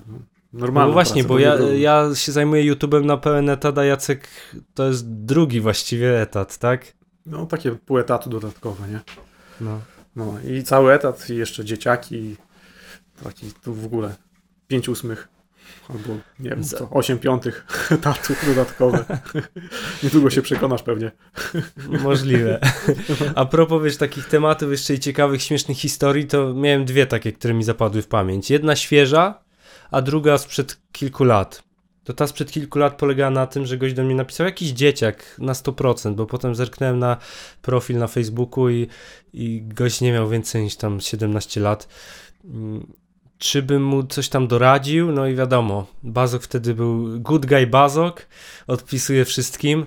Normalną 0.52 0.88
No 0.88 0.92
właśnie, 0.92 1.22
pracę, 1.24 1.28
bo 1.28 1.38
ja, 1.38 1.56
drugą. 1.56 1.72
ja 1.72 2.10
się 2.14 2.32
zajmuję 2.32 2.74
YouTube'em 2.74 3.04
na 3.04 3.16
pełen 3.16 3.48
etat, 3.48 3.78
a 3.78 3.84
Jacek 3.84 4.28
to 4.74 4.86
jest 4.86 5.24
drugi 5.24 5.60
właściwie 5.60 6.20
etat, 6.20 6.58
tak? 6.58 6.99
No 7.30 7.46
takie 7.46 7.70
pół 7.72 7.98
etatu 7.98 8.30
dodatkowe, 8.30 8.88
nie? 8.88 9.00
No. 9.60 9.80
No 10.16 10.34
i 10.48 10.62
cały 10.62 10.92
etat 10.92 11.30
i 11.30 11.36
jeszcze 11.36 11.64
dzieciaki. 11.64 12.36
Taki 13.24 13.52
tu 13.52 13.74
w 13.74 13.84
ogóle 13.84 14.14
5 14.68 14.88
ósmych 14.88 15.28
albo 15.88 16.16
nie 16.40 16.50
wiem 16.50 16.64
Za- 16.64 16.78
co, 16.78 16.90
8 16.90 17.18
piątych 17.18 17.66
etatów 17.90 18.46
dodatkowe. 18.46 19.04
Niedługo 20.02 20.30
się 20.30 20.42
przekonasz 20.42 20.82
pewnie. 20.82 21.10
Możliwe. 22.02 22.60
A 23.34 23.44
propos 23.44 23.82
wiesz, 23.84 23.96
takich 23.96 24.26
tematów 24.26 24.70
jeszcze 24.70 24.94
i 24.94 25.00
ciekawych, 25.00 25.42
śmiesznych 25.42 25.78
historii, 25.78 26.26
to 26.26 26.54
miałem 26.54 26.84
dwie 26.84 27.06
takie, 27.06 27.32
które 27.32 27.54
mi 27.54 27.64
zapadły 27.64 28.02
w 28.02 28.08
pamięć. 28.08 28.50
Jedna 28.50 28.76
świeża, 28.76 29.42
a 29.90 30.02
druga 30.02 30.38
sprzed 30.38 30.80
kilku 30.92 31.24
lat. 31.24 31.69
To 32.10 32.14
ta 32.14 32.26
sprzed 32.26 32.50
kilku 32.52 32.78
lat 32.78 32.96
polegała 32.96 33.30
na 33.30 33.46
tym, 33.46 33.66
że 33.66 33.78
gość 33.78 33.94
do 33.94 34.04
mnie 34.04 34.14
napisał 34.14 34.46
jakiś 34.46 34.68
dzieciak 34.68 35.36
na 35.38 35.52
100%, 35.52 36.14
bo 36.14 36.26
potem 36.26 36.54
zerknąłem 36.54 36.98
na 36.98 37.16
profil 37.62 37.98
na 37.98 38.06
Facebooku 38.06 38.70
i, 38.70 38.88
i 39.32 39.62
gość 39.62 40.00
nie 40.00 40.12
miał 40.12 40.28
więcej 40.28 40.62
niż 40.62 40.76
tam 40.76 41.00
17 41.00 41.60
lat. 41.60 41.88
Mm, 42.44 42.86
Czy 43.38 43.62
bym 43.62 43.84
mu 43.84 44.02
coś 44.02 44.28
tam 44.28 44.48
doradził? 44.48 45.12
No 45.12 45.26
i 45.26 45.34
wiadomo, 45.34 45.86
Bazok 46.02 46.42
wtedy 46.42 46.74
był 46.74 47.20
good 47.20 47.46
guy 47.46 47.66
Bazok, 47.66 48.26
odpisuje 48.66 49.24
wszystkim. 49.24 49.86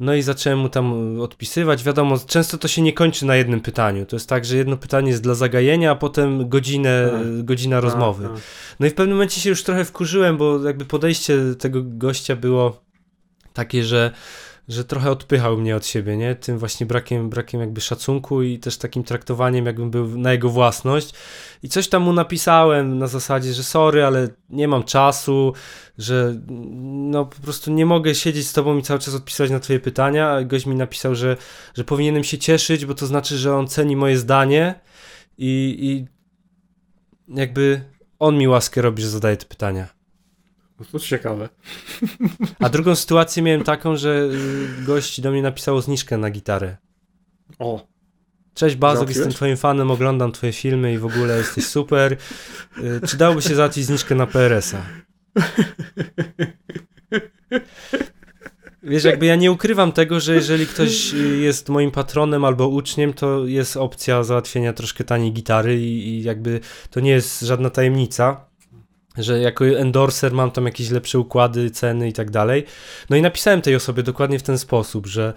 No 0.00 0.14
i 0.14 0.22
zacząłem 0.22 0.58
mu 0.58 0.68
tam 0.68 1.20
odpisywać. 1.20 1.84
Wiadomo, 1.84 2.18
często 2.26 2.58
to 2.58 2.68
się 2.68 2.82
nie 2.82 2.92
kończy 2.92 3.26
na 3.26 3.36
jednym 3.36 3.60
pytaniu. 3.60 4.06
To 4.06 4.16
jest 4.16 4.28
tak, 4.28 4.44
że 4.44 4.56
jedno 4.56 4.76
pytanie 4.76 5.10
jest 5.10 5.22
dla 5.22 5.34
zagajenia, 5.34 5.90
a 5.90 5.94
potem 5.94 6.48
godzinę, 6.48 7.08
Tak. 7.12 7.44
godzina 7.44 7.80
rozmowy. 7.80 8.26
A, 8.26 8.28
a. 8.28 8.36
No 8.80 8.86
i 8.86 8.90
w 8.90 8.94
pewnym 8.94 9.16
momencie 9.16 9.40
się 9.40 9.50
już 9.50 9.62
trochę 9.62 9.84
wkurzyłem, 9.84 10.36
bo 10.36 10.64
jakby 10.64 10.84
podejście 10.84 11.38
tego 11.58 11.80
gościa 11.84 12.36
było 12.36 12.80
takie, 13.52 13.84
że, 13.84 14.10
że 14.68 14.84
trochę 14.84 15.10
odpychał 15.10 15.56
mnie 15.56 15.76
od 15.76 15.86
siebie, 15.86 16.16
nie? 16.16 16.34
Tym 16.34 16.58
właśnie 16.58 16.86
brakiem, 16.86 17.30
brakiem 17.30 17.60
jakby 17.60 17.80
szacunku 17.80 18.42
i 18.42 18.58
też 18.58 18.76
takim 18.76 19.04
traktowaniem, 19.04 19.66
jakbym 19.66 19.90
był 19.90 20.18
na 20.18 20.32
jego 20.32 20.50
własność. 20.50 21.14
I 21.62 21.68
coś 21.68 21.88
tam 21.88 22.02
mu 22.02 22.12
napisałem 22.12 22.98
na 22.98 23.06
zasadzie, 23.06 23.52
że 23.52 23.62
sorry, 23.62 24.04
ale 24.04 24.28
nie 24.50 24.68
mam 24.68 24.84
czasu, 24.84 25.52
że 25.98 26.40
no 27.10 27.24
po 27.24 27.42
prostu 27.42 27.72
nie 27.72 27.86
mogę 27.86 28.14
siedzieć 28.14 28.48
z 28.48 28.52
tobą 28.52 28.78
i 28.78 28.82
cały 28.82 29.00
czas 29.00 29.14
odpisywać 29.14 29.50
na 29.50 29.60
twoje 29.60 29.80
pytania, 29.80 30.30
a 30.30 30.44
gość 30.44 30.66
mi 30.66 30.74
napisał, 30.74 31.14
że, 31.14 31.36
że 31.74 31.84
powinienem 31.84 32.24
się 32.24 32.38
cieszyć, 32.38 32.86
bo 32.86 32.94
to 32.94 33.06
znaczy, 33.06 33.38
że 33.38 33.56
on 33.56 33.68
ceni 33.68 33.96
moje 33.96 34.18
zdanie 34.18 34.74
i, 35.38 35.78
i 35.80 36.06
jakby 37.36 37.80
on 38.18 38.38
mi 38.38 38.48
łaskę 38.48 38.82
robi, 38.82 39.02
że 39.02 39.08
zadaje 39.08 39.36
te 39.36 39.46
pytania. 39.46 39.97
To 40.92 40.98
ciekawe. 40.98 41.48
A 42.60 42.68
drugą 42.68 42.94
sytuację 42.94 43.42
miałem 43.42 43.64
taką, 43.64 43.96
że 43.96 44.28
y, 44.80 44.84
gość 44.84 45.20
do 45.20 45.30
mnie 45.30 45.42
napisał 45.42 45.80
zniżkę 45.80 46.18
na 46.18 46.30
gitarę. 46.30 46.76
O, 47.58 47.86
Cześć 48.54 48.76
Bazok, 48.76 49.08
jestem 49.08 49.30
twoim 49.32 49.56
fanem, 49.56 49.90
oglądam 49.90 50.32
twoje 50.32 50.52
filmy 50.52 50.92
i 50.92 50.98
w 50.98 51.06
ogóle 51.06 51.38
jesteś 51.38 51.66
super. 51.66 52.16
Y, 52.78 53.00
Czy 53.08 53.16
dałoby 53.16 53.42
się 53.42 53.54
załatwić 53.54 53.84
zniżkę 53.84 54.14
na 54.14 54.26
PRS-a? 54.26 54.82
Wiesz, 58.82 59.04
jakby 59.04 59.26
ja 59.26 59.36
nie 59.36 59.52
ukrywam 59.52 59.92
tego, 59.92 60.20
że 60.20 60.34
jeżeli 60.34 60.66
ktoś 60.66 61.12
jest 61.40 61.68
moim 61.68 61.90
patronem 61.90 62.44
albo 62.44 62.68
uczniem, 62.68 63.12
to 63.12 63.46
jest 63.46 63.76
opcja 63.76 64.22
załatwienia 64.22 64.72
troszkę 64.72 65.04
taniej 65.04 65.32
gitary 65.32 65.80
i, 65.80 66.08
i 66.08 66.22
jakby 66.22 66.60
to 66.90 67.00
nie 67.00 67.10
jest 67.10 67.40
żadna 67.40 67.70
tajemnica, 67.70 68.47
że 69.18 69.40
jako 69.40 69.66
endorser 69.66 70.32
mam 70.32 70.50
tam 70.50 70.66
jakieś 70.66 70.90
lepsze 70.90 71.18
układy, 71.18 71.70
ceny 71.70 72.08
i 72.08 72.12
tak 72.12 72.30
dalej. 72.30 72.64
No 73.10 73.16
i 73.16 73.22
napisałem 73.22 73.62
tej 73.62 73.76
osobie 73.76 74.02
dokładnie 74.02 74.38
w 74.38 74.42
ten 74.42 74.58
sposób, 74.58 75.06
że, 75.06 75.34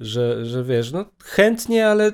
że, 0.00 0.46
że 0.46 0.64
wiesz, 0.64 0.92
no 0.92 1.04
chętnie, 1.24 1.88
ale 1.88 2.12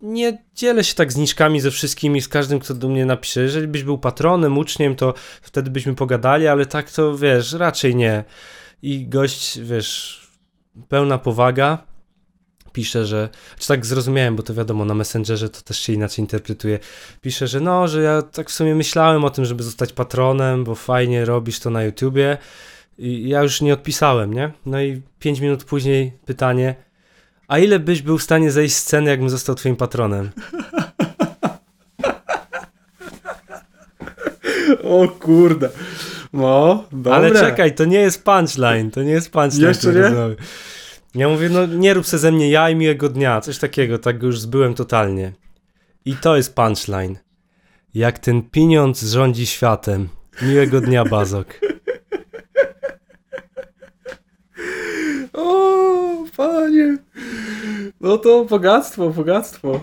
nie 0.00 0.44
dzielę 0.54 0.84
się 0.84 0.94
tak 0.94 1.12
zniżkami 1.12 1.60
ze 1.60 1.70
wszystkimi, 1.70 2.20
z 2.20 2.28
każdym, 2.28 2.58
kto 2.58 2.74
do 2.74 2.88
mnie 2.88 3.06
napisze. 3.06 3.40
Jeżeli 3.40 3.68
byś 3.68 3.82
był 3.82 3.98
patronem, 3.98 4.58
uczniem, 4.58 4.96
to 4.96 5.14
wtedy 5.42 5.70
byśmy 5.70 5.94
pogadali, 5.94 6.46
ale 6.46 6.66
tak 6.66 6.90
to 6.90 7.18
wiesz, 7.18 7.52
raczej 7.52 7.96
nie. 7.96 8.24
I 8.82 9.08
gość, 9.08 9.60
wiesz, 9.60 10.20
pełna 10.88 11.18
powaga. 11.18 11.86
Pisze, 12.78 13.06
że. 13.06 13.28
Czy 13.58 13.68
tak 13.68 13.86
zrozumiałem, 13.86 14.36
bo 14.36 14.42
to 14.42 14.54
wiadomo, 14.54 14.84
na 14.84 14.94
Messengerze 14.94 15.48
to 15.48 15.60
też 15.60 15.80
się 15.80 15.92
inaczej 15.92 16.22
interpretuje. 16.22 16.78
Pisze, 17.20 17.46
że 17.46 17.60
no, 17.60 17.88
że 17.88 18.02
ja 18.02 18.22
tak 18.22 18.50
w 18.50 18.52
sumie 18.52 18.74
myślałem 18.74 19.24
o 19.24 19.30
tym, 19.30 19.44
żeby 19.44 19.62
zostać 19.62 19.92
patronem, 19.92 20.64
bo 20.64 20.74
fajnie 20.74 21.24
robisz 21.24 21.60
to 21.60 21.70
na 21.70 21.84
YouTubie. 21.84 22.38
I 22.98 23.28
ja 23.28 23.42
już 23.42 23.60
nie 23.60 23.74
odpisałem, 23.74 24.34
nie? 24.34 24.50
No 24.66 24.82
i 24.82 25.02
5 25.18 25.40
minut 25.40 25.64
później 25.64 26.12
pytanie. 26.26 26.74
A 27.48 27.58
ile 27.58 27.78
byś 27.78 28.02
był 28.02 28.18
w 28.18 28.22
stanie 28.22 28.50
zejść 28.50 28.74
z 28.74 28.78
sceny, 28.78 29.10
jakbym 29.10 29.30
został 29.30 29.54
twoim 29.54 29.76
patronem? 29.76 30.30
o 34.84 35.08
kurde. 35.08 35.68
No, 36.32 36.84
dobra. 36.92 37.14
Ale 37.14 37.30
czekaj, 37.30 37.74
to 37.74 37.84
nie 37.84 38.00
jest 38.00 38.24
punchline, 38.24 38.90
to 38.90 39.02
nie 39.02 39.12
jest 39.12 39.30
punchline. 39.30 39.68
Jeszcze 39.68 39.92
nie? 39.92 40.00
rozmowy. 40.00 40.36
Ja 41.14 41.28
mówię, 41.28 41.48
no 41.48 41.66
nie 41.66 41.94
rób 41.94 42.06
se 42.06 42.18
ze 42.18 42.32
mnie 42.32 42.50
ja 42.50 42.70
i 42.70 42.74
miłego 42.74 43.08
dnia, 43.08 43.40
coś 43.40 43.58
takiego, 43.58 43.98
tak 43.98 44.22
już 44.22 44.40
zbyłem 44.40 44.74
totalnie. 44.74 45.32
I 46.04 46.16
to 46.16 46.36
jest 46.36 46.54
punchline. 46.54 47.18
Jak 47.94 48.18
ten 48.18 48.42
pieniądz 48.42 49.02
rządzi 49.02 49.46
światem. 49.46 50.08
Miłego 50.42 50.80
dnia, 50.80 51.04
Bazok. 51.04 51.60
O, 55.32 56.24
panie. 56.36 56.98
No 58.00 58.18
to 58.18 58.44
bogactwo, 58.44 59.10
bogactwo. 59.10 59.80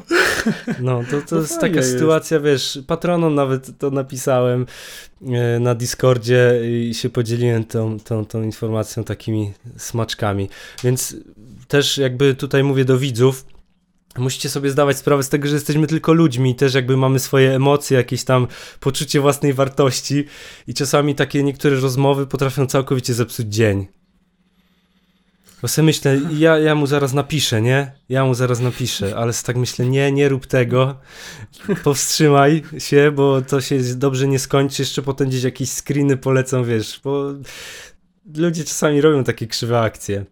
No, 0.80 1.02
to, 1.12 1.22
to 1.22 1.36
No 1.36 1.42
jest 1.42 1.60
taka 1.60 1.76
jest. 1.76 1.92
sytuacja, 1.92 2.40
wiesz, 2.40 2.80
patronom 2.88 3.36
nawet 3.36 3.78
to 3.80 3.92
napisałem 3.92 4.66
e, 5.22 5.60
na 5.60 5.76
Discordzie 5.76 6.62
i 6.90 6.94
się 6.94 7.10
podzieliłem 7.10 7.64
tą, 7.64 8.00
tą, 8.00 8.26
tą 8.26 8.44
informacją 8.44 9.04
takimi 9.04 9.54
smaczkami. 9.78 10.50
Więc 10.84 11.16
też 11.68 11.98
jakby 11.98 12.36
tutaj 12.36 12.64
mówię 12.64 12.86
do 12.86 12.98
widzów, 12.98 13.46
musicie 14.18 14.50
sobie 14.50 14.70
zdawać 14.70 14.98
sprawę 14.98 15.24
z 15.24 15.30
tego, 15.30 15.48
że 15.48 15.54
jesteśmy 15.54 15.88
tylko 15.88 16.14
ludźmi 16.14 16.52
i 16.52 16.56
też 16.56 16.74
jakby 16.74 16.98
mamy 16.98 17.20
swoje 17.20 17.56
emocje, 17.56 17.98
jakieś 17.98 18.24
tam 18.24 18.48
poczucie 18.80 19.22
własnej 19.22 19.54
wartości 19.54 20.26
i 20.68 20.74
czasami 20.74 21.16
takie 21.16 21.44
niektóre 21.44 21.76
rozmowy 21.80 22.28
potrafią 22.28 22.68
całkowicie 22.68 23.14
zepsuć 23.14 23.48
dzień. 23.48 23.88
Bo 25.66 25.70
sobie 25.70 25.86
myślę, 25.86 26.20
ja, 26.38 26.58
ja 26.60 26.76
mu 26.76 26.88
zaraz 26.88 27.14
napiszę, 27.14 27.62
nie? 27.62 27.92
Ja 28.10 28.26
mu 28.26 28.34
zaraz 28.34 28.60
napiszę, 28.60 29.16
ale 29.18 29.34
tak 29.46 29.56
myślę, 29.56 29.86
nie, 29.86 30.12
nie 30.12 30.30
rób 30.30 30.46
tego, 30.48 31.00
powstrzymaj 31.84 32.64
się, 32.78 33.12
bo 33.12 33.42
to 33.42 33.62
się 33.62 33.80
dobrze 33.96 34.28
nie 34.28 34.40
skończy, 34.40 34.82
jeszcze 34.82 35.02
potem 35.02 35.30
gdzieś 35.30 35.44
jakieś 35.44 35.70
screeny 35.70 36.18
polecą, 36.18 36.64
wiesz, 36.64 37.02
bo 37.04 37.34
ludzie 38.36 38.64
czasami 38.64 39.02
robią 39.02 39.24
takie 39.24 39.48
krzywe 39.48 39.80
akcje. 39.80 40.26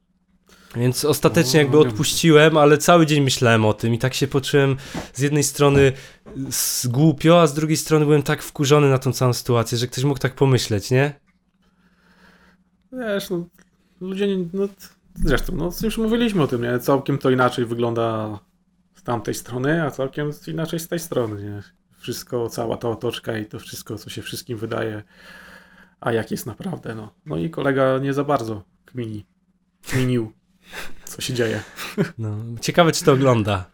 Więc 0.75 1.05
ostatecznie 1.05 1.59
jakby 1.59 1.77
O. 1.77 1.81
odpuściłem, 1.81 2.57
ale 2.57 2.77
cały 2.77 3.05
dzień 3.05 3.23
myślałem 3.23 3.65
o 3.65 3.73
tym 3.73 3.93
i 3.93 3.99
tak 3.99 4.13
się 4.13 4.27
poczułem 4.27 4.77
z 5.13 5.19
jednej 5.19 5.43
strony 5.43 5.91
głupio, 6.85 7.41
a 7.41 7.47
z 7.47 7.53
drugiej 7.53 7.77
strony 7.77 8.05
byłem 8.05 8.23
tak 8.23 8.43
wkurzony 8.43 8.89
na 8.89 8.97
tą 8.97 9.13
całą 9.13 9.33
sytuację, 9.33 9.77
że 9.77 9.87
ktoś 9.87 10.03
mógł 10.03 10.19
tak 10.19 10.35
pomyśleć, 10.35 10.91
nie? 10.91 11.19
Wiesz, 12.91 13.29
no, 13.29 13.45
ludzie, 14.01 14.27
nie- 14.27 14.45
no, 14.53 14.67
zresztą, 15.15 15.55
no, 15.55 15.69
już 15.83 15.97
mówiliśmy 15.97 16.43
o 16.43 16.47
tym, 16.47 16.61
nie? 16.61 16.79
Całkiem 16.79 17.17
to 17.17 17.29
inaczej 17.29 17.65
wygląda 17.65 18.39
z 18.95 19.03
tamtej 19.03 19.33
strony, 19.33 19.83
a 19.83 19.91
całkiem 19.91 20.31
inaczej 20.47 20.79
z 20.79 20.87
tej 20.87 20.99
strony, 20.99 21.43
nie? 21.43 21.83
wszystko, 22.03 22.49
cała 22.49 22.77
ta 22.77 22.89
otoczka 22.89 23.37
i 23.37 23.45
to 23.45 23.59
wszystko, 23.59 23.97
co 23.97 24.09
się 24.09 24.21
wszystkim 24.21 24.57
wydaje, 24.57 25.03
a 26.01 26.11
jak 26.11 26.31
jest 26.31 26.45
naprawdę, 26.45 26.95
no. 26.95 27.13
No 27.25 27.37
i 27.37 27.49
kolega 27.49 27.97
nie 27.97 28.13
za 28.13 28.23
bardzo 28.23 28.63
kmini, 28.85 29.25
kminił, 29.87 30.31
co 31.05 31.21
się 31.21 31.33
dzieje. 31.33 31.63
No, 32.17 32.37
ciekawe, 32.61 32.91
czy 32.91 33.05
to 33.05 33.13
ogląda. 33.13 33.65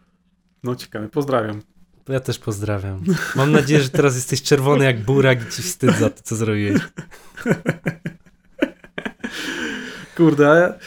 No 0.62 0.76
ciekawe, 0.76 1.08
pozdrawiam. 1.08 1.62
Ja 2.08 2.20
też 2.20 2.38
pozdrawiam. 2.38 3.04
Mam 3.36 3.52
nadzieję, 3.52 3.82
że 3.82 3.88
teraz 3.88 4.14
jesteś 4.14 4.42
czerwony 4.42 4.84
jak 4.84 5.04
burak 5.04 5.42
i 5.42 5.52
ci 5.52 5.62
wstyd 5.62 5.96
za 5.96 6.10
to, 6.10 6.22
co 6.22 6.36
zrobiłeś. 6.36 6.82
Kurde, 10.16 10.78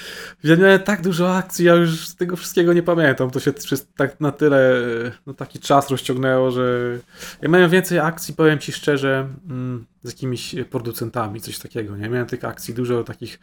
ja 0.44 0.56
miałem 0.56 0.80
tak 0.80 1.02
dużo 1.02 1.36
akcji, 1.36 1.66
ja 1.66 1.76
już 1.76 2.16
tego 2.16 2.36
wszystkiego 2.36 2.74
nie 2.74 2.84
pamiętam. 2.84 3.32
To 3.32 3.40
się 3.40 3.54
przez 3.54 3.88
tak 3.96 4.20
na 4.20 4.32
tyle, 4.32 4.82
no 5.28 5.34
taki 5.34 5.60
czas 5.60 5.90
rozciągnęło, 5.90 6.52
że 6.52 6.98
ja 7.42 7.50
miałem 7.50 7.70
więcej 7.70 8.00
akcji, 8.00 8.34
powiem 8.34 8.60
ci 8.60 8.72
szczerze, 8.72 9.28
mm, 9.50 9.86
z 10.04 10.10
jakimiś 10.10 10.56
producentami, 10.70 11.42
coś 11.42 11.60
takiego, 11.60 11.98
nie? 11.98 12.10
Miałem 12.10 12.28
tych 12.28 12.46
akcji 12.46 12.74
dużo 12.74 13.04
takich, 13.04 13.40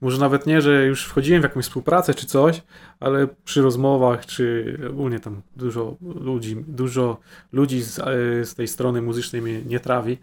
może 0.00 0.18
nawet 0.18 0.46
nie, 0.46 0.60
że 0.60 0.86
już 0.86 1.04
wchodziłem 1.04 1.42
w 1.42 1.44
jakąś 1.44 1.64
współpracę 1.64 2.14
czy 2.14 2.26
coś, 2.26 2.62
ale 3.00 3.28
przy 3.44 3.62
rozmowach, 3.62 4.26
czy 4.26 4.78
ogólnie 4.90 5.20
tam 5.20 5.42
dużo 5.56 5.96
ludzi, 6.00 6.56
dużo 6.68 7.20
ludzi 7.52 7.82
z, 7.82 7.98
e, 7.98 8.04
z 8.44 8.54
tej 8.54 8.68
strony 8.68 9.02
muzycznej 9.02 9.42
mnie 9.42 9.62
nie 9.62 9.80
trawi. 9.80 10.18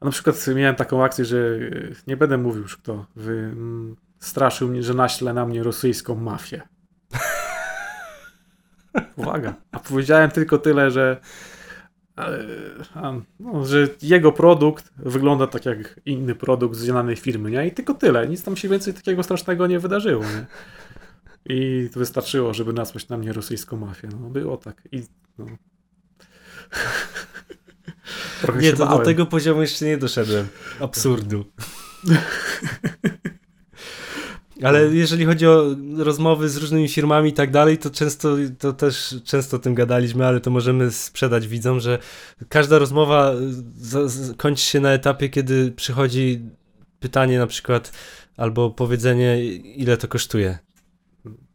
A 0.00 0.04
na 0.04 0.10
przykład 0.10 0.46
miałem 0.54 0.76
taką 0.76 1.04
akcję, 1.04 1.24
że 1.24 1.58
nie 2.06 2.16
będę 2.16 2.38
mówił 2.38 2.62
już 2.62 2.76
kto, 2.76 3.06
wy, 3.16 3.32
mm, 3.32 3.96
straszył 4.24 4.68
mnie, 4.68 4.82
że 4.82 4.94
naśle 4.94 5.32
na 5.32 5.46
mnie 5.46 5.62
rosyjską 5.62 6.14
mafię. 6.14 6.62
Uwaga. 9.16 9.54
A 9.72 9.78
powiedziałem 9.78 10.30
tylko 10.30 10.58
tyle, 10.58 10.90
że, 10.90 11.20
e, 12.18 13.22
no, 13.40 13.64
że 13.64 13.88
jego 14.02 14.32
produkt 14.32 14.92
wygląda 14.96 15.46
tak 15.46 15.66
jak 15.66 16.00
inny 16.04 16.34
produkt 16.34 16.76
z 16.76 16.84
znanej 16.84 17.16
firmy, 17.16 17.50
nie? 17.50 17.66
I 17.66 17.72
tylko 17.72 17.94
tyle. 17.94 18.28
Nic 18.28 18.42
tam 18.42 18.56
się 18.56 18.68
więcej 18.68 18.94
takiego 18.94 19.22
strasznego 19.22 19.66
nie 19.66 19.78
wydarzyło, 19.78 20.22
nie? 20.22 20.46
I 21.46 21.88
to 21.92 21.98
wystarczyło, 21.98 22.54
żeby 22.54 22.72
nasłać 22.72 23.08
na 23.08 23.18
mnie 23.18 23.32
rosyjską 23.32 23.76
mafię. 23.76 24.08
No, 24.20 24.30
było 24.30 24.56
tak. 24.56 24.82
I, 24.92 25.02
no. 25.38 25.46
Nie, 28.60 28.72
to 28.72 28.78
do 28.78 28.86
bałem. 28.86 29.04
tego 29.04 29.26
poziomu 29.26 29.60
jeszcze 29.60 29.84
nie 29.84 29.96
doszedłem. 29.98 30.48
Absurdu. 30.80 31.44
Ale 34.64 34.94
jeżeli 34.94 35.24
chodzi 35.24 35.46
o 35.46 35.64
rozmowy 35.96 36.48
z 36.48 36.56
różnymi 36.56 36.88
firmami 36.88 37.30
i 37.30 37.32
tak 37.32 37.50
dalej, 37.50 37.78
to 37.78 37.90
często, 37.90 38.36
to 38.58 38.72
też 38.72 39.16
często 39.24 39.56
o 39.56 39.60
tym 39.60 39.74
gadaliśmy, 39.74 40.26
ale 40.26 40.40
to 40.40 40.50
możemy 40.50 40.90
sprzedać 40.90 41.48
widzom, 41.48 41.80
że 41.80 41.98
każda 42.48 42.78
rozmowa 42.78 43.32
z, 43.76 44.36
kończy 44.36 44.64
się 44.64 44.80
na 44.80 44.92
etapie, 44.92 45.28
kiedy 45.28 45.72
przychodzi 45.72 46.42
pytanie 47.00 47.38
na 47.38 47.46
przykład 47.46 47.92
albo 48.36 48.70
powiedzenie, 48.70 49.44
ile 49.54 49.96
to 49.96 50.08
kosztuje. 50.08 50.58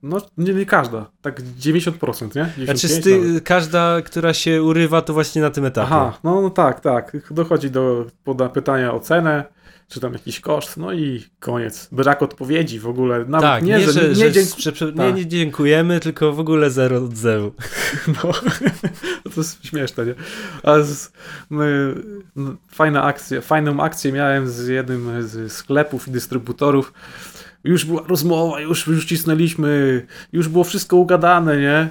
No, 0.03 0.17
nie, 0.37 0.53
nie 0.53 0.65
każda. 0.65 1.11
Tak 1.21 1.41
90%, 1.41 2.35
nie? 2.35 2.51
95 2.57 2.65
Znaczy, 2.65 2.87
nawet. 2.87 3.03
ty, 3.03 3.41
każda, 3.41 4.01
która 4.01 4.33
się 4.33 4.63
urywa, 4.63 5.01
to 5.01 5.13
właśnie 5.13 5.41
na 5.41 5.49
tym 5.49 5.65
etapie. 5.65 5.87
Aha, 5.87 6.19
no, 6.23 6.41
no 6.41 6.49
tak, 6.49 6.79
tak. 6.79 7.17
Dochodzi 7.31 7.71
do 7.71 8.05
poda 8.23 8.49
pytania 8.49 8.93
o 8.93 8.99
cenę, 8.99 9.43
czy 9.89 9.99
tam 9.99 10.13
jakiś 10.13 10.39
koszt, 10.39 10.77
no 10.77 10.93
i 10.93 11.23
koniec. 11.39 11.89
Brak 11.91 12.21
odpowiedzi 12.21 12.79
w 12.79 12.87
ogóle. 12.87 13.25
Nawet 13.25 13.41
tak, 13.41 13.63
nie, 13.63 13.79
że, 13.79 14.09
nie, 14.09 14.15
że, 14.15 14.31
dziękuję. 14.31 14.61
że, 14.63 14.71
prze- 14.71 14.93
tak. 14.93 15.05
nie, 15.05 15.13
nie 15.13 15.27
dziękujemy, 15.27 15.99
tylko 15.99 16.33
w 16.33 16.39
ogóle 16.39 16.69
zero 16.71 16.97
odzewu. 16.97 17.51
No, 18.07 18.31
to 19.35 19.41
jest 19.41 19.65
śmieszne, 19.65 20.05
nie? 20.05 20.13
A 20.63 20.81
z, 20.81 21.11
my, 21.49 21.95
no, 22.35 22.55
fajna 22.71 23.03
akcja, 23.03 23.41
fajną 23.41 23.83
akcję 23.83 24.11
miałem 24.11 24.49
z 24.49 24.67
jednym 24.67 25.27
z 25.27 25.51
sklepów 25.51 26.07
i 26.07 26.11
dystrybutorów. 26.11 26.93
Już 27.63 27.85
była 27.85 28.03
rozmowa, 28.07 28.61
już, 28.61 28.87
już 28.87 29.05
cisnęliśmy, 29.05 30.05
już 30.31 30.47
było 30.47 30.63
wszystko 30.63 30.97
ugadane, 30.97 31.57
nie? 31.57 31.87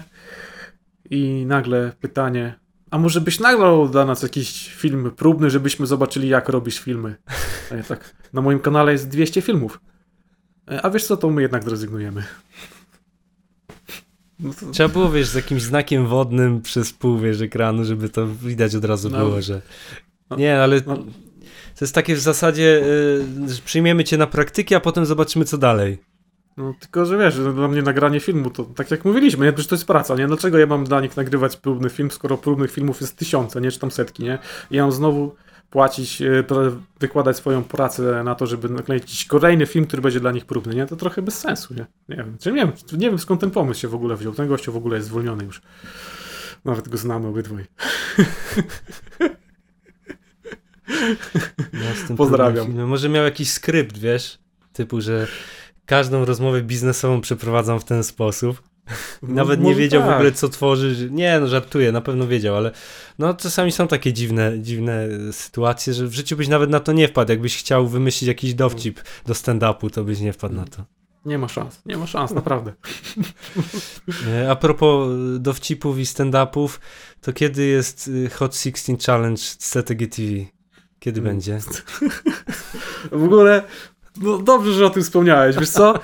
I 1.11 1.45
nagle 1.47 1.93
pytanie, 2.01 2.55
a 2.91 2.99
może 2.99 3.21
byś 3.21 3.41
nagrał 3.41 3.89
dla 3.89 4.05
nas 4.05 4.23
jakiś 4.23 4.75
film 4.75 5.11
próbny, 5.17 5.51
żebyśmy 5.51 5.87
zobaczyli, 5.87 6.29
jak 6.29 6.49
robisz 6.49 6.79
filmy? 6.81 7.17
A 7.71 7.75
ja 7.75 7.83
tak, 7.83 8.15
na 8.33 8.41
moim 8.43 8.61
kanale 8.61 8.93
jest 8.93 9.09
200 9.09 9.43
filmów. 9.43 9.81
E, 10.71 10.83
A 10.83 10.91
wiesz 10.91 11.05
co, 11.07 11.17
to 11.17 11.31
my 11.31 11.43
jednak 11.43 11.65
zrezygnujemy. 11.65 12.25
No 14.41 14.55
to, 14.61 14.71
Trzeba 14.71 14.89
było, 14.89 15.11
wiesz, 15.11 15.29
z 15.29 15.35
jakimś 15.35 15.63
znakiem 15.63 16.07
wodnym 16.07 16.63
przez 16.63 16.93
pół, 16.93 17.19
wiesz, 17.19 17.41
ekranu, 17.41 17.85
żeby 17.85 18.09
to 18.09 18.27
widać 18.27 18.75
od 18.75 18.85
razu 18.85 19.11
No. 19.11 19.19
było, 19.19 19.43
że... 19.43 19.63
No. 20.31 20.37
Nie, 20.37 20.63
ale 20.63 20.81
No. 20.87 20.97
to 20.97 21.05
jest 21.85 21.95
takie 21.95 22.15
w 22.15 22.21
zasadzie, 22.21 22.83
y, 23.47 23.55
że 23.55 23.63
przyjmiemy 23.65 24.05
cię 24.05 24.19
na 24.19 24.27
praktyki, 24.27 24.75
a 24.75 24.81
potem 24.81 25.07
zobaczymy, 25.07 25.45
co 25.45 25.59
dalej. 25.59 25.99
No, 26.59 26.75
tylko, 26.81 27.07
że 27.07 27.19
wiesz, 27.19 27.35
że 27.35 27.55
dla 27.55 27.69
mnie 27.69 27.83
nagranie 27.83 28.21
filmu 28.21 28.51
to 28.51 28.65
tak 28.65 28.91
jak 28.91 29.05
mówiliśmy, 29.05 29.47
nie? 29.47 29.53
Przecież 29.53 29.69
to 29.69 29.75
jest 29.75 29.87
praca, 29.87 30.15
nie? 30.15 30.27
Dlaczego 30.27 30.59
ja 30.59 30.67
mam 30.67 30.85
dla 30.85 31.01
nich 31.01 31.17
nagrywać 31.17 31.57
próbny 31.57 31.91
film, 31.91 32.11
skoro 32.11 32.39
próbnych 32.39 32.73
filmów 32.73 33.01
jest 33.01 33.17
tysiące, 33.17 33.61
nie? 33.61 33.71
Czy 33.71 33.79
tam 33.79 33.91
setki, 33.91 34.23
nie? 34.23 34.39
I 34.71 34.77
ja 34.77 34.83
mam 34.83 34.93
znowu 34.93 35.35
płacić, 35.71 36.23
e, 36.23 36.45
wykładać 37.01 37.37
swoją 37.37 37.65
pracę 37.65 38.23
na 38.25 38.35
to, 38.35 38.47
żeby 38.47 38.69
nakręcić 38.69 39.25
kolejny 39.25 39.67
film, 39.67 39.87
który 39.87 40.03
będzie 40.03 40.21
dla 40.21 40.33
nich 40.33 40.45
próbny, 40.45 40.75
nie? 40.75 40.87
To 40.87 40.97
trochę 40.97 41.23
bez 41.23 41.39
sensu, 41.39 41.75
nie? 41.75 41.87
Nie 42.09 42.17
wiem, 42.17 42.37
czy 42.41 42.53
nie 42.53 42.57
wiem, 42.57 42.73
nie 42.93 43.11
wiem 43.11 43.19
skąd 43.19 43.41
ten 43.41 43.51
pomysł 43.51 43.81
się 43.81 43.89
w 43.89 43.95
ogóle 43.95 44.17
wziął. 44.17 44.33
Ten 44.33 44.49
gościu 44.49 44.73
w 44.73 44.77
ogóle 44.77 44.97
jest 44.97 45.09
zwolniony 45.09 45.45
już. 45.45 45.63
Nawet 46.65 46.89
go 46.89 46.97
znamy 46.97 47.29
z 52.05 52.07
tym 52.07 52.17
Pozdrawiam. 52.17 52.85
Może 52.87 53.09
miał 53.09 53.25
jakiś 53.25 53.53
skrypt, 53.53 53.99
wiesz, 53.99 54.39
typu, 54.73 55.01
że 55.01 55.27
każdą 55.89 56.25
rozmowę 56.25 56.63
biznesową 56.63 57.21
przeprowadzam 57.21 57.81
w 57.81 57.85
ten 57.85 58.05
sposób. 58.05 58.63
Nawet 59.23 59.61
nie 59.61 59.75
wiedział 59.75 60.03
w 60.03 60.07
tak. 60.07 60.15
ogóle, 60.15 60.33
co 60.33 60.49
tworzy. 60.49 60.95
że- 60.95 61.11
Nie, 61.11 61.41
no 61.41 61.47
żartuję, 61.49 61.93
na 61.93 62.01
pewno 62.01 62.27
wiedział, 62.27 62.57
ale 62.57 62.71
no 63.19 63.35
czasami 63.35 63.73
są 63.73 63.89
takie 63.89 64.13
dziwne, 64.13 64.53
dziwne 64.61 65.09
sytuacje, 65.33 65.95
że 65.95 66.07
w 66.07 66.15
życiu 66.15 66.37
byś 66.37 66.49
nawet 66.49 66.71
na 66.71 66.81
to 66.81 66.93
nie 66.93 67.09
wpadł. 67.09 67.31
Jakbyś 67.33 67.57
chciał 67.59 67.89
wymyślić 67.89 68.29
jakiś 68.29 68.55
dowcip 68.55 69.01
do 69.27 69.35
stand-upu, 69.35 69.91
to 69.91 70.05
byś 70.05 70.21
nie 70.21 70.33
wpadł 70.33 70.55
na 70.55 70.65
to. 70.65 70.85
Nie 71.25 71.39
ma 71.39 71.49
szans, 71.49 71.81
nie 71.87 71.97
ma 71.97 72.07
szans, 72.07 72.31
naprawdę. 72.31 72.73
E, 74.29 74.51
A 74.51 74.57
propos 74.57 75.09
dowcipów 75.39 75.99
i 75.99 76.07
stand-upów, 76.07 76.81
to 77.21 77.33
kiedy 77.33 77.65
jest 77.67 78.09
y, 78.09 78.31
Hot 78.31 78.57
16 78.57 78.97
Challenge 79.07 79.41
z 79.43 79.57
CTG 79.59 80.07
TV? 80.07 80.29
Kiedy 80.99 81.21
Mm. 81.21 81.33
będzie? 81.33 81.59
W 83.13 83.25
ogóle, 83.25 83.63
no 84.23 84.39
dobrze, 84.39 84.73
że 84.73 84.87
o 84.87 84.91
tym 84.91 85.03
wspomniałeś, 85.03 85.57
wiesz 85.57 85.71
co? 85.71 85.95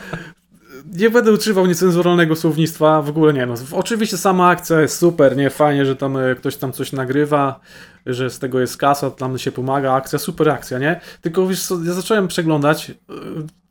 Nie 0.93 1.11
będę 1.11 1.33
używał 1.33 1.67
niecenzuralnego 1.67 2.37
słownictwa, 2.37 3.03
w 3.03 3.09
ogóle 3.09 3.33
nie 3.33 3.47
no. 3.47 3.55
Oczywiście 3.73 4.17
sama 4.17 4.49
akcja 4.49 4.81
jest 4.81 4.99
super, 4.99 5.37
nie? 5.37 5.51
Fajnie, 5.51 5.87
że 5.87 5.97
tam 5.97 6.17
e, 6.17 6.35
ktoś 6.35 6.57
tam 6.57 6.73
coś 6.73 6.93
nagrywa, 6.93 7.61
że 8.07 8.31
z 8.31 8.39
tego 8.39 8.61
jest 8.61 8.77
kasa, 8.77 9.11
tam 9.11 9.39
się 9.39 9.53
pomaga, 9.53 9.93
akcja, 9.93 10.19
super 10.19 10.51
akcja, 10.51 10.79
nie? 10.79 11.01
Tylko 11.21 11.47
wiesz 11.47 11.67
co, 11.67 11.85
ja 11.85 11.93
zacząłem 11.93 12.29
przeglądać, 12.29 12.91
e, 12.91 12.95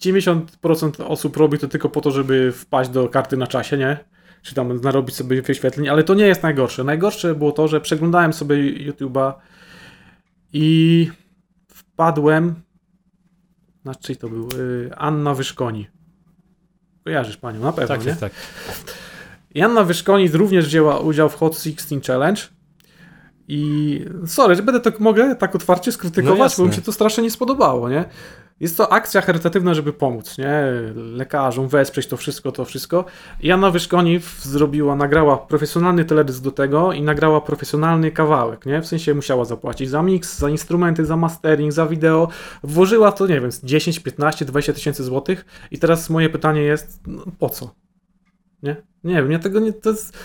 90% 0.02 1.04
osób 1.08 1.38
robi 1.38 1.60
to 1.60 1.68
tylko 1.68 1.90
po 1.90 2.02
to, 2.02 2.12
żeby 2.12 2.52
wpaść 2.52 2.90
do 2.90 3.10
karty 3.10 3.38
na 3.38 3.48
czasie, 3.48 3.78
nie? 3.78 3.98
Czy 4.42 4.56
tam 4.56 4.82
narobić 4.82 5.16
sobie 5.16 5.42
wyświetleń, 5.42 5.90
ale 5.90 6.04
to 6.04 6.14
nie 6.14 6.26
jest 6.26 6.44
najgorsze. 6.44 6.84
Najgorsze 6.84 7.36
było 7.36 7.52
to, 7.52 7.68
że 7.68 7.82
przeglądałem 7.82 8.34
sobie 8.34 8.56
YouTube'a 8.92 9.34
i 10.54 11.10
wpadłem 11.68 12.56
na 13.86 13.96
czyj 13.96 14.16
to 14.18 14.30
był? 14.30 14.50
Y, 14.60 14.90
Anna 14.98 15.34
Wyszkoni. 15.34 15.88
Kojarzysz 17.04 17.38
panią, 17.38 17.62
na 17.62 17.72
pewno, 17.74 17.96
Tak, 17.96 18.06
nie? 18.06 18.12
tak, 18.16 18.20
tak. 18.20 18.32
I 19.56 19.62
Anna 19.62 19.84
Wyszkoni 19.84 20.28
również 20.28 20.66
wzięła 20.66 21.00
udział 21.00 21.30
w 21.30 21.36
Hot 21.36 21.60
16 21.60 22.02
Challenge. 22.08 22.42
I 23.48 24.06
sorry, 24.26 24.56
że 24.56 24.64
będę 24.64 24.82
tak 24.82 25.00
mogę 25.00 25.36
tak 25.36 25.56
otwarcie 25.56 25.92
No 25.92 25.96
skrytykować, 25.96 26.40
jasne. 26.40 26.64
bo 26.64 26.70
mi 26.70 26.76
się 26.76 26.82
to 26.82 26.92
strasznie 26.92 27.24
nie 27.24 27.32
spodobało, 27.32 27.90
nie? 27.90 28.06
Jest 28.60 28.78
to 28.78 28.92
akcja 28.92 29.22
charytatywna, 29.22 29.74
żeby 29.74 29.94
pomóc, 29.94 30.38
nie? 30.38 30.64
Lekarzom, 30.96 31.68
wesprzeć 31.68 32.08
to 32.08 32.18
wszystko, 32.18 32.52
to 32.52 32.66
wszystko. 32.66 33.06
I 33.42 33.52
Anna 33.52 33.72
Wyszkoni 33.72 34.20
zrobiła, 34.42 34.96
nagrała 34.96 35.38
profesjonalny 35.38 36.06
teledysk 36.06 36.42
do 36.42 36.52
tego 36.52 36.94
i 36.94 37.02
nagrała 37.02 37.42
profesjonalny 37.42 38.12
kawałek, 38.12 38.66
nie? 38.66 38.82
W 38.82 38.88
sensie 38.88 39.14
musiała 39.14 39.46
zapłacić 39.46 39.90
za 39.90 40.04
mix, 40.04 40.40
za 40.40 40.50
instrumenty, 40.50 41.06
za 41.06 41.16
mastering, 41.16 41.72
za 41.72 41.86
wideo. 41.86 42.28
Włożyła 42.64 43.12
to, 43.12 43.28
nie 43.28 43.42
wiem, 43.42 43.52
z 43.52 43.64
10, 43.64 44.00
15, 44.00 44.46
20 44.46 44.74
tysięcy 44.74 45.04
złotych 45.04 45.46
i 45.72 45.80
teraz 45.80 46.10
moje 46.10 46.30
pytanie 46.30 46.62
jest, 46.62 47.00
no, 47.08 47.24
po 47.40 47.50
co? 47.50 47.76
Nie? 48.64 48.76
Nie 49.04 49.16
wiem, 49.16 49.32
ja 49.32 49.40
tego 49.40 49.60
nie, 49.60 49.74
to 49.74 49.90
jest 49.90 50.18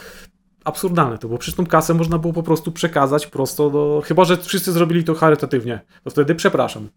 absurdalne 0.64 1.18
to, 1.18 1.28
bo 1.28 1.38
przecież 1.38 1.56
tą 1.56 1.66
kasę 1.66 1.94
można 1.94 2.18
było 2.18 2.32
po 2.32 2.42
prostu 2.42 2.72
przekazać 2.72 3.26
prosto 3.26 3.70
do, 3.70 4.02
chyba, 4.04 4.24
że 4.24 4.36
wszyscy 4.36 4.72
zrobili 4.72 5.04
to 5.04 5.14
charytatywnie, 5.14 5.80
to 6.04 6.10
wtedy 6.10 6.34
przepraszam. 6.34 6.88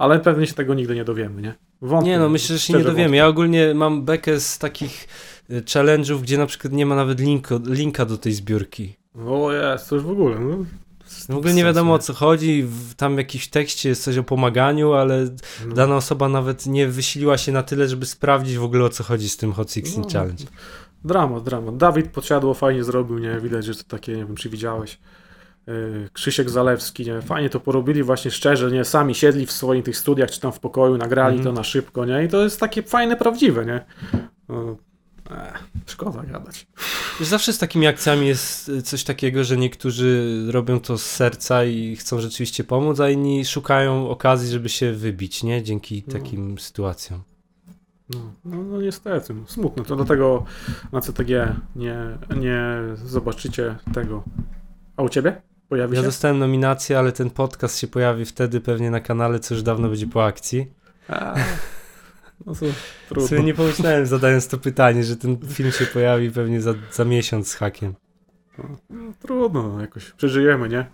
Ale 0.00 0.20
pewnie 0.20 0.46
się 0.46 0.54
tego 0.54 0.74
nigdy 0.74 0.94
nie 0.94 1.04
dowiemy, 1.04 1.42
nie? 1.42 1.54
Wątpię, 1.82 2.10
Nie 2.10 2.18
no, 2.18 2.28
myślę, 2.28 2.56
że 2.56 2.62
się 2.62 2.72
nie 2.72 2.84
dowiemy. 2.84 3.16
Ja 3.16 3.26
ogólnie 3.26 3.74
mam 3.74 4.04
bekę 4.04 4.40
z 4.40 4.58
takich 4.58 5.08
y, 5.50 5.62
challenge'ów, 5.62 6.20
gdzie 6.20 6.38
na 6.38 6.46
przykład 6.46 6.72
nie 6.72 6.86
ma 6.86 6.94
nawet 6.94 7.20
linku, 7.20 7.60
linka 7.66 8.04
do 8.04 8.18
tej 8.18 8.32
zbiórki. 8.32 8.96
wątpię. 9.14 9.44
O 9.44 9.52
jest, 9.52 9.88
to 9.88 9.94
już 9.94 10.04
w 10.04 10.10
ogóle, 10.10 10.38
no, 10.40 10.56
W 11.28 11.36
ogóle 11.36 11.54
nie 11.54 11.64
wiadomo 11.64 11.94
o 11.94 11.98
co 11.98 12.12
chodzi, 12.14 12.62
w, 12.62 12.94
tam 12.94 13.14
w 13.14 13.18
jakimś 13.18 13.48
tekście 13.48 13.88
jest 13.88 14.02
coś 14.04 14.18
o 14.18 14.22
pomaganiu, 14.22 14.92
ale 14.92 15.26
No. 15.66 15.74
dana 15.74 15.96
osoba 15.96 16.28
nawet 16.28 16.66
nie 16.66 16.86
wysiliła 16.88 17.38
się 17.38 17.52
na 17.52 17.62
tyle, 17.62 17.88
żeby 17.88 18.06
sprawdzić 18.06 18.56
w 18.58 18.64
ogóle 18.64 18.84
o 18.84 18.88
co 18.88 19.04
chodzi 19.04 19.28
z 19.28 19.36
tym 19.36 19.52
Hot 19.52 19.72
16 19.72 20.00
No. 20.00 20.08
Challenge. 20.12 20.44
Dramat, 21.04 21.42
dramat. 21.44 21.76
Dawid 21.76 22.08
Podsiadło 22.08 22.54
fajnie 22.54 22.84
zrobił, 22.84 23.18
nie? 23.18 23.40
Widać, 23.40 23.64
że 23.64 23.74
to 23.74 23.84
takie, 23.84 24.12
nie 24.12 24.24
wiem, 24.24 24.36
czy 24.36 24.48
widziałeś. 24.50 24.98
Yy, 25.66 26.08
Krzysiek 26.12 26.50
Zalewski, 26.50 27.06
nie? 27.06 27.22
Fajnie 27.22 27.50
to 27.50 27.60
porobili 27.60 28.02
właśnie 28.02 28.30
szczerze, 28.30 28.70
nie? 28.70 28.84
Sami 28.84 29.14
siedli 29.14 29.46
w 29.46 29.52
swoich 29.52 29.84
tych 29.84 29.96
studiach, 29.96 30.30
czy 30.30 30.40
tam 30.40 30.52
w 30.52 30.58
pokoju, 30.60 30.96
nagrali 30.98 31.36
Mhm. 31.36 31.54
to 31.54 31.60
na 31.60 31.64
szybko, 31.64 32.04
nie? 32.04 32.24
I 32.24 32.28
to 32.28 32.42
jest 32.42 32.60
takie 32.60 32.82
fajne, 32.82 33.16
prawdziwe, 33.16 33.66
nie? 33.66 33.84
No, 34.48 34.76
eh, 35.30 35.52
szkoda 35.86 36.22
gadać. 36.22 36.66
Zawsze 37.20 37.52
z 37.52 37.58
takimi 37.58 37.86
akcjami 37.86 38.26
jest 38.26 38.68
y, 38.68 38.82
coś 38.82 39.04
takiego, 39.04 39.44
że 39.44 39.56
niektórzy 39.56 40.38
robią 40.50 40.80
to 40.80 40.98
z 40.98 41.06
serca 41.06 41.64
i 41.64 41.96
chcą 41.96 42.20
rzeczywiście 42.20 42.64
pomóc, 42.64 43.00
a 43.00 43.08
inni 43.10 43.44
szukają 43.44 44.08
okazji, 44.10 44.50
żeby 44.50 44.68
się 44.68 44.92
wybić, 44.92 45.42
nie? 45.42 45.62
Dzięki 45.62 46.04
No. 46.06 46.12
takim 46.12 46.58
sytuacjom. 46.58 47.22
No, 48.14 48.18
no, 48.44 48.62
no 48.62 48.80
niestety, 48.80 49.34
no, 49.34 49.40
smutno. 49.46 49.84
To 49.84 49.96
dlatego 49.96 50.44
na 50.92 51.00
CTG 51.00 51.54
nie, 51.76 51.96
nie 52.36 52.60
zobaczycie 53.04 53.76
tego. 53.94 54.22
A 54.96 55.02
u 55.02 55.08
ciebie? 55.08 55.42
Pojawi 55.70 55.94
Ja 55.96 56.00
się? 56.02 56.06
dostałem 56.06 56.38
nominację, 56.38 56.98
ale 56.98 57.12
ten 57.12 57.30
podcast 57.30 57.78
się 57.78 57.86
pojawi 57.88 58.24
wtedy 58.24 58.60
pewnie 58.60 58.90
na 58.90 59.00
kanale, 59.00 59.40
co 59.40 59.54
już 59.54 59.62
dawno 59.62 59.88
będzie 59.88 60.06
po 60.06 60.24
akcji. 60.24 60.66
A, 61.08 61.34
no 62.46 62.52
to 62.52 62.54
Sobie 62.54 62.72
trudno. 63.08 63.38
nie 63.42 63.54
pomyślałem 63.54 64.06
zadając 64.06 64.48
to 64.48 64.58
pytanie, 64.58 65.04
że 65.04 65.16
ten 65.16 65.38
film 65.48 65.72
się 65.72 65.86
pojawi 65.86 66.30
pewnie 66.30 66.60
za, 66.60 66.74
za 66.92 67.04
miesiąc 67.04 67.48
z 67.50 67.54
hakiem. 67.54 67.94
No, 68.58 68.64
trudno, 69.22 69.62
no, 69.68 69.80
jakoś 69.80 70.10
przeżyjemy, 70.10 70.68
nie? 70.68 70.86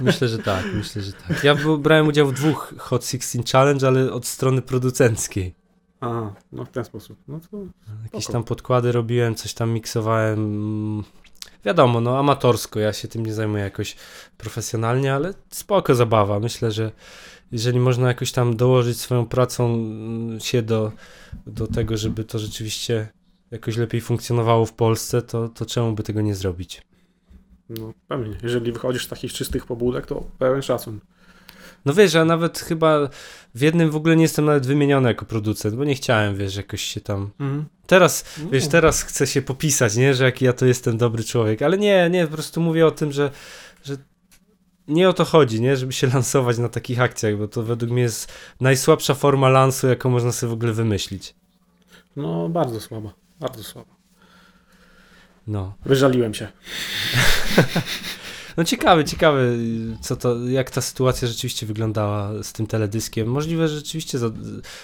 Myślę, 0.00 0.28
że 0.28 0.38
tak, 0.38 0.64
myślę, 0.74 1.02
że 1.02 1.12
tak. 1.12 1.44
Ja 1.44 1.54
brałem 1.78 2.08
udział 2.08 2.26
w 2.26 2.32
dwóch 2.32 2.74
Hot 2.78 3.06
16 3.06 3.38
Challenge, 3.52 3.86
ale 3.86 4.12
od 4.12 4.26
strony 4.26 4.62
producenckiej. 4.62 5.54
A, 6.00 6.30
no 6.52 6.64
w 6.64 6.68
ten 6.70 6.84
sposób. 6.84 7.18
No 7.28 7.40
to 7.50 7.56
Jakieś 8.04 8.26
tam 8.26 8.44
podkłady 8.44 8.92
robiłem, 8.92 9.34
coś 9.34 9.54
tam 9.54 9.70
miksowałem. 9.70 11.02
Wiadomo, 11.66 12.00
no 12.00 12.18
amatorsko, 12.18 12.80
ja 12.80 12.92
się 12.92 13.08
tym 13.08 13.26
nie 13.26 13.34
zajmuję 13.34 13.64
jakoś 13.64 13.96
profesjonalnie, 14.38 15.14
ale 15.14 15.34
spoko 15.50 15.94
zabawa. 15.94 16.40
Myślę, 16.40 16.72
że 16.72 16.92
jeżeli 17.52 17.80
można 17.80 18.08
jakoś 18.08 18.32
tam 18.32 18.56
dołożyć 18.56 19.00
swoją 19.00 19.26
pracą 19.26 19.74
mm, 19.74 20.40
się 20.40 20.62
do, 20.62 20.92
do 21.46 21.66
tego, 21.66 21.96
żeby 21.96 22.24
to 22.24 22.38
rzeczywiście 22.38 23.08
jakoś 23.50 23.76
lepiej 23.76 24.00
funkcjonowało 24.00 24.66
w 24.66 24.72
Polsce, 24.72 25.22
to, 25.22 25.48
to 25.48 25.66
czemu 25.66 25.92
by 25.92 26.02
tego 26.02 26.20
nie 26.20 26.34
zrobić? 26.34 26.82
no, 27.68 27.92
pewnie. 28.08 28.36
Jeżeli 28.42 28.72
wychodzisz 28.72 29.06
z 29.06 29.08
takich 29.08 29.32
czystych 29.32 29.66
pobudek, 29.66 30.06
to 30.06 30.24
pełen 30.38 30.62
szacun. 30.62 31.00
No 31.86 31.94
wiesz, 31.94 32.14
ja 32.14 32.24
nawet 32.24 32.58
chyba 32.58 33.08
w 33.54 33.60
jednym 33.60 33.90
w 33.90 33.96
ogóle 33.96 34.16
nie 34.16 34.22
jestem 34.22 34.44
nawet 34.44 34.66
wymieniony 34.66 35.08
jako 35.08 35.24
producent, 35.24 35.74
bo 35.74 35.84
nie 35.84 35.94
chciałem, 35.94 36.36
wiesz, 36.36 36.56
jakoś 36.56 36.82
się 36.82 37.00
tam 37.00 37.30
Teraz, 37.86 38.24
No. 38.44 38.50
wiesz, 38.50 38.68
teraz 38.68 39.02
chcę 39.02 39.26
się 39.26 39.42
popisać, 39.42 39.96
nie, 39.96 40.14
że 40.14 40.24
jaki 40.24 40.44
ja 40.44 40.52
to 40.52 40.66
jestem 40.66 40.98
dobry 40.98 41.24
człowiek, 41.24 41.62
ale 41.62 41.78
nie, 41.78 42.10
nie, 42.10 42.26
po 42.26 42.32
prostu 42.32 42.60
mówię 42.60 42.86
o 42.86 42.90
tym, 42.90 43.12
że, 43.12 43.30
że 43.84 43.96
nie 44.88 45.08
o 45.08 45.12
to 45.12 45.24
chodzi, 45.24 45.60
nie, 45.60 45.76
żeby 45.76 45.92
się 45.92 46.06
lansować 46.14 46.58
na 46.58 46.68
takich 46.68 47.00
akcjach, 47.00 47.36
bo 47.36 47.48
to 47.48 47.62
według 47.62 47.92
mnie 47.92 48.02
jest 48.02 48.32
najsłabsza 48.60 49.14
forma 49.14 49.48
lansu, 49.48 49.86
jaką 49.88 50.10
można 50.10 50.32
sobie 50.32 50.50
w 50.50 50.54
ogóle 50.54 50.72
wymyślić. 50.72 51.34
No, 52.16 52.48
bardzo 52.48 52.80
słaba. 52.80 53.12
Bardzo 53.40 53.62
słaba. 53.64 53.96
No. 55.46 55.74
Wyżaliłem 55.84 56.34
się. 56.34 56.48
No 58.56 58.64
ciekawe, 58.64 59.04
ciekawe, 59.04 59.40
co 60.00 60.16
to, 60.16 60.48
jak 60.48 60.70
ta 60.70 60.80
sytuacja 60.80 61.28
rzeczywiście 61.28 61.66
wyglądała 61.66 62.42
z 62.42 62.52
tym 62.52 62.66
teledyskiem. 62.66 63.28
Możliwe, 63.28 63.68
że 63.68 63.76
rzeczywiście, 63.76 64.18
za, 64.18 64.30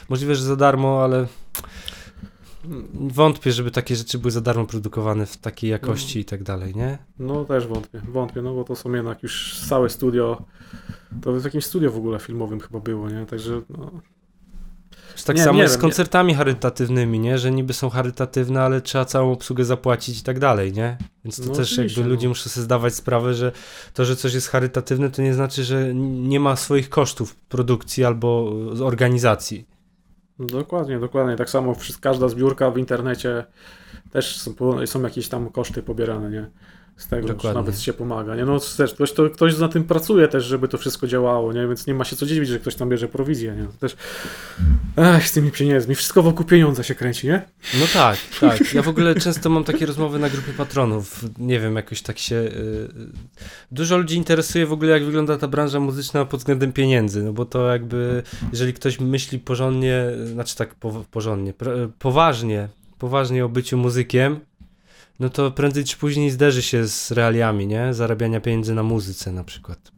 możliwe, 0.08 0.34
że 0.34 0.44
za 0.44 0.56
darmo, 0.56 1.04
ale 1.04 1.26
wątpię, 2.94 3.52
żeby 3.52 3.70
takie 3.70 3.96
rzeczy 3.96 4.18
były 4.18 4.30
za 4.30 4.40
darmo 4.40 4.66
produkowane 4.66 5.26
w 5.26 5.36
takiej 5.36 5.70
jakości 5.70 6.18
i 6.18 6.24
tak 6.24 6.42
dalej, 6.42 6.74
nie? 6.74 6.98
No, 7.18 7.44
też 7.44 7.66
wątpię. 7.66 8.02
Wątpię, 8.08 8.42
no 8.42 8.54
bo 8.54 8.64
to 8.64 8.76
są 8.76 8.92
jednak 8.92 9.22
już 9.22 9.60
całe 9.68 9.88
studio. 9.88 10.42
To 11.22 11.32
w 11.32 11.44
jakimś 11.44 11.64
studio 11.64 11.90
w 11.92 11.96
ogóle 11.96 12.18
filmowym 12.18 12.60
chyba 12.60 12.80
było, 12.80 13.10
nie? 13.10 13.26
Także, 13.26 13.62
no. 13.70 13.90
Czy 15.22 15.26
tak 15.26 15.36
Nie, 15.36 15.44
samo 15.44 15.56
nie 15.56 15.62
jest 15.62 15.74
z 15.74 15.76
wiem, 15.76 15.80
nie. 15.80 15.82
koncertami 15.90 16.34
charytatywnymi, 16.34 17.18
nie? 17.18 17.38
Że 17.38 17.50
niby 17.50 17.72
są 17.72 17.90
charytatywne, 17.90 18.62
ale 18.62 18.80
trzeba 18.80 19.04
całą 19.04 19.32
obsługę 19.32 19.64
zapłacić 19.64 20.20
i 20.20 20.22
tak 20.22 20.38
dalej, 20.38 20.72
nie? 20.72 20.96
Więc 21.24 21.36
to 21.36 21.42
No 21.48 21.54
też 21.54 21.78
jakby 21.78 22.00
no. 22.00 22.08
ludzie 22.08 22.28
muszą 22.28 22.50
sobie 22.50 22.64
zdawać 22.64 22.94
sprawę, 22.94 23.34
że 23.34 23.52
to, 23.94 24.04
że 24.04 24.16
coś 24.16 24.34
jest 24.34 24.48
charytatywne, 24.48 25.10
to 25.10 25.22
nie 25.22 25.34
znaczy, 25.34 25.64
że 25.64 25.94
nie 25.94 26.40
ma 26.40 26.56
swoich 26.56 26.88
kosztów 26.90 27.34
produkcji 27.36 28.04
albo 28.04 28.52
z 28.72 28.80
organizacji. 28.80 29.66
Dokładnie, 30.38 30.98
dokładnie. 30.98 31.36
Tak 31.36 31.50
samo 31.50 31.76
każda 32.00 32.28
zbiórka 32.28 32.70
w 32.70 32.78
internecie 32.78 33.44
też 34.12 34.36
są, 34.36 34.54
są 34.86 35.02
jakieś 35.02 35.28
tam 35.28 35.50
koszty 35.50 35.82
pobierane, 35.82 36.30
nie? 36.30 36.50
Z 36.96 37.08
tego, 37.08 37.28
Dokładnie. 37.28 37.60
nawet 37.60 37.80
się 37.80 37.92
pomaga. 37.92 38.36
Nie? 38.36 38.44
No 38.44 38.60
też, 38.76 38.94
ktoś, 38.94 39.12
to, 39.12 39.30
ktoś 39.30 39.58
na 39.58 39.68
tym 39.68 39.84
pracuje 39.84 40.28
też, 40.28 40.44
żeby 40.44 40.68
to 40.68 40.78
wszystko 40.78 41.06
działało, 41.06 41.52
nie? 41.52 41.66
Więc 41.66 41.86
nie 41.86 41.94
ma 41.94 42.04
się 42.04 42.16
co 42.16 42.26
dziwić, 42.26 42.48
że 42.48 42.58
ktoś 42.58 42.74
tam 42.74 42.88
bierze 42.88 43.08
prowizję, 43.08 43.56
nie? 43.56 43.66
Też 43.80 43.96
Ech, 44.96 45.28
z 45.28 45.32
tymi 45.32 45.50
pieniędzmi. 45.50 45.94
Wszystko 45.94 46.22
wokół 46.22 46.46
pieniądza 46.46 46.82
się 46.82 46.94
kręci, 46.94 47.26
nie? 47.26 47.42
No 47.80 47.86
tak, 47.92 48.18
tak. 48.40 48.74
Ja 48.74 48.82
w 48.82 48.88
ogóle 48.88 49.14
często 49.14 49.50
mam 49.50 49.64
takie 49.64 49.86
rozmowy 49.86 50.18
na 50.18 50.28
grupie 50.30 50.52
patronów. 50.52 51.24
Nie 51.38 51.60
wiem, 51.60 51.76
jakoś 51.76 52.02
tak 52.02 52.18
się. 52.18 52.36
y, 52.36 52.88
Dużo 53.72 53.96
ludzi 53.96 54.16
interesuje 54.16 54.66
w 54.66 54.72
ogóle, 54.72 54.90
jak 54.92 55.04
wygląda 55.04 55.38
ta 55.38 55.48
branża 55.48 55.80
muzyczna 55.80 56.24
pod 56.24 56.40
względem 56.40 56.72
pieniędzy. 56.72 57.22
No 57.22 57.32
bo 57.32 57.44
to 57.44 57.66
jakby, 57.72 58.22
jeżeli 58.52 58.72
ktoś 58.74 59.00
myśli 59.00 59.38
porządnie, 59.38 60.04
znaczy 60.32 60.56
tak 60.56 60.74
po, 60.74 61.04
porządnie, 61.10 61.54
poważnie, 61.98 62.68
poważnie 62.98 63.44
o 63.44 63.48
byciu 63.48 63.76
muzykiem, 63.76 64.40
no 65.22 65.30
to 65.30 65.50
prędzej 65.50 65.84
czy 65.84 65.96
później 65.96 66.30
zderzy 66.30 66.62
się 66.62 66.88
z 66.88 67.10
realiami, 67.10 67.66
nie? 67.66 67.94
Zarabiania 67.94 68.40
pieniędzy 68.40 68.74
na 68.74 68.82
muzyce 68.82 69.32
na 69.32 69.44
przykład. 69.44 69.92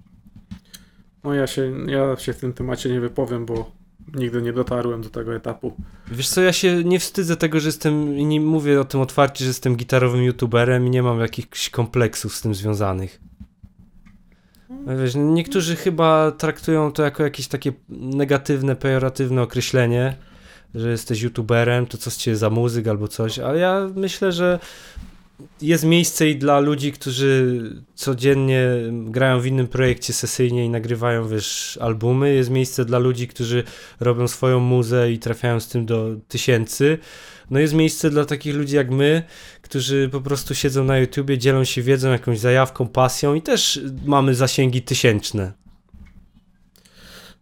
No 1.24 1.34
ja 1.34 1.46
się, 1.46 1.72
ja 1.86 2.16
się 2.16 2.32
w 2.32 2.38
tym 2.38 2.52
temacie 2.52 2.90
nie 2.90 3.00
wypowiem, 3.00 3.46
bo 3.46 3.70
nigdy 4.14 4.42
nie 4.42 4.52
dotarłem 4.52 5.02
do 5.02 5.10
tego 5.10 5.34
etapu. 5.34 5.76
Wiesz 6.08 6.28
co, 6.28 6.40
ja 6.40 6.52
się 6.52 6.84
nie 6.84 6.98
wstydzę 6.98 7.36
tego, 7.36 7.60
że 7.60 7.68
jestem, 7.68 8.18
i 8.18 8.26
nie 8.26 8.40
mówię 8.40 8.80
o 8.80 8.84
tym 8.84 9.00
otwarcie, 9.00 9.44
że 9.44 9.48
jestem 9.48 9.76
gitarowym 9.76 10.22
youtuberem 10.22 10.86
i 10.86 10.90
nie 10.90 11.02
mam 11.02 11.20
jakichś 11.20 11.70
kompleksów 11.70 12.34
z 12.34 12.40
tym 12.40 12.54
związanych. 12.54 13.20
No 14.86 14.96
Wiesz, 14.96 15.14
niektórzy 15.14 15.76
chyba 15.76 16.30
traktują 16.30 16.92
to 16.92 17.02
jako 17.02 17.22
jakieś 17.22 17.48
takie 17.48 17.72
negatywne, 17.88 18.76
pejoratywne 18.76 19.42
określenie, 19.42 20.16
że 20.74 20.90
jesteś 20.90 21.22
youtuberem, 21.22 21.86
to 21.86 21.98
co 21.98 22.10
z 22.10 22.16
ciebie 22.16 22.36
za 22.36 22.50
muzyk 22.50 22.86
albo 22.88 23.08
coś, 23.08 23.38
ale 23.38 23.58
ja 23.58 23.88
myślę, 23.94 24.32
że 24.32 24.58
jest 25.62 25.84
miejsce 25.84 26.28
i 26.28 26.36
dla 26.36 26.60
ludzi, 26.60 26.92
którzy 26.92 27.62
codziennie 27.94 28.68
grają 28.92 29.40
w 29.40 29.46
innym 29.46 29.66
projekcie 29.66 30.12
sesyjnie 30.12 30.64
i 30.64 30.68
nagrywają, 30.68 31.28
wiesz, 31.28 31.78
albumy. 31.82 32.34
Jest 32.34 32.50
miejsce 32.50 32.84
dla 32.84 32.98
ludzi, 32.98 33.28
którzy 33.28 33.64
robią 34.00 34.28
swoją 34.28 34.60
muzę 34.60 35.12
i 35.12 35.18
trafiają 35.18 35.60
z 35.60 35.68
tym 35.68 35.86
do 35.86 36.16
tysięcy. 36.28 36.98
No 37.50 37.58
jest 37.60 37.74
miejsce 37.74 38.10
dla 38.10 38.24
takich 38.24 38.54
ludzi 38.54 38.76
jak 38.76 38.90
my, 38.90 39.22
którzy 39.62 40.08
po 40.12 40.20
prostu 40.20 40.54
siedzą 40.54 40.84
na 40.84 40.98
YouTubie, 40.98 41.38
dzielą 41.38 41.64
się 41.64 41.82
wiedzą, 41.82 42.10
jakąś 42.10 42.38
zajawką, 42.38 42.88
pasją 42.88 43.34
i 43.34 43.42
też 43.42 43.80
mamy 44.04 44.34
zasięgi 44.34 44.82
tysięczne. 44.82 45.52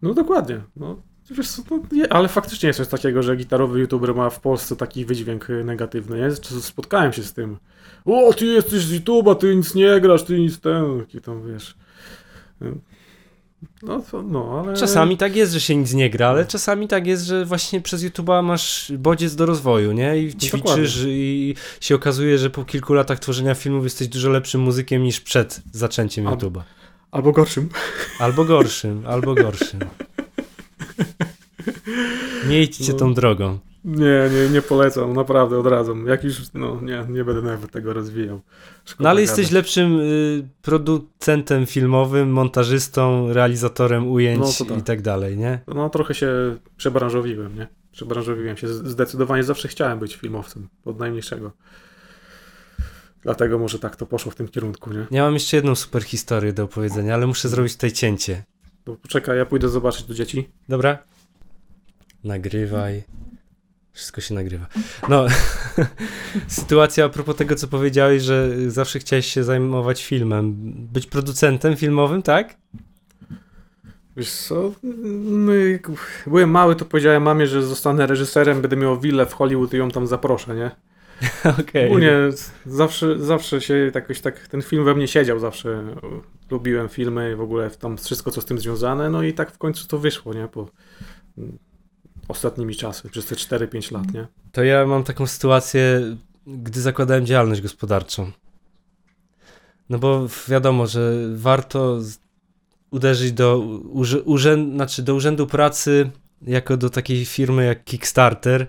No 0.02 0.14
dokładnie. 0.14 0.60
No, 0.76 1.02
wiesz 1.32 1.48
co, 1.50 1.62
no, 1.70 1.82
nie, 1.92 2.12
ale 2.12 2.28
faktycznie 2.28 2.66
jest 2.66 2.76
coś 2.76 2.88
takiego, 2.88 3.22
że 3.22 3.36
gitarowy 3.36 3.80
youtuber 3.80 4.14
ma 4.14 4.30
w 4.30 4.40
Polsce 4.40 4.76
taki 4.76 5.04
wydźwięk 5.04 5.50
y, 5.50 5.64
negatywny. 5.64 6.18
Nie? 6.18 6.60
Spotkałem 6.60 7.12
się 7.12 7.22
z 7.22 7.32
tym. 7.32 7.56
O, 8.04 8.32
ty 8.32 8.46
jesteś 8.46 8.80
z 8.80 8.92
YouTube'a, 8.92 9.36
ty 9.36 9.56
nic 9.56 9.74
nie 9.74 10.00
grasz, 10.00 10.22
ty 10.22 10.38
nic 10.38 10.60
ten, 10.60 11.00
taki 11.00 11.20
tam 11.20 11.52
wiesz. 11.52 11.74
Y, 12.62 12.74
No, 13.82 14.02
to, 14.10 14.22
no, 14.22 14.64
ale... 14.64 14.76
Czasami 14.76 15.16
tak 15.16 15.36
jest, 15.36 15.52
że 15.52 15.60
się 15.60 15.76
nic 15.76 15.92
nie 15.92 16.10
gra, 16.10 16.28
ale 16.28 16.46
czasami 16.46 16.88
tak 16.88 17.06
jest, 17.06 17.24
że 17.24 17.44
właśnie 17.44 17.80
przez 17.80 18.04
YouTube'a 18.04 18.44
masz 18.44 18.92
bodziec 18.98 19.34
do 19.34 19.46
rozwoju, 19.46 19.92
nie? 19.92 20.18
I 20.18 20.34
ćwiczysz 20.34 21.04
i 21.06 21.54
się 21.80 21.94
okazuje, 21.94 22.38
że 22.38 22.50
po 22.50 22.64
kilku 22.64 22.94
latach 22.94 23.18
tworzenia 23.18 23.54
filmów 23.54 23.84
jesteś 23.84 24.08
dużo 24.08 24.30
lepszym 24.30 24.60
muzykiem 24.60 25.02
niż 25.02 25.20
przed 25.20 25.62
zaczęciem 25.72 26.24
YouTube'a. 26.24 26.60
Albo 27.10 27.32
gorszym. 27.32 27.68
Albo 28.18 28.44
gorszym, 28.44 29.02
albo 29.06 29.34
gorszym. 29.34 29.80
Nie 32.48 32.62
idźcie 32.62 32.92
No. 32.92 32.98
tą 32.98 33.14
drogą. 33.14 33.58
Nie, 33.84 34.30
nie, 34.34 34.48
nie 34.52 34.62
polecam, 34.62 35.12
naprawdę 35.12 35.58
odradzam. 35.58 36.06
Jak 36.06 36.24
już, 36.24 36.36
no 36.54 36.80
nie, 36.82 37.06
nie 37.08 37.24
będę 37.24 37.42
nawet 37.42 37.70
tego 37.70 37.92
rozwijał. 37.92 38.40
Szkoda 38.84 39.04
No 39.04 39.10
ale 39.10 39.20
jesteś 39.20 39.50
lepszym 39.50 40.00
y, 40.00 40.48
producentem 40.62 41.66
filmowym, 41.66 42.30
montażystą, 42.30 43.32
realizatorem 43.32 44.08
ujęć 44.08 44.60
No 44.60 44.66
tak. 44.66 44.78
i 44.78 44.82
tak 44.82 45.02
dalej, 45.02 45.36
nie? 45.36 45.60
No 45.68 45.90
trochę 45.90 46.14
się 46.14 46.56
przebranżowiłem, 46.76 47.56
nie? 47.56 47.66
Przebranżowiłem 47.92 48.56
się. 48.56 48.68
Zdecydowanie 48.68 49.44
zawsze 49.44 49.68
chciałem 49.68 49.98
być 49.98 50.16
filmowcem, 50.16 50.68
od 50.84 50.98
najmniejszego. 50.98 51.52
Dlatego 53.22 53.58
może 53.58 53.78
tak 53.78 53.96
to 53.96 54.06
poszło 54.06 54.32
w 54.32 54.34
tym 54.34 54.48
kierunku, 54.48 54.92
nie? 54.92 55.06
Ja 55.10 55.22
mam 55.24 55.34
jeszcze 55.34 55.56
jedną 55.56 55.74
super 55.74 56.02
historię 56.02 56.52
do 56.52 56.64
opowiedzenia, 56.64 57.14
ale 57.14 57.26
muszę 57.26 57.48
zrobić 57.48 57.72
tutaj 57.74 57.92
cięcie. 57.92 58.44
Poczekaj, 58.84 59.38
ja 59.38 59.46
pójdę 59.46 59.68
zobaczyć 59.68 60.06
do 60.06 60.14
dzieci. 60.14 60.48
Dobra? 60.68 60.98
Nagrywaj. 62.24 63.02
Wszystko 63.92 64.20
się 64.20 64.34
nagrywa. 64.34 64.66
No, 65.08 65.26
sytuacja 66.48 67.04
a 67.04 67.08
propos 67.08 67.36
tego, 67.36 67.54
co 67.54 67.68
powiedziałeś, 67.68 68.22
że 68.22 68.70
zawsze 68.70 68.98
chciałeś 68.98 69.26
się 69.26 69.44
zajmować 69.44 70.04
filmem. 70.04 70.54
Być 70.92 71.06
producentem 71.06 71.76
filmowym, 71.76 72.22
tak? 72.22 72.56
Wiesz 74.16 74.32
co, 74.32 74.72
no, 75.24 75.54
jak 75.54 75.90
byłem 76.26 76.50
mały, 76.50 76.76
to 76.76 76.84
powiedziałem 76.84 77.22
mamie, 77.22 77.46
że 77.46 77.62
zostanę 77.62 78.06
reżyserem, 78.06 78.62
będę 78.62 78.76
miał 78.76 79.00
willę 79.00 79.26
w 79.26 79.32
Hollywood 79.32 79.74
i 79.74 79.76
ją 79.76 79.90
tam 79.90 80.06
zaproszę, 80.06 80.54
nie? 80.54 80.70
Okej. 81.60 81.86
Ogólnie 81.86 82.12
zawsze, 82.66 83.18
zawsze 83.18 83.60
się 83.60 83.90
jakoś 83.94 84.20
tak, 84.20 84.48
ten 84.48 84.62
film 84.62 84.84
we 84.84 84.94
mnie 84.94 85.08
siedział, 85.08 85.38
zawsze 85.38 85.96
lubiłem 86.50 86.88
filmy 86.88 87.36
w 87.36 87.40
ogóle 87.40 87.70
tam 87.70 87.98
wszystko, 87.98 88.30
co 88.30 88.40
z 88.40 88.44
tym 88.44 88.58
związane, 88.58 89.10
no 89.10 89.22
i 89.22 89.32
tak 89.32 89.52
w 89.52 89.58
końcu 89.58 89.88
to 89.88 89.98
wyszło, 89.98 90.34
nie? 90.34 90.48
Po 90.48 90.68
ostatnimi 92.28 92.76
czasy, 92.76 93.08
przez 93.08 93.26
te 93.26 93.34
4-5 93.34 93.92
lat, 93.92 94.12
nie? 94.14 94.26
To 94.52 94.64
ja 94.64 94.86
mam 94.86 95.04
taką 95.04 95.26
sytuację, 95.26 96.00
gdy 96.46 96.80
zakładałem 96.80 97.26
działalność 97.26 97.60
gospodarczą. 97.60 98.30
No 99.90 99.98
bo 99.98 100.26
wiadomo, 100.48 100.86
że 100.86 101.14
warto 101.34 101.98
uderzyć 102.90 103.32
do, 103.32 103.58
urzęd, 104.24 104.74
znaczy 104.74 105.02
do 105.02 105.14
urzędu 105.14 105.46
pracy 105.46 106.10
jako 106.46 106.76
do 106.76 106.90
takiej 106.90 107.24
firmy 107.24 107.64
jak 107.64 107.84
Kickstarter, 107.84 108.66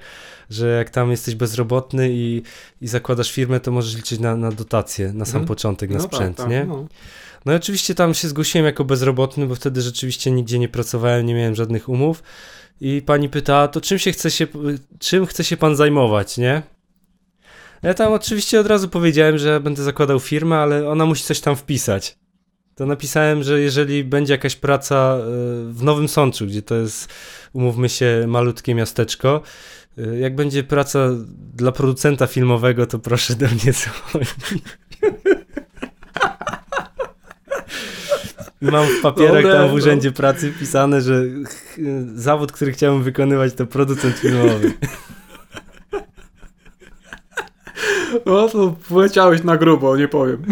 że 0.49 0.67
jak 0.67 0.89
tam 0.89 1.11
jesteś 1.11 1.35
bezrobotny 1.35 2.09
i, 2.11 2.41
i 2.81 2.87
zakładasz 2.87 3.31
firmę, 3.31 3.59
to 3.59 3.71
możesz 3.71 3.95
liczyć 3.95 4.19
na, 4.19 4.35
na 4.35 4.51
dotacje 4.51 5.13
na 5.13 5.25
sam 5.25 5.35
Mhm. 5.35 5.47
początek, 5.47 5.89
na 5.89 5.97
no 5.97 6.03
sprzęt, 6.03 6.37
tak, 6.37 6.45
tak, 6.45 6.51
nie? 6.51 6.65
No. 6.65 6.87
No 7.45 7.53
i 7.53 7.55
oczywiście 7.55 7.95
tam 7.95 8.13
się 8.13 8.27
zgłosiłem 8.27 8.65
jako 8.65 8.85
bezrobotny, 8.85 9.45
bo 9.45 9.55
wtedy 9.55 9.81
rzeczywiście 9.81 10.31
nigdzie 10.31 10.59
nie 10.59 10.69
pracowałem, 10.69 11.25
nie 11.25 11.33
miałem 11.35 11.55
żadnych 11.55 11.89
umów. 11.89 12.23
I 12.81 13.01
pani 13.05 13.29
pytała, 13.29 13.67
to 13.67 13.81
czym 13.81 13.99
się 13.99 14.11
chce 14.11 14.31
się, 14.31 14.47
czym 14.99 15.25
chce 15.25 15.43
się 15.43 15.57
pan 15.57 15.75
zajmować, 15.75 16.37
nie? 16.37 16.61
Ja 17.83 17.93
tam 17.93 18.13
oczywiście 18.13 18.59
od 18.59 18.67
razu 18.67 18.89
powiedziałem, 18.89 19.37
że 19.37 19.59
będę 19.59 19.83
zakładał 19.83 20.19
firmę, 20.19 20.57
ale 20.57 20.89
ona 20.89 21.05
musi 21.05 21.23
coś 21.23 21.39
tam 21.39 21.55
wpisać. 21.55 22.17
To 22.75 22.85
napisałem, 22.85 23.43
że 23.43 23.59
jeżeli 23.59 24.03
będzie 24.03 24.33
jakaś 24.33 24.55
praca 24.55 25.17
y, 25.17 25.21
w 25.73 25.83
Nowym 25.83 26.07
Sączu, 26.07 26.45
gdzie 26.45 26.61
to 26.61 26.75
jest, 26.75 27.13
umówmy 27.53 27.89
się, 27.89 28.25
malutkie 28.27 28.75
miasteczko, 28.75 29.41
y, 29.97 30.19
jak 30.19 30.35
będzie 30.35 30.63
praca 30.63 31.09
dla 31.53 31.71
producenta 31.71 32.27
filmowego, 32.27 32.85
to 32.85 32.99
proszę 32.99 33.35
do 33.35 33.45
mnie 33.45 33.73
dzwonić. 33.73 34.29
Mam 38.61 38.87
w 38.87 39.01
papierach 39.01 39.43
Dobre, 39.43 39.53
tam 39.53 39.69
w 39.69 39.73
urzędzie 39.73 40.11
pracy 40.11 40.51
wpisane, 40.51 41.01
że 41.01 41.23
zawód, 42.15 42.51
który 42.51 42.71
chciałbym 42.71 43.03
wykonywać, 43.03 43.53
to 43.53 43.65
producent 43.65 44.15
filmowy. 44.15 44.73
No 48.25 48.49
to 48.49 48.75
poleciałeś 48.89 49.43
na 49.43 49.57
grubo, 49.57 49.97
nie 49.97 50.07
powiem. 50.07 50.43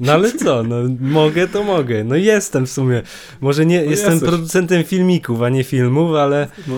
No 0.00 0.12
ale 0.12 0.32
co, 0.32 0.62
no 0.62 0.76
mogę, 1.00 1.48
to 1.48 1.64
mogę. 1.64 2.04
No 2.04 2.16
jestem 2.16 2.66
w 2.66 2.70
sumie. 2.70 3.02
Może 3.40 3.66
nie, 3.66 3.82
No 3.84 3.90
jestem 3.90 4.12
jesteś. 4.12 4.28
producentem 4.28 4.84
filmików, 4.84 5.42
a 5.42 5.48
nie 5.48 5.64
filmów, 5.64 6.14
ale, 6.14 6.48
No, 6.66 6.74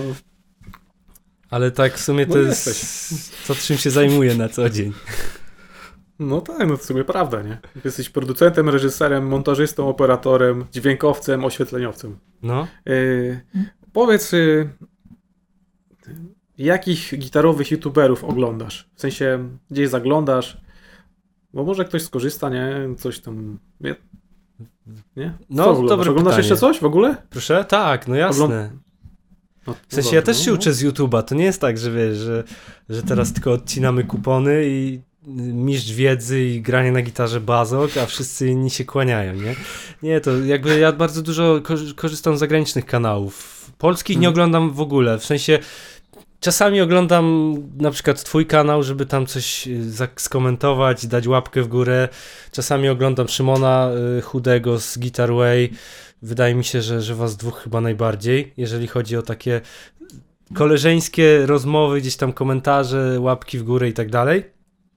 ale 1.51 1.70
tak 1.70 1.94
w 1.94 2.01
sumie 2.01 2.26
to 2.26 2.35
No 2.35 2.40
jest 2.40 2.66
jesteś. 2.66 3.36
to, 3.47 3.55
czym 3.55 3.76
się 3.76 3.90
zajmuję 3.90 4.35
na 4.35 4.48
co 4.48 4.70
dzień. 4.70 4.93
no 6.18 6.40
tak, 6.40 6.68
no 6.68 6.76
w 6.76 6.85
sumie 6.85 7.05
prawda, 7.05 7.43
nie? 7.43 7.59
Jesteś 7.85 8.09
producentem, 8.10 8.68
reżyserem, 8.68 9.26
montażystą, 9.26 9.89
operatorem, 9.89 10.64
dźwiękowcem, 10.72 11.44
oświetleniowcem. 11.44 12.18
No. 12.43 12.66
Yy, 12.86 13.40
powiedz, 13.93 14.32
yy, 14.32 14.68
jakich 16.59 17.18
gitarowych 17.18 17.70
youtuberów 17.70 18.24
oglądasz? 18.24 18.89
W 18.94 19.01
sensie, 19.01 19.48
gdzieś 19.70 19.89
zaglądasz? 19.89 20.56
Bo 21.55 21.64
może 21.64 21.85
ktoś 21.85 22.02
skorzysta, 22.02 22.51
nie? 22.51 22.76
Coś 22.98 23.20
tam. 23.20 23.59
Nie? 23.80 23.94
nie? 25.16 25.30
Co 25.39 25.44
No, 25.51 25.64
oglądasz? 25.70 25.89
dobre 25.89 26.10
Oglądasz 26.10 26.32
pytanie. 26.35 26.48
jeszcze 26.48 26.56
coś 26.56 26.78
w 26.80 26.85
ogóle? 26.85 27.16
Proszę? 27.30 27.64
Tak, 27.68 28.09
no 28.09 28.14
jasne. 28.14 28.70
No, 29.66 29.74
W 29.89 29.94
sensie 29.94 30.16
ja 30.16 30.22
też 30.22 30.44
się 30.44 30.52
uczę 30.52 30.72
z 30.72 30.85
YouTube'a. 30.85 31.22
To 31.22 31.35
nie 31.35 31.44
jest 31.44 31.60
tak, 31.60 31.78
że 31.78 31.90
wiesz, 31.90 32.16
że, 32.18 32.44
że 32.89 33.02
teraz 33.02 33.32
tylko 33.32 33.52
odcinamy 33.52 34.05
kupony 34.05 34.62
i 34.66 35.01
mistrz 35.52 35.93
wiedzy 35.93 36.44
i 36.44 36.62
granie 36.62 36.93
na 36.93 37.02
gitarze 37.02 37.40
bazok, 37.40 37.97
a 37.97 38.06
wszyscy 38.06 38.48
inni 38.48 38.70
się 38.70 38.85
kłaniają, 38.85 39.35
nie? 39.35 39.55
Nie, 40.02 40.20
to 40.20 40.39
jakby 40.39 40.78
ja 40.78 40.93
bardzo 40.93 41.22
dużo 41.22 41.60
korzy- 41.62 41.94
korzystam 41.94 42.36
z 42.36 42.40
zagranicznych 42.40 42.86
kanałów. 42.86 43.59
Polskich 43.78 44.16
nie 44.16 44.28
Mhm. 44.28 44.32
oglądam 44.35 44.70
w 44.70 44.80
ogóle, 44.80 45.18
w 45.18 45.24
sensie 45.24 45.59
czasami 46.40 46.81
oglądam 46.81 47.55
na 47.77 47.90
przykład 47.90 48.24
twój 48.24 48.47
kanał, 48.47 48.82
żeby 48.82 49.06
tam 49.06 49.27
coś 49.27 49.69
y, 49.69 49.81
skomentować, 50.16 51.06
dać 51.06 51.27
łapkę 51.27 51.62
w 51.62 51.69
górę. 51.69 52.09
Czasami 52.52 52.89
oglądam 52.89 53.28
Szymona 53.28 53.90
y, 54.19 54.23
Chudego 54.23 54.81
z 54.81 54.98
Guitar 54.98 55.35
Way. 55.35 55.73
Wydaje 56.23 56.55
mi 56.55 56.65
się, 56.65 56.82
że, 56.82 57.02
że 57.02 57.15
was 57.15 57.36
dwóch 57.36 57.59
chyba 57.62 57.81
najbardziej, 57.81 58.52
jeżeli 58.56 58.86
chodzi 58.86 59.16
o 59.16 59.23
takie 59.23 59.60
koleżeńskie 60.55 61.47
rozmowy, 61.47 62.01
gdzieś 62.01 62.16
tam 62.16 62.32
komentarze, 62.32 63.20
łapki 63.20 63.59
w 63.59 63.62
górę 63.62 63.89
i 63.89 63.93
tak 63.93 64.10
dalej. 64.10 64.44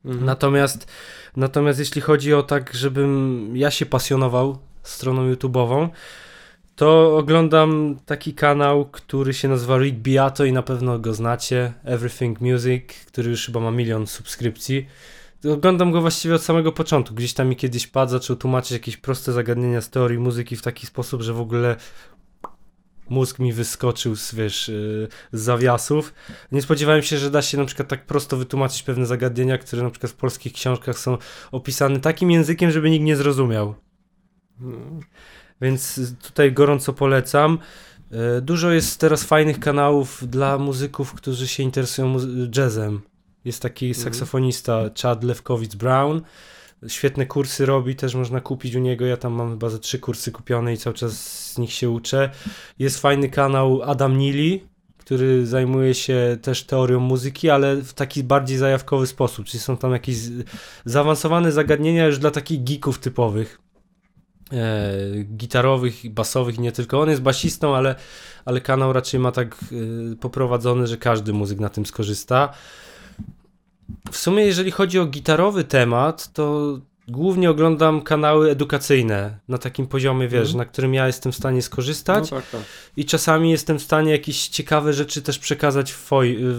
Mhm. 0.05 0.25
Natomiast, 0.25 0.87
natomiast 1.35 1.79
jeśli 1.79 2.01
chodzi 2.01 2.33
o 2.33 2.43
tak, 2.43 2.73
żebym 2.73 3.51
ja 3.57 3.71
się 3.71 3.85
pasjonował 3.85 4.57
stroną 4.83 5.33
YouTube'ową, 5.33 5.89
to 6.81 7.17
oglądam 7.17 7.97
taki 8.05 8.33
kanał, 8.33 8.85
który 8.85 9.33
się 9.33 9.47
nazywa 9.47 9.77
Rick 9.77 9.97
Beato 9.97 10.45
i 10.45 10.53
na 10.53 10.63
pewno 10.63 10.99
go 10.99 11.13
znacie, 11.13 11.73
Everything 11.83 12.41
Music, 12.41 12.83
który 13.07 13.29
już 13.29 13.45
chyba 13.45 13.59
ma 13.59 13.71
milion 13.71 14.07
subskrypcji. 14.07 14.87
Oglądam 15.53 15.91
go 15.91 16.01
właściwie 16.01 16.35
od 16.35 16.43
samego 16.43 16.71
początku. 16.71 17.15
Gdzieś 17.15 17.33
tam 17.33 17.49
mi 17.49 17.55
kiedyś 17.55 17.87
padł, 17.87 18.11
zaczął 18.11 18.35
tłumaczyć 18.35 18.71
jakieś 18.71 18.97
proste 18.97 19.31
zagadnienia 19.31 19.81
z 19.81 19.89
teorii 19.89 20.19
muzyki 20.19 20.55
w 20.55 20.61
taki 20.61 20.85
sposób, 20.85 21.21
że 21.21 21.33
w 21.33 21.39
ogóle 21.39 21.75
mózg 23.09 23.39
mi 23.39 23.53
wyskoczył 23.53 24.15
z, 24.15 24.35
wiesz, 24.35 24.67
yy, 24.67 25.07
z 25.31 25.41
zawiasów. 25.41 26.13
Nie 26.51 26.61
spodziewałem 26.61 27.01
się, 27.01 27.17
że 27.17 27.29
da 27.31 27.41
się 27.41 27.57
na 27.57 27.65
przykład 27.65 27.87
tak 27.87 28.05
prosto 28.05 28.37
wytłumaczyć 28.37 28.83
pewne 28.83 29.05
zagadnienia, 29.05 29.57
które 29.57 29.83
na 29.83 29.89
przykład 29.89 30.11
w 30.11 30.15
polskich 30.15 30.53
książkach 30.53 30.99
są 30.99 31.17
opisane 31.51 31.99
takim 31.99 32.31
językiem, 32.31 32.71
żeby 32.71 32.89
nikt 32.89 33.05
nie 33.05 33.15
zrozumiał. 33.15 33.75
Więc 35.61 35.99
tutaj 36.21 36.53
gorąco 36.53 36.93
polecam. 36.93 37.57
E, 38.11 38.41
Dużo 38.41 38.71
jest 38.71 38.99
teraz 38.99 39.23
fajnych 39.23 39.59
kanałów 39.59 40.23
dla 40.27 40.57
muzyków, 40.57 41.13
którzy 41.13 41.47
się 41.47 41.63
interesują 41.63 42.17
jazzem. 42.57 43.01
Jest 43.45 43.61
taki 43.61 43.87
Mhm. 43.87 44.03
saksofonista 44.03 44.79
Chad 45.01 45.23
Lewkowicz-Brown. 45.23 46.21
Świetne 46.87 47.25
kursy 47.25 47.65
robi, 47.65 47.95
też 47.95 48.15
można 48.15 48.41
kupić 48.41 48.75
u 48.75 48.79
niego. 48.79 49.05
Ja 49.05 49.17
tam 49.17 49.33
mam 49.33 49.49
chyba 49.49 49.69
ze 49.69 49.79
trzy 49.79 49.99
kursy 49.99 50.31
kupione 50.31 50.73
i 50.73 50.77
cały 50.77 50.93
czas 50.93 51.13
z 51.51 51.57
nich 51.57 51.73
się 51.73 51.89
uczę. 51.89 52.29
Jest 52.79 52.99
fajny 53.01 53.29
kanał 53.29 53.81
Adam 53.83 54.17
Neely, 54.17 54.59
który 54.97 55.47
zajmuje 55.47 55.93
się 55.93 56.37
też 56.41 56.63
teorią 56.63 56.99
muzyki, 56.99 57.49
ale 57.49 57.75
w 57.75 57.93
taki 57.93 58.23
bardziej 58.23 58.57
zajawkowy 58.57 59.07
sposób. 59.07 59.45
Czyli 59.45 59.59
są 59.59 59.77
tam 59.77 59.91
jakieś 59.91 60.17
zaawansowane 60.85 61.51
zagadnienia 61.51 62.05
już 62.05 62.17
dla 62.19 62.31
takich 62.31 62.63
geeków 62.63 62.99
typowych 62.99 63.59
gitarowych, 65.37 66.05
i 66.05 66.09
basowych 66.09 66.59
nie 66.59 66.71
tylko. 66.71 67.01
On 67.01 67.09
jest 67.09 67.21
basistą, 67.21 67.75
ale, 67.75 67.95
ale 68.45 68.61
kanał 68.61 68.93
raczej 68.93 69.19
ma 69.19 69.31
tak 69.31 69.55
e, 69.55 70.15
poprowadzony, 70.15 70.87
że 70.87 70.97
każdy 70.97 71.33
muzyk 71.33 71.59
na 71.59 71.69
tym 71.69 71.85
skorzysta. 71.85 72.53
W 74.11 74.17
sumie, 74.17 74.45
jeżeli 74.45 74.71
chodzi 74.71 74.99
o 74.99 75.05
gitarowy 75.05 75.63
temat, 75.63 76.33
to 76.33 76.77
głównie 77.07 77.49
oglądam 77.49 78.01
kanały 78.01 78.49
edukacyjne 78.51 79.37
na 79.47 79.57
takim 79.57 79.87
poziomie, 79.87 80.27
wiesz, 80.27 80.41
Mhm. 80.49 80.57
na 80.57 80.65
którym 80.65 80.93
ja 80.93 81.07
jestem 81.07 81.31
w 81.31 81.35
stanie 81.35 81.61
skorzystać 81.61 82.31
No 82.31 82.37
tak, 82.37 82.49
tak. 82.49 82.61
i 82.97 83.05
czasami 83.05 83.51
jestem 83.51 83.79
w 83.79 83.83
stanie 83.83 84.11
jakieś 84.11 84.47
ciekawe 84.47 84.93
rzeczy 84.93 85.21
też 85.21 85.39
przekazać 85.39 85.91
w, 85.93 86.09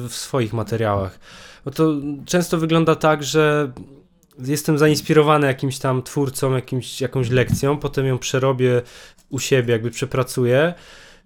w 0.09 0.15
swoich 0.15 0.53
materiałach. 0.53 1.19
Bo 1.65 1.71
to 1.71 1.93
często 2.27 2.59
wygląda 2.59 2.95
tak, 2.97 3.25
że 3.25 3.73
jestem 4.47 4.79
zainspirowany 4.79 5.47
jakimś 5.47 5.79
tam 5.79 6.03
twórcą, 6.03 6.55
jakimś, 6.55 7.01
jakąś 7.01 7.31
lekcją, 7.31 7.79
potem 7.79 8.07
ją 8.07 8.19
przerobię 8.19 8.83
u 9.29 9.39
siebie, 9.39 9.73
jakby 9.73 9.91
przepracuję 9.91 10.75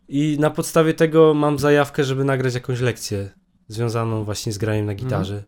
i 0.09 0.36
na 0.40 0.51
podstawie 0.51 0.94
tego 0.94 1.34
mam 1.34 1.59
zajawkę, 1.59 2.05
żeby 2.05 2.24
nagrać 2.24 2.55
jakąś 2.55 2.80
lekcję 2.80 3.30
związaną 3.68 4.24
właśnie 4.24 4.52
z 4.52 4.59
graniem 4.59 4.86
na 4.86 4.94
gitarze. 4.94 5.43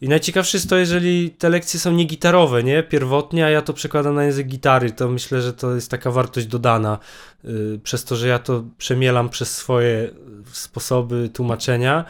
I 0.00 0.08
najciekawsze 0.08 0.56
jest 0.56 0.70
to, 0.70 0.76
jeżeli 0.76 1.30
te 1.30 1.48
lekcje 1.48 1.80
są 1.80 1.92
nie 1.92 2.04
gitarowe, 2.04 2.62
nie? 2.62 2.82
Pierwotnie, 2.82 3.46
a 3.46 3.50
ja 3.50 3.62
to 3.62 3.72
przekładam 3.72 4.14
na 4.14 4.24
język 4.24 4.46
gitary, 4.46 4.92
to 4.92 5.08
myślę, 5.08 5.42
że 5.42 5.52
to 5.52 5.74
jest 5.74 5.90
taka 5.90 6.10
wartość 6.10 6.46
dodana 6.46 6.98
y, 7.44 7.80
przez 7.82 8.04
to, 8.04 8.16
że 8.16 8.28
ja 8.28 8.38
to 8.38 8.64
przemielam 8.78 9.28
przez 9.28 9.56
swoje 9.56 10.10
sposoby 10.52 11.28
tłumaczenia. 11.28 12.04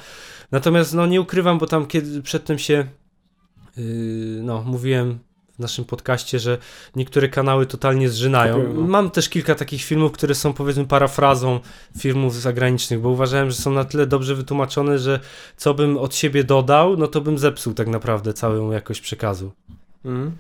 Natomiast 0.51 0.95
no 0.95 1.07
nie 1.07 1.21
ukrywam, 1.21 1.59
bo 1.59 1.67
tam 1.67 1.87
kiedy 1.87 2.23
przedtem 2.23 2.59
się 2.59 2.87
no 4.43 4.63
mówiłem 4.63 5.19
w 5.55 5.59
naszym 5.59 5.85
podcaście, 5.85 6.39
że 6.39 6.59
niektóre 6.97 7.29
kanały 7.29 7.67
totalnie 7.67 8.09
zżynają. 8.09 8.75
No. 8.75 8.81
Mam 8.81 9.11
też 9.11 9.29
kilka 9.29 9.55
takich 9.55 9.83
filmów, 9.83 10.13
które 10.13 10.35
są 10.35 10.53
powiedzmy 10.53 10.85
parafrazą 10.87 11.61
filmów 11.99 12.35
zagranicznych, 12.35 13.01
bo 13.01 13.09
uważałem, 13.09 13.51
że 13.51 13.57
są 13.57 13.71
na 13.71 13.85
tyle 13.85 14.07
dobrze 14.07 14.35
wytłumaczone, 14.35 14.99
że 14.99 15.21
co 15.57 15.75
bym 15.75 15.99
od 15.99 16.15
siebie 16.15 16.45
dodał, 16.45 16.97
no 16.97 17.07
to 17.07 17.21
bym 17.21 17.39
zepsuł 17.39 17.75
tak 17.75 17.89
naprawdę 17.89 18.35
całą 18.35 18.71
jakość 18.71 19.01
przekazu. 19.01 19.53
Mhm. 20.05 20.33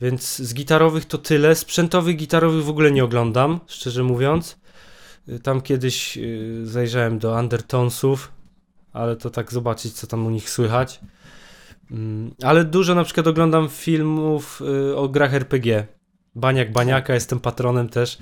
Więc 0.00 0.36
z 0.36 0.54
gitarowych 0.54 1.04
to 1.04 1.18
tyle. 1.18 1.54
Sprzętowych 1.54 2.16
gitarowych 2.16 2.64
w 2.64 2.68
ogóle 2.68 2.90
nie 2.90 3.04
oglądam, 3.04 3.60
szczerze 3.66 4.02
mówiąc. 4.02 4.58
Y, 5.28 5.40
Tam 5.40 5.60
kiedyś 5.60 6.18
y, 6.18 6.60
zajrzałem 6.64 7.18
do 7.18 7.32
Undertonesów, 7.32 8.32
ale 8.92 9.16
to 9.16 9.30
tak 9.30 9.52
zobaczyć, 9.52 9.92
co 9.92 10.06
tam 10.06 10.26
u 10.26 10.30
nich 10.30 10.50
słychać. 10.50 11.00
Mm, 11.90 12.34
Ale 12.42 12.64
dużo 12.64 12.94
na 12.94 13.04
przykład 13.04 13.26
oglądam 13.26 13.68
filmów 13.68 14.62
y, 14.90 14.96
o 14.96 15.08
grach 15.08 15.34
RPG. 15.34 15.86
Baniak 16.34 16.72
Baniaka, 16.72 17.14
jestem 17.14 17.40
patronem 17.40 17.88
też 17.88 18.18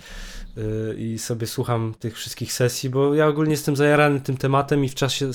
y, 0.59 0.97
i 0.99 1.19
sobie 1.19 1.47
słucham 1.47 1.95
tych 1.99 2.17
wszystkich 2.17 2.53
sesji, 2.53 2.91
bo 2.91 3.15
ja 3.15 3.27
ogólnie 3.27 3.51
jestem 3.51 3.77
zajarany 3.77 4.21
tym 4.21 4.37
tematem 4.37 4.85
i 4.85 4.89
w 4.89 4.95
czasie 4.95 5.35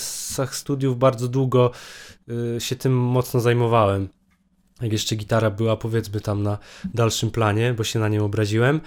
studiów 0.51 0.99
bardzo 0.99 1.27
długo 1.27 1.71
y, 2.55 2.61
się 2.61 2.75
tym 2.75 2.97
mocno 2.97 3.39
zajmowałem. 3.39 4.09
Jak 4.81 4.91
jeszcze 4.91 5.15
gitara 5.15 5.51
była 5.51 5.77
powiedzmy 5.77 6.21
tam 6.21 6.43
na 6.43 6.57
dalszym 6.93 7.31
planie, 7.31 7.73
bo 7.73 7.83
się 7.83 7.99
na 7.99 8.09
nią 8.09 8.25
obraziłem. 8.25 8.81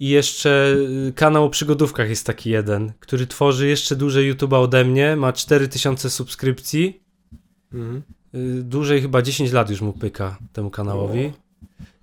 I 0.00 0.08
jeszcze 0.08 0.76
kanał 1.14 1.44
o 1.44 1.50
przygodówkach 1.50 2.08
jest 2.08 2.26
taki 2.26 2.50
jeden, 2.50 2.92
który 3.00 3.26
tworzy 3.26 3.68
jeszcze 3.68 3.96
dłużej 3.96 4.34
YouTube'a 4.34 4.62
ode 4.62 4.84
mnie, 4.84 5.16
ma 5.16 5.32
4000 5.32 6.10
subskrypcji. 6.10 7.04
Mhm. 7.72 8.02
Y, 8.34 8.62
Dłużej 8.62 9.02
chyba 9.02 9.22
10 9.22 9.52
lat 9.52 9.70
już 9.70 9.80
mu 9.80 9.92
pyka 9.92 10.38
temu 10.52 10.70
kanałowi. 10.70 11.32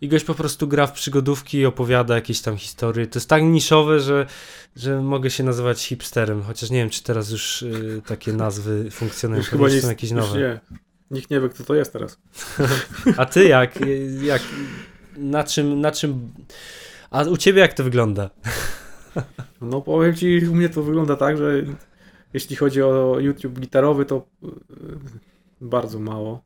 I 0.02 0.08
gość 0.08 0.26
po 0.26 0.34
prostu 0.34 0.68
gra 0.68 0.88
w 0.88 0.92
przygodówki 0.92 1.58
i 1.58 1.66
opowiada 1.66 2.16
jakieś 2.16 2.42
tam 2.42 2.58
historie. 2.58 3.08
To 3.08 3.20
jest 3.20 3.30
tak 3.30 3.44
niszowe, 3.44 4.00
że, 4.00 4.26
że 4.76 5.02
mogę 5.02 5.30
się 5.32 5.44
nazywać 5.44 5.84
hipsterem, 5.84 6.44
chociaż 6.44 6.70
nie 6.70 6.78
wiem, 6.78 6.90
czy 6.90 7.04
teraz 7.04 7.32
już 7.32 7.62
y, 7.62 8.02
takie 8.06 8.34
nazwy 8.34 8.92
funkcjonują. 8.92 9.42
Już 9.42 9.50
chyba 9.50 9.70
nie, 9.70 9.82
są 9.82 9.88
jakieś 9.90 10.12
nowe. 10.12 10.40
nie. 10.40 10.60
Nikt 11.12 11.30
nie 11.30 11.42
wie, 11.42 11.50
kto 11.50 11.64
to 11.64 11.76
jest 11.76 11.94
teraz. 11.94 12.18
A 13.18 13.26
ty 13.26 13.44
jak, 13.48 13.80
jak 14.24 14.42
na 15.18 15.44
czym, 15.44 15.82
na 15.82 15.92
czym, 15.92 16.32
a 17.10 17.24
u 17.24 17.38
ciebie 17.38 17.62
jak 17.62 17.74
to 17.74 17.84
wygląda? 17.84 18.30
No 19.62 19.82
powiem 19.82 20.16
ci, 20.16 20.48
u 20.48 20.56
mnie 20.56 20.70
to 20.70 20.84
wygląda 20.84 21.16
tak, 21.16 21.38
że 21.38 21.54
jeśli 22.34 22.56
chodzi 22.56 22.82
o 22.82 23.20
YouTube 23.20 23.60
gitarowy, 23.60 24.06
to 24.06 24.28
y, 24.44 24.48
bardzo 25.62 26.00
mało. 26.00 26.44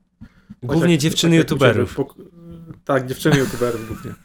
Głównie 0.63 0.91
jak- 0.91 1.01
dziewczyny 1.01 1.37
tak 1.37 1.43
youtuberów. 1.51 1.97
Tak, 2.85 3.07
dziewczyny 3.07 3.37
youtuberów 3.37 3.87
głównie. 3.87 4.11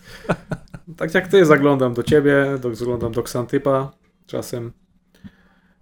Tak 0.97 1.15
jak 1.15 1.28
ty, 1.28 1.44
zaglądam 1.47 1.94
do 1.94 2.02
ciebie, 2.02 2.59
do, 2.61 2.74
zaglądam 2.74 3.12
do 3.12 3.20
Xantypa 3.20 3.93
czasem. 4.27 4.73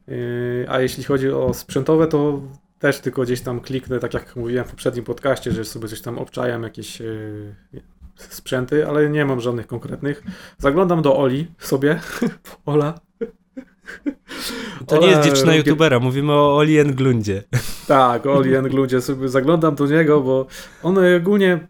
Yy, 0.07 0.67
A 0.69 0.81
jeśli 0.81 1.05
chodzi 1.05 1.31
o 1.31 1.55
sprzętowe, 1.55 2.07
to 2.07 2.43
też 2.79 3.01
tylko 3.01 3.23
gdzieś 3.23 3.41
tam 3.41 3.61
kliknę, 3.61 3.99
tak 3.99 4.15
jak 4.15 4.37
mówiłem 4.37 4.65
w 4.65 4.71
poprzednim 4.71 5.05
podcaście, 5.05 5.53
że 5.53 5.65
sobie 5.65 5.89
coś 5.89 6.01
tam 6.01 6.19
obczajam, 6.19 6.63
jakieś 6.63 7.01
yy, 7.01 7.55
sprzęty, 8.17 8.87
ale 8.89 9.11
nie 9.11 9.25
mam 9.25 9.41
żadnych 9.41 9.67
konkretnych. 9.67 10.23
Zaglądam 10.59 11.03
do 11.03 11.17
Oli 11.17 11.47
sobie, 11.59 12.01
Ola. 12.67 12.95
To 14.87 14.99
nie 15.01 15.07
jest 15.07 15.23
dziewczyna 15.23 15.55
youtubera, 15.55 16.01
mówimy 16.01 16.33
o 16.33 16.57
Oli 16.57 16.79
Englundzie. 16.79 17.43
Tak, 17.87 18.27
Oli 18.27 18.55
Engludzie, 18.55 19.01
sobie 19.01 19.29
zaglądam 19.29 19.75
do 19.75 19.87
niego, 19.87 20.21
bo 20.21 20.47
on 20.83 20.99
ogólnie, 21.17 21.69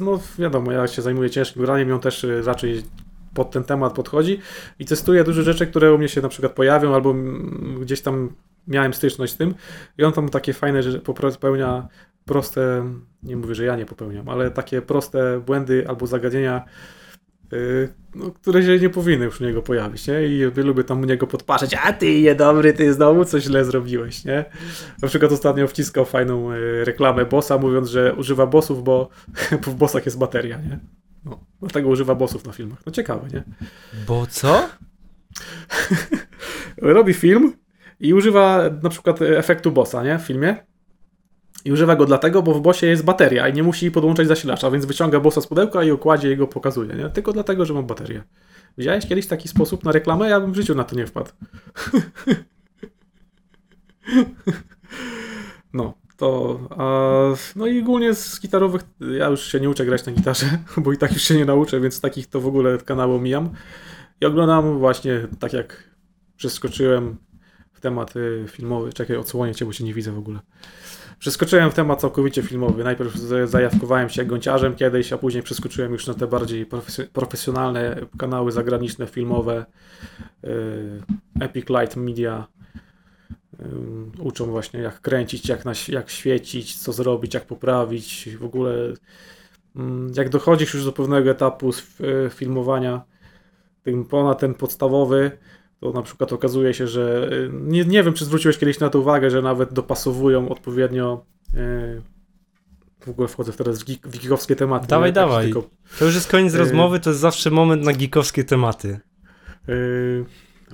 no 0.00 0.20
wiadomo, 0.38 0.72
ja 0.72 0.86
się 0.86 1.02
zajmuję 1.02 1.30
ciężkim 1.30 1.62
graniem, 1.62 1.92
on 1.92 2.00
też 2.00 2.26
raczej 2.44 2.82
pod 3.34 3.50
ten 3.50 3.64
temat 3.64 3.92
podchodzi 3.92 4.40
i 4.78 4.84
testuje 4.84 5.24
duże 5.24 5.42
rzeczy, 5.42 5.66
które 5.66 5.94
u 5.94 5.98
mnie 5.98 6.08
się 6.08 6.20
na 6.20 6.28
przykład 6.28 6.52
pojawią, 6.52 6.94
albo 6.94 7.14
gdzieś 7.80 8.00
tam 8.00 8.30
miałem 8.68 8.94
styczność 8.94 9.32
z 9.32 9.36
tym. 9.36 9.54
I 9.98 10.04
on 10.04 10.12
tam 10.12 10.28
takie 10.28 10.52
fajne 10.52 10.82
rzeczy 10.82 11.00
popełnia 11.00 11.88
proste, 12.24 12.92
nie 13.22 13.36
mówię, 13.36 13.54
że 13.54 13.64
ja 13.64 13.76
nie 13.76 13.86
popełniam, 13.86 14.28
ale 14.28 14.50
takie 14.50 14.82
proste 14.82 15.40
błędy 15.40 15.84
albo 15.88 16.06
zagadnienia, 16.06 16.64
no, 18.14 18.30
które 18.30 18.62
się 18.62 18.78
nie 18.78 18.90
powinny 18.90 19.24
już 19.24 19.40
u 19.40 19.44
niego 19.44 19.62
pojawić, 19.62 20.06
nie? 20.06 20.26
I 20.26 20.44
lubię 20.44 20.84
tam 20.84 21.02
u 21.02 21.04
niego 21.04 21.26
podpatrzeć, 21.26 21.74
a 21.82 21.92
ty 21.92 22.20
niedobry, 22.20 22.72
ty 22.72 22.92
znowu 22.92 23.24
coś 23.24 23.42
źle 23.42 23.64
zrobiłeś, 23.64 24.24
nie? 24.24 24.44
Na 25.02 25.08
przykład 25.08 25.32
ostatnio 25.32 25.68
wciskał 25.68 26.04
fajną 26.04 26.52
y, 26.52 26.84
reklamę 26.84 27.24
bossa, 27.24 27.58
mówiąc, 27.58 27.88
że 27.88 28.14
używa 28.14 28.46
bossów, 28.46 28.84
bo, 28.84 29.08
bo 29.66 29.70
w 29.70 29.74
bossach 29.74 30.06
jest 30.06 30.18
bateria, 30.18 30.56
nie? 30.56 30.78
No, 31.24 31.40
dlatego 31.60 31.88
używa 31.88 32.14
bossów 32.14 32.46
na 32.46 32.52
filmach. 32.52 32.78
No 32.86 32.92
ciekawe, 32.92 33.28
nie? 33.32 33.42
Bo 34.06 34.26
co? 34.26 34.68
robi 36.76 37.14
film 37.14 37.52
i 38.00 38.14
używa 38.14 38.62
na 38.82 38.90
przykład 38.90 39.22
efektu 39.22 39.72
bossa, 39.72 40.04
nie? 40.04 40.18
W 40.18 40.22
filmie. 40.22 40.56
I 41.66 41.72
używa 41.72 41.96
go 41.96 42.06
dlatego, 42.06 42.42
bo 42.42 42.54
w 42.54 42.60
bossie 42.60 42.86
jest 42.86 43.04
bateria 43.04 43.48
i 43.48 43.52
nie 43.52 43.62
musi 43.62 43.90
podłączać 43.90 44.28
zasilacza, 44.28 44.70
więc 44.70 44.84
wyciąga 44.84 45.20
bossa 45.20 45.40
z 45.40 45.46
pudełka 45.46 45.84
i 45.84 45.90
okładzie 45.90 46.32
i 46.32 46.36
go 46.36 46.46
pokazuje, 46.46 46.94
nie? 46.94 47.08
Tylko 47.08 47.32
dlatego, 47.32 47.64
że 47.64 47.74
ma 47.74 47.82
baterię. 47.82 48.22
Widziałeś 48.78 49.06
kiedyś 49.06 49.26
taki 49.26 49.48
sposób 49.48 49.84
na 49.84 49.92
reklamę? 49.92 50.28
Ja 50.28 50.40
bym 50.40 50.52
w 50.52 50.56
życiu 50.56 50.74
na 50.74 50.84
to 50.84 50.96
nie 50.96 51.06
wpadł. 51.06 51.30
No, 55.72 55.94
to. 56.16 56.60
A, 56.70 57.22
no 57.56 57.66
i 57.66 57.80
ogólnie 57.80 58.14
z 58.14 58.40
gitarowych 58.40 58.82
ja 59.18 59.26
już 59.26 59.52
się 59.52 59.60
nie 59.60 59.70
uczę 59.70 59.86
grać 59.86 60.06
na 60.06 60.12
gitarze, 60.12 60.46
bo 60.84 60.92
i 60.92 60.98
tak 60.98 61.12
już 61.12 61.22
się 61.22 61.34
nie 61.34 61.44
nauczę, 61.44 61.80
więc 61.80 62.00
takich 62.00 62.26
to 62.26 62.40
w 62.40 62.46
ogóle 62.46 62.78
kanały 62.78 63.14
omijam. 63.14 63.50
I 64.20 64.26
oglądam 64.26 64.78
właśnie 64.78 65.28
tak 65.38 65.52
jak 65.52 65.90
przeskoczyłem 66.36 67.16
w 67.72 67.80
temat 67.80 68.14
filmowy. 68.48 68.92
Czekaj, 68.92 69.16
odsłonię 69.16 69.54
cię, 69.54 69.64
bo 69.64 69.72
cię 69.72 69.84
nie 69.84 69.94
widzę 69.94 70.12
w 70.12 70.18
ogóle. 70.18 70.40
Przeskoczyłem 71.18 71.70
w 71.70 71.74
temat 71.74 72.00
całkowicie 72.00 72.42
filmowy. 72.42 72.84
Najpierw 72.84 73.14
zajawkowałem 73.44 74.08
się 74.08 74.24
gąciarzem 74.24 74.74
kiedyś, 74.74 75.12
a 75.12 75.18
później 75.18 75.42
przeskoczyłem 75.42 75.92
już 75.92 76.06
na 76.06 76.14
te 76.14 76.26
bardziej 76.26 76.66
profes- 76.66 77.06
profesjonalne 77.06 77.96
kanały 78.18 78.52
zagraniczne, 78.52 79.06
filmowe. 79.06 79.66
y, 80.44 80.48
Epic 81.40 81.66
Light 81.68 81.96
Media. 81.96 82.46
y, 83.60 84.22
Uczą 84.22 84.46
właśnie 84.46 84.80
jak 84.80 85.00
kręcić, 85.00 85.48
jak, 85.48 85.64
jak 85.88 86.10
świecić, 86.10 86.78
co 86.78 86.92
zrobić, 86.92 87.34
jak 87.34 87.46
poprawić. 87.46 88.28
W 88.38 88.44
ogóle 88.44 88.74
mm, 89.76 90.12
jak 90.16 90.28
dochodzisz 90.28 90.74
już 90.74 90.84
do 90.84 90.92
pewnego 90.92 91.30
etapu 91.30 91.72
z 91.72 91.80
y, 92.00 92.30
filmowania, 92.30 93.02
tym 93.82 94.04
ponad 94.04 94.38
ten 94.38 94.54
podstawowy, 94.54 95.30
to 95.80 95.92
na 95.92 96.02
przykład 96.02 96.32
okazuje 96.32 96.74
się, 96.74 96.86
że 96.86 97.28
y, 97.32 97.50
nie, 97.52 97.84
nie 97.84 98.02
wiem, 98.02 98.14
czy 98.14 98.24
zwróciłeś 98.24 98.58
kiedyś 98.58 98.80
na 98.80 98.88
to 98.90 98.98
uwagę, 99.00 99.30
że 99.30 99.42
nawet 99.42 99.72
dopasowują 99.72 100.48
odpowiednio. 100.48 101.24
y, 101.54 102.02
W 103.00 103.08
ogóle 103.08 103.28
wchodzę 103.28 103.52
teraz 103.52 103.82
w 103.82 103.84
geek- 103.84 104.08
w 104.08 104.18
geekowskie 104.22 104.56
tematy. 104.56 104.86
Dawaj, 104.86 105.10
nie? 105.10 105.14
Tak 105.14 105.24
dawaj. 105.28 105.44
Tylko, 105.44 105.68
To 105.98 106.04
już 106.04 106.14
jest 106.14 106.30
koniec 106.30 106.54
Y- 106.54 106.58
rozmowy, 106.58 107.00
to 107.00 107.10
jest 107.10 107.20
zawsze 107.20 107.50
moment 107.50 107.84
na 107.84 107.92
geekowskie 107.92 108.44
tematy. 108.44 109.00
y, 109.68 110.24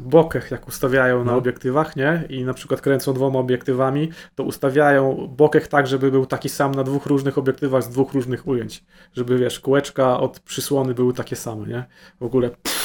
bokeh, 0.00 0.50
jak 0.50 0.68
ustawiają 0.68 1.24
na 1.24 1.32
No. 1.32 1.38
obiektywach, 1.38 1.96
nie? 1.96 2.24
I 2.28 2.44
na 2.44 2.54
przykład 2.54 2.80
kręcą 2.80 3.14
dwoma 3.14 3.38
obiektywami, 3.38 4.08
to 4.34 4.42
ustawiają 4.44 5.28
bokeh 5.36 5.68
tak, 5.68 5.86
żeby 5.86 6.10
był 6.10 6.26
taki 6.26 6.48
sam 6.48 6.74
na 6.74 6.84
dwóch 6.84 7.06
różnych 7.06 7.38
obiektywach 7.38 7.82
z 7.82 7.88
dwóch 7.88 8.12
różnych 8.12 8.46
ujęć. 8.48 8.84
Żeby 9.12 9.38
wiesz, 9.38 9.60
kółeczka 9.60 10.20
od 10.20 10.40
przysłony 10.40 10.94
były 10.94 11.12
takie 11.14 11.36
same, 11.36 11.66
nie? 11.66 11.84
W 12.20 12.24
ogóle 12.24 12.50
pff, 12.50 12.81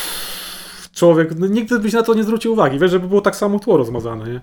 człowiek, 0.98 1.36
no, 1.40 1.48
nigdy 1.48 1.80
byś 1.80 1.94
na 1.94 2.04
to 2.04 2.14
nie 2.14 2.24
zwrócił 2.24 2.54
uwagi, 2.54 2.80
wiesz, 2.80 2.92
żeby 2.92 3.08
było 3.08 3.22
tak 3.22 3.36
samo 3.36 3.60
tło 3.60 3.78
rozmazane, 3.78 4.30
nie? 4.34 4.42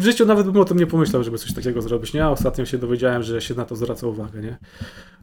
W 0.00 0.04
życiu 0.04 0.26
nawet 0.26 0.46
bym 0.46 0.56
o 0.62 0.64
tym 0.64 0.78
nie 0.78 0.86
pomyślał, 0.86 1.22
żeby 1.24 1.38
coś 1.38 1.52
takiego 1.54 1.82
zrobić, 1.82 2.12
nie? 2.14 2.24
A 2.24 2.30
ostatnio 2.30 2.64
się 2.66 2.78
dowiedziałem, 2.78 3.22
że 3.22 3.40
się 3.40 3.54
na 3.54 3.64
to 3.64 3.76
zwraca 3.76 4.06
uwagę, 4.06 4.40
nie? 4.40 4.56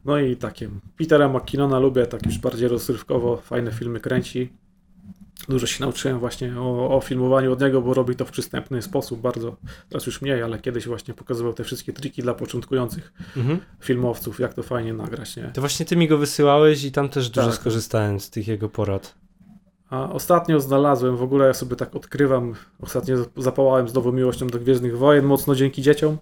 No 0.05 0.19
i 0.19 0.35
takie. 0.35 0.69
Petera 0.97 1.29
McKinnona 1.29 1.79
lubię, 1.79 2.05
tak 2.07 2.25
już 2.25 2.37
bardziej 2.37 2.67
rozrywkowo, 2.67 3.37
fajne 3.37 3.71
filmy 3.71 3.99
kręci. 3.99 4.49
Dużo 5.49 5.67
się 5.67 5.83
nauczyłem 5.83 6.19
właśnie 6.19 6.53
o, 6.59 6.97
o 6.97 7.01
filmowaniu 7.01 7.51
od 7.53 7.61
niego, 7.61 7.81
bo 7.81 7.93
robi 7.93 8.15
to 8.15 8.25
w 8.25 8.31
przystępny 8.31 8.81
sposób 8.81 9.21
bardzo. 9.21 9.55
Teraz 9.89 10.05
już 10.05 10.21
mniej, 10.21 10.43
ale 10.43 10.59
kiedyś 10.59 10.87
właśnie 10.87 11.13
pokazywał 11.13 11.53
te 11.53 11.63
wszystkie 11.63 11.93
triki 11.93 12.21
dla 12.21 12.33
początkujących 12.33 13.13
Mhm. 13.37 13.59
filmowców, 13.79 14.39
jak 14.39 14.53
to 14.53 14.63
fajnie 14.63 14.93
nagrać, 14.93 15.35
nie? 15.37 15.43
To 15.53 15.61
właśnie 15.61 15.85
ty 15.85 15.95
mi 15.95 16.07
go 16.07 16.17
wysyłałeś 16.17 16.83
i 16.83 16.91
tam 16.91 17.09
też 17.09 17.29
dużo 17.29 17.47
Tak. 17.47 17.55
skorzystałem 17.55 18.19
z 18.19 18.29
tych 18.29 18.47
jego 18.47 18.69
porad. 18.69 19.15
A 19.93 20.09
ostatnio 20.09 20.59
znalazłem, 20.59 21.17
w 21.17 21.23
ogóle 21.23 21.47
ja 21.47 21.53
sobie 21.53 21.75
tak 21.75 21.95
odkrywam, 21.95 22.53
ostatnio 22.81 23.15
zapałałem 23.37 23.89
z 23.89 23.93
nową 23.93 24.11
miłością 24.11 24.47
do 24.47 24.59
Gwiezdnych 24.59 24.97
Wojen, 24.97 25.25
mocno 25.25 25.55
dzięki 25.55 25.81
dzieciom. 25.81 26.17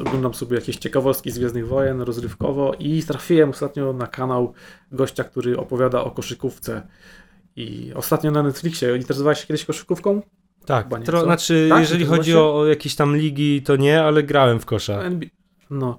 Oglądam 0.00 0.34
sobie 0.34 0.56
jakieś 0.56 0.76
ciekawostki 0.76 1.30
z 1.30 1.38
Gwiezdnych 1.38 1.68
Wojen 1.68 2.00
rozrywkowo 2.00 2.74
i 2.78 3.02
trafiłem 3.02 3.50
ostatnio 3.50 3.92
na 3.92 4.06
kanał 4.06 4.52
gościa, 4.92 5.24
który 5.24 5.58
opowiada 5.58 6.04
o 6.04 6.10
koszykówce. 6.10 6.82
I 7.56 7.92
ostatnio 7.94 8.30
na 8.30 8.42
Netflixie, 8.42 8.96
interesowałeś 8.96 9.40
się 9.40 9.46
kiedyś 9.46 9.64
koszykówką? 9.64 10.22
Tak, 10.66 10.84
Chyba 10.84 10.98
nie, 10.98 11.04
tro, 11.06 11.24
znaczy 11.24 11.66
Tak? 11.70 11.80
jeżeli 11.80 12.04
chodzi 12.04 12.36
o, 12.36 12.58
o 12.58 12.66
jakieś 12.66 12.94
tam 12.94 13.16
ligi, 13.16 13.62
to 13.62 13.76
nie, 13.76 14.02
ale 14.02 14.22
grałem 14.22 14.60
w 14.60 14.66
kosza. 14.66 15.00
No. 15.70 15.98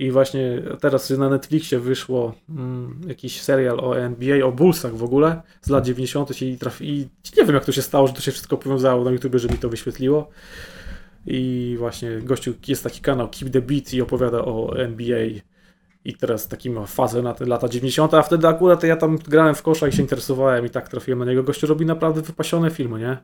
I 0.00 0.10
właśnie 0.10 0.62
teraz 0.80 1.10
na 1.10 1.28
Netflixie 1.28 1.78
wyszło 1.78 2.34
mm, 2.48 3.00
jakiś 3.08 3.40
serial 3.40 3.80
o 3.80 3.98
NBA, 3.98 4.46
o 4.46 4.52
Bullsach 4.52 4.96
w 4.96 5.02
ogóle 5.02 5.42
z 5.62 5.68
lat 5.68 5.86
90. 5.86 6.42
i, 6.42 6.58
trafi, 6.58 6.88
i 6.88 7.08
nie 7.36 7.44
wiem 7.44 7.54
jak 7.54 7.64
to 7.64 7.72
się 7.72 7.82
stało, 7.82 8.06
że 8.06 8.12
to 8.12 8.20
się 8.20 8.32
wszystko 8.32 8.56
powiązało 8.56 9.04
na 9.04 9.10
YouTube, 9.10 9.36
że 9.36 9.48
mi 9.48 9.58
to 9.58 9.68
wyświetliło. 9.68 10.28
I 11.26 11.74
właśnie 11.78 12.10
gościu, 12.22 12.54
jest 12.68 12.84
taki 12.84 13.00
kanał 13.00 13.28
Keep 13.28 13.52
the 13.52 13.60
Beat 13.60 13.94
i 13.94 14.02
opowiada 14.02 14.38
o 14.38 14.78
NBA 14.78 15.26
i 16.04 16.14
teraz 16.14 16.48
taki 16.48 16.70
ma 16.70 16.86
fazę 16.86 17.22
na 17.22 17.34
te 17.34 17.46
lata 17.46 17.68
90., 17.68 18.14
a 18.14 18.22
wtedy 18.22 18.48
akurat 18.48 18.82
ja 18.82 18.96
tam 18.96 19.18
grałem 19.18 19.54
w 19.54 19.62
kosza 19.62 19.88
i 19.88 19.92
się 19.92 20.02
interesowałem 20.02 20.66
i 20.66 20.70
tak 20.70 20.88
trafiłem 20.88 21.18
na 21.18 21.24
niego. 21.24 21.42
Gościu 21.42 21.66
robi 21.66 21.86
naprawdę 21.86 22.22
wypasione 22.22 22.70
filmy, 22.70 22.98
nie? 22.98 23.16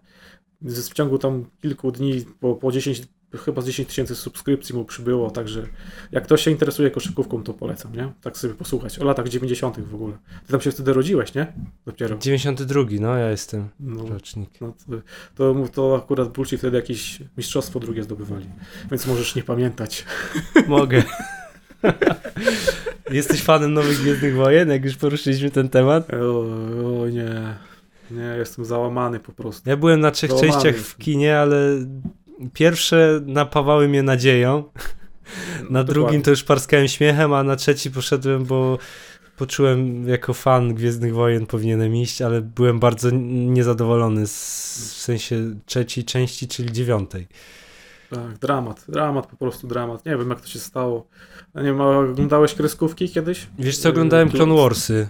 W 0.63 0.95
ciągu 0.95 1.19
tam 1.19 1.45
kilku 1.63 1.93
dni 1.93 2.25
po, 2.41 2.55
po 2.55 2.73
10, 2.73 3.03
chyba 3.35 3.63
z 3.63 3.67
10 3.67 3.89
tysięcy 3.89 4.15
subskrypcji 4.15 4.75
mu 4.75 4.85
przybyło, 4.85 5.31
także 5.31 5.67
jak 6.13 6.25
ktoś 6.25 6.43
się 6.43 6.51
interesuje 6.51 6.91
koszykówką, 6.91 7.43
to 7.43 7.55
polecam, 7.55 7.97
nie? 7.97 8.13
Tak 8.23 8.37
sobie 8.37 8.55
posłuchać. 8.55 8.99
O 8.99 9.05
latach 9.05 9.29
90. 9.29 9.81
w 9.81 9.95
ogóle. 9.95 10.19
Ty 10.47 10.53
tam 10.53 10.61
się 10.61 10.71
wtedy 10.71 10.93
rodziłeś, 10.93 11.35
nie? 11.35 11.53
Dopiero. 11.87 12.19
92, 12.19 12.83
no 13.01 13.17
ja 13.17 13.31
jestem 13.31 13.69
No, 13.81 14.07
rocznik. 14.09 14.51
no 14.61 14.75
to, 14.87 15.55
to, 15.55 15.69
to 15.75 15.97
akurat 15.97 16.29
Bulci 16.29 16.59
wtedy 16.59 16.77
jakieś 16.77 17.19
mistrzostwo 17.37 17.81
drugie 17.81 18.03
zdobywali, 18.03 18.47
więc 18.91 19.07
możesz 19.07 19.35
nie 19.35 19.43
pamiętać. 19.43 20.05
Mogę. 20.69 21.03
Jesteś 23.11 23.43
fanem 23.43 23.73
nowych 23.73 23.99
Gwiezdnych 23.99 24.35
Wojen, 24.37 24.69
jak 24.69 24.85
już 24.85 24.97
poruszyliśmy 24.97 25.51
ten 25.51 25.69
temat? 25.69 26.15
O, 26.15 26.41
o 27.03 27.09
nie, 27.09 27.55
nie, 28.11 28.35
jestem 28.39 28.65
załamany 28.65 29.21
po 29.21 29.33
prostu. 29.33 29.71
Ja 29.71 29.77
byłem 29.77 30.01
na 30.01 30.11
trzech 30.11 30.31
Załamany 30.31 30.53
częściach 30.53 30.77
w 30.77 30.97
kinie, 30.97 31.39
ale 31.39 31.57
pierwsze 32.53 33.21
napawały 33.27 33.89
mnie 33.89 34.03
nadzieją. 34.03 34.65
Na 35.71 35.85
drugim 35.85 36.03
Dokładnie. 36.03 36.23
to 36.23 36.31
już 36.31 36.45
parskałem 36.45 36.89
śmiechem, 36.89 37.33
a 37.33 37.43
na 37.43 37.57
trzeci 37.57 37.91
poszedłem, 37.91 38.45
bo 38.45 38.79
poczułem 39.37 40.09
jako 40.09 40.35
fan 40.35 40.75
Gwiezdnych 40.75 41.15
Wojen 41.15 41.47
powinienem 41.47 41.97
iść, 41.97 42.23
ale 42.23 42.41
byłem 42.41 42.81
bardzo 42.81 43.11
niezadowolony 43.31 44.27
z, 44.27 44.95
w 44.95 45.03
sensie 45.03 45.55
trzeciej 45.67 46.05
części, 46.05 46.49
czyli 46.49 46.73
dziewiątej. 46.73 47.27
Tak, 48.11 48.39
dramat, 48.39 48.85
dramat, 48.89 49.27
po 49.27 49.37
prostu 49.37 49.67
dramat. 49.67 50.07
Nie 50.07 50.17
wiem, 50.17 50.31
jak 50.31 50.41
to 50.41 50.47
się 50.47 50.59
stało. 50.59 51.07
Nie 51.55 51.63
wiem, 51.63 51.81
oglądałeś 51.81 52.55
kreskówki 52.55 53.09
kiedyś? 53.09 53.47
Wiesz 53.59 53.79
co, 53.79 53.89
oglądałem 53.89 54.29
Yy, 54.29 54.35
Clone 54.35 54.55
Warsy. 54.55 55.09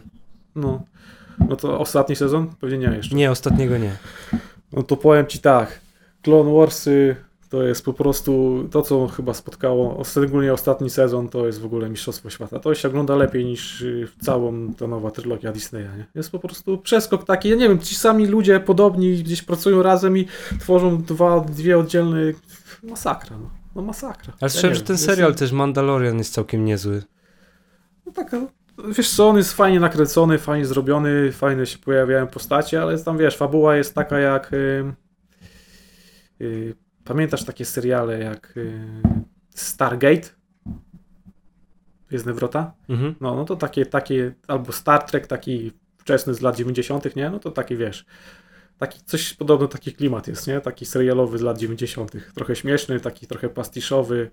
No. 0.55 0.83
No 1.49 1.57
to 1.57 1.81
ostatni 1.81 2.17
sezon? 2.17 2.47
Pewnie 2.61 2.79
nie 2.79 2.97
jeszcze. 2.97 3.17
Nie, 3.17 3.31
ostatniego 3.31 3.79
nie. 3.79 3.97
No 4.73 4.83
to 4.83 4.97
powiem 4.97 5.27
ci 5.27 5.39
tak. 5.39 5.81
Clone 6.27 6.53
Warsy 6.53 7.17
to 7.51 7.63
jest 7.63 7.85
po 7.85 7.93
prostu 7.93 8.65
to, 8.71 8.83
co 8.83 9.07
chyba 9.07 9.35
spotkało, 9.35 10.05
szczególnie 10.05 10.53
ostatni 10.53 10.91
sezon, 10.91 11.29
to 11.29 11.47
jest 11.47 11.61
w 11.61 11.65
ogóle 11.65 11.89
Mistrzostwo 11.91 12.31
Świata. 12.31 12.59
To 12.59 12.75
się 12.75 12.89
ogląda 12.89 13.17
lepiej 13.17 13.45
niż 13.45 13.83
y, 13.83 14.09
całą 14.21 14.75
ta 14.75 14.87
nowa 14.87 15.11
trylogia 15.11 15.53
Disneya. 15.53 15.89
Nie? 15.99 16.07
Jest 16.15 16.31
po 16.31 16.39
prostu 16.39 16.79
przeskok 16.79 17.25
taki, 17.25 17.49
ja 17.49 17.57
nie 17.57 17.69
wiem, 17.69 17.79
ci 17.79 17.95
sami 17.95 18.27
ludzie 18.27 18.61
podobni 18.61 19.23
gdzieś 19.23 19.43
pracują 19.43 19.83
razem 19.83 20.19
i 20.19 20.27
tworzą 20.61 21.03
dwa, 21.03 21.41
dwie 21.41 21.79
oddzielne... 21.79 22.21
Masakra, 22.83 23.37
no. 23.39 23.51
No 23.75 23.83
masakra. 23.83 24.33
Ale 24.41 24.51
Ja 24.65 24.75
że 24.75 24.81
ten 24.81 24.95
jest- 24.95 25.05
serial 25.07 25.35
też 25.35 25.53
Mandalorian 25.53 26.19
jest 26.19 26.35
całkiem 26.35 26.65
niezły. 26.65 27.03
No 28.07 28.13
tak, 28.13 28.33
no, 28.33 28.47
wiesz 28.89 29.11
co, 29.11 29.29
on 29.29 29.37
jest 29.37 29.53
fajnie 29.53 29.81
nakręcony, 29.81 30.39
fajnie 30.39 30.67
zrobiony, 30.67 31.33
fajnie 31.33 31.67
się 31.67 31.79
pojawiają 31.79 32.27
postacie, 32.27 32.83
ale 32.83 32.99
tam 32.99 33.19
wiesz, 33.19 33.37
fabuła 33.37 33.77
jest 33.77 33.95
taka 33.95 34.19
jak... 34.19 34.53
y, 34.53 34.57
y, 34.57 35.06
pamiętasz 37.05 37.45
takie 37.45 37.65
seriale 37.65 38.19
jak 38.19 38.57
y, 38.57 38.89
Stargate? 39.55 40.29
Gwiezdne 42.09 42.33
Wrota? 42.33 42.75
Mhm. 42.89 43.15
No, 43.21 43.37
no 43.37 43.45
to 43.45 43.57
takie, 43.57 43.87
takie, 43.87 44.35
albo 44.47 44.73
Star 44.73 45.03
Trek 45.03 45.27
taki 45.27 45.73
wczesny 45.99 46.35
z 46.35 46.41
lat 46.41 46.57
90., 46.57 47.17
nie? 47.17 47.31
No 47.31 47.39
to 47.39 47.51
taki 47.51 47.77
wiesz, 47.77 48.07
taki 48.79 49.01
coś 49.05 49.35
podobno 49.35 49.69
taki 49.69 49.93
klimat 49.93 50.29
jest, 50.29 50.47
nie? 50.47 50.61
Taki 50.61 50.87
serialowy 50.87 51.39
z 51.39 51.43
lat 51.43 51.59
90., 51.59 52.13
trochę 52.35 52.57
śmieszny, 52.57 53.01
taki 53.01 53.27
trochę 53.27 53.49
pastiszowy. 53.49 54.31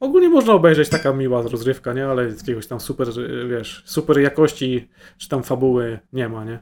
Ogólnie 0.00 0.28
można 0.28 0.52
obejrzeć 0.52 0.88
taka 0.88 1.12
miła 1.12 1.42
rozrywka, 1.42 1.92
nie? 1.92 2.06
Ale 2.06 2.28
jakiegoś 2.28 2.66
tam 2.66 2.80
super, 2.80 3.08
y, 3.18 3.48
wiesz, 3.48 3.82
super 3.86 4.18
jakości 4.18 4.88
czy 5.18 5.28
tam 5.28 5.42
fabuły 5.42 5.98
nie 6.12 6.28
ma, 6.28 6.44
nie? 6.44 6.58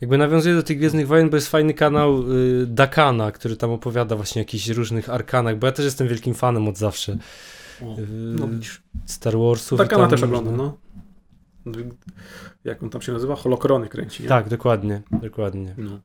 Jakby 0.00 0.18
nawiązuje 0.18 0.54
do 0.54 0.62
tych 0.62 0.78
Gwiezdnych 0.78 1.06
Wojen, 1.06 1.30
bo 1.30 1.36
jest 1.36 1.48
fajny 1.48 1.74
kanał 1.74 2.32
y, 2.32 2.66
Dakana, 2.66 3.32
który 3.32 3.56
tam 3.56 3.70
opowiada 3.70 4.16
właśnie 4.16 4.40
o 4.40 4.42
jakichś 4.42 4.68
różnych 4.68 5.10
arkanach, 5.10 5.58
bo 5.58 5.66
ja 5.66 5.72
też 5.72 5.84
jestem 5.84 6.08
wielkim 6.08 6.34
fanem 6.34 6.68
od 6.68 6.78
zawsze. 6.78 7.12
Y, 7.12 7.16
no. 8.10 8.48
Star 9.06 9.38
Warsów. 9.38 9.80
i 9.80 9.82
Takana 9.82 10.02
tam 10.02 10.10
też 10.10 10.22
oglądam, 10.22 10.56
no. 10.56 10.76
Jak 12.64 12.82
on 12.82 12.90
tam 12.90 13.02
się 13.02 13.12
nazywa? 13.12 13.36
Holokrony 13.36 13.88
kręci, 13.88 14.22
nie? 14.22 14.28
Tak, 14.28 14.48
dokładnie, 14.48 15.02
dokładnie. 15.22 15.74
No. 15.78 16.00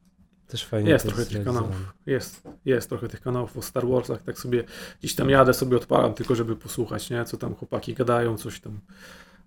Też 0.47 0.65
fajnie 0.65 0.89
Jest 0.89 1.05
trochę 1.05 1.25
tych 1.25 1.43
kanałów. 1.43 1.93
Jest, 2.05 2.47
jest 2.65 2.89
trochę 2.89 3.07
tych 3.07 3.21
kanałów 3.21 3.57
o 3.57 3.61
Star 3.61 3.87
Warsach. 3.87 4.21
Tak 4.21 4.39
sobie 4.39 4.63
gdzieś 4.99 5.15
tam 5.15 5.29
jadę, 5.29 5.53
sobie 5.53 5.77
odpalam 5.77 6.13
tylko, 6.13 6.35
żeby 6.35 6.55
posłuchać, 6.55 7.09
nie? 7.09 7.25
Co 7.25 7.37
tam 7.37 7.55
chłopaki 7.55 7.93
gadają, 7.93 8.37
coś 8.37 8.59
tam. 8.59 8.79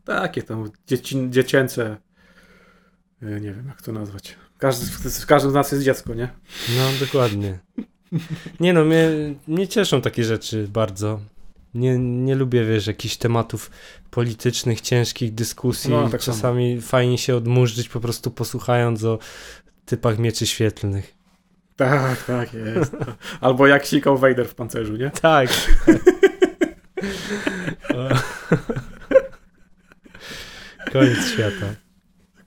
Takie 0.05 0.43
tam 0.43 0.71
dzieci, 0.87 1.27
dziecięce. 1.31 1.97
Nie 3.23 3.41
wiem, 3.41 3.65
jak 3.69 3.83
to 3.83 3.93
nazwać. 3.93 4.37
Każdy, 4.59 5.11
w 5.11 5.27
każdym 5.27 5.51
z 5.51 5.55
nas 5.55 5.73
jest 5.73 5.85
dziecko, 5.85 6.15
nie? 6.15 6.29
No, 6.77 7.07
dokładnie. 7.07 7.59
Nie 8.61 8.73
no, 8.73 8.85
mnie, 8.85 9.09
mnie 9.49 9.69
cieszą 9.69 10.01
takie 10.01 10.25
rzeczy 10.25 10.69
bardzo. 10.73 11.21
Nie, 11.75 11.99
nie 11.99 12.35
lubię, 12.35 12.65
wiesz, 12.65 12.87
jakichś 12.87 13.17
tematów 13.17 13.71
politycznych, 14.11 14.81
ciężkich 14.81 15.35
dyskusji. 15.35 15.91
No, 15.91 16.09
tak 16.09 16.21
Czasami 16.21 16.81
fajnie 16.81 17.19
się 17.19 17.37
odmurzyć, 17.37 17.89
po 17.89 18.01
prostu 18.01 18.31
posłuchając 18.31 19.05
o 19.05 19.19
typach 19.87 20.19
mieczy 20.19 20.47
świetlnych. 20.47 21.15
Tak, 21.77 22.25
tak 22.25 22.55
jest. 22.55 22.97
Albo 23.41 23.67
jak 23.67 23.87
sikał 23.87 24.19
Vader 24.19 24.49
w 24.49 24.55
pancerzu, 24.55 24.97
nie? 24.97 25.11
Tak. 25.11 25.49
Koniec 30.93 31.27
świata. 31.33 31.88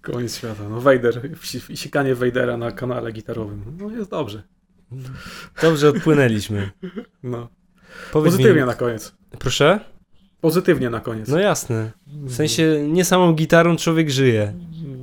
Koniec 0.02 0.36
świata. 0.36 0.64
No 0.70 0.82
si- 1.44 1.78
sikanie 1.78 2.16
Vadera 2.16 2.58
na 2.58 2.72
kanale 2.72 3.12
gitarowym. 3.12 3.78
No 3.80 3.90
jest 3.90 4.10
dobrze. 4.10 4.44
Dobrze 5.62 5.90
odpłynęliśmy. 5.90 6.72
No. 7.24 7.50
Powiedz 8.12 8.34
Pozytywnie 8.34 8.62
mi, 8.62 8.68
na 8.68 8.74
koniec. 8.74 9.14
Proszę? 9.40 9.80
Pozytywnie 10.42 10.90
na 10.90 11.00
koniec. 11.00 11.28
No 11.28 11.40
jasne. 11.40 11.92
W 12.08 12.34
sensie 12.34 12.88
nie 12.88 13.06
samą 13.06 13.34
gitarą 13.34 13.78
człowiek 13.78 14.10
żyje. 14.10 14.54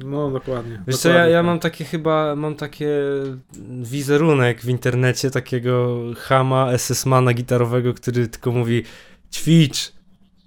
No 0.05 0.31
dokładnie. 0.31 0.83
Wiesz 0.87 0.97
co, 0.97 1.09
ja, 1.09 1.27
ja 1.27 1.39
tak. 1.39 1.47
mam 1.47 1.59
takie 1.59 1.85
chyba, 1.85 2.37
mam 2.37 2.55
takie 2.55 2.89
wizerunek 3.83 4.61
w 4.61 4.69
internecie 4.69 5.31
takiego 5.31 6.01
chama 6.17 6.73
SS-mana 6.73 7.35
gitarowego, 7.35 7.95
który 7.95 8.29
tylko 8.29 8.53
mówi 8.53 8.83
ćwicz, 9.33 9.93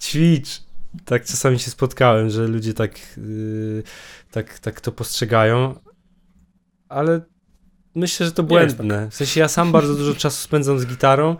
ćwicz. 0.01 0.61
Tak 1.05 1.25
czasami 1.25 1.59
się 1.59 1.71
spotkałem, 1.71 2.29
że 2.29 2.47
ludzie 2.47 2.73
tak, 2.73 2.99
yy, 3.17 3.83
tak, 4.31 4.59
tak 4.59 4.81
to 4.81 4.91
postrzegają, 4.91 5.75
ale 6.89 7.21
myślę, 7.95 8.25
że 8.25 8.31
to 8.31 8.43
błędne. 8.43 9.09
W 9.09 9.15
sensie 9.15 9.39
ja 9.39 9.47
sam 9.47 9.71
bardzo 9.71 9.95
dużo 9.95 10.15
czasu 10.15 10.43
spędzam 10.43 10.79
z 10.79 10.85
gitarą, 10.85 11.37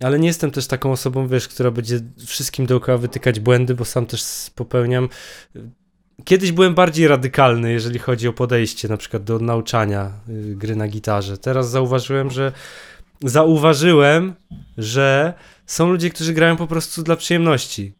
ale 0.00 0.18
nie 0.18 0.28
jestem 0.28 0.50
też 0.50 0.66
taką 0.66 0.92
osobą, 0.92 1.28
wiesz, 1.28 1.48
która 1.48 1.70
będzie 1.70 2.00
wszystkim 2.26 2.66
dookoła 2.66 2.98
wytykać 2.98 3.40
błędy, 3.40 3.74
bo 3.74 3.84
sam 3.84 4.06
też 4.06 4.50
popełniam. 4.54 5.08
Kiedyś 6.24 6.52
byłem 6.52 6.74
bardziej 6.74 7.08
radykalny, 7.08 7.72
jeżeli 7.72 7.98
chodzi 7.98 8.28
o 8.28 8.32
podejście 8.32 8.88
na 8.88 8.96
przykład 8.96 9.24
do 9.24 9.38
nauczania 9.38 10.12
y, 10.28 10.56
gry 10.56 10.76
na 10.76 10.88
gitarze. 10.88 11.38
Teraz 11.38 11.70
zauważyłem, 11.70 12.30
że 12.30 12.52
zauważyłem, 13.22 14.34
że 14.78 15.34
są 15.66 15.90
ludzie, 15.90 16.10
którzy 16.10 16.32
grają 16.32 16.56
po 16.56 16.66
prostu 16.66 17.02
dla 17.02 17.16
przyjemności. 17.16 17.94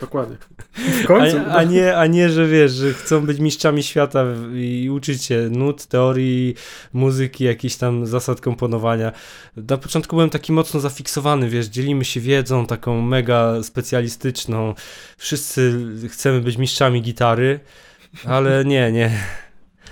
Dokładnie. 0.00 0.36
W 1.02 1.06
końcu. 1.06 1.36
A, 1.38 1.54
a, 1.54 1.64
nie, 1.64 1.96
a 1.96 2.06
nie, 2.06 2.28
że 2.30 2.46
wiesz, 2.46 2.72
że 2.72 2.94
chcą 2.94 3.26
być 3.26 3.38
mistrzami 3.38 3.82
świata 3.82 4.24
i 4.54 4.90
uczyć 4.90 5.24
się 5.24 5.48
nut, 5.50 5.86
teorii, 5.86 6.54
muzyki, 6.92 7.44
jakichś 7.44 7.76
tam 7.76 8.06
zasad 8.06 8.40
komponowania. 8.40 9.12
Na 9.56 9.78
początku 9.78 10.16
byłem 10.16 10.30
taki 10.30 10.52
mocno 10.52 10.80
zafiksowany, 10.80 11.48
wiesz, 11.48 11.66
dzielimy 11.66 12.04
się 12.04 12.20
wiedzą 12.20 12.66
taką 12.66 13.02
mega 13.02 13.62
specjalistyczną. 13.62 14.74
Wszyscy 15.16 15.72
chcemy 16.08 16.40
być 16.40 16.56
mistrzami 16.56 17.02
gitary, 17.02 17.60
ale 18.24 18.64
nie, 18.64 18.92
nie. 18.92 19.10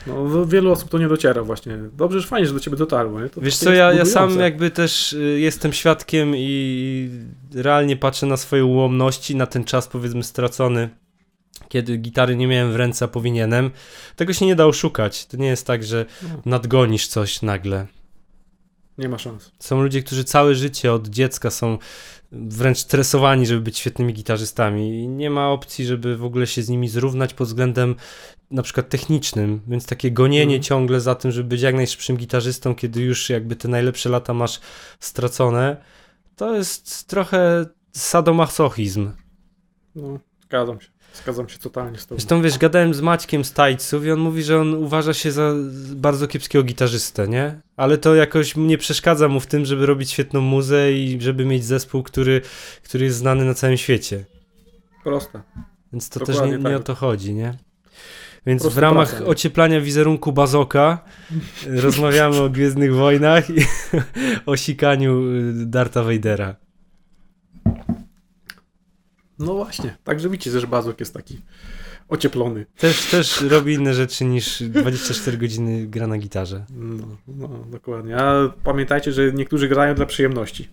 No, 0.07 0.47
wielu 0.47 0.73
osób 0.73 0.89
to 0.91 0.99
nie 0.99 1.09
dociera 1.09 1.43
właśnie. 1.43 1.79
Dobrze, 1.93 2.21
że 2.21 2.27
fajnie, 2.27 2.47
że 2.49 2.55
do 2.55 2.61
ciebie 2.61 2.77
dotarło. 2.77 3.21
Nie? 3.21 3.29
To 3.29 3.41
Wiesz 3.41 3.57
co, 3.57 3.73
ja, 3.73 3.93
ja 3.93 4.05
sam 4.05 4.41
jakby 4.41 4.71
też 4.71 5.13
y, 5.13 5.41
jestem 5.41 5.73
świadkiem 5.73 6.33
i 6.37 7.11
realnie 7.55 7.97
patrzę 7.97 8.27
na 8.27 8.37
swoje 8.37 8.65
ułomności, 8.65 9.37
na 9.37 9.47
ten 9.47 9.65
czas 9.65 9.89
powiedzmy 9.89 10.23
stracony, 10.25 10.89
kiedy 11.69 11.97
gitary 11.97 12.37
nie 12.37 12.47
miałem 12.47 12.73
w 12.73 12.77
ręce, 12.77 13.05
a 13.05 13.09
powinienem. 13.09 13.71
Tego 14.17 14.33
się 14.33 14.47
nie 14.47 14.57
da 14.57 14.67
oszukać. 14.67 15.27
To 15.27 15.37
nie 15.37 15.47
jest 15.47 15.67
tak, 15.67 15.85
że 15.85 16.07
No. 16.23 16.29
nadgonisz 16.47 17.07
coś 17.07 17.43
nagle. 17.43 17.87
Nie 18.99 19.09
ma 19.09 19.19
szans. 19.19 19.53
Są 19.59 19.83
ludzie, 19.83 20.03
którzy 20.03 20.25
całe 20.25 20.55
życie 20.55 20.93
od 20.93 21.09
dziecka 21.09 21.51
są 21.51 21.79
wręcz 22.33 22.79
stresowani, 22.79 23.47
żeby 23.47 23.61
być 23.61 23.79
świetnymi 23.79 24.15
gitarzystami 24.15 25.03
i 25.03 25.09
nie 25.09 25.31
ma 25.31 25.49
opcji, 25.51 25.87
żeby 25.87 26.17
w 26.17 26.25
ogóle 26.25 26.47
się 26.47 26.63
z 26.63 26.69
nimi 26.69 26.89
zrównać 26.89 27.35
pod 27.35 27.49
względem 27.49 27.97
na 28.51 28.63
przykład 28.63 28.89
technicznym, 28.89 29.61
więc 29.69 29.87
takie 29.87 30.11
gonienie 30.11 30.43
Mhm. 30.55 30.63
ciągle 30.63 31.01
za 31.01 31.15
tym, 31.15 31.31
żeby 31.31 31.49
być 31.49 31.61
jak 31.61 31.75
najszybszym 31.75 32.17
gitarzystą, 32.17 32.75
kiedy 32.75 33.01
już 33.01 33.31
jakby 33.31 33.57
te 33.57 33.69
najlepsze 33.69 34.09
lata 34.09 34.35
masz 34.35 34.61
stracone, 35.01 35.77
to 36.37 36.57
jest 36.57 37.09
trochę 37.09 37.67
sadomasochizm. 37.93 39.13
No, 39.95 40.19
zgadzam 40.43 40.81
się. 40.81 40.89
Zgadzam 41.15 41.49
się 41.49 41.59
totalnie 41.59 41.99
z 41.99 42.07
tobą. 42.07 42.19
Zresztą 42.19 42.43
wiesz, 42.43 42.59
gadałem 42.59 42.95
z 42.95 43.01
Maćkiem 43.01 43.45
z 43.45 43.53
Tajców 43.53 44.05
i 44.05 44.11
on 44.11 44.19
mówi, 44.19 44.43
że 44.43 44.61
on 44.61 44.75
uważa 44.75 45.15
się 45.15 45.33
za 45.33 45.53
bardzo 45.95 46.29
kiepskiego 46.29 46.65
gitarzystę, 46.65 47.29
nie? 47.29 47.61
Ale 47.77 47.99
to 47.99 48.15
jakoś 48.15 48.57
nie 48.57 48.79
przeszkadza 48.79 49.29
mu 49.29 49.41
w 49.41 49.47
tym, 49.47 49.65
żeby 49.65 49.87
robić 49.87 50.11
świetną 50.11 50.41
muzę 50.41 50.93
i 50.93 51.21
żeby 51.21 51.45
mieć 51.45 51.65
zespół, 51.65 52.03
który, 52.03 52.41
który 52.85 53.05
jest 53.05 53.19
znany 53.19 53.45
na 53.45 53.55
całym 53.55 53.77
świecie. 53.77 54.25
Proste. 55.05 55.43
Więc 55.93 56.09
to 56.09 56.21
Dokładnie 56.21 56.43
też 56.43 56.51
nie, 56.51 56.59
nie 56.59 56.65
tak. 56.65 56.81
o 56.81 56.85
to 56.85 56.95
chodzi, 56.95 57.35
nie? 57.35 57.55
Więc 58.47 58.63
Prosta 58.63 58.81
w 58.81 58.83
ramach 58.83 59.11
praca, 59.11 59.25
ocieplania 59.25 59.81
wizerunku 59.81 60.33
Bazoka 60.33 61.05
rozmawiamy 61.85 62.41
o 62.41 62.51
Gwiezdnych 62.51 62.95
Wojnach 62.95 63.51
i 63.51 63.55
o 64.47 64.57
sikaniu 64.57 65.23
Darta 65.53 66.03
Vadera. 66.03 66.57
No 69.41 69.55
właśnie. 69.55 69.97
Także 70.05 70.29
widzicie, 70.29 70.61
że 70.61 70.67
Bazok 70.67 71.01
jest 71.01 71.15
taki 71.15 71.41
ocieplony. 72.09 72.67
Też, 72.79 73.11
też 73.11 73.41
robi 73.41 73.75
inne 73.75 73.95
rzeczy 73.95 74.25
niż 74.25 74.63
24 74.63 75.39
godziny 75.39 75.87
gra 75.87 76.07
na 76.07 76.19
gitarze. 76.19 76.65
No, 76.71 77.17
no, 77.29 77.49
dokładnie. 77.49 78.17
A 78.17 78.49
pamiętajcie, 78.65 79.13
że 79.13 79.33
niektórzy 79.33 79.69
grają 79.69 79.95
dla 79.95 80.07
przyjemności. 80.07 80.69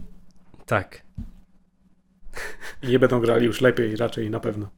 Tak. 0.65 1.01
I 2.83 2.87
nie 2.87 2.99
będą 2.99 3.19
grali 3.19 3.45
już 3.45 3.61
lepiej, 3.61 3.95
raczej 3.95 4.29
na 4.29 4.39
pewno. 4.39 4.69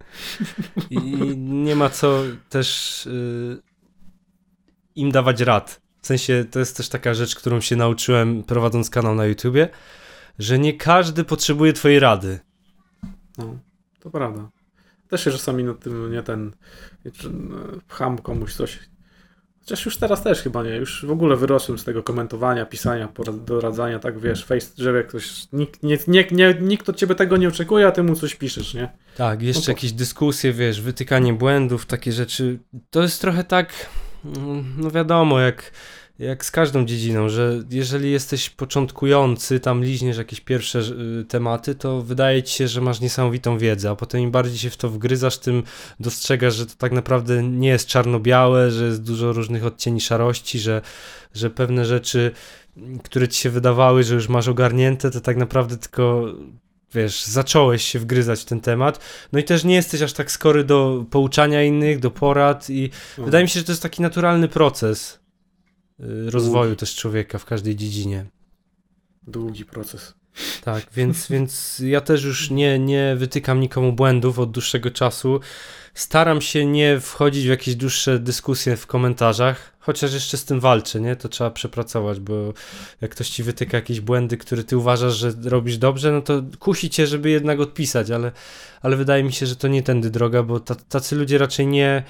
I 0.90 0.98
nie 1.38 1.76
ma 1.76 1.90
co 1.90 2.24
też 2.49 3.06
y, 3.06 3.61
im 4.95 5.11
dawać 5.11 5.41
rad. 5.41 5.82
W 6.02 6.07
sensie 6.07 6.45
to 6.52 6.60
jest 6.60 6.78
też 6.78 6.90
taka 6.90 7.14
rzecz, 7.14 7.36
którą 7.36 7.61
się 7.61 7.76
nauczyłem 7.76 8.44
prowadząc 8.44 8.90
kanał 8.90 9.16
na 9.16 9.26
YouTubie, 9.26 9.70
że 10.40 10.60
nie 10.60 10.74
każdy 10.74 11.24
potrzebuje 11.24 11.74
twojej 11.74 11.99
rady. 11.99 12.40
No, 13.38 13.60
to 13.99 14.09
prawda. 14.09 14.49
Też 15.09 15.23
się 15.23 15.31
czasami 15.31 15.63
na 15.63 15.73
tym 15.73 16.11
nie 16.11 16.23
ten 16.23 16.51
pcham 17.88 18.17
komuś 18.17 18.53
coś. 18.53 18.80
Chociaż 19.59 19.85
już 19.85 19.97
teraz 19.97 20.23
też 20.23 20.41
chyba 20.41 20.63
nie. 20.63 20.76
Już 20.76 21.05
w 21.05 21.11
ogóle 21.11 21.35
wyrosłem 21.35 21.80
z 21.80 21.84
tego 21.84 22.03
komentowania, 22.03 22.65
pisania, 22.65 23.09
doradzania, 23.45 23.99
tak 23.99 24.19
wiesz, 24.19 24.45
face, 24.45 24.67
że 24.77 24.91
jak 24.97 25.07
ktoś. 25.07 25.47
Nikt, 25.53 25.84
nie, 25.84 25.97
nie, 26.07 26.27
nie, 26.31 26.57
nikt 26.61 26.89
od 26.89 26.95
ciebie 26.95 27.15
tego 27.15 27.38
nie 27.38 27.47
oczekuje, 27.47 27.88
a 27.88 27.91
ty 27.91 28.03
mu 28.03 28.15
coś 28.15 28.35
piszesz, 28.35 28.73
nie? 28.73 28.89
Tak, 29.17 29.41
jeszcze 29.41 29.61
No 29.61 29.65
po- 29.65 29.71
jakieś 29.71 29.91
dyskusje, 29.91 30.53
wiesz, 30.53 30.81
wytykanie 30.81 31.34
błędów, 31.34 31.85
takie 31.85 32.11
rzeczy. 32.11 32.59
To 32.89 33.01
jest 33.01 33.21
trochę 33.21 33.43
tak, 33.43 33.89
mm, 34.26 34.73
no 34.77 34.91
wiadomo, 34.91 35.39
jak, 35.39 35.71
jak 36.19 36.45
z 36.45 36.51
każdą 36.51 36.85
dziedziną, 36.85 37.29
że 37.29 37.63
jeżeli 37.69 38.11
jesteś 38.11 38.49
początkujący, 38.49 39.59
tam 39.59 39.83
liźniesz 39.83 40.17
jakieś 40.17 40.41
pierwsze 40.41 40.79
y, 41.21 41.25
tematy, 41.25 41.75
to 41.75 42.01
wydaje 42.01 42.43
ci 42.43 42.55
się, 42.55 42.67
że 42.67 42.81
masz 42.81 42.99
niesamowitą 42.99 43.57
wiedzę, 43.57 43.89
a 43.89 43.95
potem 43.95 44.21
im 44.21 44.31
bardziej 44.31 44.57
się 44.57 44.69
w 44.69 44.77
to 44.77 44.89
wgryzasz, 44.89 45.37
tym 45.37 45.63
dostrzegasz, 45.99 46.55
że 46.55 46.65
to 46.65 46.73
tak 46.77 46.91
naprawdę 46.91 47.43
nie 47.43 47.69
jest 47.69 47.87
czarno-białe, 47.87 48.71
że 48.71 48.85
jest 48.85 49.03
dużo 49.03 49.33
różnych 49.33 49.65
odcieni 49.65 50.01
szarości, 50.01 50.59
że, 50.59 50.81
że 51.33 51.49
pewne 51.49 51.85
rzeczy, 51.85 52.31
które 53.03 53.27
ci 53.27 53.41
się 53.41 53.49
wydawały, 53.49 54.03
że 54.03 54.15
już 54.15 54.29
masz 54.29 54.47
ogarnięte, 54.47 55.11
to 55.11 55.21
tak 55.21 55.37
naprawdę 55.37 55.77
tylko 55.77 56.25
wiesz, 56.93 57.25
zacząłeś 57.25 57.83
się 57.83 57.99
wgryzać 57.99 58.41
w 58.41 58.45
ten 58.45 58.61
temat, 58.61 58.99
no 59.31 59.39
i 59.39 59.43
też 59.43 59.63
nie 59.63 59.75
jesteś 59.75 60.01
aż 60.01 60.13
tak 60.13 60.31
skory 60.31 60.63
do 60.63 61.05
pouczania 61.09 61.63
innych, 61.63 61.99
do 61.99 62.11
porad 62.11 62.69
i 62.69 62.89
No. 63.17 63.25
wydaje 63.25 63.43
mi 63.43 63.49
się, 63.49 63.59
że 63.59 63.65
to 63.65 63.71
jest 63.71 63.83
taki 63.83 64.01
naturalny 64.01 64.47
proces 64.47 65.18
rozwoju 66.30 66.76
też 66.76 66.95
człowieka 66.95 67.38
w 67.38 67.45
każdej 67.45 67.76
dziedzinie. 67.76 68.26
Długi 69.27 69.65
proces. 69.65 70.13
Tak, 70.63 70.88
więc, 70.95 71.27
więc 71.31 71.81
ja 71.85 72.01
też 72.01 72.23
już 72.23 72.49
nie, 72.51 72.80
nie 72.80 73.15
wytykam 73.17 73.59
nikomu 73.59 73.93
błędów 73.93 74.39
od 74.39 74.51
dłuższego 74.51 74.91
czasu. 74.91 75.39
Staram 75.93 76.41
się 76.41 76.65
nie 76.65 76.99
wchodzić 76.99 77.45
w 77.45 77.49
jakieś 77.49 77.76
dłuższe 77.76 78.19
dyskusje 78.19 78.77
w 78.77 78.88
komentarzach, 78.88 79.77
chociaż 79.80 80.13
jeszcze 80.13 80.38
z 80.38 80.45
tym 80.45 80.59
walczę, 80.59 81.01
nie? 81.01 81.15
To 81.15 81.30
trzeba 81.30 81.51
przepracować, 81.51 82.19
bo 82.19 82.53
jak 83.01 83.11
ktoś 83.11 83.30
ci 83.30 83.43
wytyka 83.43 83.77
jakieś 83.77 83.99
błędy, 84.01 84.38
które 84.38 84.63
ty 84.63 84.77
uważasz, 84.77 85.15
że 85.15 85.34
robisz 85.43 85.77
dobrze, 85.77 86.11
no 86.11 86.21
to 86.21 86.41
kusi 86.59 86.89
cię, 86.89 87.07
żeby 87.07 87.30
jednak 87.30 87.59
odpisać, 87.59 88.11
ale, 88.11 88.31
ale 88.81 88.95
wydaje 88.95 89.23
mi 89.23 89.34
się, 89.34 89.45
że 89.45 89.55
to 89.55 89.67
nie 89.67 89.84
tędy 89.84 90.09
droga, 90.09 90.43
bo 90.43 90.59
ta- 90.59 90.76
tacy 90.76 91.15
ludzie 91.15 91.38
raczej 91.38 91.67
nie, 91.67 92.03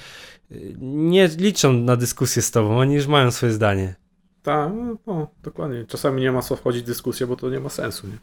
nie 0.82 1.28
liczą 1.28 1.74
na 1.74 1.96
dyskusję 1.96 2.42
z 2.42 2.52
tobą, 2.52 2.80
oni 2.80 2.96
już 2.96 3.08
mają 3.08 3.32
swoje 3.32 3.54
zdanie. 3.54 3.96
Tak, 4.44 4.72
no, 5.08 5.28
dokładnie. 5.44 5.86
Czasami 5.86 6.22
nie 6.22 6.32
ma 6.32 6.42
co 6.42 6.56
wchodzić 6.56 6.84
w 6.84 6.86
dyskusję, 6.86 7.28
bo 7.28 7.36
to 7.36 7.50
nie 7.50 7.60
ma 7.60 7.70
sensu, 7.70 8.08
nie? 8.08 8.18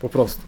Po 0.00 0.08
prostu. 0.08 0.42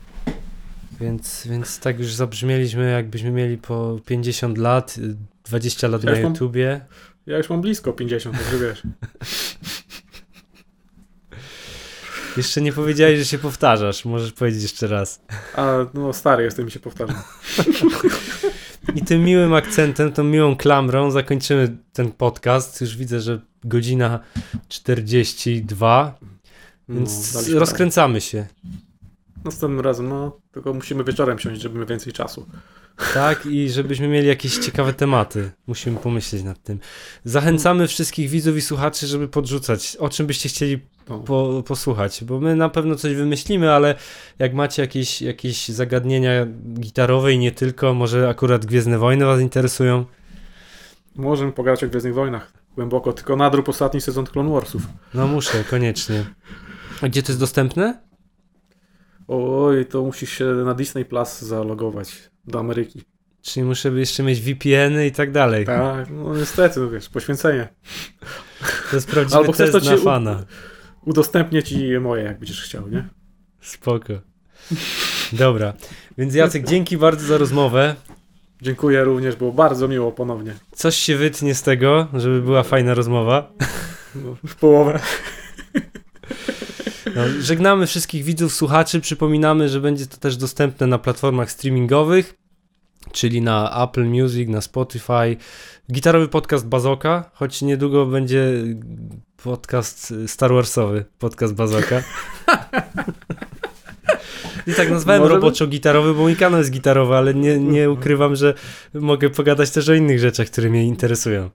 Więc, 1.01 1.47
więc 1.51 1.79
tak 1.79 1.99
już 1.99 2.15
zabrzmieliśmy, 2.15 2.91
jakbyśmy 2.91 3.31
mieli 3.31 3.59
po 3.59 3.99
50 4.07 4.59
lat, 4.59 4.99
y, 4.99 5.17
20 5.45 5.89
lat 5.89 6.05
Ja 6.05 6.13
na 6.13 6.21
mam- 6.23 6.33
YouTubie. 6.33 6.81
Ja 7.27 7.39
już 7.39 7.51
mam 7.51 7.61
blisko 7.61 7.93
50, 7.93 8.37
także 8.39 8.59
wiesz. 8.59 8.83
Jeszcze 12.37 12.61
nie 12.61 12.73
powiedziałeś, 12.73 13.19
że 13.19 13.25
się 13.25 13.39
powtarzasz. 13.39 14.05
Możesz 14.05 14.33
powiedzieć 14.33 14.63
jeszcze 14.63 14.87
raz. 14.87 15.21
A 15.57 15.77
no 15.95 16.13
stary 16.13 16.45
jestem 16.45 16.69
i 16.69 16.71
się 16.71 16.81
powtarzam. 16.81 17.17
I 18.95 19.03
tym 19.03 19.25
miłym 19.25 19.55
akcentem, 19.55 20.13
tą 20.13 20.25
miłą 20.25 20.57
klamrą 20.57 21.11
zakończymy 21.11 21.77
ten 21.93 22.13
podcast. 22.13 22.81
Już 22.81 22.97
widzę, 22.97 23.21
że 23.21 23.41
godzina 23.65 24.21
42, 24.69 26.19
więc 26.89 27.35
No, 27.53 27.59
rozkręcamy 27.61 28.21
się. 28.21 28.47
Następnym 29.45 29.81
razem, 29.81 30.09
no, 30.09 30.41
tylko 30.53 30.75
musimy 30.75 31.05
wieczorem 31.05 31.39
siąść, 31.39 31.61
żeby 31.61 31.79
mieć 31.79 31.89
więcej 31.89 32.13
czasu. 32.13 32.47
Tak, 33.15 33.47
i 33.47 33.71
żebyśmy 33.71 34.09
mieli 34.09 34.29
jakieś 34.29 34.59
ciekawe 34.59 34.93
tematy. 34.93 35.51
Musimy 35.67 35.99
pomyśleć 35.99 36.43
nad 36.43 36.63
tym. 36.63 36.79
Zachęcamy 37.25 37.89
wszystkich 37.89 38.31
widzów 38.31 38.57
i 38.57 38.61
słuchaczy, 38.61 39.07
żeby 39.07 39.29
podrzucać, 39.29 39.97
o 39.97 40.09
czym 40.09 40.27
byście 40.27 40.49
chcieli 40.49 40.79
po, 41.27 41.63
posłuchać, 41.67 42.25
bo 42.25 42.41
my 42.41 42.57
na 42.57 42.69
pewno 42.69 42.95
coś 42.95 43.15
wymyślimy, 43.15 43.73
ale 43.73 43.95
jak 44.39 44.55
macie 44.55 44.83
jakieś, 44.83 45.23
jakieś 45.23 45.69
zagadnienia 45.69 46.47
gitarowe 46.81 47.33
i 47.33 47.39
nie 47.39 47.53
tylko, 47.53 47.95
może 47.95 48.29
akurat 48.29 48.67
Gwiezdne 48.67 48.99
Wojny 48.99 49.25
was 49.25 49.41
interesują, 49.41 50.05
Możemy 51.17 51.53
pogadać 51.53 51.85
o 51.85 51.89
Gwiezdnych 51.89 52.15
Wojnach 52.15 52.53
głęboko, 52.75 53.13
tylko 53.13 53.37
nadrób 53.37 53.69
ostatni 53.69 54.01
sezon 54.01 54.27
Clone 54.27 54.51
Warsów. 54.51 54.83
no 55.15 55.27
muszę, 55.27 55.65
koniecznie. 55.71 56.25
A 57.03 57.09
gdzie 57.09 57.23
to 57.23 57.33
jest 57.33 57.41
dostępne? 57.41 58.01
Oj, 59.29 59.87
to 59.87 60.03
musisz 60.03 60.31
się 60.31 60.45
na 60.45 60.75
Disney 60.75 61.05
Plus 61.05 61.41
zalogować 61.41 62.31
do 62.51 62.59
Ameryki. 62.59 63.03
Czyli 63.43 63.65
muszę 63.67 63.89
jeszcze 63.89 64.23
mieć 64.23 64.41
VPN-y 64.41 65.07
i 65.07 65.13
tak 65.13 65.33
dalej. 65.33 65.67
Tak, 65.67 66.11
no 66.11 66.37
niestety, 66.37 66.81
no 66.81 66.91
wiesz, 66.91 67.09
poświęcenie. 67.09 67.69
To 68.91 68.97
jest 68.97 69.09
prawdziwy 69.11 69.39
Albo 69.39 69.53
chcesz, 69.53 69.73
to 69.73 69.79
na 69.79 69.85
ci 69.85 69.95
u- 69.95 70.05
fana. 70.05 70.45
Udostępnię 71.05 71.63
ci 71.63 71.99
moje, 72.01 72.23
jak 72.25 72.39
będziesz 72.39 72.63
chciał, 72.63 72.89
nie? 72.89 73.09
Spoko. 73.61 74.13
Dobra, 75.33 75.73
więc 76.19 76.35
Jacek, 76.35 76.67
dzięki 76.67 76.97
bardzo 76.97 77.27
za 77.27 77.39
rozmowę. 77.39 77.95
Dziękuję 78.63 79.05
również, 79.05 79.37
było 79.37 79.53
bardzo 79.53 79.89
miło 79.89 80.13
ponownie. 80.13 80.55
Coś 80.75 80.97
się 80.97 81.17
wytnie 81.17 81.55
z 81.55 81.63
tego, 81.63 82.09
żeby 82.15 82.43
była 82.43 82.63
fajna 82.63 82.95
rozmowa. 82.95 83.53
No, 84.15 84.37
w 84.47 84.55
połowę. 84.55 85.01
No, 87.17 87.23
żegnamy 87.41 87.87
wszystkich 87.87 88.25
widzów, 88.25 88.55
słuchaczy. 88.55 89.01
Przypominamy, 89.01 89.69
że 89.69 89.81
będzie 89.81 90.07
to 90.07 90.17
też 90.17 90.37
dostępne 90.37 90.87
na 90.87 90.99
platformach 90.99 91.51
streamingowych, 91.51 92.35
czyli 93.13 93.43
na 93.43 93.85
Apple 93.85 94.05
Music, 94.05 94.49
na 94.49 94.61
Spotify. 94.61 95.37
Gitarowy 95.93 96.29
podcast 96.29 96.67
Bazoka, 96.67 97.31
choć 97.35 97.63
niedługo 97.63 98.07
będzie 98.07 98.53
podcast 99.43 100.15
Star 100.27 100.53
Warsowy, 100.53 101.05
podcast 101.19 101.55
Bazoka. 101.55 102.03
I 104.67 104.75
tak 104.75 104.91
nazwałem 104.91 105.23
Może 105.23 105.35
roboczo 105.35 105.67
gitarowy, 105.67 106.15
bo 106.15 106.21
mój 106.21 106.37
kanał 106.37 106.59
jest 106.59 106.71
gitarowy, 106.71 107.15
ale 107.15 107.35
nie, 107.35 107.59
nie 107.59 107.91
ukrywam, 107.91 108.37
że 108.37 108.55
mogę 108.95 109.31
pogadać 109.31 109.71
też 109.71 109.89
o 109.89 109.95
innych 109.95 110.19
rzeczach, 110.19 110.47
które 110.47 110.71
mnie 110.71 110.85
interesują. 110.85 111.51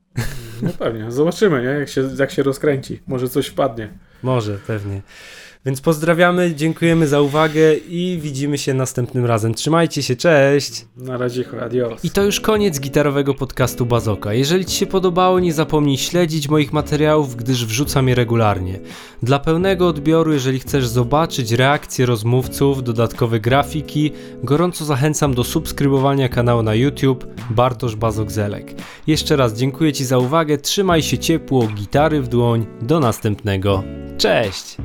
No 0.61 0.69
pewnie, 0.79 1.11
zobaczymy, 1.11 1.61
nie? 1.61 1.67
Jak 1.67 1.89
się, 1.89 2.09
jak 2.19 2.31
się 2.31 2.43
rozkręci. 2.43 2.99
Może 3.07 3.29
coś 3.29 3.47
wpadnie. 3.47 3.89
Może, 4.23 4.57
pewnie. 4.67 5.01
Więc 5.65 5.81
pozdrawiamy, 5.81 6.55
dziękujemy 6.55 7.07
za 7.07 7.21
uwagę 7.21 7.75
i 7.75 8.19
widzimy 8.21 8.57
się 8.57 8.73
następnym 8.73 9.25
razem. 9.25 9.53
Trzymajcie 9.53 10.03
się, 10.03 10.15
cześć! 10.15 10.85
Na 10.97 11.17
razie, 11.17 11.45
adios. 11.61 12.05
I 12.05 12.09
to 12.09 12.23
już 12.23 12.39
koniec 12.39 12.79
gitarowego 12.79 13.33
podcastu 13.33 13.85
Bazoka. 13.85 14.33
Jeżeli 14.33 14.65
Ci 14.65 14.77
się 14.77 14.85
podobało, 14.85 15.39
nie 15.39 15.53
zapomnij 15.53 15.97
śledzić 15.97 16.49
moich 16.49 16.73
materiałów, 16.73 17.35
gdyż 17.35 17.65
wrzucam 17.65 18.07
je 18.07 18.15
regularnie. 18.15 18.79
Dla 19.23 19.39
pełnego 19.39 19.87
odbioru, 19.87 20.33
jeżeli 20.33 20.59
chcesz 20.59 20.87
zobaczyć 20.87 21.51
reakcje 21.51 22.05
rozmówców, 22.05 22.83
dodatkowe 22.83 23.39
grafiki, 23.39 24.11
gorąco 24.43 24.85
zachęcam 24.85 25.33
do 25.33 25.43
subskrybowania 25.43 26.29
kanału 26.29 26.63
na 26.63 26.75
YouTube 26.75 27.27
Bartosz 27.49 27.95
Bazok-Zelek. 27.95 28.73
Jeszcze 29.07 29.35
raz 29.35 29.53
dziękuję 29.53 29.93
Ci 29.93 30.05
za 30.05 30.17
uwagę, 30.17 30.57
trzymaj 30.57 31.03
się 31.03 31.17
ciepło, 31.17 31.67
gitary 31.67 32.21
w 32.21 32.27
dłoń, 32.27 32.65
do 32.81 32.99
następnego. 32.99 33.83
Cześć! 34.17 34.77